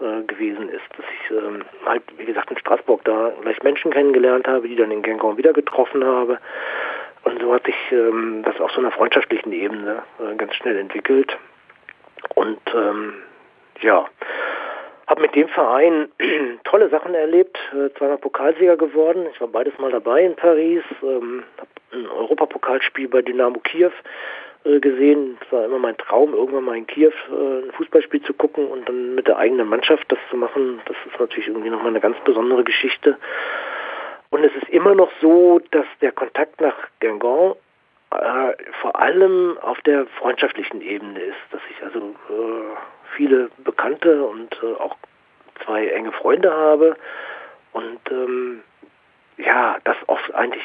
äh, 0.01 0.23
gewesen 0.23 0.69
ist, 0.69 0.85
dass 0.97 1.07
ich 1.07 1.31
ähm, 1.31 1.65
halt, 1.85 2.03
wie 2.19 2.25
gesagt, 2.25 2.51
in 2.51 2.59
Straßburg 2.59 3.05
da 3.05 3.33
gleich 3.41 3.63
Menschen 3.63 3.93
kennengelernt 3.93 4.47
habe, 4.47 4.69
die 4.69 4.77
dann 4.77 4.91
in 4.91 5.03
Gengorm 5.03 5.37
wieder 5.37 5.53
getroffen 5.53 6.05
habe. 6.05 6.39
Und 7.25 7.41
so 7.41 7.53
hat 7.53 7.65
sich 7.65 7.77
ähm, 7.91 8.43
das 8.45 8.61
auf 8.61 8.71
so 8.73 8.81
einer 8.81 8.91
freundschaftlichen 8.93 9.53
Ebene 9.53 10.03
äh, 10.21 10.35
ganz 10.37 10.55
schnell 10.55 10.77
entwickelt. 10.77 11.37
Und 12.35 12.61
ähm, 12.75 13.15
ja, 13.81 14.07
habe 15.07 15.23
mit 15.23 15.35
dem 15.35 15.49
Verein 15.49 16.09
tolle 16.65 16.89
Sachen 16.89 17.15
erlebt, 17.15 17.59
äh, 17.73 17.91
zweimal 17.97 18.19
Pokalsieger 18.19 18.77
geworden. 18.77 19.27
Ich 19.33 19.41
war 19.41 19.49
beides 19.49 19.79
mal 19.79 19.91
dabei 19.91 20.23
in 20.23 20.37
Paris, 20.37 20.83
ähm, 21.03 21.45
habe 21.59 21.71
ein 21.93 22.09
Europapokalspiel 22.09 23.09
bei 23.09 23.23
Dynamo 23.23 23.61
Kiew 23.61 23.93
gesehen. 24.81 25.39
Es 25.41 25.53
war 25.53 25.65
immer 25.65 25.79
mein 25.79 25.97
Traum, 25.97 26.35
irgendwann 26.35 26.65
mal 26.65 26.77
in 26.77 26.87
Kiew 26.87 27.13
äh, 27.31 27.65
ein 27.65 27.73
Fußballspiel 27.73 28.23
zu 28.23 28.35
gucken 28.35 28.67
und 28.67 28.89
dann 28.89 29.15
mit 29.15 29.27
der 29.27 29.39
eigenen 29.39 29.69
Mannschaft 29.69 30.11
das 30.11 30.19
zu 30.31 30.37
machen. 30.37 30.81
Das 30.87 30.97
ist 31.07 31.19
natürlich 31.19 31.49
irgendwie 31.49 31.71
nochmal 31.71 31.89
eine 31.89 32.01
ganz 32.01 32.17
besondere 32.25 32.65
Geschichte. 32.65 33.17
Und 34.31 34.45
es 34.45 34.55
ist 34.57 34.69
immer 34.71 34.95
noch 34.95 35.11
so, 35.21 35.61
dass 35.71 35.87
der 36.01 36.13
Kontakt 36.13 36.61
nach 36.61 36.75
Guingamp 37.01 37.57
äh, 38.11 38.53
vor 38.81 38.99
allem 38.99 39.59
auf 39.63 39.81
der 39.83 40.07
freundschaftlichen 40.19 40.81
Ebene 40.81 41.21
ist, 41.21 41.37
dass 41.51 41.61
ich 41.71 41.83
also 41.83 41.99
äh, 41.99 42.77
viele 43.17 43.51
Bekannte 43.59 44.25
und 44.25 44.59
äh, 44.63 44.75
auch 44.81 44.97
zwei 45.65 45.87
enge 45.89 46.13
Freunde 46.13 46.53
habe 46.53 46.97
und 47.73 48.01
ähm, 48.11 48.63
ja, 49.39 49.77
das 49.85 49.97
oft 50.07 50.35
eigentlich 50.35 50.65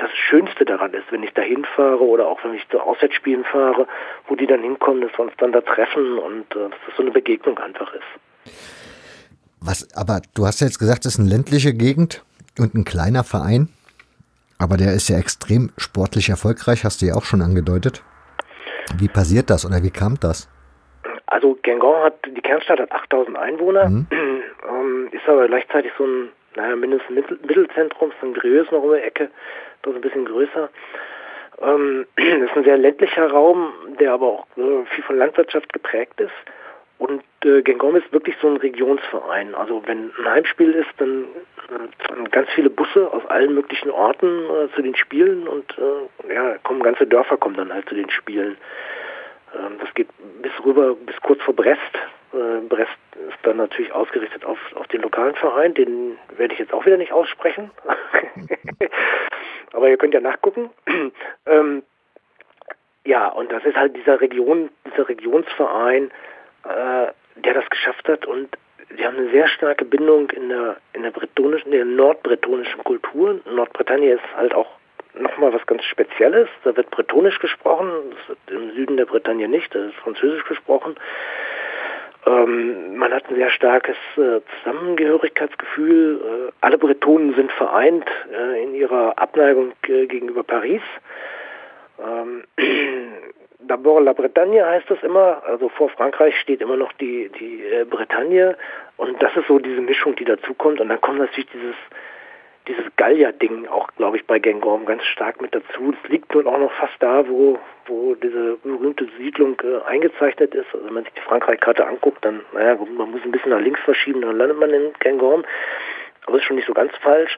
das 0.00 0.10
Schönste 0.12 0.64
daran 0.64 0.94
ist, 0.94 1.04
wenn 1.10 1.22
ich 1.22 1.32
da 1.34 1.42
hinfahre 1.42 2.00
oder 2.00 2.26
auch 2.26 2.42
wenn 2.44 2.54
ich 2.54 2.66
zu 2.68 2.80
Auswärtsspielen 2.80 3.44
fahre, 3.44 3.86
wo 4.26 4.34
die 4.34 4.46
dann 4.46 4.62
hinkommen, 4.62 5.02
dass 5.02 5.12
wir 5.12 5.20
uns 5.20 5.32
dann 5.38 5.52
da 5.52 5.60
treffen 5.60 6.18
und 6.18 6.44
äh, 6.56 6.70
dass 6.70 6.78
das 6.86 6.96
so 6.96 7.02
eine 7.02 7.10
Begegnung 7.10 7.58
einfach 7.58 7.92
ist. 7.92 8.52
Was, 9.60 9.94
aber 9.94 10.22
du 10.34 10.46
hast 10.46 10.60
ja 10.60 10.66
jetzt 10.66 10.78
gesagt, 10.78 11.04
es 11.04 11.14
ist 11.14 11.20
eine 11.20 11.28
ländliche 11.28 11.74
Gegend 11.74 12.24
und 12.58 12.74
ein 12.74 12.84
kleiner 12.84 13.24
Verein, 13.24 13.68
aber 14.58 14.76
der 14.76 14.94
ist 14.94 15.08
ja 15.08 15.18
extrem 15.18 15.70
sportlich 15.76 16.30
erfolgreich, 16.30 16.84
hast 16.84 17.02
du 17.02 17.06
ja 17.06 17.14
auch 17.14 17.24
schon 17.24 17.42
angedeutet. 17.42 18.02
Wie 18.98 19.08
passiert 19.08 19.50
das 19.50 19.66
oder 19.66 19.82
wie 19.82 19.90
kam 19.90 20.18
das? 20.18 20.48
Also 21.26 21.56
Guingamp 21.62 22.04
hat, 22.04 22.14
die 22.26 22.40
Kernstadt 22.40 22.80
hat 22.80 22.90
8000 22.90 23.36
Einwohner, 23.36 23.88
mhm. 23.88 24.06
ähm, 24.12 25.08
ist 25.12 25.28
aber 25.28 25.46
gleichzeitig 25.46 25.92
so 25.98 26.04
ein, 26.04 26.30
naja, 26.56 26.74
mindestens 26.74 27.10
Mittel, 27.10 27.38
Mittelzentrum, 27.46 28.12
so 28.20 28.26
ein 28.26 28.34
Grieux 28.34 28.70
noch 28.72 28.82
um 28.82 28.94
die 28.94 29.00
Ecke 29.00 29.30
das 29.82 29.92
ist 29.92 29.96
ein 29.96 30.02
bisschen 30.02 30.24
größer. 30.26 30.70
Ähm, 31.60 32.06
das 32.16 32.50
ist 32.50 32.56
ein 32.56 32.64
sehr 32.64 32.78
ländlicher 32.78 33.30
Raum, 33.30 33.72
der 33.98 34.12
aber 34.12 34.26
auch 34.26 34.46
äh, 34.56 34.84
viel 34.94 35.04
von 35.04 35.18
Landwirtschaft 35.18 35.72
geprägt 35.72 36.20
ist. 36.20 36.32
Und 36.98 37.22
äh, 37.46 37.62
Gengom 37.62 37.96
ist 37.96 38.12
wirklich 38.12 38.36
so 38.42 38.48
ein 38.48 38.58
Regionsverein. 38.58 39.54
Also 39.54 39.82
wenn 39.86 40.12
ein 40.18 40.30
Heimspiel 40.30 40.72
ist, 40.72 40.90
dann 40.98 41.24
äh, 41.70 42.28
ganz 42.30 42.50
viele 42.50 42.68
Busse 42.68 43.10
aus 43.10 43.24
allen 43.26 43.54
möglichen 43.54 43.90
Orten 43.90 44.44
äh, 44.44 44.74
zu 44.74 44.82
den 44.82 44.94
Spielen 44.94 45.48
und 45.48 45.64
äh, 45.78 46.34
ja, 46.34 46.58
kommen 46.58 46.82
ganze 46.82 47.06
Dörfer 47.06 47.38
kommen 47.38 47.56
dann 47.56 47.72
halt 47.72 47.88
zu 47.88 47.94
den 47.94 48.10
Spielen. 48.10 48.58
Ähm, 49.54 49.78
das 49.80 49.92
geht 49.94 50.08
bis 50.42 50.52
rüber, 50.62 50.94
bis 50.94 51.18
kurz 51.22 51.40
vor 51.42 51.54
Brest. 51.54 51.80
Äh, 52.34 52.60
Brest 52.68 52.90
ist 53.14 53.38
dann 53.44 53.56
natürlich 53.56 53.92
ausgerichtet 53.92 54.44
auf, 54.44 54.58
auf 54.74 54.86
den 54.88 55.00
lokalen 55.00 55.34
Verein. 55.36 55.72
Den 55.72 56.18
werde 56.36 56.52
ich 56.52 56.60
jetzt 56.60 56.74
auch 56.74 56.84
wieder 56.84 56.98
nicht 56.98 57.12
aussprechen. 57.12 57.70
Aber 59.72 59.88
ihr 59.88 59.96
könnt 59.96 60.14
ja 60.14 60.20
nachgucken. 60.20 60.70
ähm, 61.46 61.82
ja, 63.04 63.28
und 63.28 63.50
das 63.50 63.64
ist 63.64 63.76
halt 63.76 63.96
dieser 63.96 64.20
Region, 64.20 64.70
dieser 64.86 65.08
Regionsverein, 65.08 66.10
äh, 66.64 67.06
der 67.36 67.54
das 67.54 67.68
geschafft 67.70 68.08
hat 68.08 68.26
und 68.26 68.56
sie 68.96 69.06
haben 69.06 69.16
eine 69.16 69.30
sehr 69.30 69.48
starke 69.48 69.84
Bindung 69.84 70.30
in 70.30 70.48
der 70.48 70.76
in 70.92 71.02
der 71.02 71.10
bretonischen, 71.10 71.72
in 71.72 71.78
der 71.78 71.84
nordbretonischen 71.84 72.84
Kultur. 72.84 73.40
Nordbritannien 73.46 74.18
ist 74.18 74.36
halt 74.36 74.54
auch 74.54 74.68
nochmal 75.14 75.52
was 75.52 75.64
ganz 75.66 75.84
Spezielles. 75.84 76.48
Da 76.64 76.76
wird 76.76 76.90
bretonisch 76.90 77.38
gesprochen, 77.38 77.90
das 78.10 78.28
wird 78.28 78.38
im 78.50 78.74
Süden 78.74 78.96
der 78.96 79.06
Bretagne 79.06 79.48
nicht, 79.48 79.74
da 79.74 79.86
ist 79.86 79.94
französisch 79.96 80.44
gesprochen. 80.44 80.96
Ähm, 82.26 82.96
man 82.96 83.12
hat 83.12 83.28
ein 83.30 83.36
sehr 83.36 83.50
starkes 83.50 83.96
äh, 84.16 84.40
Zusammengehörigkeitsgefühl. 84.58 86.20
Äh, 86.48 86.52
alle 86.60 86.78
Bretonen 86.78 87.34
sind 87.34 87.50
vereint 87.52 88.04
äh, 88.32 88.62
in 88.62 88.74
ihrer 88.74 89.18
Abneigung 89.18 89.72
äh, 89.88 90.06
gegenüber 90.06 90.42
Paris. 90.42 90.82
Ähm, 91.98 92.44
D'abord 93.66 94.04
la 94.04 94.14
Bretagne 94.14 94.64
heißt 94.64 94.90
das 94.90 95.02
immer, 95.02 95.42
also 95.46 95.68
vor 95.68 95.90
Frankreich 95.90 96.34
steht 96.40 96.60
immer 96.60 96.76
noch 96.76 96.92
die, 96.94 97.30
die 97.38 97.62
äh, 97.62 97.84
Bretagne 97.84 98.56
und 98.96 99.22
das 99.22 99.36
ist 99.36 99.46
so 99.48 99.58
diese 99.58 99.80
Mischung, 99.80 100.16
die 100.16 100.24
dazukommt 100.24 100.80
und 100.80 100.88
dann 100.88 101.00
kommt 101.00 101.18
natürlich 101.18 101.50
dieses 101.50 101.74
dieses 102.70 102.84
Gallier-Ding 102.96 103.66
auch, 103.66 103.88
glaube 103.96 104.16
ich, 104.16 104.26
bei 104.26 104.38
Gengorm 104.38 104.86
ganz 104.86 105.04
stark 105.04 105.42
mit 105.42 105.54
dazu. 105.54 105.92
Das 105.92 106.10
liegt 106.10 106.32
nun 106.34 106.46
auch 106.46 106.58
noch 106.58 106.72
fast 106.72 106.94
da, 107.00 107.28
wo, 107.28 107.58
wo 107.86 108.14
diese 108.14 108.56
berühmte 108.62 109.08
Siedlung 109.18 109.60
äh, 109.62 109.84
eingezeichnet 109.88 110.54
ist. 110.54 110.66
Also 110.72 110.86
wenn 110.86 110.94
man 110.94 111.04
sich 111.04 111.12
die 111.14 111.20
Frankreich-Karte 111.22 111.84
anguckt, 111.84 112.24
dann, 112.24 112.42
naja, 112.52 112.76
man 112.76 113.10
muss 113.10 113.22
ein 113.24 113.32
bisschen 113.32 113.50
nach 113.50 113.60
links 113.60 113.80
verschieben, 113.80 114.20
dann 114.20 114.38
landet 114.38 114.58
man 114.58 114.70
in 114.70 114.92
Gengorm. 115.00 115.44
Aber 116.26 116.36
ist 116.36 116.44
schon 116.44 116.56
nicht 116.56 116.68
so 116.68 116.74
ganz 116.74 116.96
falsch. 116.98 117.36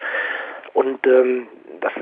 Und 0.74 1.06
ähm, 1.06 1.48
das 1.80 1.92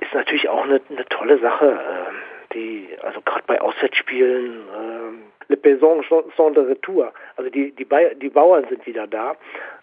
ist 0.00 0.14
natürlich 0.14 0.48
auch 0.48 0.64
eine, 0.64 0.80
eine 0.88 1.04
tolle 1.06 1.38
Sache, 1.38 1.72
äh, 1.72 2.54
die, 2.54 2.88
also 3.02 3.20
gerade 3.20 3.44
bei 3.46 3.60
Auswärtsspielen, 3.60 4.62
äh, 4.68 5.52
Le 5.52 5.56
Paysans 5.56 6.06
sont 6.36 6.54
de 6.54 6.62
retour, 6.62 7.12
also 7.36 7.50
die, 7.50 7.72
die, 7.72 7.86
die 8.16 8.28
Bauern 8.30 8.64
sind 8.70 8.86
wieder 8.86 9.06
da, 9.06 9.36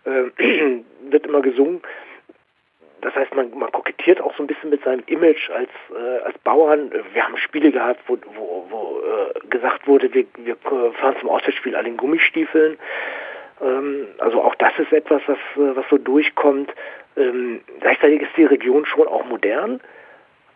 äh, 0.06 0.32
wird 1.12 1.28
immer 1.28 1.42
gesungen 1.42 1.82
das 3.02 3.16
heißt, 3.16 3.34
man, 3.36 3.52
man 3.58 3.72
kokettiert 3.72 4.22
auch 4.22 4.36
so 4.36 4.44
ein 4.44 4.48
bisschen 4.48 4.70
mit 4.70 4.84
seinem 4.84 5.04
Image 5.08 5.50
als, 5.52 5.70
äh, 5.92 6.24
als 6.24 6.38
Bauern. 6.40 6.92
Wir 7.14 7.24
haben 7.24 7.38
Spiele 7.38 7.72
gehabt, 7.72 8.02
wo, 8.08 8.18
wo, 8.36 8.66
wo 8.70 9.00
äh, 9.00 9.48
gesagt 9.50 9.88
wurde, 9.88 10.14
wir, 10.14 10.26
wir 10.38 10.56
fahren 10.58 11.16
zum 11.20 11.30
Auswärtsspiel 11.30 11.76
an 11.76 11.86
den 11.86 11.98
Gummistiefeln. 11.98 12.78
Ähm, 13.62 14.08
also 14.20 14.42
auch 14.42 14.56
das 14.56 14.78
ist 14.80 14.92
etwas, 14.92 15.22
was, 15.28 15.38
äh, 15.56 15.76
was 15.76 15.86
so 15.90 15.98
durchkommt. 15.98 16.74
Ähm, 17.18 17.62
gleichzeitig 17.80 18.22
ist 18.22 18.38
die 18.38 18.46
Region 18.46 18.86
schon 18.86 19.08
auch 19.08 19.26
modern. 19.26 19.82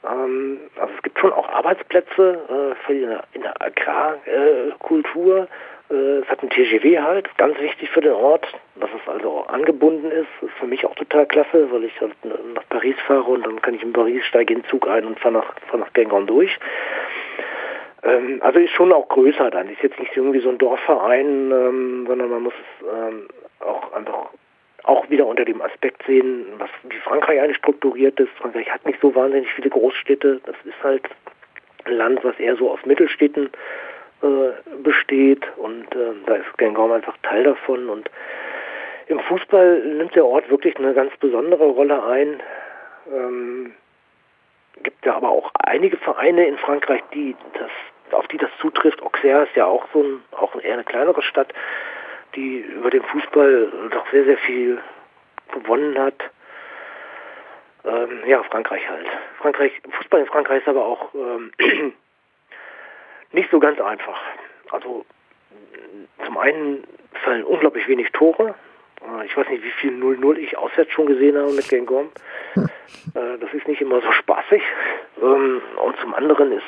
Ähm, 0.03 0.59
also 0.75 0.93
es 0.95 1.03
gibt 1.03 1.19
schon 1.19 1.33
auch 1.33 1.49
Arbeitsplätze 1.49 2.39
äh, 2.49 2.85
für 2.85 3.23
in 3.33 3.41
der 3.41 3.61
Agrarkultur. 3.61 5.47
Äh, 5.93 6.19
es 6.19 6.27
hat 6.27 6.41
ein 6.41 6.49
TGW 6.49 6.99
halt, 6.99 7.37
ganz 7.37 7.59
wichtig 7.59 7.89
für 7.89 8.01
den 8.01 8.13
Ort, 8.13 8.47
dass 8.75 8.89
es 8.89 9.07
also 9.07 9.45
angebunden 9.47 10.09
ist. 10.11 10.27
Das 10.41 10.49
ist 10.49 10.57
für 10.57 10.67
mich 10.67 10.85
auch 10.85 10.95
total 10.95 11.25
klasse, 11.27 11.71
weil 11.71 11.83
ich 11.83 12.01
halt 12.01 12.13
nach 12.23 12.67
Paris 12.69 12.95
fahre 13.05 13.31
und 13.31 13.45
dann 13.45 13.61
kann 13.61 13.75
ich 13.75 13.83
in 13.83 13.93
Paris, 13.93 14.25
steige 14.25 14.53
in 14.53 14.61
den 14.61 14.69
Zug 14.69 14.87
ein 14.87 15.05
und 15.05 15.19
fahre 15.19 15.35
nach, 15.35 15.53
fahr 15.67 15.79
nach 15.79 15.93
Gengon 15.93 16.25
durch. 16.27 16.57
Ähm, 18.03 18.39
also 18.41 18.59
ist 18.59 18.71
schon 18.71 18.91
auch 18.91 19.07
größer 19.07 19.51
dann. 19.51 19.69
Ist 19.69 19.83
jetzt 19.83 19.99
nicht 19.99 20.15
irgendwie 20.17 20.39
so 20.39 20.49
ein 20.49 20.57
Dorfverein, 20.57 21.51
ähm, 21.51 22.05
sondern 22.07 22.29
man 22.29 22.43
muss 22.43 22.53
es 22.53 22.87
ähm, 22.87 23.27
auch 23.59 23.93
einfach 23.93 24.29
auch 24.85 25.09
wieder 25.09 25.25
unter 25.25 25.45
dem 25.45 25.61
Aspekt 25.61 26.03
sehen, 26.05 26.45
was 26.57 26.69
wie 26.83 26.97
Frankreich 26.97 27.39
eigentlich 27.39 27.57
strukturiert 27.57 28.19
ist. 28.19 28.31
Frankreich 28.33 28.69
hat 28.69 28.85
nicht 28.85 28.99
so 28.99 29.15
wahnsinnig 29.15 29.49
viele 29.53 29.69
Großstädte. 29.69 30.41
Das 30.45 30.55
ist 30.65 30.83
halt 30.83 31.03
ein 31.85 31.93
Land, 31.93 32.23
was 32.23 32.37
eher 32.37 32.57
so 32.57 32.69
aus 32.69 32.85
Mittelstädten 32.85 33.49
äh, 34.23 34.53
besteht 34.81 35.45
und 35.57 35.93
äh, 35.95 36.13
da 36.25 36.35
ist 36.35 36.57
Gengaum 36.57 36.91
einfach 36.91 37.15
Teil 37.23 37.43
davon 37.43 37.89
und 37.89 38.09
im 39.07 39.19
Fußball 39.19 39.79
nimmt 39.79 40.15
der 40.15 40.25
Ort 40.25 40.49
wirklich 40.49 40.77
eine 40.77 40.93
ganz 40.93 41.15
besondere 41.17 41.65
Rolle 41.65 42.03
ein. 42.03 42.41
Ähm, 43.11 43.73
gibt 44.81 45.05
ja 45.05 45.15
aber 45.15 45.29
auch 45.29 45.51
einige 45.59 45.97
Vereine 45.97 46.47
in 46.47 46.57
Frankreich, 46.57 47.03
die 47.13 47.35
das, 47.53 47.71
auf 48.11 48.27
die 48.27 48.37
das 48.37 48.49
zutrifft. 48.59 49.01
Auxerre 49.03 49.43
ist 49.43 49.55
ja 49.55 49.65
auch 49.65 49.85
so 49.93 50.01
ein, 50.01 50.23
auch 50.31 50.55
eher 50.55 50.73
eine 50.73 50.83
kleinere 50.83 51.21
Stadt, 51.21 51.53
die 52.35 52.59
über 52.59 52.89
den 52.89 53.03
Fußball 53.03 53.89
doch 53.91 54.09
sehr, 54.11 54.25
sehr 54.25 54.37
viel 54.37 54.79
gewonnen 55.51 55.99
hat. 55.99 56.15
Ähm, 57.85 58.23
ja, 58.25 58.41
Frankreich 58.43 58.89
halt. 58.89 59.07
Frankreich, 59.39 59.73
Fußball 59.89 60.21
in 60.21 60.27
Frankreich 60.27 60.61
ist 60.61 60.69
aber 60.69 60.85
auch 60.85 61.13
ähm, 61.13 61.51
nicht 63.33 63.49
so 63.51 63.59
ganz 63.59 63.79
einfach. 63.81 64.19
Also 64.71 65.05
zum 66.25 66.37
einen 66.37 66.83
fallen 67.23 67.43
unglaublich 67.43 67.87
wenig 67.87 68.11
Tore. 68.11 68.55
Äh, 69.01 69.25
ich 69.25 69.35
weiß 69.35 69.47
nicht, 69.49 69.63
wie 69.63 69.71
viel 69.71 69.91
0-0 69.91 70.37
ich 70.37 70.57
auswärts 70.57 70.91
schon 70.91 71.05
gesehen 71.05 71.37
habe 71.37 71.51
mit 71.51 71.67
Gangorm. 71.69 72.09
Hm. 72.53 72.69
Äh, 73.15 73.37
das 73.39 73.53
ist 73.53 73.67
nicht 73.67 73.81
immer 73.81 74.01
so 74.01 74.11
spaßig. 74.11 74.61
Ähm, 75.21 75.61
und 75.83 75.97
zum 75.99 76.13
anderen 76.13 76.51
ist 76.51 76.65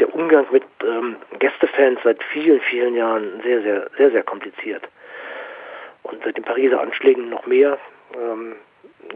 der 0.00 0.14
Umgang 0.14 0.46
mit 0.52 0.64
ähm, 0.84 1.16
Gästefans 1.38 2.00
seit 2.04 2.22
vielen, 2.24 2.60
vielen 2.60 2.94
Jahren 2.94 3.40
sehr, 3.42 3.62
sehr, 3.62 3.90
sehr, 3.96 4.10
sehr 4.10 4.22
kompliziert. 4.22 4.88
Und 6.02 6.22
seit 6.24 6.36
den 6.36 6.44
Pariser 6.44 6.80
Anschlägen 6.80 7.28
noch 7.28 7.46
mehr. 7.46 7.78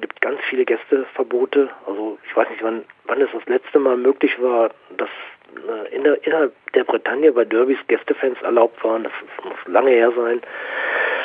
Gibt 0.01 0.21
ganz 0.21 0.41
viele 0.49 0.65
Gästeverbote. 0.65 1.71
Also 1.87 2.19
ich 2.27 2.37
weiß 2.37 2.49
nicht, 2.51 2.63
wann, 2.63 2.85
wann 3.05 3.21
es 3.21 3.31
das 3.33 3.45
letzte 3.47 3.79
Mal 3.79 3.97
möglich 3.97 4.41
war, 4.41 4.71
dass 4.97 5.11
äh, 5.69 5.95
in 5.95 6.05
der, 6.05 6.25
innerhalb 6.27 6.55
der 6.73 6.85
Bretagne 6.85 7.33
bei 7.33 7.45
Derbys 7.45 7.79
Gästefans 7.89 8.41
erlaubt 8.43 8.83
waren. 8.85 9.05
Das 9.05 9.13
muss 9.45 9.57
lange 9.67 9.91
her 9.91 10.13
sein. 10.17 10.41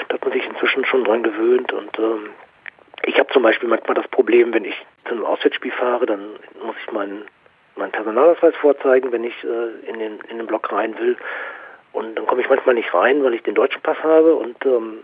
Da 0.07 0.15
hat 0.15 0.23
man 0.23 0.33
sich 0.33 0.45
inzwischen 0.45 0.85
schon 0.85 1.03
dran 1.03 1.23
gewöhnt 1.23 1.71
und 1.73 1.97
ähm, 1.99 2.29
ich 3.03 3.17
habe 3.19 3.31
zum 3.31 3.43
Beispiel 3.43 3.69
manchmal 3.69 3.95
das 3.95 4.07
Problem, 4.09 4.53
wenn 4.53 4.65
ich 4.65 4.75
zu 5.05 5.13
einem 5.13 5.25
Auswärtsspiel 5.25 5.71
fahre, 5.71 6.05
dann 6.05 6.31
muss 6.63 6.75
ich 6.83 6.91
meinen, 6.91 7.25
meinen 7.75 7.91
Personalausweis 7.91 8.55
vorzeigen, 8.57 9.11
wenn 9.11 9.23
ich 9.23 9.35
äh, 9.43 9.89
in, 9.89 9.99
den, 9.99 10.19
in 10.29 10.37
den 10.37 10.47
Block 10.47 10.71
rein 10.71 10.97
will. 10.99 11.15
Und 11.93 12.15
dann 12.15 12.25
komme 12.25 12.41
ich 12.41 12.49
manchmal 12.49 12.75
nicht 12.75 12.93
rein, 12.93 13.23
weil 13.23 13.33
ich 13.33 13.43
den 13.43 13.55
deutschen 13.55 13.81
Pass 13.81 13.97
habe 14.03 14.35
und 14.35 14.57
ähm, 14.65 14.99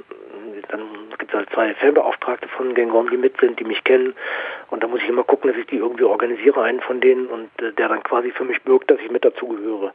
dann 0.69 0.81
gibt 1.17 1.31
es 1.31 1.37
halt 1.37 1.49
zwei 1.51 1.73
Filmbeauftragte 1.75 2.47
von 2.49 2.73
Gangorm, 2.73 3.09
die 3.09 3.17
mit 3.17 3.39
sind, 3.39 3.59
die 3.59 3.63
mich 3.63 3.83
kennen. 3.83 4.15
Und 4.69 4.83
da 4.83 4.87
muss 4.87 5.01
ich 5.01 5.09
immer 5.09 5.23
gucken, 5.23 5.49
dass 5.49 5.59
ich 5.59 5.67
die 5.67 5.77
irgendwie 5.77 6.03
organisiere, 6.03 6.61
einen 6.61 6.81
von 6.81 7.01
denen, 7.01 7.27
und 7.27 7.49
äh, 7.61 7.71
der 7.73 7.89
dann 7.89 8.03
quasi 8.03 8.31
für 8.31 8.43
mich 8.43 8.61
birgt, 8.63 8.91
dass 8.91 8.99
ich 8.99 9.11
mit 9.11 9.25
dazugehöre. 9.25 9.93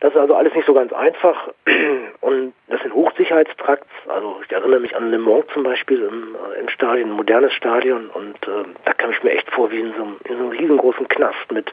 Das 0.00 0.12
ist 0.12 0.20
also 0.20 0.34
alles 0.34 0.52
nicht 0.54 0.66
so 0.66 0.74
ganz 0.74 0.92
einfach. 0.92 1.48
Und 2.20 2.52
das 2.68 2.82
sind 2.82 2.92
Hochsicherheitstrakts. 2.92 3.88
Also 4.06 4.38
ich 4.44 4.52
erinnere 4.52 4.80
mich 4.80 4.94
an 4.94 5.10
Le 5.10 5.18
Mans 5.18 5.46
zum 5.54 5.62
Beispiel 5.62 6.02
im, 6.02 6.34
äh, 6.34 6.60
im 6.60 6.68
Stadion, 6.68 7.08
ein 7.08 7.16
modernes 7.16 7.54
Stadion. 7.54 8.10
Und 8.10 8.36
äh, 8.46 8.64
da 8.84 8.92
kam 8.92 9.12
ich 9.12 9.22
mir 9.22 9.30
echt 9.30 9.50
vor 9.50 9.70
wie 9.70 9.80
in 9.80 9.94
so, 9.94 10.02
einem, 10.02 10.16
in 10.24 10.36
so 10.36 10.42
einem 10.42 10.50
riesengroßen 10.50 11.08
Knast 11.08 11.50
mit 11.52 11.72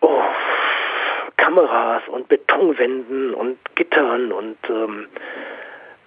oh, 0.00 0.22
Kameras 1.36 2.02
und 2.08 2.28
Betonwänden 2.28 3.34
und 3.34 3.58
Gittern 3.74 4.32
und 4.32 4.56
ähm, 4.70 5.08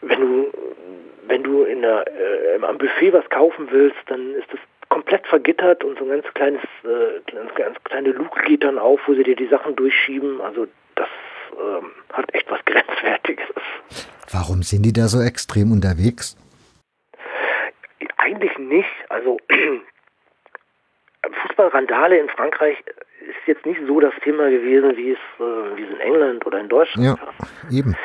wenn 0.10 0.22
du 0.22 0.52
wenn 1.28 1.44
du 1.44 1.64
in 1.64 1.82
der, 1.82 2.06
äh, 2.08 2.64
am 2.64 2.78
Buffet 2.78 3.14
was 3.14 3.30
kaufen 3.30 3.68
willst, 3.72 3.98
dann 4.08 4.34
ist 4.36 4.52
das 4.52 4.60
komplett 4.90 5.28
vergittert 5.28 5.84
und 5.84 6.00
so 6.00 6.06
ein 6.06 6.10
ganz 6.10 6.34
kleines, 6.34 6.62
äh, 6.84 7.20
ganz, 7.32 7.54
ganz 7.56 7.84
kleine 7.84 8.10
Luke 8.10 8.42
geht 8.44 8.64
dann 8.64 8.80
auf, 8.80 9.00
wo 9.06 9.14
sie 9.14 9.24
dir 9.24 9.36
die 9.36 9.48
Sachen 9.48 9.76
durchschieben. 9.76 10.42
Also 10.42 10.68
das 10.96 11.10
ähm, 11.54 11.92
hat 12.14 12.34
echt 12.34 12.50
was 12.50 12.60
Grenzwertiges. 12.66 13.48
Warum 14.32 14.64
sind 14.64 14.84
die 14.84 14.94
da 14.94 15.08
so 15.08 15.22
extrem 15.22 15.72
unterwegs? 15.72 16.38
Eigentlich 18.18 18.58
nicht. 18.58 18.90
Also 19.10 19.38
Fußballrandale 21.44 22.18
in 22.18 22.30
Frankreich 22.30 22.78
ist 23.22 23.48
jetzt 23.48 23.66
nicht 23.66 23.82
so 23.86 24.00
das 24.00 24.14
Thema 24.24 24.50
gewesen, 24.50 24.96
wie 24.96 25.12
es, 25.12 25.20
äh, 25.40 25.78
wie 25.78 25.84
es 25.84 25.90
in 25.90 26.00
England 26.00 26.46
oder 26.46 26.60
in 26.60 26.70
Deutschland 26.70 27.20
ja, 27.20 27.78
eben. 27.78 27.98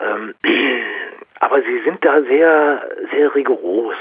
Ähm, 0.00 0.34
aber 1.40 1.62
sie 1.62 1.80
sind 1.82 2.04
da 2.04 2.22
sehr, 2.22 2.88
sehr 3.12 3.34
rigoros. 3.34 3.96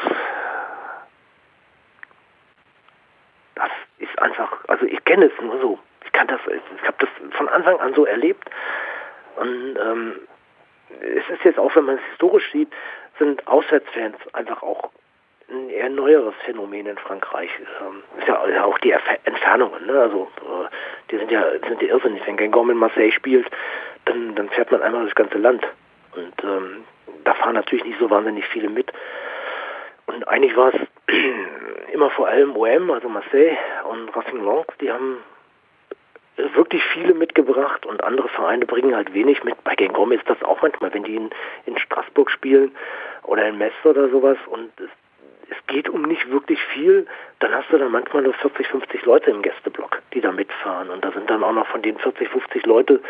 Das 3.56 3.72
ist 4.00 4.20
einfach, 4.20 4.58
also 4.68 4.86
ich 4.86 5.04
kenne 5.06 5.26
es 5.26 5.42
nur 5.42 5.60
so. 5.60 5.80
Ich 6.06 6.12
kann 6.12 6.28
das, 6.28 6.40
ich 6.48 6.88
habe 6.88 6.98
das 7.00 7.10
von 7.36 7.50
Anfang 7.50 7.80
an 7.80 7.94
so 7.94 8.06
erlebt. 8.06 8.50
Und 9.36 9.78
ähm, 9.78 10.16
es 11.02 11.30
ist 11.30 11.44
jetzt 11.44 11.60
auch, 11.60 11.76
wenn 11.76 11.86
man 11.86 11.96
es 11.98 12.04
historisch 12.12 12.52
sieht, 12.52 12.72
sind 13.20 13.46
Auswärtsfans 13.48 14.16
einfach 14.34 14.64
auch 14.64 14.90
ein 15.50 15.70
eher 15.70 15.90
neueres 15.90 16.36
Phänomen 16.44 16.88
in 16.88 16.98
Frankreich. 16.98 17.50
Ähm, 17.82 18.04
ist 18.20 18.28
ja 18.28 18.64
auch 18.64 18.78
die 18.80 18.94
Entfernungen, 19.24 19.86
ne? 19.86 20.00
Also 20.00 20.30
äh, 20.42 20.68
die 21.12 21.18
sind 21.18 21.32
ja 21.32 21.50
sind 21.52 21.82
ja 21.82 21.88
irrsinnig. 21.90 22.26
Wenn 22.26 22.38
Gengom 22.38 22.70
in 22.70 22.78
Marseille 22.78 23.12
spielt, 23.12 23.50
dann, 24.06 24.36
dann 24.36 24.50
fährt 24.50 24.72
man 24.72 24.82
einmal 24.82 25.06
das 25.06 25.16
ganze 25.16 25.38
Land. 25.38 25.66
Und 26.16 26.44
ähm, 26.44 26.84
da 27.28 27.34
fahren 27.34 27.56
natürlich 27.56 27.84
nicht 27.84 28.00
so 28.00 28.10
wahnsinnig 28.10 28.46
viele 28.48 28.70
mit. 28.70 28.92
Und 30.06 30.26
eigentlich 30.30 30.56
war 30.56 30.74
es 30.74 30.80
immer 31.94 32.10
vor 32.12 32.28
allem 32.28 32.56
OM, 32.56 32.90
also 32.90 33.10
Marseille 33.10 33.58
und 33.90 34.16
Racing 34.16 34.44
Lens, 34.46 34.68
die 34.80 34.92
haben 34.92 35.18
wirklich 36.56 36.82
viele 36.94 37.14
mitgebracht 37.14 37.86
und 37.86 38.04
andere 38.04 38.30
Vereine 38.30 38.66
bringen 38.66 38.96
halt 38.96 39.14
wenig 39.14 39.44
mit. 39.44 39.62
Bei 39.66 39.76
Gengom 39.76 40.14
ist 40.14 40.30
das 40.30 40.42
auch 40.44 40.62
manchmal, 40.62 40.94
wenn 40.94 41.04
die 41.04 41.16
in, 41.16 41.30
in 41.66 41.78
Straßburg 41.78 42.32
spielen 42.32 42.74
oder 43.24 43.46
in 43.48 43.58
Metz 43.58 43.74
oder 43.84 44.08
sowas 44.08 44.38
und 44.46 44.72
es, 44.80 44.90
es 45.50 45.68
geht 45.68 45.90
um 45.90 46.04
nicht 46.04 46.30
wirklich 46.32 46.62
viel, 46.74 47.08
dann 47.40 47.54
hast 47.54 47.70
du 47.72 47.78
dann 47.78 47.92
manchmal 47.92 48.24
nur 48.24 48.36
40, 48.36 48.68
50 48.68 49.06
Leute 49.06 49.32
im 49.32 49.42
Gästeblock, 49.42 50.02
die 50.14 50.22
da 50.22 50.32
mitfahren 50.32 50.90
und 50.90 51.04
da 51.04 51.12
sind 51.12 51.30
dann 51.30 51.44
auch 51.44 51.54
noch 51.54 51.68
von 51.68 51.82
den 51.82 51.98
40, 51.98 52.30
50 52.30 52.66
Leute 52.66 53.02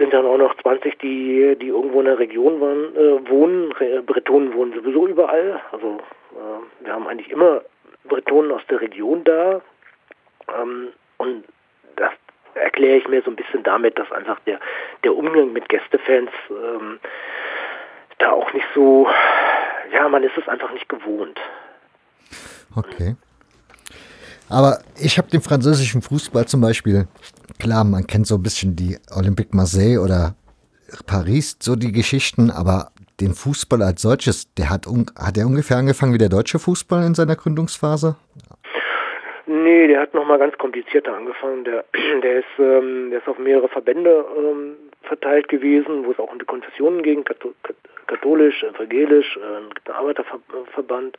sind 0.00 0.14
dann 0.14 0.24
auch 0.24 0.38
noch 0.38 0.56
20, 0.62 0.98
die, 0.98 1.56
die 1.60 1.68
irgendwo 1.68 2.00
in 2.00 2.06
der 2.06 2.18
Region 2.18 2.58
waren, 2.58 2.96
äh, 2.96 3.28
wohnen. 3.28 3.68
Bretonen 4.06 4.54
wohnen 4.54 4.72
sowieso 4.72 5.06
überall. 5.06 5.60
Also 5.72 5.98
äh, 6.32 6.84
wir 6.84 6.92
haben 6.94 7.06
eigentlich 7.06 7.30
immer 7.30 7.60
Bretonen 8.04 8.50
aus 8.50 8.62
der 8.70 8.80
Region 8.80 9.22
da. 9.24 9.60
Ähm, 10.58 10.88
und 11.18 11.44
das 11.96 12.12
erkläre 12.54 12.96
ich 12.96 13.08
mir 13.08 13.20
so 13.20 13.30
ein 13.30 13.36
bisschen 13.36 13.62
damit, 13.62 13.98
dass 13.98 14.10
einfach 14.10 14.40
der, 14.46 14.58
der 15.04 15.14
Umgang 15.14 15.52
mit 15.52 15.68
Gästefans 15.68 16.30
ähm, 16.48 16.98
da 18.16 18.32
auch 18.32 18.50
nicht 18.54 18.66
so, 18.74 19.06
ja, 19.92 20.08
man 20.08 20.22
ist 20.22 20.38
es 20.38 20.48
einfach 20.48 20.72
nicht 20.72 20.88
gewohnt. 20.88 21.38
Okay. 22.74 23.16
Aber 24.48 24.78
ich 24.98 25.18
habe 25.18 25.28
den 25.28 25.42
französischen 25.42 26.00
Fußball 26.00 26.46
zum 26.46 26.62
Beispiel, 26.62 27.06
klar, 27.58 27.84
man 27.84 28.06
kennt 28.06 28.26
so 28.26 28.36
ein 28.36 28.42
bisschen 28.42 28.76
die 28.76 28.98
Olympique 29.14 29.54
Marseille 29.56 29.98
oder 29.98 30.34
Paris, 31.06 31.56
so 31.60 31.76
die 31.76 31.92
Geschichten, 31.92 32.50
aber 32.50 32.90
den 33.20 33.34
Fußball 33.34 33.82
als 33.82 34.02
solches, 34.02 34.52
der 34.54 34.70
hat, 34.70 34.86
hat 34.86 35.38
er 35.38 35.46
ungefähr 35.46 35.76
angefangen 35.76 36.14
wie 36.14 36.18
der 36.18 36.28
deutsche 36.28 36.58
Fußball 36.58 37.04
in 37.04 37.14
seiner 37.14 37.36
Gründungsphase? 37.36 38.16
Nee, 39.46 39.88
der 39.88 40.00
hat 40.00 40.14
nochmal 40.14 40.38
ganz 40.38 40.56
komplizierter 40.58 41.14
angefangen. 41.14 41.64
Der, 41.64 41.84
der, 42.22 42.38
ist, 42.38 42.58
ähm, 42.58 43.10
der 43.10 43.20
ist 43.20 43.28
auf 43.28 43.38
mehrere 43.38 43.68
Verbände 43.68 44.24
ähm, 44.36 44.76
verteilt 45.02 45.48
gewesen, 45.48 46.04
wo 46.04 46.12
es 46.12 46.18
auch 46.18 46.30
um 46.32 46.38
die 46.38 46.44
Konfessionen 46.44 47.02
ging, 47.02 47.24
katholisch, 48.06 48.62
evangelisch, 48.62 49.36
äh, 49.36 49.90
Arbeiterverband. 49.90 51.16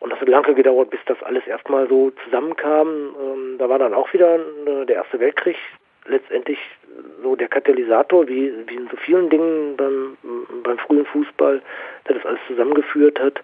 Und 0.00 0.10
das 0.10 0.20
hat 0.20 0.28
lange 0.28 0.54
gedauert, 0.54 0.90
bis 0.90 1.00
das 1.06 1.22
alles 1.22 1.46
erstmal 1.46 1.88
so 1.88 2.12
zusammenkam. 2.24 2.88
Ähm, 2.88 3.56
da 3.58 3.68
war 3.68 3.78
dann 3.78 3.94
auch 3.94 4.12
wieder 4.12 4.36
äh, 4.36 4.86
der 4.86 4.96
Erste 4.96 5.18
Weltkrieg 5.18 5.56
letztendlich 6.06 6.58
so 7.22 7.36
der 7.36 7.48
Katalysator, 7.48 8.26
wie, 8.28 8.52
wie 8.66 8.74
in 8.74 8.88
so 8.88 8.96
vielen 8.96 9.28
Dingen 9.28 9.76
beim, 9.76 10.16
beim 10.62 10.78
frühen 10.78 11.04
Fußball, 11.06 11.60
der 12.08 12.14
das 12.14 12.24
alles 12.24 12.40
zusammengeführt 12.46 13.20
hat. 13.20 13.40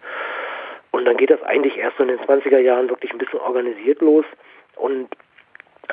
Und 0.90 1.04
dann 1.04 1.16
geht 1.16 1.30
das 1.30 1.42
eigentlich 1.42 1.76
erst 1.76 1.98
in 2.00 2.08
den 2.08 2.20
20er 2.20 2.58
Jahren 2.58 2.88
wirklich 2.88 3.12
ein 3.12 3.18
bisschen 3.18 3.40
organisiert 3.40 4.00
los. 4.00 4.24
Und 4.76 5.08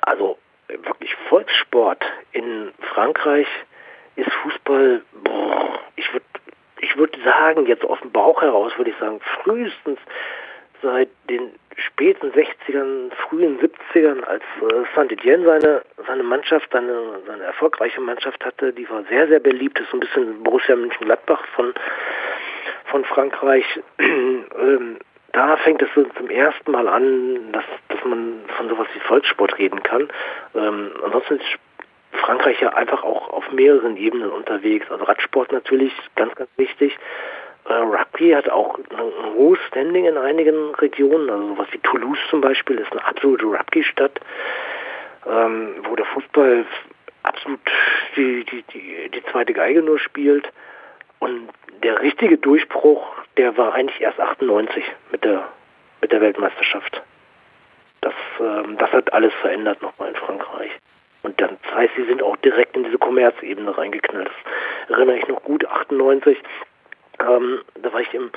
also 0.03 0.37
wirklich 0.67 1.15
Volkssport 1.27 2.03
in 2.31 2.71
Frankreich 2.93 3.47
ist 4.15 4.31
Fußball, 4.43 5.01
boah, 5.23 5.79
ich 5.95 6.11
würde 6.13 6.25
ich 6.81 6.97
würde 6.97 7.19
sagen, 7.23 7.67
jetzt 7.67 7.85
aus 7.85 7.99
dem 8.01 8.11
Bauch 8.11 8.41
heraus 8.41 8.73
würde 8.77 8.89
ich 8.89 8.97
sagen, 8.97 9.19
frühestens 9.43 9.99
seit 10.81 11.09
den 11.29 11.51
späten 11.77 12.31
60ern, 12.31 13.11
frühen 13.27 13.59
70ern, 13.59 14.23
als 14.23 14.43
äh, 14.61 14.83
Saint-Étienne 14.95 15.45
seine, 15.45 15.81
seine 16.05 16.23
Mannschaft, 16.23 16.69
seine, 16.71 17.19
seine 17.25 17.43
erfolgreiche 17.43 18.01
Mannschaft 18.01 18.43
hatte, 18.45 18.73
die 18.73 18.89
war 18.89 19.03
sehr, 19.03 19.27
sehr 19.27 19.39
beliebt, 19.39 19.79
ist 19.79 19.89
so 19.89 19.97
ein 19.97 20.01
bisschen 20.01 20.43
Borussia 20.43 20.75
Mönchengladbach 20.75 21.45
von, 21.55 21.73
von 22.85 23.05
Frankreich. 23.05 23.65
ähm, 23.99 24.97
da 25.33 25.57
fängt 25.57 25.81
es 25.81 25.89
so 25.95 26.03
zum 26.03 26.29
ersten 26.29 26.71
Mal 26.71 26.87
an, 26.87 27.51
dass, 27.53 27.63
dass 27.87 28.03
man 28.03 28.41
von 28.57 28.67
sowas 28.67 28.87
wie 28.93 28.99
Volkssport 28.99 29.57
reden 29.57 29.81
kann. 29.81 30.09
Ähm, 30.53 30.91
ansonsten 31.03 31.35
ist 31.35 31.45
Frankreich 32.11 32.59
ja 32.61 32.69
einfach 32.73 33.03
auch 33.03 33.29
auf 33.29 33.51
mehreren 33.51 33.95
Ebenen 33.95 34.29
unterwegs. 34.29 34.89
Also 34.91 35.05
Radsport 35.05 35.51
natürlich 35.51 35.93
ganz, 36.15 36.35
ganz 36.35 36.49
wichtig. 36.57 36.97
Äh, 37.65 37.73
Rugby 37.73 38.31
hat 38.31 38.49
auch 38.49 38.77
ein 38.77 39.33
hohes 39.35 39.59
Standing 39.67 40.05
in 40.05 40.17
einigen 40.17 40.73
Regionen, 40.75 41.29
also 41.29 41.47
sowas 41.49 41.67
wie 41.71 41.79
Toulouse 41.79 42.19
zum 42.29 42.41
Beispiel 42.41 42.77
ist 42.77 42.91
eine 42.91 43.05
absolute 43.05 43.45
Rugby-Stadt, 43.45 44.19
ähm, 45.27 45.75
wo 45.87 45.95
der 45.95 46.05
Fußball 46.05 46.65
absolut 47.23 47.59
die, 48.15 48.43
die, 48.45 48.63
die, 48.73 49.09
die 49.09 49.23
zweite 49.31 49.53
Geige 49.53 49.81
nur 49.81 49.99
spielt. 49.99 50.49
Und 51.19 51.49
der 51.83 52.01
richtige 52.01 52.37
Durchbruch, 52.37 53.05
der 53.37 53.55
war 53.57 53.73
eigentlich 53.73 54.01
erst 54.01 54.19
98 54.19 54.83
mit 55.11 55.23
der, 55.23 55.47
mit 56.01 56.11
der 56.11 56.21
Weltmeisterschaft. 56.21 57.01
Das, 58.01 58.13
ähm, 58.39 58.77
das 58.79 58.91
hat 58.91 59.13
alles 59.13 59.33
verändert 59.41 59.81
nochmal 59.81 60.09
in 60.09 60.15
Frankreich. 60.15 60.71
Und 61.21 61.39
dann, 61.39 61.57
das 61.63 61.75
heißt, 61.75 61.93
sie 61.95 62.05
sind 62.05 62.23
auch 62.23 62.35
direkt 62.37 62.75
in 62.75 62.83
diese 62.83 62.97
Kommerzebene 62.97 63.77
reingeknallt. 63.77 64.31
Das 64.87 64.97
erinnere 64.97 65.17
ich 65.17 65.27
noch 65.27 65.43
gut, 65.43 65.63
98 65.67 66.37
ähm, 67.29 67.61
da 67.81 67.91
war 67.93 68.01
ich 68.01 68.13
im, 68.13 68.29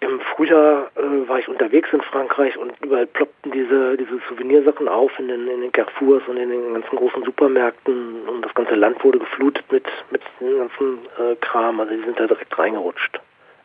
im 0.00 0.20
Frühjahr 0.20 0.90
äh, 0.96 1.28
war 1.28 1.38
ich 1.38 1.48
unterwegs 1.48 1.88
in 1.92 2.02
Frankreich 2.02 2.56
und 2.56 2.72
überall 2.82 3.06
ploppten 3.06 3.52
diese, 3.52 3.96
diese 3.96 4.20
Souvenirsachen 4.28 4.88
auf 4.88 5.18
in 5.18 5.28
den, 5.28 5.48
in 5.48 5.60
den 5.62 5.72
Carrefours 5.72 6.22
und 6.28 6.36
in 6.36 6.50
den 6.50 6.74
ganzen 6.74 6.96
großen 6.96 7.24
Supermärkten 7.24 8.28
und 8.28 8.44
das 8.44 8.54
ganze 8.54 8.74
Land 8.74 9.02
wurde 9.04 9.18
geflutet 9.18 9.64
mit, 9.70 9.84
mit 10.10 10.22
dem 10.40 10.58
ganzen 10.58 10.98
äh, 11.18 11.36
Kram. 11.40 11.80
Also 11.80 11.94
die 11.94 12.02
sind 12.02 12.20
da 12.20 12.26
direkt 12.26 12.58
reingerutscht. 12.58 13.20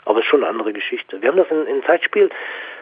Aber 0.05 0.19
es 0.19 0.25
ist 0.25 0.29
schon 0.29 0.43
eine 0.43 0.49
andere 0.49 0.73
Geschichte. 0.73 1.21
Wir 1.21 1.29
haben 1.29 1.37
das 1.37 1.47
in, 1.49 1.65
in 1.67 1.83
Zeitspiel, 1.83 2.29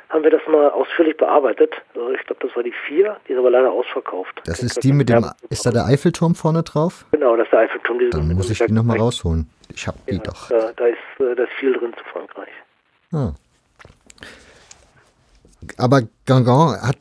haben 0.09 0.23
wir 0.23 0.31
das 0.31 0.41
mal 0.47 0.69
ausführlich 0.71 1.17
bearbeitet. 1.17 1.73
Also 1.95 2.11
ich 2.11 2.25
glaube, 2.25 2.45
das 2.47 2.55
war 2.55 2.63
die 2.63 2.73
vier, 2.87 3.17
die 3.27 3.33
ist 3.33 3.39
aber 3.39 3.51
leider 3.51 3.71
ausverkauft. 3.71 4.41
Das 4.45 4.63
ist 4.63 4.83
die 4.83 4.91
mit 4.91 5.09
dem, 5.09 5.25
ist 5.49 5.65
da 5.65 5.71
der 5.71 5.85
Eiffelturm 5.85 6.35
vorne 6.35 6.63
drauf? 6.63 7.05
Genau, 7.11 7.35
das 7.35 7.45
ist 7.45 7.51
der 7.51 7.59
Eiffelturm. 7.59 8.09
Dann 8.09 8.33
muss 8.33 8.49
ich 8.49 8.57
die 8.59 8.71
nochmal 8.71 8.97
rausholen. 8.97 9.49
Ich 9.73 9.87
habe 9.87 9.97
die 10.09 10.15
ja, 10.15 10.21
doch. 10.23 10.49
Da, 10.49 10.71
da, 10.75 10.85
ist, 10.87 10.97
äh, 11.19 11.35
da 11.35 11.43
ist 11.43 11.53
viel 11.59 11.73
drin 11.73 11.93
zu 11.93 12.03
Frankreich. 12.11 12.49
Ah. 13.11 13.33
Aber 15.77 16.01
Gangan 16.25 16.81
hat, 16.81 16.97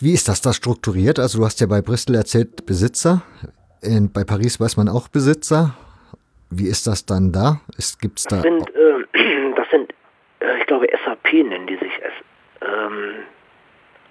wie 0.00 0.12
ist 0.12 0.28
das 0.28 0.40
da 0.40 0.52
strukturiert? 0.52 1.18
Also 1.18 1.38
du 1.38 1.44
hast 1.44 1.60
ja 1.60 1.66
bei 1.66 1.80
Bristol 1.80 2.16
erzählt 2.16 2.66
Besitzer. 2.66 3.22
In, 3.80 4.12
bei 4.12 4.22
Paris 4.22 4.60
weiß 4.60 4.76
man 4.76 4.88
auch 4.88 5.08
Besitzer. 5.08 5.74
Wie 6.50 6.68
ist 6.68 6.86
das 6.86 7.06
dann 7.06 7.32
da? 7.32 7.60
Gibt 8.00 8.18
es 8.18 8.24
da? 8.26 8.42
Sind, 8.42 8.68
äh, 8.74 9.11
sind 9.72 9.92
äh, 10.42 10.58
ich 10.58 10.66
glaube, 10.66 10.88
SAP 11.04 11.32
nennen 11.32 11.66
die 11.66 11.76
sich. 11.76 11.92
Ähm, 12.60 13.24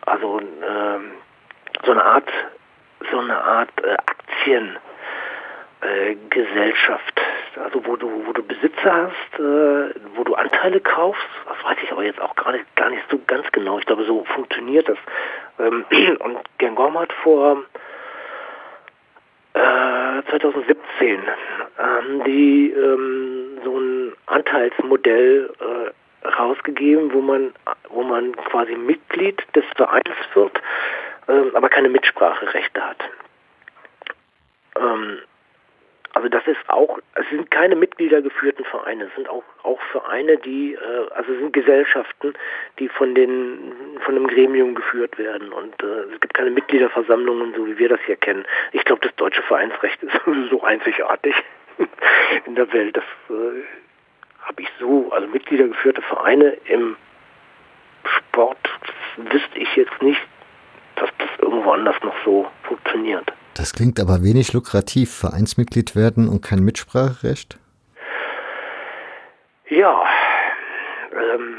also 0.05 0.39
ähm, 0.39 1.11
so 1.85 1.91
eine 1.91 2.03
Art, 2.03 2.29
so 3.11 3.19
eine 3.19 3.37
Art 3.37 3.69
äh, 3.83 3.93
Aktien. 3.93 4.77
Äh, 5.81 6.15
also 7.63 7.85
wo 7.85 7.95
du, 7.95 8.25
wo 8.25 8.33
du 8.33 8.43
Besitzer 8.43 9.09
hast, 9.09 9.39
äh, 9.39 9.93
wo 10.15 10.23
du 10.23 10.35
Anteile 10.35 10.79
kaufst, 10.79 11.21
das 11.47 11.63
weiß 11.63 11.77
ich 11.83 11.91
aber 11.91 12.03
jetzt 12.03 12.19
auch 12.21 12.35
gar 12.35 12.51
nicht, 12.51 12.65
gar 12.75 12.89
nicht 12.89 13.03
so 13.09 13.19
ganz 13.27 13.51
genau. 13.51 13.77
Ich 13.79 13.85
glaube, 13.85 14.05
so 14.05 14.23
funktioniert 14.25 14.87
das. 14.87 14.97
Ähm, 15.59 15.85
und 16.19 16.39
Gengom 16.57 16.99
hat 16.99 17.11
vor 17.23 17.63
äh, 19.53 20.29
2017 20.29 21.19
ähm, 21.79 22.23
die 22.25 22.71
ähm, 22.71 23.59
so 23.63 23.77
ein 23.77 24.13
Anteilsmodell 24.27 25.53
äh, 25.59 26.27
rausgegeben, 26.27 27.13
wo 27.13 27.21
man, 27.21 27.53
wo 27.89 28.03
man 28.03 28.35
quasi 28.35 28.75
Mitglied 28.75 29.41
des 29.55 29.65
Vereins 29.75 30.15
wird, 30.33 30.61
ähm, 31.27 31.51
aber 31.55 31.69
keine 31.69 31.89
Mitspracherechte 31.89 32.81
hat. 32.81 33.03
Ähm, 34.77 35.19
also 36.13 36.27
das 36.27 36.45
ist 36.45 36.59
auch, 36.67 36.99
es 37.15 37.29
sind 37.29 37.49
keine 37.51 37.75
mitgliedergeführten 37.75 38.65
Vereine, 38.65 39.05
es 39.05 39.15
sind 39.15 39.29
auch, 39.29 39.43
auch 39.63 39.79
Vereine, 39.91 40.37
die, 40.37 40.73
äh, 40.73 41.09
also 41.11 41.33
sind 41.35 41.53
Gesellschaften, 41.53 42.33
die 42.79 42.89
von 42.89 43.15
den 43.15 43.99
von 44.03 44.15
einem 44.15 44.27
Gremium 44.27 44.75
geführt 44.75 45.17
werden 45.17 45.53
und 45.53 45.81
äh, 45.81 46.13
es 46.13 46.19
gibt 46.19 46.33
keine 46.33 46.51
Mitgliederversammlungen, 46.51 47.53
so 47.55 47.65
wie 47.65 47.77
wir 47.77 47.87
das 47.87 47.99
hier 48.05 48.17
kennen. 48.17 48.45
Ich 48.73 48.83
glaube, 48.83 49.01
das 49.01 49.15
deutsche 49.15 49.41
Vereinsrecht 49.43 50.03
ist 50.03 50.13
so 50.49 50.63
einzigartig 50.63 51.35
in 52.45 52.55
der 52.55 52.71
Welt. 52.73 52.97
Das 52.97 53.05
äh, 53.29 53.63
habe 54.41 54.61
ich 54.61 54.69
so, 54.79 55.11
also 55.11 55.27
mitgliedergeführte 55.27 56.01
Vereine 56.01 56.57
im 56.65 56.97
Sport 58.03 58.57
wüsste 59.17 59.59
ich 59.59 59.75
jetzt 59.75 60.01
nicht, 60.01 60.21
dass 60.95 61.09
das 61.19 61.29
irgendwo 61.39 61.71
anders 61.71 61.95
noch 62.03 62.15
so 62.25 62.49
funktioniert. 62.63 63.31
Das 63.55 63.73
klingt 63.73 63.99
aber 63.99 64.23
wenig 64.23 64.53
lukrativ. 64.53 65.11
Vereinsmitglied 65.13 65.95
werden 65.95 66.27
und 66.27 66.41
kein 66.41 66.63
Mitspracherecht? 66.63 67.57
Ja, 69.67 70.05
ähm, 71.13 71.57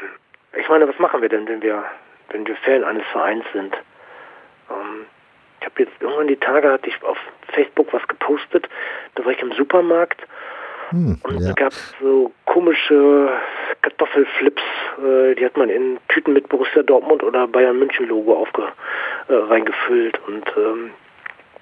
ich 0.58 0.68
meine, 0.68 0.88
was 0.88 0.98
machen 0.98 1.22
wir 1.22 1.28
denn, 1.28 1.46
wenn 1.48 1.62
wir, 1.62 1.84
wenn 2.30 2.46
wir 2.46 2.56
Fan 2.56 2.84
eines 2.84 3.06
Vereins 3.12 3.44
sind? 3.52 3.74
Ähm, 4.70 5.06
ich 5.60 5.66
habe 5.66 5.82
jetzt 5.82 5.92
irgendwann 6.00 6.28
die 6.28 6.36
Tage 6.36 6.70
hatte 6.70 6.88
ich 6.88 7.02
auf 7.02 7.18
Facebook 7.52 7.92
was 7.92 8.06
gepostet. 8.08 8.68
Da 9.14 9.24
war 9.24 9.32
ich 9.32 9.40
im 9.40 9.52
Supermarkt 9.52 10.20
hm, 10.92 11.18
und 11.22 11.40
ja. 11.40 11.48
da 11.48 11.52
gab 11.54 11.72
es 11.72 11.94
so 12.00 12.32
komische 12.44 13.30
Kartoffelflips, 13.80 14.62
äh, 14.98 15.34
die 15.34 15.44
hat 15.44 15.56
man 15.56 15.70
in 15.70 15.98
Tüten 16.08 16.34
mit 16.34 16.48
Borussia 16.50 16.82
Dortmund 16.82 17.22
oder 17.22 17.48
Bayern 17.48 17.78
München 17.78 18.08
Logo 18.08 18.36
aufge, 18.36 18.64
äh, 19.28 19.34
reingefüllt 19.34 20.20
und 20.26 20.44
ähm, 20.56 20.90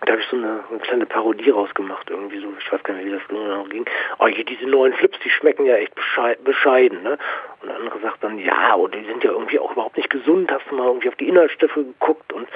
da 0.07 0.13
habe 0.13 0.23
ich 0.23 0.29
so 0.29 0.37
eine, 0.37 0.61
eine, 0.71 0.79
kleine 0.79 1.07
Parodie 1.07 1.51
rausgemacht, 1.51 2.09
irgendwie 2.09 2.41
so, 2.41 2.49
ich 2.59 2.73
weiß 2.73 2.83
gar 2.85 2.95
nicht, 2.95 3.07
wie 3.07 3.11
das 3.11 3.29
genau 3.29 3.65
ging. 3.65 3.85
Oh, 4.19 4.27
hier 4.27 4.45
diese 4.45 4.67
neuen 4.67 4.95
Flips, 4.95 5.19
die 5.21 5.31
schmecken 5.31 5.67
ja 5.67 5.77
echt 5.77 5.95
bescheiden, 6.43 7.03
ne? 7.03 7.19
Und 7.61 7.69
der 7.69 7.77
andere 7.77 7.99
sagt 8.01 8.25
dann, 8.25 8.39
ja, 8.39 8.75
und 8.75 8.95
die 8.95 9.05
sind 9.05 9.23
ja 9.23 9.33
irgendwie 9.33 9.59
auch 9.59 9.73
überhaupt 9.73 9.99
nicht 9.99 10.09
gesund, 10.09 10.51
hast 10.51 10.65
du 10.71 10.77
mal 10.77 10.87
irgendwie 10.87 11.09
auf 11.09 11.17
die 11.17 11.29
Inhaltsstoffe 11.29 11.75
geguckt 11.75 12.33
und 12.33 12.49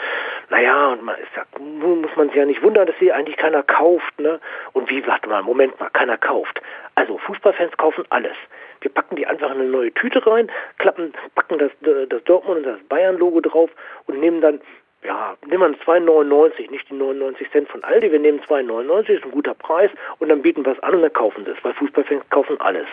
naja, 0.49 0.93
und 0.93 1.03
man 1.03 1.17
ist 1.17 1.37
ja, 1.37 1.45
muss 1.59 2.17
man 2.17 2.29
sich 2.29 2.37
ja 2.37 2.47
nicht 2.47 2.63
wundern, 2.63 2.87
dass 2.87 2.99
sie 2.99 3.13
eigentlich 3.13 3.37
keiner 3.37 3.63
kauft, 3.63 4.19
ne? 4.19 4.41
Und 4.73 4.89
wie, 4.89 5.07
warte 5.07 5.29
mal, 5.29 5.43
Moment 5.43 5.79
mal, 5.79 5.91
keiner 5.91 6.17
kauft. 6.17 6.63
Also 6.95 7.19
Fußballfans 7.19 7.77
kaufen 7.77 8.05
alles. 8.09 8.37
Wir 8.81 8.91
packen 8.91 9.17
die 9.17 9.27
einfach 9.27 9.51
in 9.51 9.61
eine 9.61 9.69
neue 9.71 9.93
Tüte 9.93 10.27
rein, 10.27 10.51
klappen, 10.79 11.13
packen 11.35 11.59
das, 11.59 11.71
das 11.81 12.25
Dortmund 12.25 12.59
und 12.59 12.67
das 12.67 12.81
Bayern-Logo 12.89 13.41
drauf 13.41 13.71
und 14.07 14.21
nehmen 14.21 14.41
dann 14.41 14.61
ja, 15.05 15.37
nehmen 15.47 15.77
wir 15.79 15.95
2,99, 15.95 16.71
nicht 16.71 16.89
die 16.89 16.95
99 16.95 17.51
Cent 17.51 17.69
von 17.69 17.85
Aldi, 17.85 18.11
wir 18.11 18.19
nehmen 18.19 18.41
2,99, 18.41 19.09
ist 19.11 19.25
ein 19.25 19.31
guter 19.31 19.55
Preis. 19.55 19.91
Und 20.19 20.31
dann 20.31 20.43
bieten 20.43 20.65
wir 20.65 20.73
es 20.73 20.83
an 20.83 20.95
und 20.95 21.03
dann 21.03 21.13
kaufen 21.13 21.45
sie 21.45 21.51
es, 21.51 21.63
weil 21.63 21.75
Fußballfans 21.75 22.29
kaufen 22.31 22.59
alles. 22.61 22.87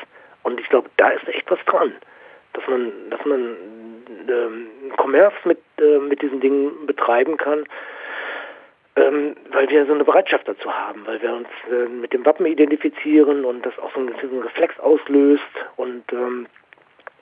Und 0.44 0.60
ich 0.60 0.68
glaube, 0.70 0.90
da 0.98 1.10
ist 1.10 1.28
echt 1.28 1.50
was 1.50 1.60
dran, 1.66 1.94
dass 2.54 2.68
man, 2.68 2.92
dass 3.10 3.24
man 3.26 3.56
ähm, 4.28 4.68
Kommerz 4.98 5.34
mit, 5.46 5.60
äh, 5.80 6.00
mit 6.00 6.22
diesen 6.22 6.42
Dingen 6.42 6.86
betreiben 6.86 7.38
kann, 7.38 7.66
ähm, 8.98 9.38
weil 9.52 9.70
wir 9.70 9.86
so 9.86 9.94
eine 9.94 10.04
Bereitschaft 10.04 10.48
dazu 10.50 10.74
haben, 10.74 11.06
weil 11.06 11.22
wir 11.22 11.34
uns 11.34 11.48
äh, 11.72 11.88
mit 11.88 12.12
dem 12.12 12.26
Wappen 12.26 12.46
identifizieren 12.46 13.46
und 13.46 13.66
das 13.66 13.78
auch 13.80 13.94
so 13.94 14.02
einen, 14.02 14.14
so 14.22 14.28
einen 14.28 14.42
Reflex 14.42 14.78
auslöst. 14.82 15.44
Und 15.78 16.04
ähm, 16.12 16.48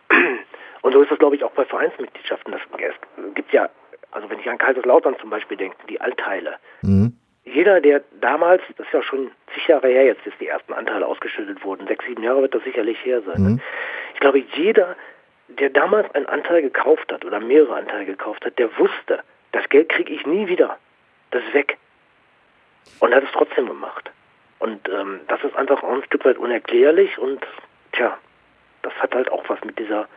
und 0.82 0.94
so 0.94 1.02
ist 1.04 1.12
das, 1.12 1.20
glaube 1.20 1.36
ich, 1.36 1.44
auch 1.44 1.52
bei 1.52 1.66
Vereinsmitgliedschaften. 1.66 2.54
Das, 2.54 2.62
es 2.80 3.34
gibt 3.36 3.54
ja 3.54 3.70
also 4.12 4.30
wenn 4.30 4.40
ich 4.40 4.50
an 4.50 4.58
Kaiserslautern 4.58 5.18
zum 5.20 5.30
Beispiel 5.30 5.58
denke, 5.58 5.78
die 5.88 6.02
Altteile. 6.02 6.58
Mhm. 6.82 7.14
Jeder, 7.46 7.82
der 7.82 8.04
damals, 8.22 8.62
das 8.78 8.86
ist 8.86 8.94
ja 8.94 9.02
schon 9.02 9.32
zig 9.54 9.68
Jahre 9.68 9.88
her 9.88 10.06
jetzt, 10.06 10.26
dass 10.26 10.34
die 10.40 10.48
ersten 10.48 10.74
Anteile 10.74 11.06
ausgeschüttet 11.06 11.64
wurden, 11.64 11.88
sechs, 11.88 12.06
sieben 12.06 12.24
Jahre 12.24 12.42
wird 12.42 12.54
das 12.54 12.64
sicherlich 12.64 13.04
her 13.04 13.22
sein. 13.22 13.42
Ne? 13.42 13.50
Mhm. 13.50 13.62
Ich 14.14 14.20
glaube, 14.20 14.40
jeder, 14.56 14.96
der 15.48 15.70
damals 15.70 16.14
einen 16.14 16.28
Anteil 16.28 16.62
gekauft 16.62 17.12
hat 17.12 17.26
oder 17.26 17.40
mehrere 17.40 17.76
Anteile 17.76 18.06
gekauft 18.06 18.46
hat, 18.46 18.60
der 18.60 18.78
wusste, 18.78 19.24
das 19.52 19.68
Geld 19.70 19.90
kriege 19.90 20.14
ich 20.14 20.26
nie 20.26 20.48
wieder. 20.48 20.78
Das 21.32 21.44
ist 21.44 21.54
weg. 21.54 21.78
Und 23.00 23.16
hat 23.16 23.24
es 23.24 23.32
trotzdem 23.32 23.68
gemacht. 23.68 24.12
Und 24.60 24.88
ähm, 24.90 25.22
das 25.28 25.44
ist 25.44 25.56
einfach 25.56 25.82
auch 25.84 25.94
ein 25.94 26.04
Stück 26.04 26.26
weit 26.26 26.38
unerklärlich 26.38 27.18
und 27.18 27.46
tja, 27.94 28.18
das 28.82 28.94
hat 28.96 29.16
halt 29.16 29.32
auch 29.32 29.44
was 29.48 29.64
mit 29.64 29.80
dieser 29.80 30.08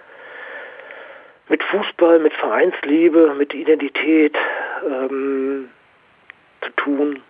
mit 1.53 1.63
Fußball, 1.65 2.19
mit 2.19 2.33
Vereinsliebe, 2.33 3.35
mit 3.37 3.53
Identität 3.53 4.35
ähm, 4.89 5.69
zu 6.63 6.71
tun, 6.77 7.23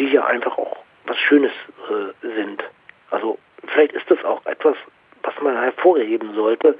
die 0.00 0.06
ja 0.06 0.24
einfach 0.24 0.56
auch 0.56 0.78
was 1.04 1.18
Schönes 1.18 1.52
äh, 1.90 2.26
sind. 2.26 2.64
Also 3.10 3.38
vielleicht 3.66 3.92
ist 3.92 4.10
das 4.10 4.24
auch 4.24 4.46
etwas, 4.46 4.76
was 5.22 5.34
man 5.42 5.60
hervorheben 5.60 6.34
sollte 6.34 6.78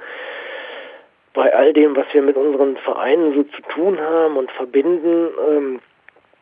bei 1.35 1.55
all 1.55 1.71
dem, 1.71 1.95
was 1.95 2.07
wir 2.13 2.23
mit 2.23 2.35
unseren 2.35 2.75
Vereinen 2.77 3.35
so 3.35 3.43
zu 3.43 3.61
tun 3.73 3.99
haben 3.99 4.37
und 4.37 4.51
verbinden, 4.51 5.27
ähm, 5.49 5.81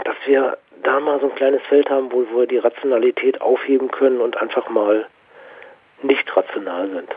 dass 0.05 0.15
wir 0.25 0.57
da 0.83 1.01
mal 1.01 1.19
so 1.19 1.29
ein 1.29 1.35
kleines 1.35 1.61
Feld 1.63 1.89
haben, 1.89 2.13
wo 2.13 2.25
wir 2.33 2.47
die 2.47 2.59
Rationalität 2.59 3.41
aufheben 3.41 3.91
können 3.91 4.21
und 4.21 4.37
einfach 4.37 4.69
mal 4.69 5.05
nicht 6.01 6.33
rational 6.35 6.89
sind. 6.91 7.09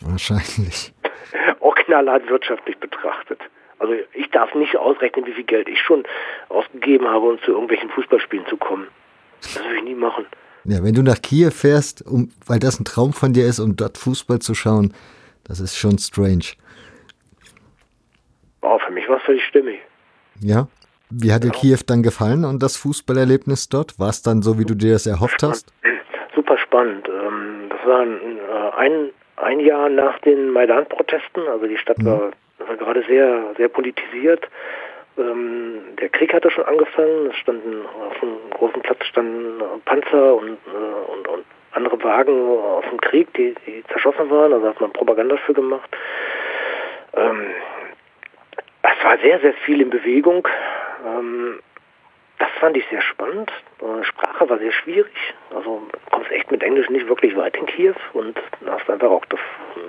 Wahrscheinlich. 0.00 0.94
auch 1.92 2.02
knallhart 2.02 2.28
wirtschaftlich 2.28 2.78
betrachtet. 2.78 3.40
Also 3.78 3.94
ich 4.12 4.30
darf 4.30 4.54
nicht 4.54 4.76
ausrechnen, 4.76 5.26
wie 5.26 5.32
viel 5.32 5.44
Geld 5.44 5.68
ich 5.68 5.80
schon 5.80 6.04
ausgegeben 6.48 7.08
habe, 7.08 7.30
um 7.30 7.38
zu 7.42 7.52
irgendwelchen 7.52 7.88
Fußballspielen 7.90 8.46
zu 8.46 8.56
kommen. 8.56 8.86
Das 9.42 9.56
würde 9.56 9.76
ich 9.76 9.84
nie 9.84 9.94
machen. 9.94 10.26
Ja, 10.64 10.84
wenn 10.84 10.94
du 10.94 11.02
nach 11.02 11.22
Kiew 11.22 11.50
fährst, 11.50 12.06
um, 12.06 12.30
weil 12.46 12.58
das 12.58 12.78
ein 12.78 12.84
Traum 12.84 13.14
von 13.14 13.32
dir 13.32 13.46
ist, 13.46 13.58
um 13.58 13.76
dort 13.76 13.96
Fußball 13.96 14.40
zu 14.40 14.54
schauen, 14.54 14.92
das 15.44 15.60
ist 15.60 15.78
schon 15.78 15.98
strange. 15.98 16.44
Oh, 18.60 18.78
für 18.78 18.92
mich 18.92 19.08
war 19.08 19.16
es 19.16 19.22
völlig 19.22 19.44
stimmig. 19.46 19.80
Ja? 20.40 20.68
Wie 21.08 21.32
hat 21.32 21.42
dir 21.42 21.48
ja. 21.48 21.54
Kiew 21.54 21.78
dann 21.86 22.02
gefallen 22.02 22.44
und 22.44 22.62
das 22.62 22.76
Fußballerlebnis 22.76 23.70
dort? 23.70 23.98
War 23.98 24.10
es 24.10 24.20
dann 24.20 24.42
so, 24.42 24.58
wie 24.58 24.66
du 24.66 24.74
dir 24.74 24.92
das 24.92 25.06
erhofft 25.06 25.42
hast? 25.42 25.72
Super 26.34 26.58
spannend. 26.58 27.08
Ähm, 27.08 27.70
das 27.70 27.86
war 27.86 28.02
ein 28.02 28.30
ein 28.80 29.10
Jahr 29.60 29.88
nach 29.88 30.18
den 30.20 30.50
Maidan-Protesten. 30.50 31.46
Also 31.48 31.66
die 31.66 31.78
Stadt 31.78 31.98
mhm. 31.98 32.06
war, 32.06 32.30
war, 32.58 32.76
gerade 32.76 33.02
sehr, 33.04 33.54
sehr 33.56 33.68
politisiert. 33.68 34.48
Ähm, 35.18 35.80
der 36.00 36.08
Krieg 36.10 36.32
hatte 36.32 36.50
schon 36.50 36.64
angefangen. 36.64 37.30
Es 37.30 37.36
standen 37.36 37.84
auf 37.86 38.18
dem 38.20 38.36
großen 38.50 38.82
Platz 38.82 39.04
standen 39.06 39.62
Panzer 39.84 40.34
und, 40.34 40.58
äh, 40.66 41.12
und, 41.12 41.28
und 41.28 41.44
andere 41.72 42.02
Wagen 42.02 42.58
aus 42.58 42.84
dem 42.90 43.00
Krieg, 43.00 43.32
die, 43.34 43.54
die 43.66 43.84
zerschossen 43.88 44.30
waren. 44.30 44.52
Also 44.52 44.68
hat 44.68 44.80
man 44.80 44.92
Propaganda 44.92 45.36
für 45.38 45.54
gemacht. 45.54 45.88
Ähm, 47.14 47.46
es 48.82 49.04
war 49.04 49.18
sehr, 49.18 49.40
sehr 49.40 49.54
viel 49.64 49.80
in 49.80 49.90
Bewegung. 49.90 50.46
Ähm, 51.06 51.60
das 52.40 52.50
fand 52.58 52.76
ich 52.76 52.84
sehr 52.88 53.02
spannend. 53.02 53.52
Äh, 53.80 54.02
Sprache 54.02 54.48
war 54.48 54.58
sehr 54.58 54.72
schwierig. 54.72 55.12
Also 55.54 55.82
kommst 56.10 56.30
echt 56.32 56.50
mit 56.50 56.62
Englisch 56.62 56.88
nicht 56.88 57.06
wirklich 57.06 57.36
weit 57.36 57.56
in 57.56 57.66
Kiew 57.66 57.94
und 58.14 58.36
hast 58.66 58.88
einfach 58.90 59.10
auch 59.10 59.24
das 59.26 59.40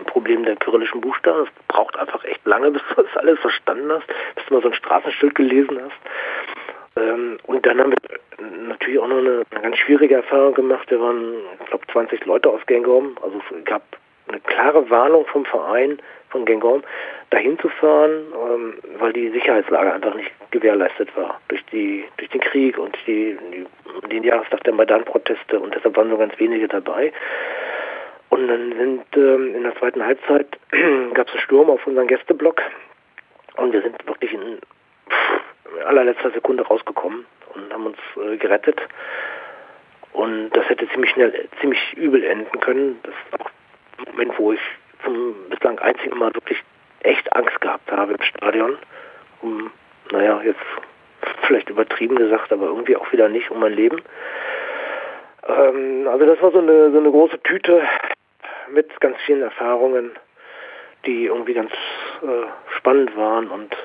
Problem 0.07 0.43
der 0.43 0.57
kyrillischen 0.57 1.01
Buchstaben. 1.01 1.47
Es 1.47 1.67
braucht 1.69 1.97
einfach 1.97 2.23
echt 2.25 2.45
lange, 2.45 2.71
bis 2.71 2.81
du 2.89 3.01
das 3.01 3.17
alles 3.17 3.39
verstanden 3.39 3.91
hast, 3.91 4.05
bis 4.35 4.45
du 4.45 4.53
mal 4.53 4.61
so 4.61 4.67
ein 4.67 4.73
Straßenschild 4.73 5.33
gelesen 5.33 5.79
hast. 5.81 7.01
Ähm, 7.01 7.37
und 7.47 7.65
dann 7.65 7.79
haben 7.79 7.93
wir 7.93 8.19
natürlich 8.67 8.99
auch 8.99 9.07
noch 9.07 9.19
eine, 9.19 9.43
eine 9.49 9.61
ganz 9.61 9.77
schwierige 9.77 10.15
Erfahrung 10.15 10.53
gemacht. 10.53 10.91
Wir 10.91 10.99
waren, 10.99 11.35
ich 11.61 11.65
glaube, 11.67 11.87
20 11.87 12.25
Leute 12.25 12.49
aus 12.49 12.61
Gangom. 12.67 13.17
Also 13.21 13.41
es 13.57 13.65
gab 13.65 13.83
eine 14.31 14.41
klare 14.41 14.89
Warnung 14.89 15.25
vom 15.27 15.45
Verein, 15.45 15.99
von 16.29 16.45
Gengom 16.45 16.83
dahin 17.29 17.59
zu 17.59 17.69
fahren, 17.69 18.25
ähm, 18.33 18.73
weil 18.99 19.13
die 19.13 19.29
Sicherheitslage 19.29 19.93
einfach 19.93 20.15
nicht 20.15 20.31
gewährleistet 20.51 21.15
war 21.15 21.39
durch 21.47 21.63
die 21.65 22.05
durch 22.17 22.29
den 22.29 22.41
Krieg 22.41 22.77
und 22.77 22.97
die, 23.07 23.37
die 23.51 23.67
den 24.07 24.23
Jahrestag 24.23 24.63
der 24.63 24.73
Maidan-Proteste 24.73 25.59
und 25.59 25.75
deshalb 25.75 25.95
waren 25.95 26.09
nur 26.09 26.19
ganz 26.19 26.37
wenige 26.39 26.67
dabei. 26.67 27.11
Und 28.29 28.47
dann 28.47 28.73
sind 28.77 29.03
ähm, 29.15 29.55
in 29.55 29.63
der 29.63 29.75
zweiten 29.75 30.05
Halbzeit 30.05 30.57
gab 31.13 31.27
es 31.27 31.33
einen 31.33 31.43
Sturm 31.43 31.69
auf 31.69 31.85
unseren 31.85 32.07
Gästeblock 32.07 32.61
und 33.57 33.73
wir 33.73 33.81
sind 33.81 34.07
wirklich 34.07 34.33
in, 34.33 34.59
allerletzter 35.85 36.31
Sekunde 36.31 36.63
rausgekommen 36.63 37.25
und 37.55 37.73
haben 37.73 37.85
uns 37.87 37.97
äh, 38.17 38.37
gerettet. 38.37 38.79
Und 40.13 40.49
das 40.51 40.67
hätte 40.67 40.89
ziemlich 40.89 41.11
schnell, 41.11 41.47
ziemlich 41.61 41.79
übel 41.95 42.23
enden 42.23 42.59
können. 42.59 42.99
Das 43.03 43.39
auch 43.39 43.49
Moment, 44.05 44.37
wo 44.37 44.53
ich 44.53 44.61
zum 45.03 45.35
bislang 45.49 45.79
einzigen 45.79 46.17
Mal 46.17 46.33
wirklich 46.33 46.61
echt 47.01 47.33
Angst 47.35 47.59
gehabt 47.61 47.91
habe 47.91 48.13
im 48.13 48.21
Stadion. 48.21 48.77
Um, 49.41 49.71
naja, 50.11 50.41
jetzt 50.43 50.59
vielleicht 51.47 51.69
übertrieben 51.69 52.15
gesagt, 52.15 52.51
aber 52.51 52.65
irgendwie 52.67 52.95
auch 52.95 53.11
wieder 53.11 53.29
nicht 53.29 53.49
um 53.51 53.59
mein 53.59 53.73
Leben. 53.73 54.01
Ähm, 55.47 56.07
also 56.07 56.25
das 56.25 56.41
war 56.41 56.51
so 56.51 56.59
eine, 56.59 56.91
so 56.91 56.99
eine 56.99 57.11
große 57.11 57.41
Tüte 57.43 57.81
mit 58.73 58.99
ganz 59.01 59.17
vielen 59.25 59.41
Erfahrungen, 59.41 60.11
die 61.05 61.25
irgendwie 61.25 61.53
ganz 61.53 61.71
äh, 62.21 62.75
spannend 62.77 63.15
waren 63.17 63.49
und 63.49 63.75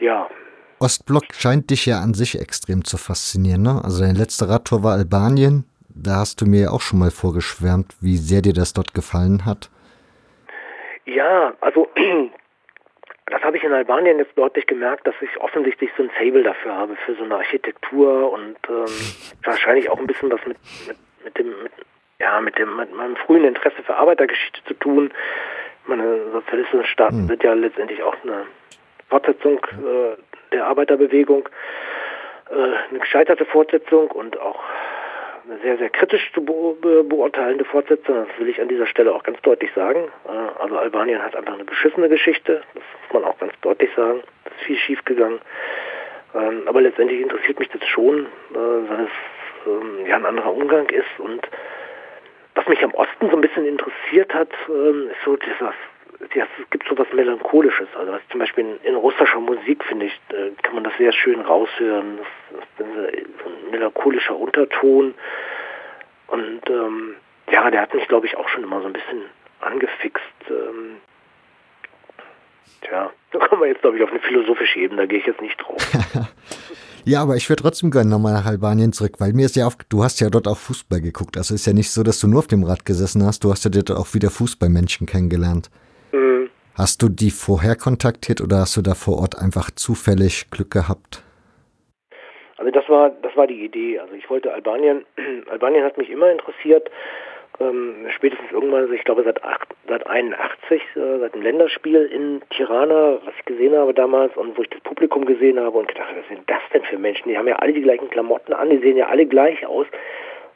ja. 0.00 0.28
Ostblock 0.78 1.26
scheint 1.34 1.70
dich 1.70 1.84
ja 1.86 2.00
an 2.00 2.14
sich 2.14 2.40
extrem 2.40 2.84
zu 2.84 2.96
faszinieren, 2.96 3.62
ne? 3.62 3.82
Also 3.84 4.02
dein 4.02 4.16
letzter 4.16 4.48
Radtour 4.48 4.82
war 4.82 4.94
Albanien, 4.94 5.69
da 6.02 6.16
hast 6.16 6.40
du 6.40 6.46
mir 6.46 6.72
auch 6.72 6.80
schon 6.80 6.98
mal 6.98 7.10
vorgeschwärmt, 7.10 7.94
wie 8.00 8.16
sehr 8.16 8.42
dir 8.42 8.52
das 8.52 8.72
dort 8.72 8.94
gefallen 8.94 9.44
hat. 9.44 9.70
Ja, 11.04 11.54
also 11.60 11.88
das 13.26 13.42
habe 13.42 13.56
ich 13.56 13.64
in 13.64 13.72
Albanien 13.72 14.18
jetzt 14.18 14.36
deutlich 14.36 14.66
gemerkt, 14.66 15.06
dass 15.06 15.14
ich 15.20 15.40
offensichtlich 15.40 15.90
so 15.96 16.02
ein 16.02 16.10
Fable 16.10 16.42
dafür 16.42 16.74
habe, 16.74 16.96
für 17.04 17.14
so 17.14 17.24
eine 17.24 17.36
Architektur 17.36 18.32
und 18.32 18.56
ähm, 18.68 18.86
wahrscheinlich 19.44 19.90
auch 19.90 19.98
ein 19.98 20.06
bisschen 20.06 20.30
was 20.30 20.44
mit, 20.46 20.56
mit, 20.86 20.96
mit 21.24 21.38
dem, 21.38 21.62
mit, 21.62 21.72
ja, 22.18 22.40
mit 22.40 22.58
dem, 22.58 22.76
mit 22.76 22.94
meinem 22.94 23.16
frühen 23.16 23.44
Interesse 23.44 23.82
für 23.82 23.96
Arbeitergeschichte 23.96 24.60
zu 24.64 24.74
tun. 24.74 25.10
Meine 25.86 26.30
sozialistischen 26.32 26.86
Staaten 26.86 27.22
hm. 27.22 27.26
sind 27.28 27.42
ja 27.42 27.52
letztendlich 27.54 28.02
auch 28.02 28.16
eine 28.22 28.46
Fortsetzung 29.08 29.58
äh, 29.58 30.16
der 30.52 30.66
Arbeiterbewegung, 30.66 31.48
äh, 32.50 32.54
eine 32.90 32.98
gescheiterte 33.00 33.44
Fortsetzung 33.44 34.10
und 34.10 34.38
auch 34.38 34.62
eine 35.44 35.58
sehr, 35.60 35.78
sehr 35.78 35.90
kritisch 35.90 36.30
zu 36.32 36.44
beurteilende 36.44 37.64
Fortsetzung. 37.64 38.26
Das 38.26 38.38
will 38.38 38.48
ich 38.48 38.60
an 38.60 38.68
dieser 38.68 38.86
Stelle 38.86 39.14
auch 39.14 39.22
ganz 39.22 39.40
deutlich 39.42 39.70
sagen. 39.74 40.08
Äh, 40.28 40.62
also 40.62 40.78
Albanien 40.78 41.22
hat 41.22 41.36
einfach 41.36 41.54
eine 41.54 41.64
beschissene 41.64 42.08
Geschichte. 42.08 42.62
Das 42.74 42.82
muss 43.02 43.22
man 43.22 43.24
auch 43.24 43.38
ganz 43.38 43.52
deutlich 43.62 43.90
sagen. 43.94 44.22
Es 44.44 44.52
ist 44.52 44.60
viel 44.66 44.76
schief 44.76 45.04
gegangen. 45.04 45.40
Ähm, 46.34 46.62
aber 46.66 46.80
letztendlich 46.80 47.20
interessiert 47.20 47.58
mich 47.58 47.68
das 47.68 47.86
schon, 47.88 48.26
äh, 48.26 48.54
weil 48.54 49.04
es 49.04 49.66
ähm, 49.66 50.06
ja 50.06 50.16
ein 50.16 50.26
anderer 50.26 50.52
Umgang 50.52 50.88
ist 50.88 51.18
und 51.18 51.40
was 52.54 52.66
mich 52.68 52.82
am 52.82 52.92
Osten 52.94 53.30
so 53.30 53.36
ein 53.36 53.40
bisschen 53.40 53.66
interessiert 53.66 54.32
hat, 54.34 54.50
ähm, 54.68 55.08
ist 55.10 55.24
so 55.24 55.36
dieses, 55.36 55.74
ja, 56.34 56.44
es 56.44 56.70
gibt 56.70 56.86
so 56.88 56.96
was 56.96 57.12
Melancholisches. 57.12 57.88
Also 57.96 58.12
was 58.12 58.20
zum 58.30 58.40
Beispiel 58.40 58.64
in, 58.64 58.90
in 58.90 58.94
russischer 58.94 59.40
Musik, 59.40 59.84
finde 59.84 60.06
ich, 60.06 60.12
äh, 60.30 60.50
kann 60.62 60.74
man 60.74 60.84
das 60.84 60.92
sehr 60.98 61.12
schön 61.12 61.40
raushören. 61.40 62.18
Das, 62.18 62.66
das 62.78 62.86
ist 63.12 63.26
ein 63.46 63.70
melancholischer 63.70 64.36
Unterton. 64.36 65.14
Und 66.28 66.60
ähm, 66.68 67.16
ja, 67.50 67.70
der 67.70 67.82
hat 67.82 67.94
mich, 67.94 68.06
glaube 68.08 68.26
ich, 68.26 68.36
auch 68.36 68.48
schon 68.48 68.62
immer 68.62 68.80
so 68.80 68.86
ein 68.86 68.92
bisschen 68.92 69.22
angefixt. 69.60 70.22
Ähm, 70.48 70.96
tja, 72.82 73.10
da 73.32 73.38
kommen 73.46 73.62
wir 73.62 73.68
jetzt, 73.68 73.80
glaube 73.80 73.96
ich, 73.96 74.02
auf 74.02 74.10
eine 74.10 74.20
philosophische 74.20 74.78
Ebene, 74.78 75.02
da 75.02 75.06
gehe 75.06 75.18
ich 75.18 75.26
jetzt 75.26 75.40
nicht 75.40 75.60
drauf. 75.60 75.76
ja, 77.04 77.22
aber 77.22 77.36
ich 77.36 77.48
würde 77.48 77.62
trotzdem 77.62 77.90
gerne 77.90 78.10
nochmal 78.10 78.34
nach 78.34 78.46
Albanien 78.46 78.92
zurück, 78.92 79.14
weil 79.18 79.32
mir 79.32 79.46
ist 79.46 79.56
ja 79.56 79.66
auf, 79.66 79.76
du 79.88 80.04
hast 80.04 80.20
ja 80.20 80.30
dort 80.30 80.46
auch 80.46 80.58
Fußball 80.58 81.00
geguckt. 81.00 81.36
Also 81.36 81.54
ist 81.54 81.66
ja 81.66 81.72
nicht 81.72 81.90
so, 81.90 82.02
dass 82.02 82.20
du 82.20 82.28
nur 82.28 82.40
auf 82.40 82.46
dem 82.46 82.62
Rad 82.62 82.84
gesessen 82.84 83.24
hast, 83.24 83.42
du 83.42 83.50
hast 83.50 83.64
ja 83.64 83.70
dort 83.70 83.90
auch 83.90 84.14
wieder 84.14 84.30
Fußballmenschen 84.30 85.06
kennengelernt. 85.06 85.70
Hast 86.76 87.02
du 87.02 87.08
die 87.08 87.30
vorher 87.30 87.76
kontaktiert 87.76 88.40
oder 88.40 88.58
hast 88.58 88.76
du 88.76 88.82
da 88.82 88.94
vor 88.94 89.18
Ort 89.18 89.38
einfach 89.38 89.70
zufällig 89.70 90.50
Glück 90.50 90.70
gehabt? 90.70 91.22
Also 92.56 92.70
das 92.70 92.88
war, 92.88 93.10
das 93.22 93.36
war 93.36 93.46
die 93.46 93.64
Idee. 93.64 93.98
Also 93.98 94.14
ich 94.14 94.28
wollte 94.30 94.52
Albanien, 94.52 95.04
Albanien 95.50 95.84
hat 95.84 95.98
mich 95.98 96.10
immer 96.10 96.30
interessiert 96.30 96.90
ähm, 97.60 98.06
spätestens 98.16 98.50
irgendwann, 98.50 98.82
also 98.82 98.94
ich 98.94 99.04
glaube 99.04 99.22
seit, 99.22 99.44
acht, 99.44 99.68
seit 99.86 100.06
81, 100.06 100.82
äh, 100.96 101.18
seit 101.20 101.34
dem 101.34 101.42
Länderspiel 101.42 102.06
in 102.06 102.40
Tirana, 102.50 103.18
was 103.22 103.34
ich 103.38 103.44
gesehen 103.44 103.76
habe 103.76 103.92
damals 103.92 104.34
und 104.36 104.56
wo 104.56 104.62
ich 104.62 104.70
das 104.70 104.80
Publikum 104.80 105.26
gesehen 105.26 105.60
habe 105.60 105.78
und 105.78 105.88
gedacht, 105.88 106.08
was 106.16 106.26
sind 106.28 106.48
das 106.48 106.62
denn 106.72 106.82
für 106.84 106.98
Menschen? 106.98 107.28
Die 107.28 107.36
haben 107.36 107.48
ja 107.48 107.56
alle 107.56 107.72
die 107.72 107.82
gleichen 107.82 108.08
Klamotten 108.10 108.54
an, 108.54 108.70
die 108.70 108.78
sehen 108.78 108.96
ja 108.96 109.08
alle 109.08 109.26
gleich 109.26 109.64
aus. 109.66 109.86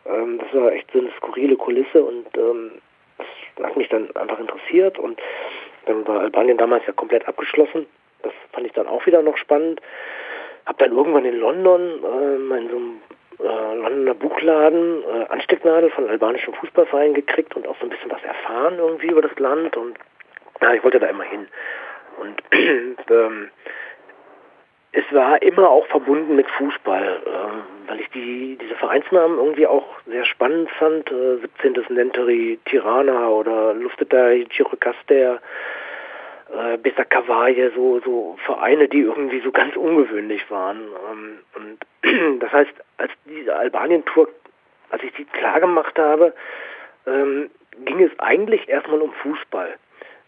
Ähm, 0.07 0.39
das 0.39 0.61
war 0.61 0.73
echt 0.73 0.91
so 0.93 1.01
eine 1.01 1.11
skurrile 1.19 1.57
Kulisse 1.57 2.03
und 2.03 2.27
ähm, 2.36 2.70
das 3.57 3.66
hat 3.66 3.77
mich 3.77 3.89
dann 3.91 4.15
einfach 4.16 4.41
interessiert 4.41 4.99
und 4.99 5.20
dann 5.86 6.06
war 6.06 6.20
Albanien 6.20 6.59
damals 6.59 6.86
ja 6.86 6.93
komplett 6.93 7.27
abgeschlossen. 7.27 7.86
Das 8.23 8.32
fand 8.52 8.66
ich 8.66 8.73
dann 8.73 8.86
auch 8.86 9.05
wieder 9.06 9.23
noch 9.23 9.36
spannend. 9.36 9.81
Hab 10.66 10.78
dann 10.78 10.93
irgendwann 10.93 11.24
in 11.24 11.39
London 11.39 11.81
äh, 11.81 12.59
in 12.59 12.69
so 12.69 12.77
einem 12.77 13.01
äh, 13.39 13.77
Londoner 13.77 14.15
Buchladen 14.15 15.02
äh, 15.02 15.27
Anstecknadel 15.28 15.90
von 15.90 16.09
albanischen 16.09 16.55
Fußballvereinen 16.55 17.15
gekriegt 17.15 17.55
und 17.56 17.66
auch 17.66 17.77
so 17.78 17.85
ein 17.85 17.90
bisschen 17.90 18.11
was 18.11 18.23
erfahren 18.23 18.78
irgendwie 18.78 19.09
über 19.09 19.23
das 19.23 19.39
Land 19.39 19.77
und 19.77 19.98
ja, 20.61 20.73
ich 20.73 20.85
wollte 20.85 21.01
da 21.01 21.06
immer 21.06 21.24
hin. 21.24 21.48
Und 22.19 22.43
ähm, 23.11 23.51
es 24.95 25.05
war 25.12 25.43
immer 25.43 25.69
auch 25.69 25.87
verbunden 25.89 26.37
mit 26.37 26.49
Fußball, 26.51 27.23
äh, 27.27 27.89
weil 27.89 28.01
ich 28.01 28.09
die, 28.11 28.57
diese 28.61 28.77
Vereinsnamen 28.77 29.39
irgendwie 29.39 29.66
auch 29.66 29.85
sehr 30.07 30.25
spannend 30.25 30.71
fand. 30.79 31.11
Äh, 31.11 31.39
17. 31.62 31.85
Lenteri 31.89 32.61
Tirana 32.65 33.29
oder 33.29 33.75
Luftetai 33.75 34.47
Girocaster 34.49 35.41
äh, 36.53 36.79
Besakavaje, 36.79 37.73
so, 37.75 38.01
so 38.05 38.37
Vereine, 38.45 38.87
die 38.87 39.01
irgendwie 39.01 39.41
so 39.41 39.51
ganz 39.51 39.77
ungewöhnlich 39.77 40.49
waren. 40.49 40.83
Ähm, 41.11 41.39
und 41.57 42.41
das 42.41 42.53
heißt, 42.53 42.75
als 42.99 43.11
diese 43.25 43.57
Albanien-Tour, 43.57 44.29
als 44.91 45.03
ich 45.03 45.12
die 45.15 45.25
klar 45.25 45.59
gemacht 45.59 45.99
habe, 45.99 46.33
ähm, 47.07 47.51
ging 47.85 48.01
es 48.01 48.16
eigentlich 48.21 48.69
erstmal 48.69 49.01
um 49.01 49.12
Fußball. 49.12 49.75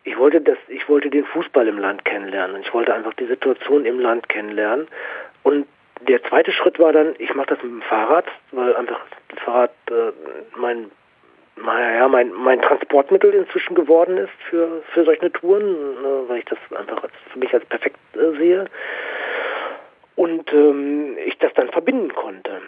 Ich 0.06 0.16
wollte 0.16 0.40
das, 0.40 0.56
ich 0.68 0.88
wollte 0.88 1.10
den 1.10 1.24
Fußball 1.24 1.66
im 1.66 1.78
Land 1.78 2.04
kennenlernen. 2.04 2.62
Ich 2.62 2.72
wollte 2.72 2.94
einfach 2.94 3.12
die 3.14 3.26
Situation 3.26 3.84
im 3.84 3.98
Land 3.98 4.28
kennenlernen. 4.28 4.86
Und 5.42 5.66
der 6.00 6.22
zweite 6.22 6.52
Schritt 6.52 6.78
war 6.78 6.92
dann, 6.92 7.16
ich 7.18 7.34
mache 7.34 7.48
das 7.48 7.62
mit 7.64 7.72
dem 7.72 7.82
Fahrrad, 7.82 8.24
weil 8.52 8.76
einfach 8.76 9.00
das 9.28 9.40
Fahrrad 9.40 9.72
äh, 9.90 10.12
mein 10.56 10.92
naja, 11.56 12.06
mein, 12.06 12.32
mein 12.32 12.60
Transportmittel 12.60 13.32
inzwischen 13.32 13.74
geworden 13.74 14.18
ist 14.18 14.32
für, 14.48 14.82
für 14.92 15.04
solche 15.04 15.32
Touren, 15.32 15.64
äh, 15.64 16.28
weil 16.28 16.38
ich 16.38 16.44
das 16.44 16.58
einfach 16.78 17.02
als, 17.02 17.12
für 17.32 17.38
mich 17.40 17.52
als 17.52 17.64
perfekt 17.64 17.98
äh, 18.14 18.36
sehe. 18.36 18.66
Und 20.14 20.52
ähm, 20.52 21.16
ich 21.26 21.36
das 21.38 21.52
dann 21.54 21.70
verbinden 21.70 22.14
konnte. 22.14 22.60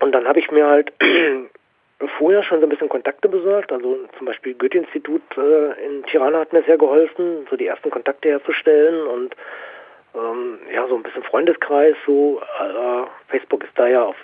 Und 0.00 0.12
dann 0.12 0.28
habe 0.28 0.38
ich 0.38 0.50
mir 0.52 0.66
halt 0.66 0.92
vorher 2.18 2.42
schon 2.42 2.60
so 2.60 2.66
ein 2.66 2.68
bisschen 2.68 2.88
Kontakte 2.88 3.28
besorgt. 3.28 3.72
Also 3.72 3.98
zum 4.16 4.26
Beispiel 4.26 4.54
Goethe-Institut 4.54 5.22
äh, 5.36 5.86
in 5.86 6.02
Tirana 6.04 6.40
hat 6.40 6.52
mir 6.52 6.62
sehr 6.62 6.78
geholfen, 6.78 7.46
so 7.50 7.56
die 7.56 7.66
ersten 7.66 7.90
Kontakte 7.90 8.28
herzustellen 8.28 9.06
und 9.06 9.36
ähm, 10.14 10.58
ja, 10.72 10.86
so 10.88 10.96
ein 10.96 11.02
bisschen 11.02 11.22
Freundeskreis, 11.22 11.94
so 12.06 12.40
äh, 12.40 13.04
Facebook 13.28 13.64
ist 13.64 13.78
da 13.78 13.86
ja 13.86 14.04
auf 14.04 14.16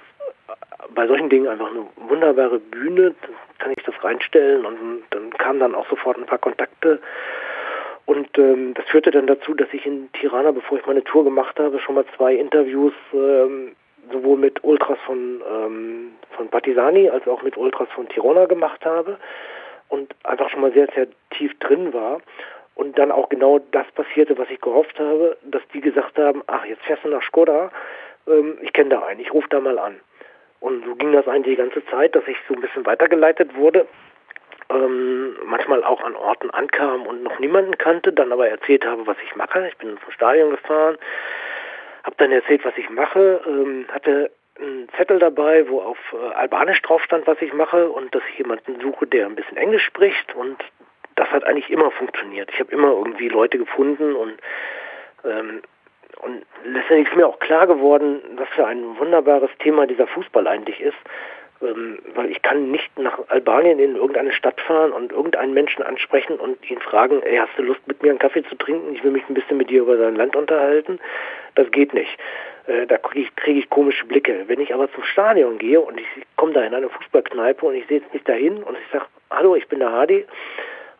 bei 0.95 1.07
solchen 1.07 1.29
Dingen 1.29 1.49
einfach 1.49 1.71
eine 1.71 1.87
wunderbare 1.97 2.59
Bühne, 2.59 3.15
da 3.23 3.29
kann 3.59 3.73
ich 3.77 3.85
das 3.85 3.95
reinstellen 4.05 4.65
und 4.65 5.03
dann 5.11 5.31
kamen 5.31 5.61
dann 5.61 5.75
auch 5.75 5.89
sofort 5.89 6.17
ein 6.17 6.27
paar 6.27 6.39
Kontakte. 6.39 7.01
Und 8.05 8.39
ähm, 8.39 8.75
das 8.75 8.85
führte 8.87 9.11
dann 9.11 9.27
dazu, 9.27 9.55
dass 9.55 9.69
ich 9.73 9.85
in 9.85 10.11
Tirana, 10.13 10.53
bevor 10.53 10.79
ich 10.79 10.87
meine 10.87 11.03
Tour 11.03 11.25
gemacht 11.25 11.59
habe, 11.59 11.81
schon 11.81 11.97
mal 11.97 12.05
zwei 12.17 12.35
Interviews 12.35 12.93
ähm, 13.13 13.75
sowohl 14.11 14.39
mit 14.39 14.63
Ultras 14.65 14.99
von, 15.07 15.43
ähm, 15.49 16.13
von 16.37 16.49
Partisani 16.49 17.09
als 17.09 17.27
auch 17.27 17.43
mit 17.43 17.57
Ultras 17.57 17.89
von 17.95 18.09
Tirana 18.09 18.47
gemacht 18.47 18.85
habe 18.85 19.19
und 19.89 20.15
einfach 20.25 20.51
schon 20.51 20.61
mal 20.61 20.73
sehr, 20.73 20.89
sehr 20.95 21.07
tief 21.31 21.59
drin 21.59 21.93
war. 21.93 22.21
Und 22.75 22.99
dann 22.99 23.11
auch 23.11 23.31
genau 23.31 23.59
das 23.73 23.87
passierte, 23.93 24.37
was 24.37 24.51
ich 24.51 24.61
gehofft 24.61 25.01
habe, 25.01 25.37
dass 25.45 25.63
die 25.73 25.81
gesagt 25.81 26.19
haben, 26.19 26.43
ach, 26.47 26.67
jetzt 26.67 26.83
fährst 26.83 27.05
du 27.05 27.09
nach 27.09 27.23
Skoda, 27.23 27.71
ähm, 28.27 28.59
ich 28.61 28.73
kenne 28.73 28.91
da 28.91 29.03
einen, 29.03 29.21
ich 29.21 29.33
rufe 29.33 29.49
da 29.49 29.61
mal 29.61 29.79
an. 29.79 29.99
Und 30.61 30.85
so 30.85 30.95
ging 30.95 31.13
das 31.13 31.27
eigentlich 31.27 31.57
die 31.57 31.63
ganze 31.63 31.85
Zeit, 31.87 32.15
dass 32.15 32.27
ich 32.27 32.37
so 32.49 32.55
ein 32.55 32.61
bisschen 32.61 32.85
weitergeleitet 32.85 33.55
wurde. 33.57 33.87
Ähm, 34.69 35.37
manchmal 35.45 35.85
auch 35.85 36.03
an 36.03 36.17
Orten 36.17 36.51
ankam 36.51 37.07
und 37.07 37.23
noch 37.23 37.39
niemanden 37.39 37.79
kannte, 37.79 38.13
dann 38.13 38.33
aber 38.33 38.49
erzählt 38.49 38.85
habe, 38.85 39.07
was 39.07 39.17
ich 39.25 39.37
mache. 39.37 39.69
Ich 39.69 39.77
bin 39.77 39.97
zum 40.03 40.13
Stadion 40.13 40.51
gefahren, 40.51 40.99
habe 42.07 42.17
dann 42.19 42.33
erzählt, 42.33 42.65
was 42.65 42.77
ich 42.79 42.89
mache, 42.89 43.41
ähm, 43.47 43.87
hatte 43.93 44.31
einen 44.59 44.89
Zettel 44.97 45.19
dabei, 45.19 45.69
wo 45.69 45.81
auf 45.81 45.99
äh, 46.13 46.35
Albanisch 46.35 46.81
drauf 46.83 47.03
stand, 47.03 47.27
was 47.27 47.43
ich 47.43 47.53
mache 47.53 47.91
und 47.91 48.15
dass 48.15 48.23
ich 48.31 48.39
jemanden 48.39 48.81
suche, 48.81 49.07
der 49.07 49.27
ein 49.27 49.35
bisschen 49.35 49.57
Englisch 49.57 49.85
spricht 49.85 50.35
und 50.35 50.57
das 51.17 51.29
hat 51.31 51.45
eigentlich 51.45 51.71
immer 51.71 51.91
funktioniert. 51.91 52.51
Ich 52.53 52.61
habe 52.61 52.73
immer 52.73 52.89
irgendwie 52.89 53.29
Leute 53.29 53.59
gefunden 53.59 54.15
und 54.15 54.39
ähm, 55.25 55.63
und 56.23 56.47
letztendlich 56.65 57.09
ist 57.09 57.17
mir 57.17 57.27
auch 57.27 57.39
klar 57.41 57.67
geworden, 57.67 58.23
was 58.37 58.49
für 58.51 58.67
ein 58.67 58.99
wunderbares 58.99 59.51
Thema 59.59 59.87
dieser 59.87 60.07
Fußball 60.07 60.47
eigentlich 60.47 60.81
ist. 60.81 60.97
Ähm, 61.67 61.99
weil 62.15 62.31
ich 62.31 62.43
kann 62.43 62.71
nicht 62.71 62.99
nach 62.99 63.19
Albanien 63.29 63.79
in 63.79 63.97
irgendeine 63.97 64.33
Stadt 64.33 64.61
fahren 64.61 64.93
und 64.93 65.13
irgendeinen 65.13 65.55
Menschen 65.55 65.83
ansprechen 65.83 66.39
und 66.39 66.71
ihn 66.71 66.79
fragen, 66.81 67.23
ey, 67.23 67.37
hast 67.39 67.57
du 67.57 67.63
Lust 67.63 67.81
mit 67.87 68.03
mir 68.03 68.11
einen 68.11 68.19
Kaffee 68.19 68.45
zu 68.45 68.55
trinken? 68.57 68.95
Ich 68.95 69.03
will 69.03 69.11
mich 69.11 69.29
ein 69.29 69.35
bisschen 69.35 69.57
mit 69.57 69.71
dir 69.71 69.83
über 69.83 69.97
dein 69.97 70.17
Land 70.17 70.37
unterhalten. 70.37 71.01
Das 71.55 71.71
geht 71.71 71.95
nicht. 71.95 72.19
Äh, 72.67 72.87
da 72.87 72.99
kriege 72.99 73.27
ich, 73.27 73.37
krieg 73.37 73.57
ich 73.57 73.71
komische 73.71 74.07
Blicke. 74.07 74.45
Wenn 74.47 74.61
ich 74.61 74.75
aber 74.75 74.91
zum 74.93 75.03
Stadion 75.05 75.59
gehe 75.59 75.81
und 75.81 76.01
ich 76.01 76.07
komme 76.37 76.53
da 76.53 76.63
in 76.63 76.75
eine 76.75 76.89
Fußballkneipe 76.89 77.65
und 77.67 77.75
ich 77.75 77.87
setze 77.87 78.07
mich 78.13 78.23
dahin 78.25 78.63
und 78.63 78.77
ich 78.77 78.93
sage, 78.93 79.07
hallo, 79.31 79.57
ich 79.57 79.67
bin 79.69 79.81
der 79.81 79.93
Hadi, 79.93 80.25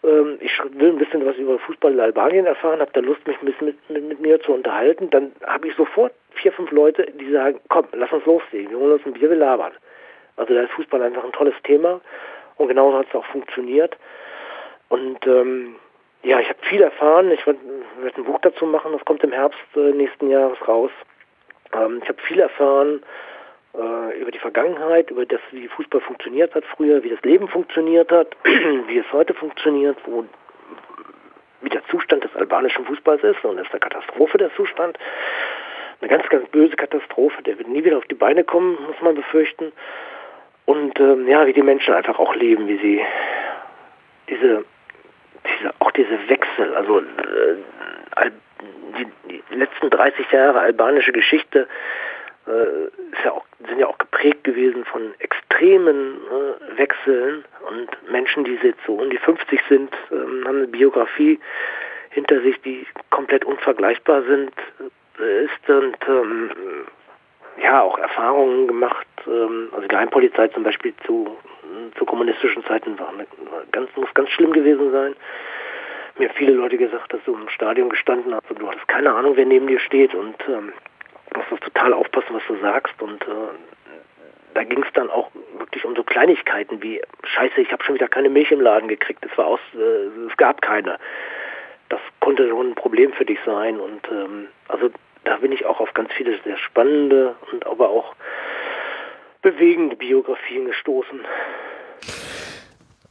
ähm, 0.05 0.39
ich 0.41 0.53
will 0.73 0.91
ein 0.91 0.99
bisschen 0.99 1.25
was 1.27 1.37
über 1.37 1.59
Fußball 1.59 1.93
in 1.93 2.01
Albanien 2.01 2.47
erfahren, 2.47 2.81
habe 2.81 2.93
da 2.93 3.01
Lust, 3.01 3.27
mich 3.27 3.37
ein 3.41 3.47
bisschen 3.47 3.67
mit, 3.67 3.91
mit, 3.91 4.05
mit 4.05 4.21
mir 4.21 4.41
zu 4.41 4.53
unterhalten, 4.53 5.11
dann 5.11 5.33
habe 5.47 5.69
ich 5.69 5.75
sofort 5.75 6.13
vier, 6.35 6.53
fünf 6.53 6.71
Leute, 6.71 7.07
die 7.19 7.31
sagen, 7.31 7.61
komm, 7.69 7.87
lass 7.93 8.13
uns 8.13 8.25
loslegen, 8.25 8.71
wir 8.71 8.79
holen 8.79 8.93
uns 8.93 9.07
ein 9.07 9.13
Bier, 9.13 9.31
wir 9.31 9.37
labern. 9.37 9.73
Also 10.37 10.55
da 10.55 10.63
ist 10.63 10.73
Fußball 10.73 11.03
einfach 11.03 11.25
ein 11.25 11.33
tolles 11.33 11.55
Thema 11.65 12.01
und 12.57 12.69
genauso 12.69 12.99
hat 12.99 13.07
es 13.09 13.15
auch 13.15 13.27
funktioniert. 13.27 13.97
Und 14.89 15.27
ähm, 15.27 15.77
ja, 16.23 16.41
ich 16.41 16.49
habe 16.49 16.59
viel 16.63 16.83
erfahren. 16.83 17.31
Ich 17.31 17.47
werde 17.47 17.61
werd 18.01 18.17
ein 18.17 18.25
Buch 18.25 18.39
dazu 18.43 18.67
machen, 18.67 18.93
das 18.93 19.05
kommt 19.05 19.23
im 19.25 19.33
Herbst 19.33 19.59
äh, 19.75 19.93
nächsten 19.93 20.31
Jahres 20.31 20.59
raus. 20.67 20.91
Ähm, 21.73 22.01
ich 22.03 22.09
habe 22.09 22.21
viel 22.23 22.41
erfahren 22.41 23.03
äh, 23.75 24.21
über 24.21 24.31
die 24.31 24.39
Vergangenheit, 24.39 25.11
über 25.11 25.25
das, 25.27 25.41
wie 25.51 25.69
Fußball 25.69 26.01
funktioniert 26.01 26.55
hat 26.55 26.65
früher, 26.77 27.03
wie 27.03 27.11
das 27.11 27.23
Leben 27.23 27.49
funktioniert 27.49 28.11
hat, 28.11 28.37
wie 28.45 28.99
es 28.99 29.13
heute 29.13 29.35
funktioniert, 29.35 29.97
wo, 30.05 30.25
wie 31.63 31.69
der 31.69 31.85
Zustand 31.87 32.25
des 32.25 32.35
albanischen 32.37 32.85
Fußballs 32.85 33.23
ist. 33.23 33.45
Und 33.45 33.57
das 33.57 33.67
ist 33.67 33.73
eine 33.73 33.81
Katastrophe, 33.81 34.39
der 34.39 34.55
Zustand. 34.55 34.99
Eine 36.01 36.11
ganz, 36.11 36.29
ganz 36.29 36.47
böse 36.51 36.77
Katastrophe. 36.77 37.43
Der 37.43 37.59
wird 37.59 37.69
nie 37.69 37.85
wieder 37.85 37.97
auf 37.97 38.05
die 38.05 38.15
Beine 38.15 38.45
kommen, 38.45 38.79
muss 38.87 39.01
man 39.01 39.15
befürchten. 39.15 39.73
Und 40.67 40.99
ähm, 41.01 41.27
ja, 41.29 41.47
wie 41.47 41.53
die 41.53 41.63
Menschen 41.63 41.95
einfach 41.95 42.19
auch 42.19 42.35
leben, 42.35 42.69
wie 42.69 42.79
sie 42.79 43.01
diese, 44.29 44.65
diese 45.45 45.75
auch 45.79 45.93
diese 45.93 46.29
Wechsel, 46.29 46.75
also 46.75 46.99
äh, 46.99 48.31
die, 48.99 49.07
die 49.31 49.55
letzten 49.55 49.91
30 49.91 50.31
Jahre 50.33 50.61
albanische 50.61 51.13
Geschichte, 51.13 51.69
äh, 52.47 53.23
ja 53.25 53.33
auch, 53.33 53.45
sind 53.67 53.79
ja 53.79 53.87
auch 53.87 53.99
geprägt 53.99 54.45
gewesen 54.45 54.85
von 54.85 55.15
extremen 55.19 56.17
äh, 56.17 56.79
Wechseln. 56.79 57.45
Und 57.69 58.11
Menschen, 58.11 58.45
die 58.45 58.59
jetzt 58.63 58.81
so 58.87 58.95
um 58.95 59.11
die 59.11 59.19
50 59.19 59.61
sind, 59.69 59.93
ähm, 60.11 60.45
haben 60.47 60.59
eine 60.59 60.69
Biografie 60.69 61.39
hinter 62.11 62.41
sich, 62.41 62.61
die 62.63 62.87
komplett 63.11 63.45
unvergleichbar 63.45 64.23
sind, 64.23 64.53
äh, 65.21 65.45
ist. 65.45 65.69
Und 65.69 65.97
ähm, 66.09 66.51
ja 67.63 67.83
auch 67.83 67.99
Erfahrungen 67.99 68.67
gemacht, 68.67 69.07
ähm, 69.27 69.69
also 69.73 69.89
Geheimpolizei 69.89 70.49
zum 70.49 70.63
Beispiel 70.63 70.95
zu 71.07 71.37
zu 71.97 72.05
kommunistischen 72.05 72.65
Zeiten 72.65 72.99
war, 72.99 73.13
ganz, 73.73 73.91
muss 73.97 74.13
ganz 74.15 74.31
schlimm 74.31 74.53
gewesen 74.53 74.91
sein. 74.93 75.15
Mir 76.19 76.31
viele 76.31 76.53
Leute 76.53 76.77
gesagt, 76.77 77.13
dass 77.13 77.23
du 77.25 77.35
im 77.35 77.49
Stadion 77.49 77.91
gestanden 77.91 78.35
hast 78.35 78.51
und 78.51 78.61
du 78.61 78.69
hattest 78.69 78.89
keine 78.89 79.13
Ahnung, 79.13 79.37
wer 79.37 79.45
neben 79.45 79.67
dir 79.67 79.79
steht 79.81 80.15
und 80.15 80.37
ähm, 80.49 80.73
du 81.31 81.57
total 81.57 81.93
aufpassen, 81.93 82.35
was 82.35 82.43
du 82.49 82.57
sagst 82.57 83.01
und 83.03 83.23
äh, 83.23 83.35
da 84.55 84.65
ging 84.65 84.83
es 84.83 84.93
dann 84.95 85.11
auch 85.11 85.31
wirklich 85.59 85.85
um 85.85 85.95
so 85.95 86.03
Kleinigkeiten 86.03 86.83
wie 86.83 87.03
Scheiße, 87.25 87.61
ich 87.61 87.71
habe 87.73 87.85
schon 87.85 87.97
wieder 87.97 88.09
keine 88.09 88.31
Milch 88.31 88.51
im 88.51 88.63
Laden 88.63 88.89
gekriegt. 88.89 89.25
Es 89.31 89.37
war 89.37 89.47
aus, 89.47 89.61
äh, 89.75 90.29
es 90.31 90.37
gab 90.39 90.63
keine. 90.63 90.99
Das 91.91 92.01
konnte 92.21 92.49
so 92.49 92.63
ein 92.63 92.75
Problem 92.75 93.13
für 93.13 93.27
dich 93.27 93.39
sein 93.45 93.79
und 93.79 94.01
ähm, 94.11 94.49
also 94.69 94.91
da 95.27 95.37
bin 95.39 95.53
ich 95.53 95.67
auch 95.67 95.81
auf 95.81 95.93
ganz 95.93 96.11
viele 96.17 96.41
sehr 96.45 96.57
spannende 96.57 97.35
und 97.53 97.67
aber 97.67 97.91
auch 97.91 98.15
bewegende 99.43 99.97
Biografien 99.97 100.67
gestoßen. 100.67 101.21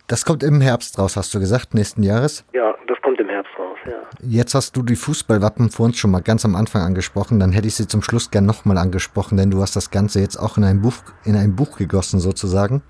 Das 0.08 0.24
kommt 0.24 0.44
im 0.44 0.62
Herbst 0.62 1.00
raus, 1.00 1.18
hast 1.18 1.34
du 1.34 1.40
gesagt, 1.40 1.74
nächsten 1.74 2.04
Jahres? 2.04 2.46
Ja, 2.54 2.76
das 2.88 3.02
kommt 3.02 3.20
im 3.20 3.28
Herbst 3.28 3.52
raus, 3.58 3.78
ja. 3.86 4.02
Jetzt 4.22 4.54
hast 4.54 4.78
du 4.78 4.84
die 4.84 4.96
Fußballwappen 4.96 5.72
vor 5.72 5.88
uns 5.88 5.98
schon 5.98 6.12
mal 6.12 6.22
ganz 6.22 6.46
am 6.46 6.56
Anfang 6.56 6.84
angesprochen, 6.84 7.40
dann 7.40 7.52
hätte 7.52 7.68
ich 7.68 7.76
sie 7.76 7.88
zum 7.88 8.02
Schluss 8.02 8.32
gern 8.32 8.46
nochmal 8.46 8.78
angesprochen, 8.78 9.38
denn 9.38 9.52
du 9.52 9.62
hast 9.62 9.76
das 9.76 9.92
Ganze 9.92 10.20
jetzt 10.20 10.38
auch 10.38 10.58
in 10.58 10.64
ein 10.64 10.82
Buch, 10.82 10.94
in 11.26 11.36
ein 11.36 11.56
Buch 11.56 11.78
gegossen 11.78 12.20
sozusagen. 12.20 12.82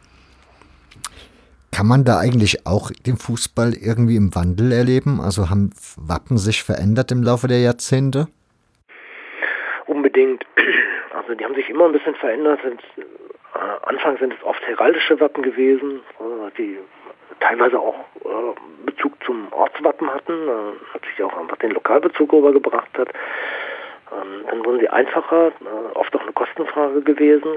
Kann 1.71 1.87
man 1.87 2.05
da 2.05 2.19
eigentlich 2.19 2.67
auch 2.67 2.91
den 2.91 3.17
Fußball 3.17 3.73
irgendwie 3.73 4.15
im 4.17 4.35
Wandel 4.35 4.71
erleben? 4.71 5.19
Also 5.19 5.49
haben 5.49 5.71
Wappen 5.97 6.37
sich 6.37 6.63
verändert 6.63 7.11
im 7.11 7.23
Laufe 7.23 7.47
der 7.47 7.59
Jahrzehnte? 7.59 8.27
Unbedingt. 10.15 10.45
Also 11.13 11.33
die 11.33 11.45
haben 11.45 11.55
sich 11.55 11.69
immer 11.69 11.85
ein 11.85 11.93
bisschen 11.93 12.15
verändert. 12.15 12.59
Äh, 12.65 13.59
Anfang 13.85 14.17
sind 14.17 14.33
es 14.33 14.43
oft 14.43 14.61
heraldische 14.67 15.17
Wappen 15.21 15.43
gewesen, 15.43 16.01
äh, 16.19 16.51
die 16.57 16.77
teilweise 17.39 17.79
auch 17.79 17.95
äh, 18.25 18.85
Bezug 18.85 19.13
zum 19.23 19.47
Ortswappen 19.53 20.13
hatten, 20.13 20.33
äh, 20.33 20.73
natürlich 20.93 21.23
auch 21.23 21.37
einfach 21.37 21.55
den 21.57 21.71
Lokalbezug 21.71 22.33
rübergebracht 22.33 22.97
hat. 22.97 23.07
Ähm, 24.11 24.45
dann 24.49 24.65
wurden 24.65 24.81
sie 24.81 24.89
einfacher, 24.89 25.47
äh, 25.47 25.97
oft 25.97 26.13
auch 26.17 26.21
eine 26.21 26.33
Kostenfrage 26.33 27.01
gewesen. 27.01 27.53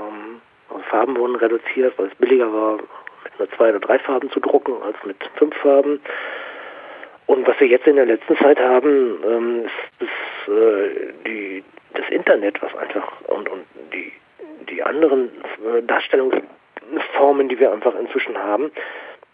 Ähm, 0.00 0.40
also 0.70 0.82
Farben 0.84 1.18
wurden 1.18 1.36
reduziert, 1.36 1.92
weil 1.98 2.06
es 2.06 2.14
billiger 2.14 2.50
war, 2.50 2.78
mit 3.24 3.38
nur 3.38 3.50
zwei 3.50 3.68
oder 3.70 3.80
drei 3.80 3.98
Farben 3.98 4.30
zu 4.30 4.40
drucken 4.40 4.82
als 4.82 4.96
mit 5.04 5.18
fünf 5.36 5.54
Farben. 5.56 6.00
Und 7.26 7.46
was 7.46 7.60
wir 7.60 7.66
jetzt 7.68 7.86
in 7.86 7.96
der 7.96 8.06
letzten 8.06 8.36
Zeit 8.38 8.58
haben, 8.58 9.18
ähm, 9.22 9.64
ist, 9.66 10.08
ist 10.08 10.48
äh, 10.48 11.12
die, 11.26 11.64
das 11.94 12.08
Internet, 12.10 12.60
was 12.62 12.74
einfach 12.76 13.20
und, 13.28 13.48
und 13.48 13.64
die, 13.92 14.12
die 14.68 14.82
anderen 14.82 15.30
äh, 15.64 15.82
Darstellungsformen, 15.82 17.48
die 17.48 17.58
wir 17.58 17.72
einfach 17.72 17.94
inzwischen 17.94 18.36
haben, 18.36 18.70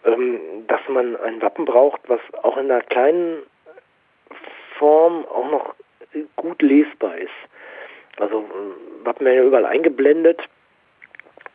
ähm, 0.05 0.39
dass 0.67 0.81
man 0.87 1.15
ein 1.17 1.41
Wappen 1.41 1.65
braucht, 1.65 2.01
was 2.07 2.21
auch 2.43 2.57
in 2.57 2.71
einer 2.71 2.81
kleinen 2.81 3.43
Form 4.77 5.25
auch 5.25 5.51
noch 5.51 5.75
gut 6.35 6.61
lesbar 6.61 7.17
ist. 7.17 7.29
Also 8.17 8.39
äh, 8.39 9.05
Wappen 9.05 9.25
werden 9.25 9.37
ja 9.37 9.43
überall 9.43 9.65
eingeblendet 9.65 10.41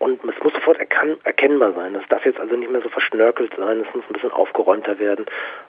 und 0.05 0.23
es 0.23 0.43
muss 0.43 0.53
sofort 0.53 0.79
erkennbar 0.79 1.73
sein. 1.73 1.95
Das 1.95 2.07
darf 2.11 2.27
jetzt 2.27 2.39
also 2.39 2.55
nicht 2.57 2.71
mehr 2.71 2.83
so 2.83 2.91
verschnörkelt 2.91 3.55
sein, 3.57 3.81
es 3.81 3.95
muss 3.95 4.05
ein 4.07 4.13
bisschen 4.13 4.33
aufgeräumter 4.33 4.99
werden. 4.99 5.25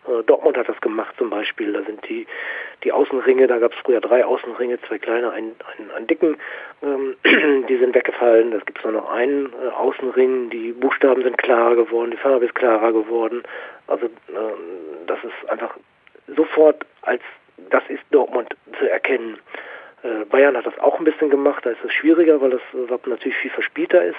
Äh, 0.08 0.24
Dortmund 0.24 0.58
hat 0.58 0.68
das 0.68 0.80
gemacht 0.82 1.16
zum 1.18 1.30
Beispiel, 1.30 1.72
da 1.72 1.82
sind 1.84 2.08
die, 2.10 2.28
die 2.84 2.92
Außenringe, 2.92 3.48
da 3.48 3.60
gab 3.60 3.72
es 3.72 3.80
früher 3.80 4.02
drei 4.02 4.26
Außenringe, 4.26 4.78
zwei 4.82 4.98
kleine, 4.98 5.32
einen, 5.32 5.56
einen, 5.78 5.92
einen 5.92 6.08
dicken, 6.08 6.36
ähm, 6.84 7.16
die 7.70 7.78
sind 7.78 7.96
weggefallen. 7.96 8.52
Es 8.52 8.66
gibt 8.66 8.84
nur 8.84 8.92
noch 8.92 9.10
einen 9.10 9.54
äh, 9.54 9.70
Außenring, 9.70 10.50
die 10.50 10.74
Buchstaben 10.74 11.24
sind 11.24 11.38
klarer 11.38 11.78
geworden, 11.78 12.12
die 12.12 12.18
Farbe 12.18 12.44
ist 12.44 12.56
klarer 12.56 12.92
geworden. 12.92 13.42
Also 13.88 14.08
äh, 14.08 14.10
das 15.08 15.20
ist 15.24 15.50
einfach 15.50 15.78
sofort 16.36 16.86
als 17.04 17.22
das 17.70 17.84
ist 17.88 18.04
Dortmund 18.12 18.54
zu 18.78 18.90
erkennen. 18.90 19.38
Äh, 20.06 20.26
Bayern 20.26 20.56
hat 20.56 20.68
das 20.68 20.78
auch 20.80 21.00
ein 21.00 21.06
bisschen 21.06 21.30
gemacht, 21.30 21.66
da 21.66 21.72
ist 21.72 21.84
es 21.84 21.92
schwieriger, 21.94 22.40
weil 22.40 22.52
das 22.52 22.62
Wappen 22.74 23.10
natürlich 23.10 23.38
viel 23.38 23.52
verspielter 23.52 24.04
ist, 24.04 24.18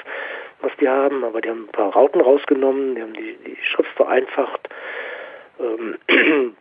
was 0.60 0.72
die 0.80 0.88
haben, 0.88 1.22
aber 1.24 1.40
die 1.40 1.48
haben 1.48 1.64
ein 1.64 1.72
paar 1.72 1.92
Rauten 1.92 2.20
rausgenommen, 2.20 2.96
die 2.96 3.02
haben 3.02 3.14
die, 3.14 3.36
die 3.46 3.56
Schrift 3.62 3.90
vereinfacht. 3.92 4.68
Ähm, 5.60 5.96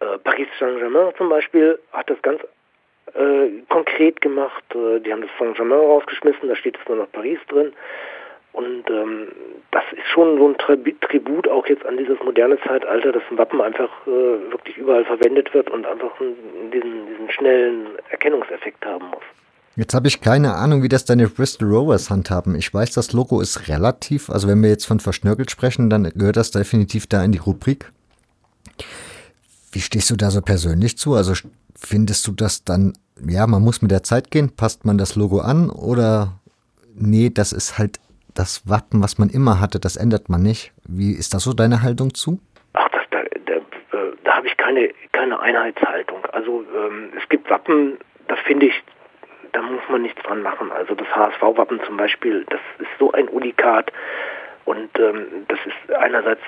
äh, 0.00 0.18
Paris 0.24 0.48
Saint-Germain 0.58 1.12
zum 1.18 1.28
Beispiel 1.28 1.78
hat 1.92 2.08
das 2.08 2.20
ganz 2.22 2.40
äh, 3.14 3.50
konkret 3.68 4.20
gemacht, 4.22 4.64
äh, 4.74 5.00
die 5.00 5.12
haben 5.12 5.22
das 5.22 5.30
Saint-Germain 5.38 5.78
rausgeschmissen, 5.78 6.48
da 6.48 6.56
steht 6.56 6.78
jetzt 6.78 6.88
nur 6.88 6.98
noch 6.98 7.12
Paris 7.12 7.40
drin. 7.48 7.74
Und 8.52 8.90
ähm, 8.90 9.28
das 9.70 9.84
ist 9.92 10.06
schon 10.12 10.38
so 10.38 10.48
ein 10.48 10.56
Tribut 11.00 11.48
auch 11.48 11.66
jetzt 11.66 11.86
an 11.86 11.96
dieses 11.96 12.18
moderne 12.24 12.58
Zeitalter, 12.66 13.12
dass 13.12 13.22
ein 13.30 13.38
Wappen 13.38 13.60
einfach 13.60 13.90
äh, 14.06 14.50
wirklich 14.50 14.76
überall 14.76 15.04
verwendet 15.04 15.54
wird 15.54 15.70
und 15.70 15.86
einfach 15.86 16.10
diesen, 16.72 17.06
diesen 17.06 17.30
schnellen 17.30 17.86
Erkennungseffekt 18.10 18.84
haben 18.84 19.06
muss. 19.10 19.22
Jetzt 19.76 19.94
habe 19.94 20.08
ich 20.08 20.20
keine 20.20 20.54
Ahnung, 20.54 20.82
wie 20.82 20.88
das 20.88 21.04
deine 21.04 21.28
Bristol 21.28 21.72
Rovers 21.72 22.10
handhaben. 22.10 22.56
Ich 22.56 22.74
weiß, 22.74 22.90
das 22.92 23.12
Logo 23.12 23.40
ist 23.40 23.68
relativ, 23.68 24.28
also 24.28 24.48
wenn 24.48 24.62
wir 24.62 24.68
jetzt 24.68 24.84
von 24.84 24.98
verschnörkelt 24.98 25.50
sprechen, 25.50 25.88
dann 25.88 26.10
gehört 26.14 26.36
das 26.36 26.50
definitiv 26.50 27.06
da 27.06 27.22
in 27.22 27.32
die 27.32 27.38
Rubrik. 27.38 27.92
Wie 29.72 29.80
stehst 29.80 30.10
du 30.10 30.16
da 30.16 30.30
so 30.30 30.42
persönlich 30.42 30.98
zu? 30.98 31.14
Also 31.14 31.34
findest 31.76 32.26
du 32.26 32.32
das 32.32 32.64
dann, 32.64 32.94
ja, 33.24 33.46
man 33.46 33.62
muss 33.62 33.80
mit 33.80 33.92
der 33.92 34.02
Zeit 34.02 34.32
gehen, 34.32 34.50
passt 34.56 34.84
man 34.84 34.98
das 34.98 35.14
Logo 35.14 35.38
an 35.38 35.70
oder 35.70 36.40
nee, 36.94 37.30
das 37.30 37.52
ist 37.52 37.78
halt 37.78 38.00
das 38.34 38.68
Wappen, 38.68 39.02
was 39.02 39.18
man 39.18 39.28
immer 39.28 39.60
hatte, 39.60 39.80
das 39.80 39.96
ändert 39.96 40.28
man 40.28 40.42
nicht. 40.42 40.72
Wie 40.86 41.12
ist 41.12 41.34
das 41.34 41.44
so 41.44 41.52
deine 41.52 41.82
Haltung 41.82 42.14
zu? 42.14 42.40
Ach, 42.72 42.88
das, 42.90 43.02
da, 43.10 43.22
da, 43.46 43.54
äh, 43.54 44.12
da 44.24 44.36
habe 44.36 44.46
ich 44.46 44.56
keine, 44.56 44.90
keine 45.12 45.40
Einheitshaltung. 45.40 46.24
Also 46.32 46.64
ähm, 46.74 47.12
es 47.20 47.28
gibt 47.28 47.50
Wappen, 47.50 47.98
da 48.28 48.36
finde 48.36 48.66
ich, 48.66 48.82
da 49.52 49.62
muss 49.62 49.82
man 49.88 50.02
nichts 50.02 50.22
dran 50.22 50.42
machen. 50.42 50.70
Also 50.70 50.94
das 50.94 51.08
HSV-Wappen 51.14 51.80
zum 51.84 51.96
Beispiel, 51.96 52.44
das 52.48 52.60
ist 52.78 52.90
so 52.98 53.12
ein 53.12 53.28
Unikat 53.28 53.92
und 54.64 54.90
ähm, 54.98 55.46
das 55.48 55.58
ist 55.66 55.94
einerseits 55.94 56.42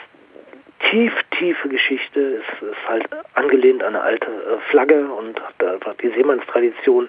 tief, 0.90 1.12
tiefe 1.38 1.68
Geschichte, 1.68 2.42
es 2.42 2.62
ist 2.62 2.88
halt 2.88 3.08
angelehnt 3.34 3.82
an 3.82 3.94
eine 3.94 4.04
alte 4.04 4.26
äh, 4.26 4.70
Flagge 4.70 5.06
und 5.08 5.40
hat 5.40 5.62
einfach 5.64 5.94
die 5.96 6.10
Seemannstradition 6.10 7.08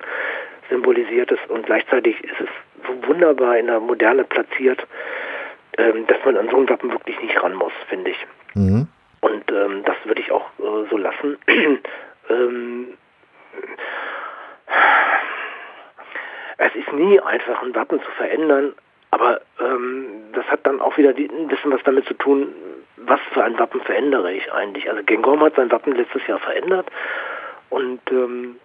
symbolisiert 0.74 1.32
es 1.32 1.40
und 1.50 1.68
gleichzeitig 1.68 2.22
ist 2.24 2.40
es 2.40 2.50
so 2.88 3.08
wunderbar 3.08 3.58
in 3.58 3.68
der 3.68 3.80
Moderne 3.80 4.24
platziert, 4.24 4.86
ähm, 5.78 6.08
dass 6.08 6.18
man 6.26 6.36
an 6.36 6.50
so 6.50 6.58
ein 6.58 6.68
Wappen 6.68 6.92
wirklich 6.92 7.22
nicht 7.22 7.42
ran 7.42 7.54
muss, 7.54 7.74
finde 7.88 8.10
ich. 8.12 8.28
Mhm. 8.56 8.88
Und 9.22 9.52
ähm, 9.52 9.84
das 9.86 9.96
würde 10.04 10.22
ich 10.22 10.32
auch 10.32 10.46
äh, 10.60 10.90
so 10.90 10.98
lassen. 10.98 11.38
ähm, 12.30 12.88
es 16.58 16.76
ist 16.76 16.92
nie 16.92 17.20
einfach, 17.20 17.62
ein 17.62 17.76
Wappen 17.76 18.02
zu 18.02 18.12
verändern, 18.18 18.74
aber 19.12 19.42
ähm, 19.60 20.06
das 20.34 20.46
hat 20.48 20.66
dann 20.66 20.82
auch 20.82 20.98
wieder 20.98 21.14
die, 21.14 21.30
ein 21.30 21.48
bisschen 21.48 21.72
was 21.72 21.84
damit 21.84 22.06
zu 22.08 22.16
tun, 22.16 22.48
was 22.98 23.20
für 23.34 23.44
ein 23.44 23.60
Wappen 23.60 23.82
verändere 23.82 24.34
ich 24.34 24.52
eigentlich. 24.52 24.90
Also 24.90 25.04
Gengom 25.04 25.42
hat 25.42 25.56
sein 25.56 25.72
Wappen 25.72 25.96
letztes 25.96 26.26
Jahr 26.26 26.40
verändert 26.40 26.88
und 27.70 28.02
ähm, 28.12 28.56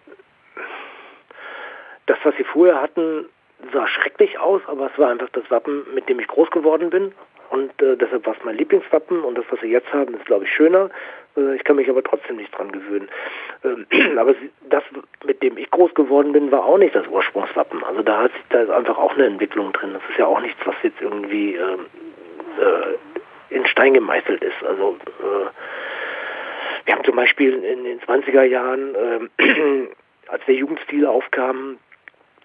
das, 2.08 2.18
was 2.24 2.34
sie 2.36 2.44
vorher 2.44 2.80
hatten, 2.80 3.26
sah 3.72 3.86
schrecklich 3.86 4.38
aus, 4.38 4.62
aber 4.66 4.90
es 4.92 4.98
war 4.98 5.10
einfach 5.10 5.28
das 5.30 5.50
Wappen, 5.50 5.84
mit 5.94 6.08
dem 6.08 6.20
ich 6.20 6.28
groß 6.28 6.50
geworden 6.50 6.90
bin. 6.90 7.12
Und 7.50 7.70
äh, 7.80 7.96
deshalb 7.96 8.26
war 8.26 8.34
es 8.36 8.44
mein 8.44 8.56
Lieblingswappen 8.56 9.22
und 9.22 9.36
das, 9.36 9.44
was 9.50 9.60
sie 9.60 9.68
jetzt 9.68 9.92
haben, 9.92 10.14
ist, 10.14 10.26
glaube 10.26 10.44
ich, 10.44 10.52
schöner. 10.52 10.90
Äh, 11.36 11.56
ich 11.56 11.64
kann 11.64 11.76
mich 11.76 11.88
aber 11.88 12.02
trotzdem 12.02 12.36
nicht 12.36 12.56
dran 12.56 12.70
gewöhnen. 12.72 13.08
Ähm, 13.64 13.86
aber 14.18 14.34
das, 14.68 14.84
mit 15.24 15.42
dem 15.42 15.56
ich 15.56 15.70
groß 15.70 15.94
geworden 15.94 16.32
bin, 16.32 16.50
war 16.52 16.64
auch 16.64 16.78
nicht 16.78 16.94
das 16.94 17.06
Ursprungswappen. 17.06 17.82
Also 17.84 18.02
da 18.02 18.24
hat 18.24 18.32
da 18.50 18.60
ist 18.60 18.70
einfach 18.70 18.98
auch 18.98 19.14
eine 19.14 19.26
Entwicklung 19.26 19.72
drin. 19.72 19.94
Das 19.94 20.02
ist 20.10 20.18
ja 20.18 20.26
auch 20.26 20.40
nichts, 20.40 20.60
was 20.66 20.74
jetzt 20.82 21.00
irgendwie 21.00 21.54
äh, 21.54 21.78
äh, 22.60 22.98
in 23.50 23.66
Stein 23.66 23.94
gemeißelt 23.94 24.42
ist. 24.42 24.62
Also 24.62 24.98
äh, 25.20 25.46
wir 26.84 26.94
haben 26.94 27.04
zum 27.04 27.16
Beispiel 27.16 27.64
in 27.64 27.84
den 27.84 28.00
20er 28.00 28.42
Jahren, 28.42 28.94
ähm, 29.38 29.88
als 30.28 30.44
der 30.46 30.54
Jugendstil 30.54 31.06
aufkam, 31.06 31.78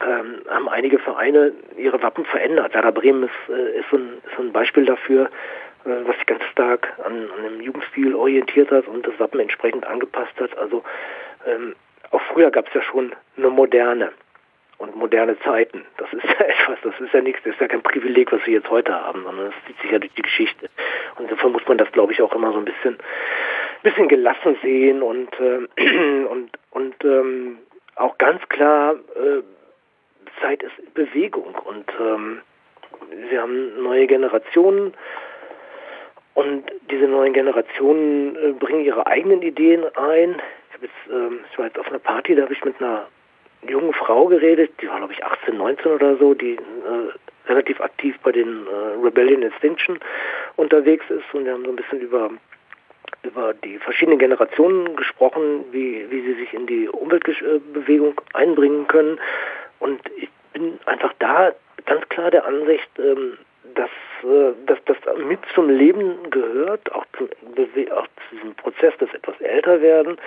ähm, 0.07 0.41
haben 0.49 0.69
einige 0.69 0.99
Vereine 0.99 1.53
ihre 1.77 2.01
Wappen 2.01 2.25
verändert. 2.25 2.73
Werder 2.73 2.91
Bremen 2.91 3.23
ist, 3.23 3.53
äh, 3.53 3.79
ist, 3.79 3.89
so, 3.89 3.97
ein, 3.97 4.17
ist 4.25 4.35
so 4.35 4.43
ein 4.43 4.51
Beispiel 4.51 4.85
dafür, 4.85 5.25
äh, 5.85 6.05
was 6.05 6.15
sich 6.17 6.25
ganz 6.25 6.43
stark 6.45 6.93
an, 7.05 7.29
an 7.37 7.43
dem 7.43 7.61
Jugendstil 7.61 8.15
orientiert 8.15 8.71
hat 8.71 8.87
und 8.87 9.05
das 9.07 9.19
Wappen 9.19 9.39
entsprechend 9.39 9.85
angepasst 9.85 10.39
hat. 10.39 10.57
Also 10.57 10.83
ähm, 11.45 11.75
auch 12.11 12.21
früher 12.33 12.51
gab 12.51 12.67
es 12.67 12.73
ja 12.73 12.81
schon 12.81 13.13
eine 13.37 13.49
moderne 13.49 14.11
und 14.77 14.95
moderne 14.95 15.39
Zeiten. 15.39 15.85
Das 15.97 16.11
ist 16.13 16.23
ja 16.23 16.45
etwas, 16.45 16.79
das 16.83 16.99
ist 16.99 17.13
ja 17.13 17.21
nichts, 17.21 17.41
das 17.43 17.53
ist 17.53 17.61
ja 17.61 17.67
kein 17.67 17.83
Privileg, 17.83 18.31
was 18.31 18.45
wir 18.45 18.53
jetzt 18.53 18.69
heute 18.69 18.93
haben, 18.93 19.23
sondern 19.23 19.47
das 19.47 19.55
zieht 19.65 19.79
sich 19.81 19.91
ja 19.91 19.99
durch 19.99 20.13
die 20.13 20.21
Geschichte. 20.21 20.69
Und 21.17 21.25
insofern 21.25 21.51
muss 21.51 21.67
man 21.67 21.77
das, 21.77 21.91
glaube 21.91 22.13
ich, 22.13 22.21
auch 22.21 22.33
immer 22.33 22.51
so 22.51 22.59
ein 22.59 22.65
bisschen, 22.65 22.97
bisschen 23.81 24.07
gelassen 24.07 24.57
sehen 24.61 25.01
und, 25.01 25.29
äh, 25.39 26.25
und, 26.25 26.49
und 26.71 26.95
ähm, 27.03 27.59
auch 27.95 28.17
ganz 28.17 28.41
klar 28.49 28.95
äh, 29.15 29.41
Zeit 30.41 30.63
ist 30.63 30.93
Bewegung 30.93 31.55
und 31.55 31.85
ähm, 31.99 32.41
wir 33.29 33.41
haben 33.41 33.81
neue 33.81 34.07
Generationen 34.07 34.93
und 36.33 36.63
diese 36.89 37.07
neuen 37.07 37.33
Generationen 37.33 38.35
äh, 38.35 38.51
bringen 38.53 38.85
ihre 38.85 39.05
eigenen 39.07 39.41
Ideen 39.41 39.83
ein. 39.95 40.41
Ich, 40.75 40.81
jetzt, 40.81 40.93
ähm, 41.11 41.39
ich 41.51 41.57
war 41.57 41.65
jetzt 41.65 41.79
auf 41.79 41.87
einer 41.87 41.99
Party, 41.99 42.35
da 42.35 42.43
habe 42.43 42.53
ich 42.53 42.63
mit 42.63 42.81
einer 42.81 43.07
jungen 43.67 43.93
Frau 43.93 44.25
geredet, 44.27 44.71
die 44.81 44.87
war 44.87 44.97
glaube 44.97 45.13
ich 45.13 45.23
18, 45.23 45.57
19 45.57 45.91
oder 45.91 46.17
so, 46.17 46.33
die 46.33 46.55
äh, 46.55 47.49
relativ 47.49 47.81
aktiv 47.81 48.15
bei 48.23 48.31
den 48.31 48.67
äh, 48.67 49.03
Rebellion 49.03 49.43
Extinction 49.43 49.99
unterwegs 50.55 51.05
ist 51.09 51.33
und 51.33 51.45
wir 51.45 51.53
haben 51.53 51.65
so 51.65 51.71
ein 51.71 51.75
bisschen 51.75 52.01
über 52.01 52.29
über 53.23 53.53
die 53.53 53.77
verschiedenen 53.79 54.19
Generationen 54.19 54.95
gesprochen, 54.95 55.63
wie, 55.71 56.05
wie 56.09 56.21
sie 56.21 56.33
sich 56.33 56.53
in 56.53 56.67
die 56.67 56.89
Umweltbewegung 56.89 58.19
einbringen 58.33 58.87
können. 58.87 59.17
Und 59.83 59.99
ich 60.15 60.29
bin 60.53 60.79
einfach 60.85 61.13
da 61.19 61.51
ganz 61.85 62.07
klar 62.07 62.31
der 62.31 62.45
Ansicht, 62.45 62.89
ähm, 62.99 63.37
dass, 63.75 63.89
äh, 64.23 64.53
dass 64.65 64.79
das 64.85 64.97
mit 65.17 65.39
zum 65.53 65.69
Leben 65.69 66.29
gehört, 66.29 66.89
auch, 66.93 67.05
zum, 67.17 67.27
auch 67.91 68.07
zu 68.07 68.35
diesem 68.35 68.55
Prozess 68.55 68.97
des 68.99 69.13
etwas 69.13 69.39
älter 69.41 69.81
werden, 69.81 70.17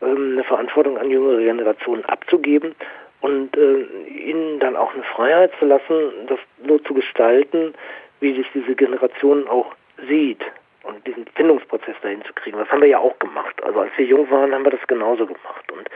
ähm, 0.00 0.32
eine 0.32 0.44
Verantwortung 0.44 0.96
an 0.96 1.10
jüngere 1.10 1.40
Generationen 1.40 2.06
abzugeben 2.06 2.74
und 3.20 3.54
äh, 3.58 3.82
ihnen 4.08 4.60
dann 4.60 4.76
auch 4.76 4.94
eine 4.94 5.02
Freiheit 5.02 5.52
zu 5.58 5.66
lassen, 5.66 6.26
das 6.28 6.38
so 6.66 6.78
zu 6.78 6.94
gestalten, 6.94 7.74
wie 8.20 8.34
sich 8.34 8.46
diese 8.54 8.74
Generation 8.74 9.46
auch 9.46 9.74
sieht 10.08 10.40
und 10.84 11.06
diesen 11.06 11.26
Findungsprozess 11.34 11.96
dahin 12.00 12.24
zu 12.24 12.32
kriegen. 12.32 12.56
Das 12.56 12.70
haben 12.70 12.80
wir 12.80 12.88
ja 12.88 12.98
auch 12.98 13.18
gemacht. 13.18 13.62
Also 13.62 13.78
als 13.80 13.90
wir 13.98 14.06
jung 14.06 14.30
waren, 14.30 14.54
haben 14.54 14.64
wir 14.64 14.70
das 14.70 14.86
genauso 14.86 15.26
gemacht. 15.26 15.70
Und 15.70 15.86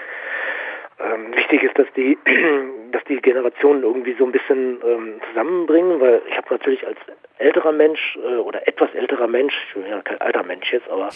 ähm, 1.02 1.34
wichtig 1.34 1.62
ist, 1.62 1.78
dass 1.78 1.86
die, 1.96 2.18
dass 2.92 3.02
die 3.04 3.20
Generationen 3.20 3.82
irgendwie 3.82 4.14
so 4.14 4.24
ein 4.24 4.32
bisschen 4.32 4.80
ähm, 4.84 5.20
zusammenbringen, 5.28 6.00
weil 6.00 6.22
ich 6.28 6.36
habe 6.36 6.46
natürlich 6.50 6.86
als 6.86 6.98
älterer 7.38 7.72
Mensch 7.72 8.18
äh, 8.22 8.36
oder 8.36 8.66
etwas 8.68 8.94
älterer 8.94 9.26
Mensch, 9.26 9.54
ich 9.68 9.74
bin 9.74 9.90
ja 9.90 10.02
kein 10.02 10.20
alter 10.20 10.42
Mensch 10.42 10.72
jetzt, 10.72 10.88
aber 10.90 11.10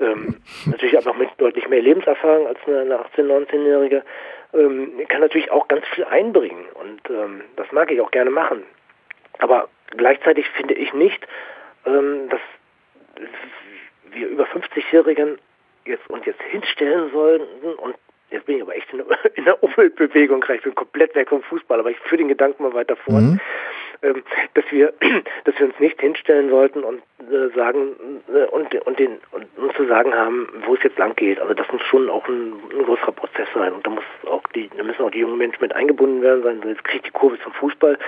ähm, 0.00 0.36
natürlich 0.66 0.96
einfach 0.96 1.16
mit 1.16 1.30
deutlich 1.38 1.68
mehr 1.68 1.82
Lebenserfahrung 1.82 2.46
als 2.46 2.58
eine, 2.66 2.80
eine 2.80 2.98
18-, 2.98 3.48
19-Jährige, 3.48 4.02
ähm, 4.52 5.00
kann 5.08 5.20
natürlich 5.20 5.50
auch 5.50 5.68
ganz 5.68 5.86
viel 5.88 6.04
einbringen 6.04 6.66
und 6.74 7.00
ähm, 7.10 7.42
das 7.56 7.70
mag 7.72 7.90
ich 7.90 8.00
auch 8.00 8.10
gerne 8.10 8.30
machen. 8.30 8.62
Aber 9.38 9.68
gleichzeitig 9.96 10.48
finde 10.50 10.74
ich 10.74 10.92
nicht, 10.92 11.26
ähm, 11.86 12.28
dass 12.28 12.40
wir 14.10 14.28
über 14.28 14.44
50-Jährigen 14.44 15.38
jetzt 15.86 16.08
uns 16.08 16.24
jetzt 16.24 16.42
hinstellen 16.42 17.10
sollten 17.10 17.74
und 17.74 17.96
jetzt 18.34 18.46
bin 18.46 18.56
ich 18.56 18.62
aber 18.62 18.76
echt 18.76 18.92
in, 18.92 19.44
der 19.44 19.62
Umweltbewegung, 19.62 20.44
ich 20.54 20.62
bin 20.62 20.74
komplett 20.74 21.14
weg 21.14 21.28
vom 21.28 21.42
Fußball, 21.42 21.80
aber 21.80 21.90
ich 21.90 21.98
führe 22.00 22.18
den 22.18 22.28
Gedanken 22.28 22.62
mal 22.62 22.74
weiter 22.74 22.96
fort, 22.96 23.22
mhm. 23.22 23.40
Ähm, 24.04 24.22
dass 24.54 24.64
wir, 24.70 24.92
dass 25.44 25.58
wir 25.58 25.66
uns 25.66 25.80
nicht 25.80 26.00
hinstellen 26.00 26.50
sollten 26.50 26.84
und 26.84 27.02
äh, 27.30 27.48
sagen 27.56 28.22
äh, 28.32 28.44
und 28.46 28.74
und 28.86 28.98
den 28.98 29.18
und 29.32 29.46
uns 29.56 29.74
zu 29.74 29.86
sagen 29.86 30.14
haben, 30.14 30.48
wo 30.66 30.74
es 30.74 30.82
jetzt 30.82 30.98
lang 30.98 31.16
geht. 31.16 31.40
Also 31.40 31.54
das 31.54 31.70
muss 31.72 31.82
schon 31.82 32.10
auch 32.10 32.28
ein, 32.28 32.52
ein 32.72 32.84
größerer 32.84 33.12
Prozess 33.12 33.48
sein 33.54 33.72
und 33.72 33.86
da 33.86 33.90
muss 33.90 34.04
auch 34.26 34.42
die, 34.54 34.68
da 34.76 34.82
müssen 34.82 35.02
auch 35.02 35.10
die 35.10 35.20
jungen 35.20 35.38
Menschen 35.38 35.60
mit 35.60 35.74
eingebunden 35.74 36.22
werden 36.22 36.42
sein. 36.42 36.62
Jetzt 36.66 36.84
kriegt 36.84 37.06
die 37.06 37.10
Kurve 37.10 37.38
zum 37.40 37.52
Fußball. 37.54 37.98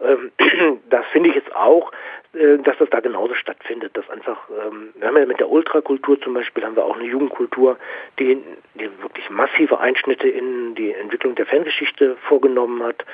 Ähm, 0.00 0.32
das 0.90 1.06
finde 1.12 1.28
ich 1.28 1.34
jetzt 1.34 1.54
auch, 1.54 1.92
äh, 2.32 2.58
dass 2.58 2.78
das 2.78 2.88
da 2.90 3.00
genauso 3.00 3.34
stattfindet, 3.34 3.96
dass 3.96 4.08
einfach, 4.08 4.48
ähm, 4.48 4.90
wir 4.94 5.08
haben 5.08 5.16
ja 5.18 5.26
mit 5.26 5.40
der 5.40 5.50
Ultrakultur 5.50 6.20
zum 6.20 6.34
Beispiel, 6.34 6.64
haben 6.64 6.76
wir 6.76 6.84
auch 6.84 6.96
eine 6.96 7.08
Jugendkultur, 7.08 7.76
die, 8.18 8.42
die 8.74 8.90
wirklich 9.02 9.28
massive 9.28 9.78
Einschnitte 9.80 10.28
in 10.28 10.74
die 10.74 10.92
Entwicklung 10.92 11.34
der 11.34 11.46
Fangeschichte 11.46 12.16
vorgenommen 12.28 12.82
hat, 12.82 13.04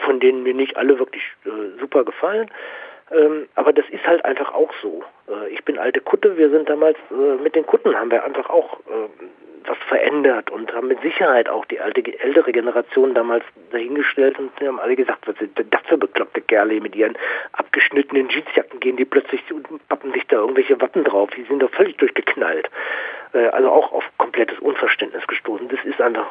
von 0.00 0.20
denen 0.20 0.42
mir 0.42 0.54
nicht 0.54 0.76
alle 0.76 0.98
wirklich 0.98 1.22
äh, 1.44 1.78
super 1.78 2.04
gefallen. 2.04 2.50
Ähm, 3.10 3.48
aber 3.54 3.72
das 3.72 3.88
ist 3.90 4.06
halt 4.06 4.24
einfach 4.24 4.52
auch 4.52 4.72
so. 4.82 5.04
Äh, 5.28 5.48
ich 5.50 5.64
bin 5.64 5.78
alte 5.78 6.00
Kutte, 6.00 6.36
wir 6.36 6.50
sind 6.50 6.68
damals 6.68 6.98
äh, 7.10 7.42
mit 7.42 7.54
den 7.54 7.64
Kutten 7.66 7.94
haben 7.94 8.10
wir 8.10 8.24
einfach 8.24 8.50
auch 8.50 8.80
äh, 8.80 9.08
was 9.68 9.78
verändert 9.88 10.50
und 10.50 10.72
haben 10.72 10.88
mit 10.88 11.00
Sicherheit 11.02 11.48
auch 11.48 11.64
die 11.66 11.80
alte, 11.80 12.02
ältere 12.20 12.52
Generation 12.52 13.14
damals 13.14 13.44
dahingestellt 13.70 14.38
und 14.38 14.50
haben 14.60 14.80
alle 14.80 14.96
gesagt, 14.96 15.26
was 15.26 15.36
sind 15.38 15.56
denn 15.58 15.70
das 15.70 15.82
für 15.86 15.98
bekloppte 15.98 16.40
Kerle 16.40 16.80
mit 16.80 16.94
ihren 16.94 17.16
abgeschnittenen 17.52 18.28
Jeansjacken 18.28 18.80
gehen 18.80 18.96
die 18.96 19.04
plötzlich 19.04 19.42
pappen 19.88 20.12
sich 20.12 20.26
da 20.26 20.36
irgendwelche 20.36 20.80
Wappen 20.80 21.04
drauf. 21.04 21.30
Die 21.36 21.42
sind 21.44 21.60
doch 21.60 21.70
völlig 21.70 21.96
durchgeknallt. 21.98 22.68
Äh, 23.32 23.48
also 23.48 23.70
auch 23.70 23.92
auf 23.92 24.04
komplettes 24.18 24.58
Unverständnis 24.58 25.26
gestoßen. 25.26 25.68
Das 25.68 25.84
ist 25.84 26.00
einfach 26.00 26.26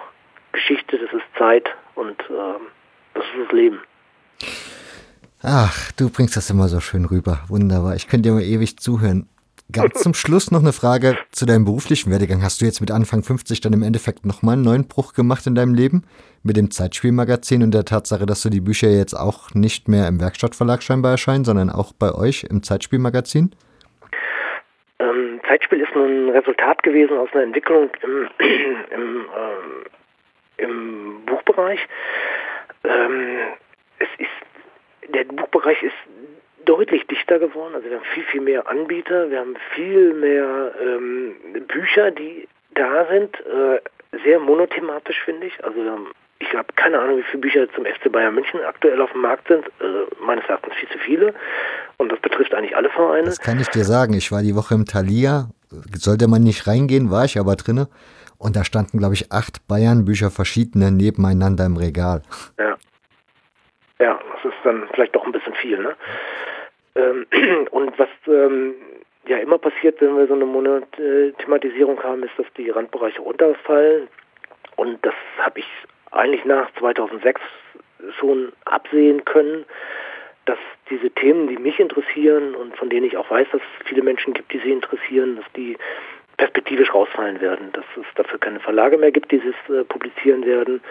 Geschichte, 0.52 0.98
das 0.98 1.12
ist 1.14 1.26
Zeit 1.38 1.70
und 1.96 2.20
äh, 2.30 2.60
das 3.16 3.24
ist 3.24 3.46
das 3.46 3.52
Leben. 3.52 3.80
Ach, 5.42 5.92
du 5.94 6.10
bringst 6.10 6.36
das 6.38 6.50
immer 6.50 6.68
so 6.68 6.80
schön 6.80 7.06
rüber. 7.06 7.42
Wunderbar. 7.48 7.96
Ich 7.96 8.08
könnte 8.08 8.30
dir 8.30 8.36
mal 8.36 8.42
ewig 8.42 8.78
zuhören. 8.78 9.28
Ganz 9.72 9.94
zum 10.02 10.14
Schluss 10.14 10.52
noch 10.52 10.62
eine 10.62 10.74
Frage 10.74 11.18
zu 11.32 11.46
deinem 11.46 11.66
beruflichen 11.66 12.12
Werdegang. 12.12 12.42
Hast 12.44 12.62
du 12.62 12.66
jetzt 12.66 12.82
mit 12.82 12.92
Anfang 12.92 13.24
50 13.24 13.62
dann 13.62 13.74
im 13.74 13.84
Endeffekt 13.84 14.26
nochmal 14.26 14.54
einen 14.54 14.64
neuen 14.64 14.88
Bruch 14.88 15.14
gemacht 15.14 15.46
in 15.48 15.56
deinem 15.56 15.74
Leben? 15.74 16.04
Mit 16.44 16.58
dem 16.58 16.70
Zeitspielmagazin 16.70 17.64
und 17.64 17.74
der 17.74 17.86
Tatsache, 17.86 18.26
dass 18.26 18.42
du 18.42 18.50
die 18.50 18.62
Bücher 18.62 18.90
jetzt 18.90 19.14
auch 19.14 19.54
nicht 19.54 19.88
mehr 19.88 20.08
im 20.08 20.20
Werkstattverlag 20.20 20.84
scheinbar 20.84 21.12
erscheinen, 21.12 21.46
sondern 21.46 21.70
auch 21.70 21.94
bei 21.94 22.14
euch 22.14 22.46
im 22.50 22.62
Zeitspielmagazin? 22.62 23.56
Ähm, 25.00 25.40
Zeitspiel 25.48 25.82
ist 25.82 25.96
ein 25.96 26.30
Resultat 26.30 26.84
gewesen 26.84 27.18
aus 27.18 27.30
einer 27.34 27.44
Entwicklung 27.44 27.90
im, 28.02 28.28
im, 28.96 29.26
ähm, 29.36 29.86
im 30.58 31.26
Buchbereich. 31.26 31.80
Ähm, 32.88 33.38
es 34.00 34.08
ist, 34.18 35.14
der 35.14 35.24
Buchbereich 35.26 35.82
ist 35.84 35.96
deutlich 36.66 37.06
dichter 37.08 37.40
geworden. 37.40 37.76
Also 37.76 37.90
wir 37.90 37.98
haben 37.98 38.06
viel, 38.14 38.24
viel 38.24 38.42
mehr 38.42 38.68
Anbieter, 38.68 39.30
wir 39.30 39.40
haben 39.40 39.56
viel 39.74 40.14
mehr 40.14 40.72
ähm, 40.82 41.36
Bücher, 41.68 42.12
die 42.12 42.48
da 42.74 43.06
sind. 43.10 43.36
Äh, 43.42 43.80
sehr 44.24 44.40
monothematisch, 44.40 45.22
finde 45.24 45.48
ich. 45.48 45.64
Also 45.64 45.80
ich 46.40 46.54
habe 46.54 46.68
keine 46.76 47.00
Ahnung, 47.00 47.20
wie 47.20 47.24
viele 47.24 47.42
Bücher 47.42 47.74
zum 47.74 47.86
FC 47.86 48.12
Bayern 48.12 48.36
München 48.36 48.62
aktuell 48.62 49.02
auf 49.02 49.12
dem 49.12 49.22
Markt 49.22 49.48
sind. 49.48 49.66
Äh, 49.66 50.24
meines 50.24 50.46
Erachtens 50.46 50.74
viel 50.76 50.90
zu 50.90 50.98
viele. 51.00 51.34
Und 51.98 52.12
das 52.12 52.20
betrifft 52.20 52.54
eigentlich 52.54 52.76
alle 52.76 52.90
Vereine. 52.90 53.26
Das 53.26 53.40
kann 53.40 53.60
ich 53.60 53.68
dir 53.70 53.84
sagen. 53.84 54.14
Ich 54.14 54.32
war 54.32 54.42
die 54.42 54.56
Woche 54.56 54.74
im 54.74 54.86
Thalia. 54.86 55.50
Sollte 55.94 56.28
man 56.28 56.44
nicht 56.44 56.68
reingehen, 56.68 57.12
war 57.12 57.26
ich 57.26 57.40
aber 57.40 57.56
drinne. 57.56 57.88
Und 58.38 58.56
da 58.56 58.64
standen, 58.64 58.98
glaube 58.98 59.14
ich, 59.14 59.32
acht 59.32 59.68
Bayern-Bücher 59.68 60.32
verschiedene 60.32 60.92
nebeneinander 60.92 61.66
im 61.66 61.78
Regal. 61.78 62.22
Ja. 62.60 62.76
Ja, 64.00 64.20
das 64.34 64.52
ist 64.52 64.60
dann 64.64 64.88
vielleicht 64.94 65.16
doch 65.16 65.26
ein 65.26 65.32
bisschen 65.32 65.54
viel, 65.54 65.80
ne? 65.80 65.96
Ähm, 66.96 67.26
und 67.72 67.98
was 67.98 68.10
ähm, 68.28 68.74
ja 69.28 69.38
immer 69.38 69.58
passiert, 69.58 70.02
wenn 70.02 70.18
wir 70.18 70.28
so 70.28 70.34
eine 70.34 70.46
Monothematisierung 70.46 72.02
haben, 72.04 72.24
ist, 72.24 72.38
dass 72.38 72.46
die 72.58 72.70
Randbereiche 72.70 73.22
runterfallen. 73.22 74.08
Und 74.76 75.06
das 75.06 75.14
habe 75.40 75.60
ich 75.60 75.68
eigentlich 76.12 76.46
nach 76.46 76.70
2006 76.80 77.42
schon 78.20 78.52
absehen 78.66 79.24
können, 79.26 79.66
dass 80.46 80.60
diese 80.90 81.10
Themen, 81.10 81.48
die 81.48 81.58
mich 81.58 81.80
interessieren 81.80 82.56
und 82.56 82.76
von 82.78 82.90
denen 82.90 83.06
ich 83.06 83.18
auch 83.18 83.30
weiß, 83.30 83.48
dass 83.52 83.62
es 83.62 83.88
viele 83.88 84.04
Menschen 84.04 84.34
gibt, 84.34 84.54
die 84.54 84.60
sie 84.60 84.72
interessieren, 84.72 85.38
dass 85.38 85.46
die 85.56 85.78
perspektivisch 86.38 86.94
rausfallen 86.94 87.42
werden, 87.42 87.72
dass 87.74 87.86
es 87.98 88.06
dafür 88.16 88.40
keine 88.40 88.60
Verlage 88.60 88.98
mehr 88.98 89.12
gibt, 89.12 89.32
die 89.32 89.38
es 89.38 89.74
äh, 89.74 89.84
publizieren 89.84 90.46
werden, 90.46 90.82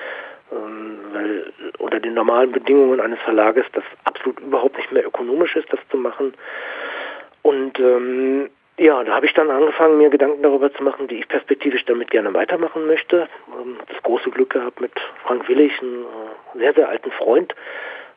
ähm, 0.52 0.98
weil 1.12 1.52
unter 1.78 2.00
den 2.00 2.14
normalen 2.14 2.52
Bedingungen 2.52 3.00
eines 3.00 3.20
Verlages 3.20 3.64
das 3.72 3.84
absolut 4.04 4.40
überhaupt 4.40 4.76
nicht 4.76 4.92
mehr 4.92 5.06
ökonomisch 5.06 5.56
ist, 5.56 5.72
das 5.72 5.80
zu 5.90 5.96
machen. 5.96 6.34
Und 7.42 7.78
ähm, 7.78 8.50
ja, 8.78 9.04
da 9.04 9.14
habe 9.14 9.26
ich 9.26 9.34
dann 9.34 9.50
angefangen, 9.50 9.98
mir 9.98 10.10
Gedanken 10.10 10.42
darüber 10.42 10.72
zu 10.72 10.82
machen, 10.82 11.08
wie 11.08 11.20
ich 11.20 11.28
perspektivisch 11.28 11.84
damit 11.84 12.10
gerne 12.10 12.34
weitermachen 12.34 12.86
möchte. 12.86 13.28
Ähm, 13.48 13.76
das 13.86 14.02
große 14.02 14.30
Glück 14.30 14.50
gehabt, 14.50 14.80
mit 14.80 14.92
Frank 15.24 15.48
Willig, 15.48 15.72
einen 15.80 16.04
äh, 16.04 16.58
sehr, 16.58 16.74
sehr 16.74 16.88
alten 16.88 17.10
Freund, 17.12 17.54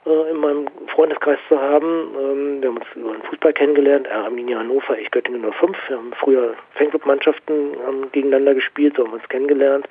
äh, 0.07 0.31
in 0.31 0.38
meinem 0.38 0.67
Freundeskreis 0.88 1.39
zu 1.49 1.59
haben. 1.59 2.15
Ähm, 2.17 2.61
wir 2.61 2.69
haben 2.69 2.77
uns 2.77 2.88
über 2.95 3.13
den 3.13 3.23
Fußball 3.23 3.53
kennengelernt, 3.53 4.07
er 4.07 4.25
Arminia 4.25 4.59
Hannover, 4.59 4.97
ich 4.97 5.11
Göttingen 5.11 5.41
05. 5.51 5.77
Wir 5.89 5.97
haben 5.97 6.13
früher 6.19 6.53
Fanclub-Mannschaften 6.75 8.11
gegeneinander 8.11 8.55
gespielt, 8.55 8.95
so 8.95 9.03
haben 9.03 9.11
wir 9.11 9.19
uns 9.19 9.29
kennengelernt 9.29 9.88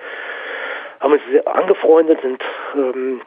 haben 1.01 1.13
uns 1.13 1.23
sehr 1.31 1.47
angefreundet, 1.47 2.21
sind 2.23 2.43
ähm, 2.75 3.21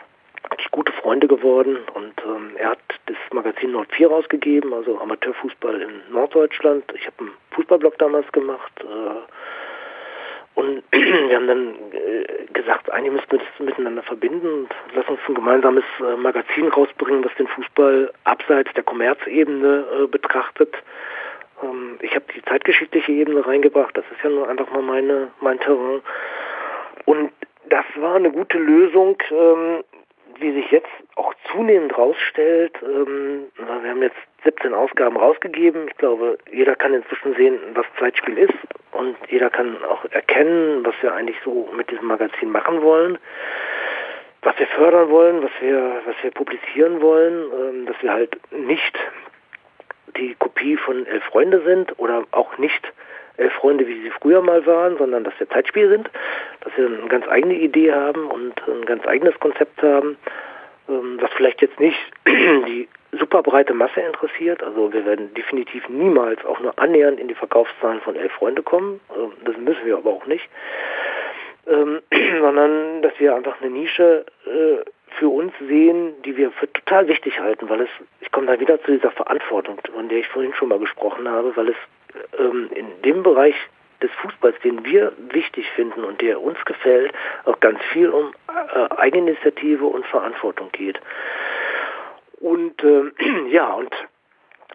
gute 0.72 0.92
Freunde 0.94 1.28
geworden 1.28 1.78
und 1.94 2.14
ähm, 2.26 2.52
er 2.58 2.72
hat 2.72 2.80
das 3.06 3.18
Magazin 3.32 3.72
Nord 3.72 3.88
4 3.94 4.10
rausgegeben, 4.10 4.74
also 4.74 5.00
Amateurfußball 5.00 5.82
in 5.82 6.14
Norddeutschland. 6.14 6.84
Ich 6.94 7.06
habe 7.06 7.16
einen 7.20 7.32
Fußballblog 7.52 7.98
damals 7.98 8.32
gemacht 8.32 8.72
äh, 8.82 9.20
und 10.56 10.84
wir 10.92 11.36
haben 11.36 11.48
dann 11.48 11.76
äh, 11.92 12.46
gesagt, 12.54 12.92
eigentlich 12.92 13.14
müssen 13.14 13.32
wir 13.32 13.40
das 13.40 13.60
miteinander 13.60 14.04
verbinden 14.04 14.48
und 14.48 14.70
lass 14.94 15.08
uns 15.08 15.20
ein 15.28 15.36
gemeinsames 15.36 15.84
äh, 16.00 16.16
Magazin 16.18 16.68
rausbringen, 16.68 17.22
das 17.22 17.34
den 17.36 17.48
Fußball 17.48 18.12
abseits 18.26 18.74
der 18.74 18.84
Kommerzebene 18.84 19.86
äh, 20.04 20.08
betrachtet. 20.08 20.76
Ähm, 21.64 21.98
ich 22.02 22.14
habe 22.16 22.26
die 22.36 22.42
zeitgeschichtliche 22.44 23.12
Ebene 23.12 23.46
reingebracht, 23.46 23.96
das 23.96 24.06
ist 24.12 24.24
ja 24.24 24.30
nur 24.30 24.48
einfach 24.50 24.70
mal 24.72 24.82
meine, 24.82 25.30
mein 25.40 25.60
Terrain. 25.60 26.02
Und 27.06 27.32
das 27.70 27.86
war 27.96 28.16
eine 28.16 28.32
gute 28.32 28.58
Lösung, 28.58 29.18
ähm, 29.32 29.84
wie 30.40 30.54
sich 30.54 30.72
jetzt 30.72 30.90
auch 31.16 31.34
zunehmend 31.52 31.98
rausstellt, 31.98 32.74
ähm, 32.84 33.48
wir 33.58 33.90
haben 33.90 34.02
jetzt 34.02 34.18
17 34.44 34.74
Ausgaben 34.74 35.18
rausgegeben. 35.18 35.88
Ich 35.88 35.98
glaube, 35.98 36.38
jeder 36.52 36.76
kann 36.76 36.94
inzwischen 36.94 37.36
sehen, 37.36 37.60
was 37.74 37.86
Zeitspiel 38.00 38.38
ist 38.38 38.54
und 38.92 39.16
jeder 39.30 39.50
kann 39.50 39.84
auch 39.84 40.06
erkennen, 40.12 40.86
was 40.86 40.96
wir 41.02 41.14
eigentlich 41.14 41.38
so 41.44 41.70
mit 41.76 41.90
diesem 41.92 42.08
Magazin 42.08 42.52
machen 42.52 42.82
wollen, 42.82 43.18
was 44.42 44.58
wir 44.58 44.68
fördern 44.68 45.10
wollen, 45.10 45.44
was 45.44 45.52
wir, 45.60 46.02
was 46.06 46.16
wir 46.22 46.32
publizieren 46.32 47.02
wollen, 47.02 47.52
ähm, 47.54 47.86
dass 47.86 48.02
wir 48.02 48.14
halt 48.14 48.38
nicht 48.52 48.98
die 50.18 50.36
Kopie 50.36 50.78
von 50.78 51.06
Elf 51.06 51.24
Freunde 51.26 51.62
sind 51.64 51.98
oder 52.00 52.24
auch 52.32 52.58
nicht 52.58 52.94
Elf 53.40 53.54
Freunde, 53.54 53.88
wie 53.88 54.02
sie 54.02 54.12
früher 54.22 54.42
mal 54.42 54.66
waren, 54.66 54.98
sondern 54.98 55.24
dass 55.24 55.34
wir 55.40 55.50
Zeitspiel 55.50 55.90
sind, 55.90 56.10
dass 56.62 56.76
wir 56.78 56.88
eine 56.88 57.08
ganz 57.08 57.28
eigene 57.28 57.56
Idee 57.56 57.94
haben 57.94 58.28
und 58.28 58.54
ein 58.68 58.86
ganz 58.86 59.06
eigenes 59.08 59.40
Konzept 59.40 59.82
haben, 59.82 60.18
ähm, 60.90 61.18
was 61.22 61.32
vielleicht 61.32 61.62
jetzt 61.62 61.80
nicht 61.80 61.98
die 62.28 62.88
super 63.12 63.42
breite 63.42 63.74
Masse 63.74 64.02
interessiert. 64.02 64.62
Also 64.64 64.92
wir 64.94 65.06
werden 65.06 65.34
definitiv 65.34 65.88
niemals 65.90 66.44
auch 66.46 66.60
nur 66.60 66.78
annähernd 66.78 67.20
in 67.20 67.28
die 67.28 67.36
Verkaufszahlen 67.36 68.02
von 68.02 68.16
Elf 68.16 68.32
Freunde 68.34 68.62
kommen. 68.62 69.00
Ähm, 69.16 69.32
das 69.46 69.58
müssen 69.58 69.86
wir 69.86 69.98
aber 69.98 70.12
auch 70.12 70.26
nicht. 70.26 70.48
Ähm, 71.68 72.02
sondern 72.42 73.02
dass 73.02 73.14
wir 73.20 73.36
einfach 73.36 73.62
eine 73.62 73.72
Nische 73.72 74.26
äh, 74.46 74.84
für 75.18 75.30
uns 75.30 75.54
sehen, 75.68 76.14
die 76.24 76.38
wir 76.38 76.52
für 76.52 76.72
total 76.72 77.08
wichtig 77.08 77.40
halten, 77.40 77.70
weil 77.70 77.82
es, 77.82 77.90
ich 78.22 78.32
komme 78.32 78.48
da 78.48 78.60
wieder 78.60 78.82
zu 78.84 78.92
dieser 78.92 79.12
Verantwortung, 79.12 79.80
von 79.94 80.08
der 80.08 80.20
ich 80.20 80.28
vorhin 80.28 80.54
schon 80.54 80.70
mal 80.70 80.80
gesprochen 80.80 81.28
habe, 81.28 81.56
weil 81.56 81.70
es 81.70 81.76
ähm, 82.38 82.70
in 82.74 83.02
dem 83.04 83.24
Bereich 83.24 83.56
des 84.02 84.12
Fußballs, 84.22 84.56
den 84.64 84.86
wir 84.86 85.12
wichtig 85.32 85.70
finden 85.72 86.04
und 86.04 86.22
der 86.22 86.42
uns 86.42 86.64
gefällt, 86.66 87.12
auch 87.46 87.60
ganz 87.60 87.80
viel 87.92 88.10
um 88.10 88.34
äh, 88.48 88.96
Eigeninitiative 88.96 89.86
und 89.86 90.06
Verantwortung 90.06 90.70
geht. 90.72 91.00
Und 92.40 92.82
äh, 92.84 93.12
ja, 93.50 93.74
und 93.74 93.94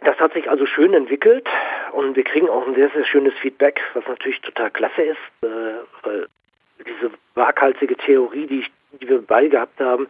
das 0.02 0.18
hat 0.18 0.34
sich 0.34 0.50
also 0.50 0.66
schön 0.66 0.92
entwickelt 0.92 1.48
und 1.92 2.16
wir 2.16 2.24
kriegen 2.24 2.50
auch 2.50 2.66
ein 2.66 2.74
sehr, 2.74 2.90
sehr 2.90 3.04
schönes 3.04 3.34
Feedback, 3.34 3.80
was 3.94 4.06
natürlich 4.06 4.40
total 4.42 4.70
klasse 4.70 5.02
ist, 5.02 5.18
äh, 5.42 5.46
weil 6.02 6.28
diese 6.86 7.10
waghalsige 7.34 7.96
Theorie, 7.96 8.46
die, 8.46 8.60
ich, 8.60 8.70
die 9.00 9.08
wir 9.08 9.22
beide 9.22 9.48
gehabt 9.48 9.80
haben, 9.80 10.08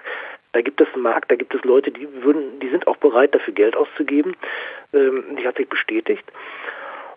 da 0.53 0.61
gibt 0.61 0.81
es 0.81 0.89
einen 0.95 1.03
Markt, 1.03 1.31
da 1.31 1.35
gibt 1.35 1.55
es 1.55 1.65
Leute, 1.65 1.91
die 1.91 2.09
würden, 2.23 2.61
die 2.61 2.69
sind 2.69 2.87
auch 2.87 2.97
bereit, 2.97 3.35
dafür 3.35 3.55
Geld 3.55 3.77
auszugeben. 3.77 4.37
Ähm, 4.93 5.37
die 5.37 5.47
hat 5.47 5.57
sich 5.57 5.69
bestätigt. 5.69 6.25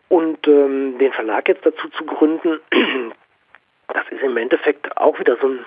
Und 0.09 0.47
ähm, 0.47 0.97
den 0.99 1.11
Verlag 1.11 1.47
jetzt 1.47 1.65
dazu 1.65 1.89
zu 1.89 2.05
gründen, 2.05 2.59
das 3.93 4.03
ist 4.09 4.21
im 4.21 4.37
Endeffekt 4.37 4.95
auch 4.97 5.19
wieder 5.19 5.37
so 5.41 5.47
ein, 5.47 5.65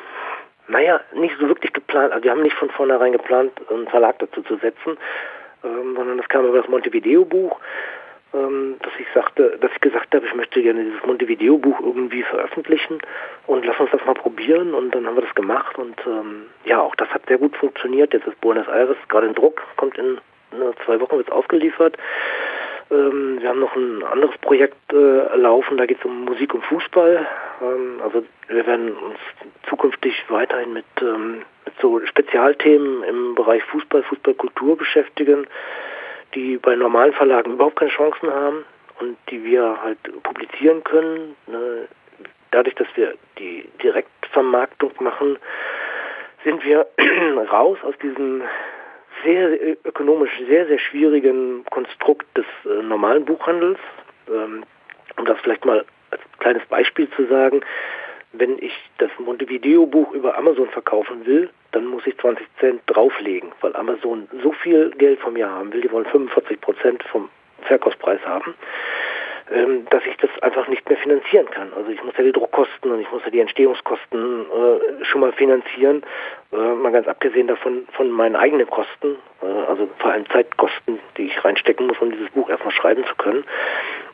naja, 0.68 1.00
nicht 1.14 1.36
so 1.38 1.48
wirklich 1.48 1.72
geplant. 1.72 2.12
Also 2.12 2.24
wir 2.24 2.30
haben 2.30 2.42
nicht 2.42 2.56
von 2.56 2.70
vornherein 2.70 3.12
geplant, 3.12 3.52
einen 3.70 3.88
Verlag 3.88 4.18
dazu 4.18 4.42
zu 4.42 4.56
setzen, 4.56 4.96
ähm, 5.64 5.94
sondern 5.94 6.16
das 6.16 6.28
kam 6.28 6.46
über 6.46 6.58
das 6.58 6.68
Montevideo-Buch, 6.68 7.60
ähm, 8.32 8.76
dass 8.82 8.92
ich 8.98 9.06
sagte, 9.12 9.58
dass 9.60 9.72
ich 9.72 9.80
gesagt 9.80 10.14
habe, 10.14 10.24
ich 10.24 10.34
möchte 10.34 10.62
gerne 10.62 10.84
dieses 10.84 11.04
Montevideo-Buch 11.04 11.80
irgendwie 11.80 12.22
veröffentlichen 12.22 12.98
und 13.46 13.66
lass 13.66 13.78
uns 13.78 13.90
das 13.90 14.04
mal 14.06 14.14
probieren. 14.14 14.72
Und 14.72 14.94
dann 14.94 15.06
haben 15.06 15.16
wir 15.16 15.22
das 15.22 15.34
gemacht 15.34 15.76
und 15.78 16.00
ähm, 16.06 16.46
ja, 16.64 16.80
auch 16.80 16.94
das 16.94 17.08
hat 17.10 17.26
sehr 17.26 17.38
gut 17.38 17.56
funktioniert. 17.56 18.14
Jetzt 18.14 18.26
ist 18.26 18.40
Buenos 18.40 18.68
Aires 18.68 18.96
gerade 19.08 19.26
in 19.26 19.34
Druck, 19.34 19.60
kommt 19.76 19.98
in 19.98 20.18
ne, 20.52 20.72
zwei 20.84 20.98
Wochen 21.00 21.16
wird 21.18 21.30
ausgeliefert. 21.30 21.96
Ähm, 22.90 23.38
wir 23.40 23.48
haben 23.48 23.60
noch 23.60 23.76
ein 23.76 24.02
anderes 24.02 24.36
Projekt 24.38 24.92
äh, 24.92 25.36
laufen, 25.36 25.76
da 25.76 25.86
geht 25.86 25.98
es 25.98 26.04
um 26.04 26.24
Musik 26.24 26.54
und 26.54 26.64
Fußball. 26.64 27.26
Ähm, 27.62 28.00
also 28.02 28.24
wir 28.48 28.66
werden 28.66 28.96
uns 28.96 29.18
zukünftig 29.68 30.24
weiterhin 30.28 30.72
mit, 30.72 30.84
ähm, 31.00 31.42
mit 31.64 31.74
so 31.80 32.04
Spezialthemen 32.04 33.04
im 33.04 33.34
Bereich 33.34 33.62
Fußball, 33.64 34.02
Fußballkultur 34.02 34.76
beschäftigen, 34.76 35.46
die 36.34 36.56
bei 36.56 36.74
normalen 36.74 37.12
Verlagen 37.12 37.52
überhaupt 37.52 37.76
keine 37.76 37.92
Chancen 37.92 38.30
haben 38.30 38.64
und 38.98 39.16
die 39.30 39.44
wir 39.44 39.80
halt 39.82 39.98
publizieren 40.22 40.82
können. 40.82 41.36
Ne? 41.46 41.86
Dadurch, 42.50 42.74
dass 42.74 42.88
wir 42.96 43.14
die 43.38 43.68
Direktvermarktung 43.82 44.92
machen, 44.98 45.38
sind 46.42 46.64
wir 46.64 46.86
raus 47.52 47.78
aus 47.82 47.96
diesem 47.98 48.42
sehr 49.24 49.76
ökonomisch 49.84 50.30
sehr, 50.48 50.66
sehr 50.66 50.78
schwierigen 50.78 51.64
Konstrukt 51.70 52.26
des 52.36 52.46
äh, 52.64 52.82
normalen 52.82 53.24
Buchhandels. 53.24 53.78
Ähm, 54.28 54.64
um 55.16 55.24
das 55.24 55.38
vielleicht 55.40 55.64
mal 55.64 55.84
als 56.10 56.22
kleines 56.38 56.64
Beispiel 56.66 57.08
zu 57.10 57.26
sagen, 57.26 57.60
wenn 58.32 58.58
ich 58.58 58.72
das 58.98 59.10
Montevideo-Buch 59.18 60.12
über 60.12 60.38
Amazon 60.38 60.68
verkaufen 60.68 61.26
will, 61.26 61.50
dann 61.72 61.86
muss 61.86 62.06
ich 62.06 62.16
20 62.18 62.46
Cent 62.58 62.82
drauflegen, 62.86 63.52
weil 63.60 63.74
Amazon 63.74 64.28
so 64.42 64.52
viel 64.52 64.90
Geld 64.90 65.20
vom 65.20 65.36
Jahr 65.36 65.50
haben 65.50 65.72
will. 65.72 65.80
Die 65.80 65.90
wollen 65.90 66.06
45 66.06 66.60
Prozent 66.60 67.02
vom 67.04 67.28
Verkaufspreis 67.62 68.20
haben. 68.24 68.54
Ähm, 69.52 69.84
dass 69.90 70.06
ich 70.06 70.16
das 70.18 70.30
einfach 70.42 70.68
nicht 70.68 70.88
mehr 70.88 70.98
finanzieren 70.98 71.50
kann. 71.50 71.72
Also 71.74 71.90
ich 71.90 72.02
muss 72.04 72.16
ja 72.16 72.22
die 72.22 72.30
Druckkosten 72.30 72.92
und 72.92 73.00
ich 73.00 73.10
muss 73.10 73.24
ja 73.24 73.30
die 73.30 73.40
Entstehungskosten 73.40 74.46
äh, 74.46 75.04
schon 75.04 75.20
mal 75.20 75.32
finanzieren, 75.32 76.04
äh, 76.52 76.56
mal 76.56 76.92
ganz 76.92 77.08
abgesehen 77.08 77.48
davon 77.48 77.88
von 77.94 78.12
meinen 78.12 78.36
eigenen 78.36 78.70
Kosten, 78.70 79.16
äh, 79.42 79.46
also 79.46 79.88
vor 79.98 80.12
allem 80.12 80.28
Zeitkosten, 80.30 81.00
die 81.16 81.24
ich 81.24 81.44
reinstecken 81.44 81.88
muss, 81.88 81.98
um 81.98 82.12
dieses 82.12 82.30
Buch 82.30 82.48
erstmal 82.48 82.72
schreiben 82.72 83.04
zu 83.06 83.16
können. 83.16 83.44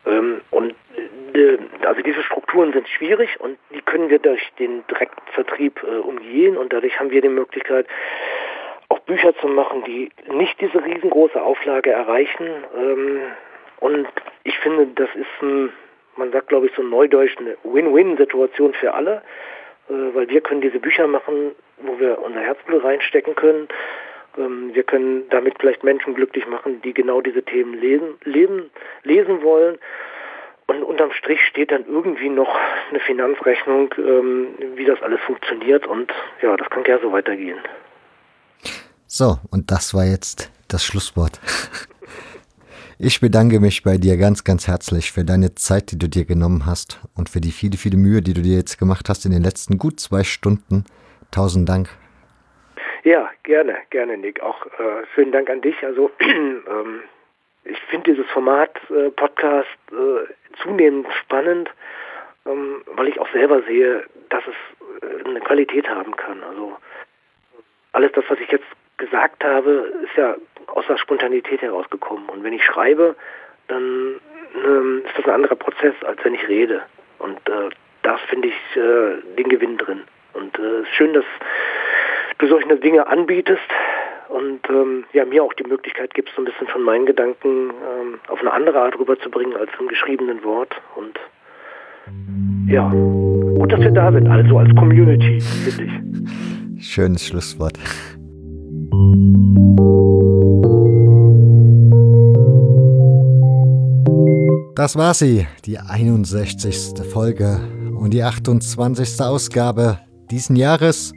Ähm, 0.07 0.41
und 0.53 0.75
äh, 1.35 1.59
also 1.85 2.01
diese 2.01 2.23
Strukturen 2.23 2.73
sind 2.73 2.89
schwierig 2.89 3.39
und 3.39 3.59
die 3.75 3.83
können 3.83 4.09
wir 4.09 4.21
durch 4.21 4.41
den 4.59 4.87
Direktvertrieb 4.87 5.83
äh, 5.83 5.99
umgehen 5.99 6.57
und 6.57 6.73
dadurch 6.73 6.99
haben 6.99 7.11
wir 7.11 7.21
die 7.21 7.29
Möglichkeit, 7.29 7.87
auch 8.89 9.01
Bücher 9.01 9.37
zu 9.37 9.49
machen, 9.49 9.85
die 9.85 10.11
nicht 10.33 10.59
diese 10.63 10.83
riesengroße 10.83 11.43
Auflage 11.43 11.91
erreichen. 11.91 12.47
Ähm, 12.75 13.21
und 13.81 14.07
ich 14.45 14.59
finde, 14.59 14.87
das 14.95 15.09
ist 15.15 15.43
ein, 15.43 15.73
man 16.17 16.33
sagt 16.33 16.49
glaube 16.49 16.67
ich 16.67 16.73
so 16.75 16.83
neudeutsch, 16.83 17.37
eine 17.39 17.57
Win-Win-Situation 17.65 18.75
für 18.75 18.95
alle, 18.95 19.23
äh, 19.89 19.93
weil 20.15 20.29
wir 20.29 20.41
können 20.41 20.61
diese 20.61 20.79
Bücher 20.79 21.07
machen, 21.07 21.53
wo 21.79 21.99
wir 21.99 22.19
unser 22.21 22.41
Herzblut 22.41 22.85
reinstecken 22.85 23.35
können. 23.35 23.69
Ähm, 24.39 24.75
wir 24.75 24.83
können 24.83 25.29
damit 25.31 25.55
vielleicht 25.59 25.85
Menschen 25.85 26.15
glücklich 26.15 26.47
machen, 26.47 26.81
die 26.83 26.95
genau 26.95 27.21
diese 27.21 27.43
Themen 27.43 27.75
lesen, 27.75 28.15
leben, 28.25 28.71
lesen 29.03 29.43
wollen. 29.43 29.79
Und 30.69 30.83
unterm 30.83 31.13
Strich 31.13 31.41
steht 31.47 31.71
dann 31.71 31.87
irgendwie 31.87 32.29
noch 32.29 32.59
eine 32.91 32.99
Finanzrechnung, 32.99 33.95
ähm, 33.99 34.49
wie 34.75 34.85
das 34.85 35.01
alles 35.01 35.21
funktioniert. 35.21 35.87
Und 35.87 36.13
ja, 36.43 36.57
das 36.57 36.69
kann 36.71 36.83
gerne 36.83 37.03
so 37.03 37.13
weitergehen. 37.13 37.59
So, 39.07 39.39
und 39.53 39.71
das 39.71 39.95
war 39.95 40.05
jetzt 40.05 40.51
das 40.69 40.85
Schlusswort. 40.85 41.41
Ich 42.99 43.21
bedanke 43.21 43.61
mich 43.61 43.83
bei 43.83 43.99
dir 43.99 44.17
ganz, 44.17 44.43
ganz 44.43 44.67
herzlich 44.67 45.13
für 45.13 45.23
deine 45.23 45.55
Zeit, 45.55 45.93
die 45.93 45.99
du 45.99 46.09
dir 46.09 46.25
genommen 46.25 46.65
hast 46.65 46.99
und 47.15 47.29
für 47.29 47.43
die 47.43 47.51
viele, 47.51 47.77
viele 47.77 47.99
Mühe, 47.99 48.23
die 48.23 48.33
du 48.33 48.41
dir 48.41 48.57
jetzt 48.57 48.79
gemacht 48.79 49.11
hast 49.11 49.27
in 49.27 49.33
den 49.33 49.43
letzten 49.43 49.77
gut 49.77 50.01
zwei 50.01 50.25
Stunden. 50.25 50.87
Tausend 51.31 51.69
Dank. 51.69 51.91
Ja, 53.05 53.29
gerne, 53.43 53.77
gerne, 53.91 54.17
Nick. 54.17 54.41
Auch 54.41 54.65
äh, 54.65 55.05
vielen 55.15 55.31
Dank 55.31 55.51
an 55.51 55.61
dich. 55.61 55.77
Also 55.85 56.11
ähm, 56.21 57.03
ich 57.65 57.79
finde 57.91 58.13
dieses 58.13 58.31
Format 58.31 58.71
äh, 58.89 59.11
Podcast 59.11 59.69
äh, 59.93 60.33
zunehmend 60.63 61.07
spannend, 61.21 61.69
ähm, 62.47 62.83
weil 62.95 63.09
ich 63.09 63.21
auch 63.21 63.31
selber 63.31 63.63
sehe, 63.65 64.07
dass 64.31 64.43
es 64.47 65.03
äh, 65.03 65.29
eine 65.29 65.41
Qualität 65.41 65.87
haben 65.87 66.17
kann. 66.17 66.43
Also 66.43 66.79
alles 67.93 68.13
das, 68.13 68.25
was 68.29 68.39
ich 68.41 68.51
jetzt 68.51 68.65
gesagt 68.99 69.45
habe, 69.45 69.93
ist 70.05 70.17
ja 70.17 70.37
aus 70.69 70.87
der 70.89 70.97
Spontanität 70.99 71.63
herausgekommen. 71.63 72.29
Und 72.29 72.43
wenn 72.43 72.53
ich 72.53 72.65
schreibe, 72.65 73.17
dann 73.69 74.17
ähm, 74.65 75.03
ist 75.05 75.19
das 75.19 75.25
ein 75.27 75.35
anderer 75.35 75.57
Prozess, 75.57 75.95
als 76.05 76.23
wenn 76.25 76.35
ich 76.35 76.49
rede. 76.49 76.83
Und 77.19 77.39
äh, 77.49 77.71
das 78.03 78.21
finde 78.29 78.49
ich 78.49 78.77
äh, 78.77 79.37
den 79.37 79.49
Gewinn 79.49 79.77
drin. 79.79 80.03
Und 80.33 80.59
es 80.59 80.65
äh, 80.65 80.83
ist 80.83 80.95
schön, 80.95 81.13
dass 81.15 81.25
du 82.39 82.47
solche 82.47 82.77
Dinge 82.77 83.07
anbietest 83.07 83.71
und 84.29 84.61
ähm, 84.69 85.05
ja, 85.13 85.25
mir 85.25 85.43
auch 85.43 85.55
die 85.55 85.65
Möglichkeit 85.65 86.13
gibst, 86.15 86.35
so 86.35 86.43
ein 86.43 86.47
bisschen 86.47 86.67
von 86.67 86.83
meinen 86.83 87.07
Gedanken 87.07 87.71
ähm, 87.71 88.19
auf 88.29 88.41
eine 88.41 88.53
andere 88.53 88.81
Art 88.81 88.99
rüberzubringen 88.99 89.57
als 89.57 89.71
im 89.79 89.89
geschriebenen 89.89 90.43
Wort. 90.45 90.75
Und 90.95 91.19
ja, 92.69 92.89
gut, 92.91 93.73
dass 93.73 93.81
wir 93.81 93.91
da 93.91 94.13
sind, 94.13 94.29
also 94.29 94.59
als 94.59 94.75
Community, 94.77 95.41
finde 95.41 95.85
ich. 95.85 96.85
Schönes 96.85 97.27
Schlusswort. 97.27 97.79
Das 104.77 104.95
war 104.95 105.15
sie, 105.15 105.47
die 105.65 105.79
61. 105.79 107.03
Folge 107.11 107.61
und 107.99 108.13
die 108.13 108.23
28. 108.23 109.21
Ausgabe 109.21 109.99
diesen 110.31 110.55
Jahres. 110.55 111.13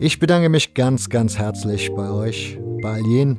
Ich 0.00 0.18
bedanke 0.18 0.48
mich 0.48 0.74
ganz, 0.74 1.08
ganz 1.08 1.38
herzlich 1.38 1.90
bei 1.94 2.10
euch, 2.10 2.58
bei 2.82 2.94
all 2.94 3.06
jenen, 3.06 3.38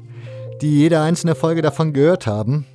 die 0.62 0.80
jede 0.80 1.02
einzelne 1.02 1.36
Folge 1.36 1.62
davon 1.62 1.94
gehört 1.94 2.26
haben 2.26 2.66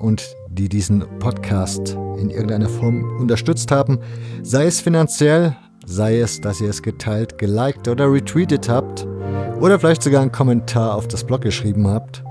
und 0.00 0.34
die 0.48 0.68
diesen 0.68 1.04
Podcast 1.18 1.96
in 2.18 2.30
irgendeiner 2.30 2.70
Form 2.70 3.18
unterstützt 3.20 3.70
haben, 3.70 4.00
sei 4.42 4.66
es 4.66 4.80
finanziell, 4.80 5.56
sei 5.84 6.18
es, 6.18 6.40
dass 6.40 6.60
ihr 6.60 6.70
es 6.70 6.82
geteilt, 6.82 7.38
geliked 7.38 7.88
oder 7.88 8.10
retweetet 8.10 8.68
habt 8.68 9.06
oder 9.60 9.78
vielleicht 9.78 10.02
sogar 10.02 10.22
einen 10.22 10.32
Kommentar 10.32 10.94
auf 10.94 11.08
das 11.08 11.24
Blog 11.24 11.42
geschrieben 11.42 11.88
habt. 11.88 12.22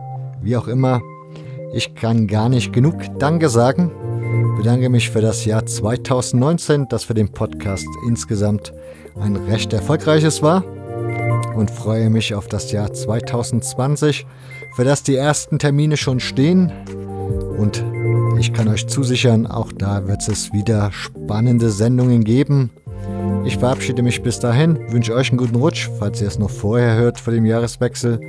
Wie 0.41 0.55
auch 0.57 0.67
immer, 0.67 1.01
ich 1.73 1.95
kann 1.95 2.27
gar 2.27 2.49
nicht 2.49 2.71
genug 2.71 2.95
Danke 3.19 3.49
sagen. 3.49 3.91
Bedanke 4.57 4.89
mich 4.89 5.09
für 5.09 5.21
das 5.21 5.45
Jahr 5.45 5.65
2019, 5.65 6.87
das 6.89 7.03
für 7.03 7.13
den 7.13 7.29
Podcast 7.29 7.87
insgesamt 8.07 8.73
ein 9.19 9.35
recht 9.35 9.73
erfolgreiches 9.73 10.41
war 10.41 10.63
und 11.55 11.71
freue 11.71 12.09
mich 12.09 12.35
auf 12.35 12.47
das 12.47 12.71
Jahr 12.71 12.93
2020, 12.93 14.25
für 14.75 14.83
das 14.83 15.03
die 15.03 15.15
ersten 15.15 15.59
Termine 15.59 15.97
schon 15.97 16.19
stehen. 16.19 16.71
Und 17.57 17.83
ich 18.37 18.53
kann 18.53 18.67
euch 18.67 18.87
zusichern, 18.87 19.47
auch 19.47 19.71
da 19.71 20.07
wird 20.07 20.27
es 20.27 20.51
wieder 20.53 20.91
spannende 20.91 21.71
Sendungen 21.71 22.23
geben. 22.23 22.71
Ich 23.45 23.57
verabschiede 23.57 24.01
mich 24.01 24.23
bis 24.23 24.39
dahin, 24.39 24.91
wünsche 24.91 25.13
euch 25.13 25.29
einen 25.29 25.37
guten 25.37 25.55
Rutsch, 25.55 25.89
falls 25.99 26.19
ihr 26.19 26.27
es 26.27 26.39
noch 26.39 26.49
vorher 26.49 26.95
hört 26.95 27.19
vor 27.19 27.31
dem 27.31 27.45
Jahreswechsel. 27.45 28.19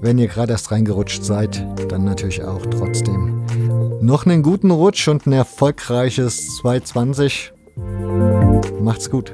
Wenn 0.00 0.18
ihr 0.18 0.26
gerade 0.26 0.52
erst 0.52 0.70
reingerutscht 0.70 1.22
seid, 1.22 1.64
dann 1.88 2.04
natürlich 2.04 2.42
auch 2.42 2.64
trotzdem 2.66 3.44
noch 4.00 4.26
einen 4.26 4.42
guten 4.42 4.70
Rutsch 4.70 5.06
und 5.08 5.26
ein 5.26 5.32
erfolgreiches 5.32 6.56
2020. 6.56 7.52
Macht's 8.80 9.10
gut. 9.10 9.32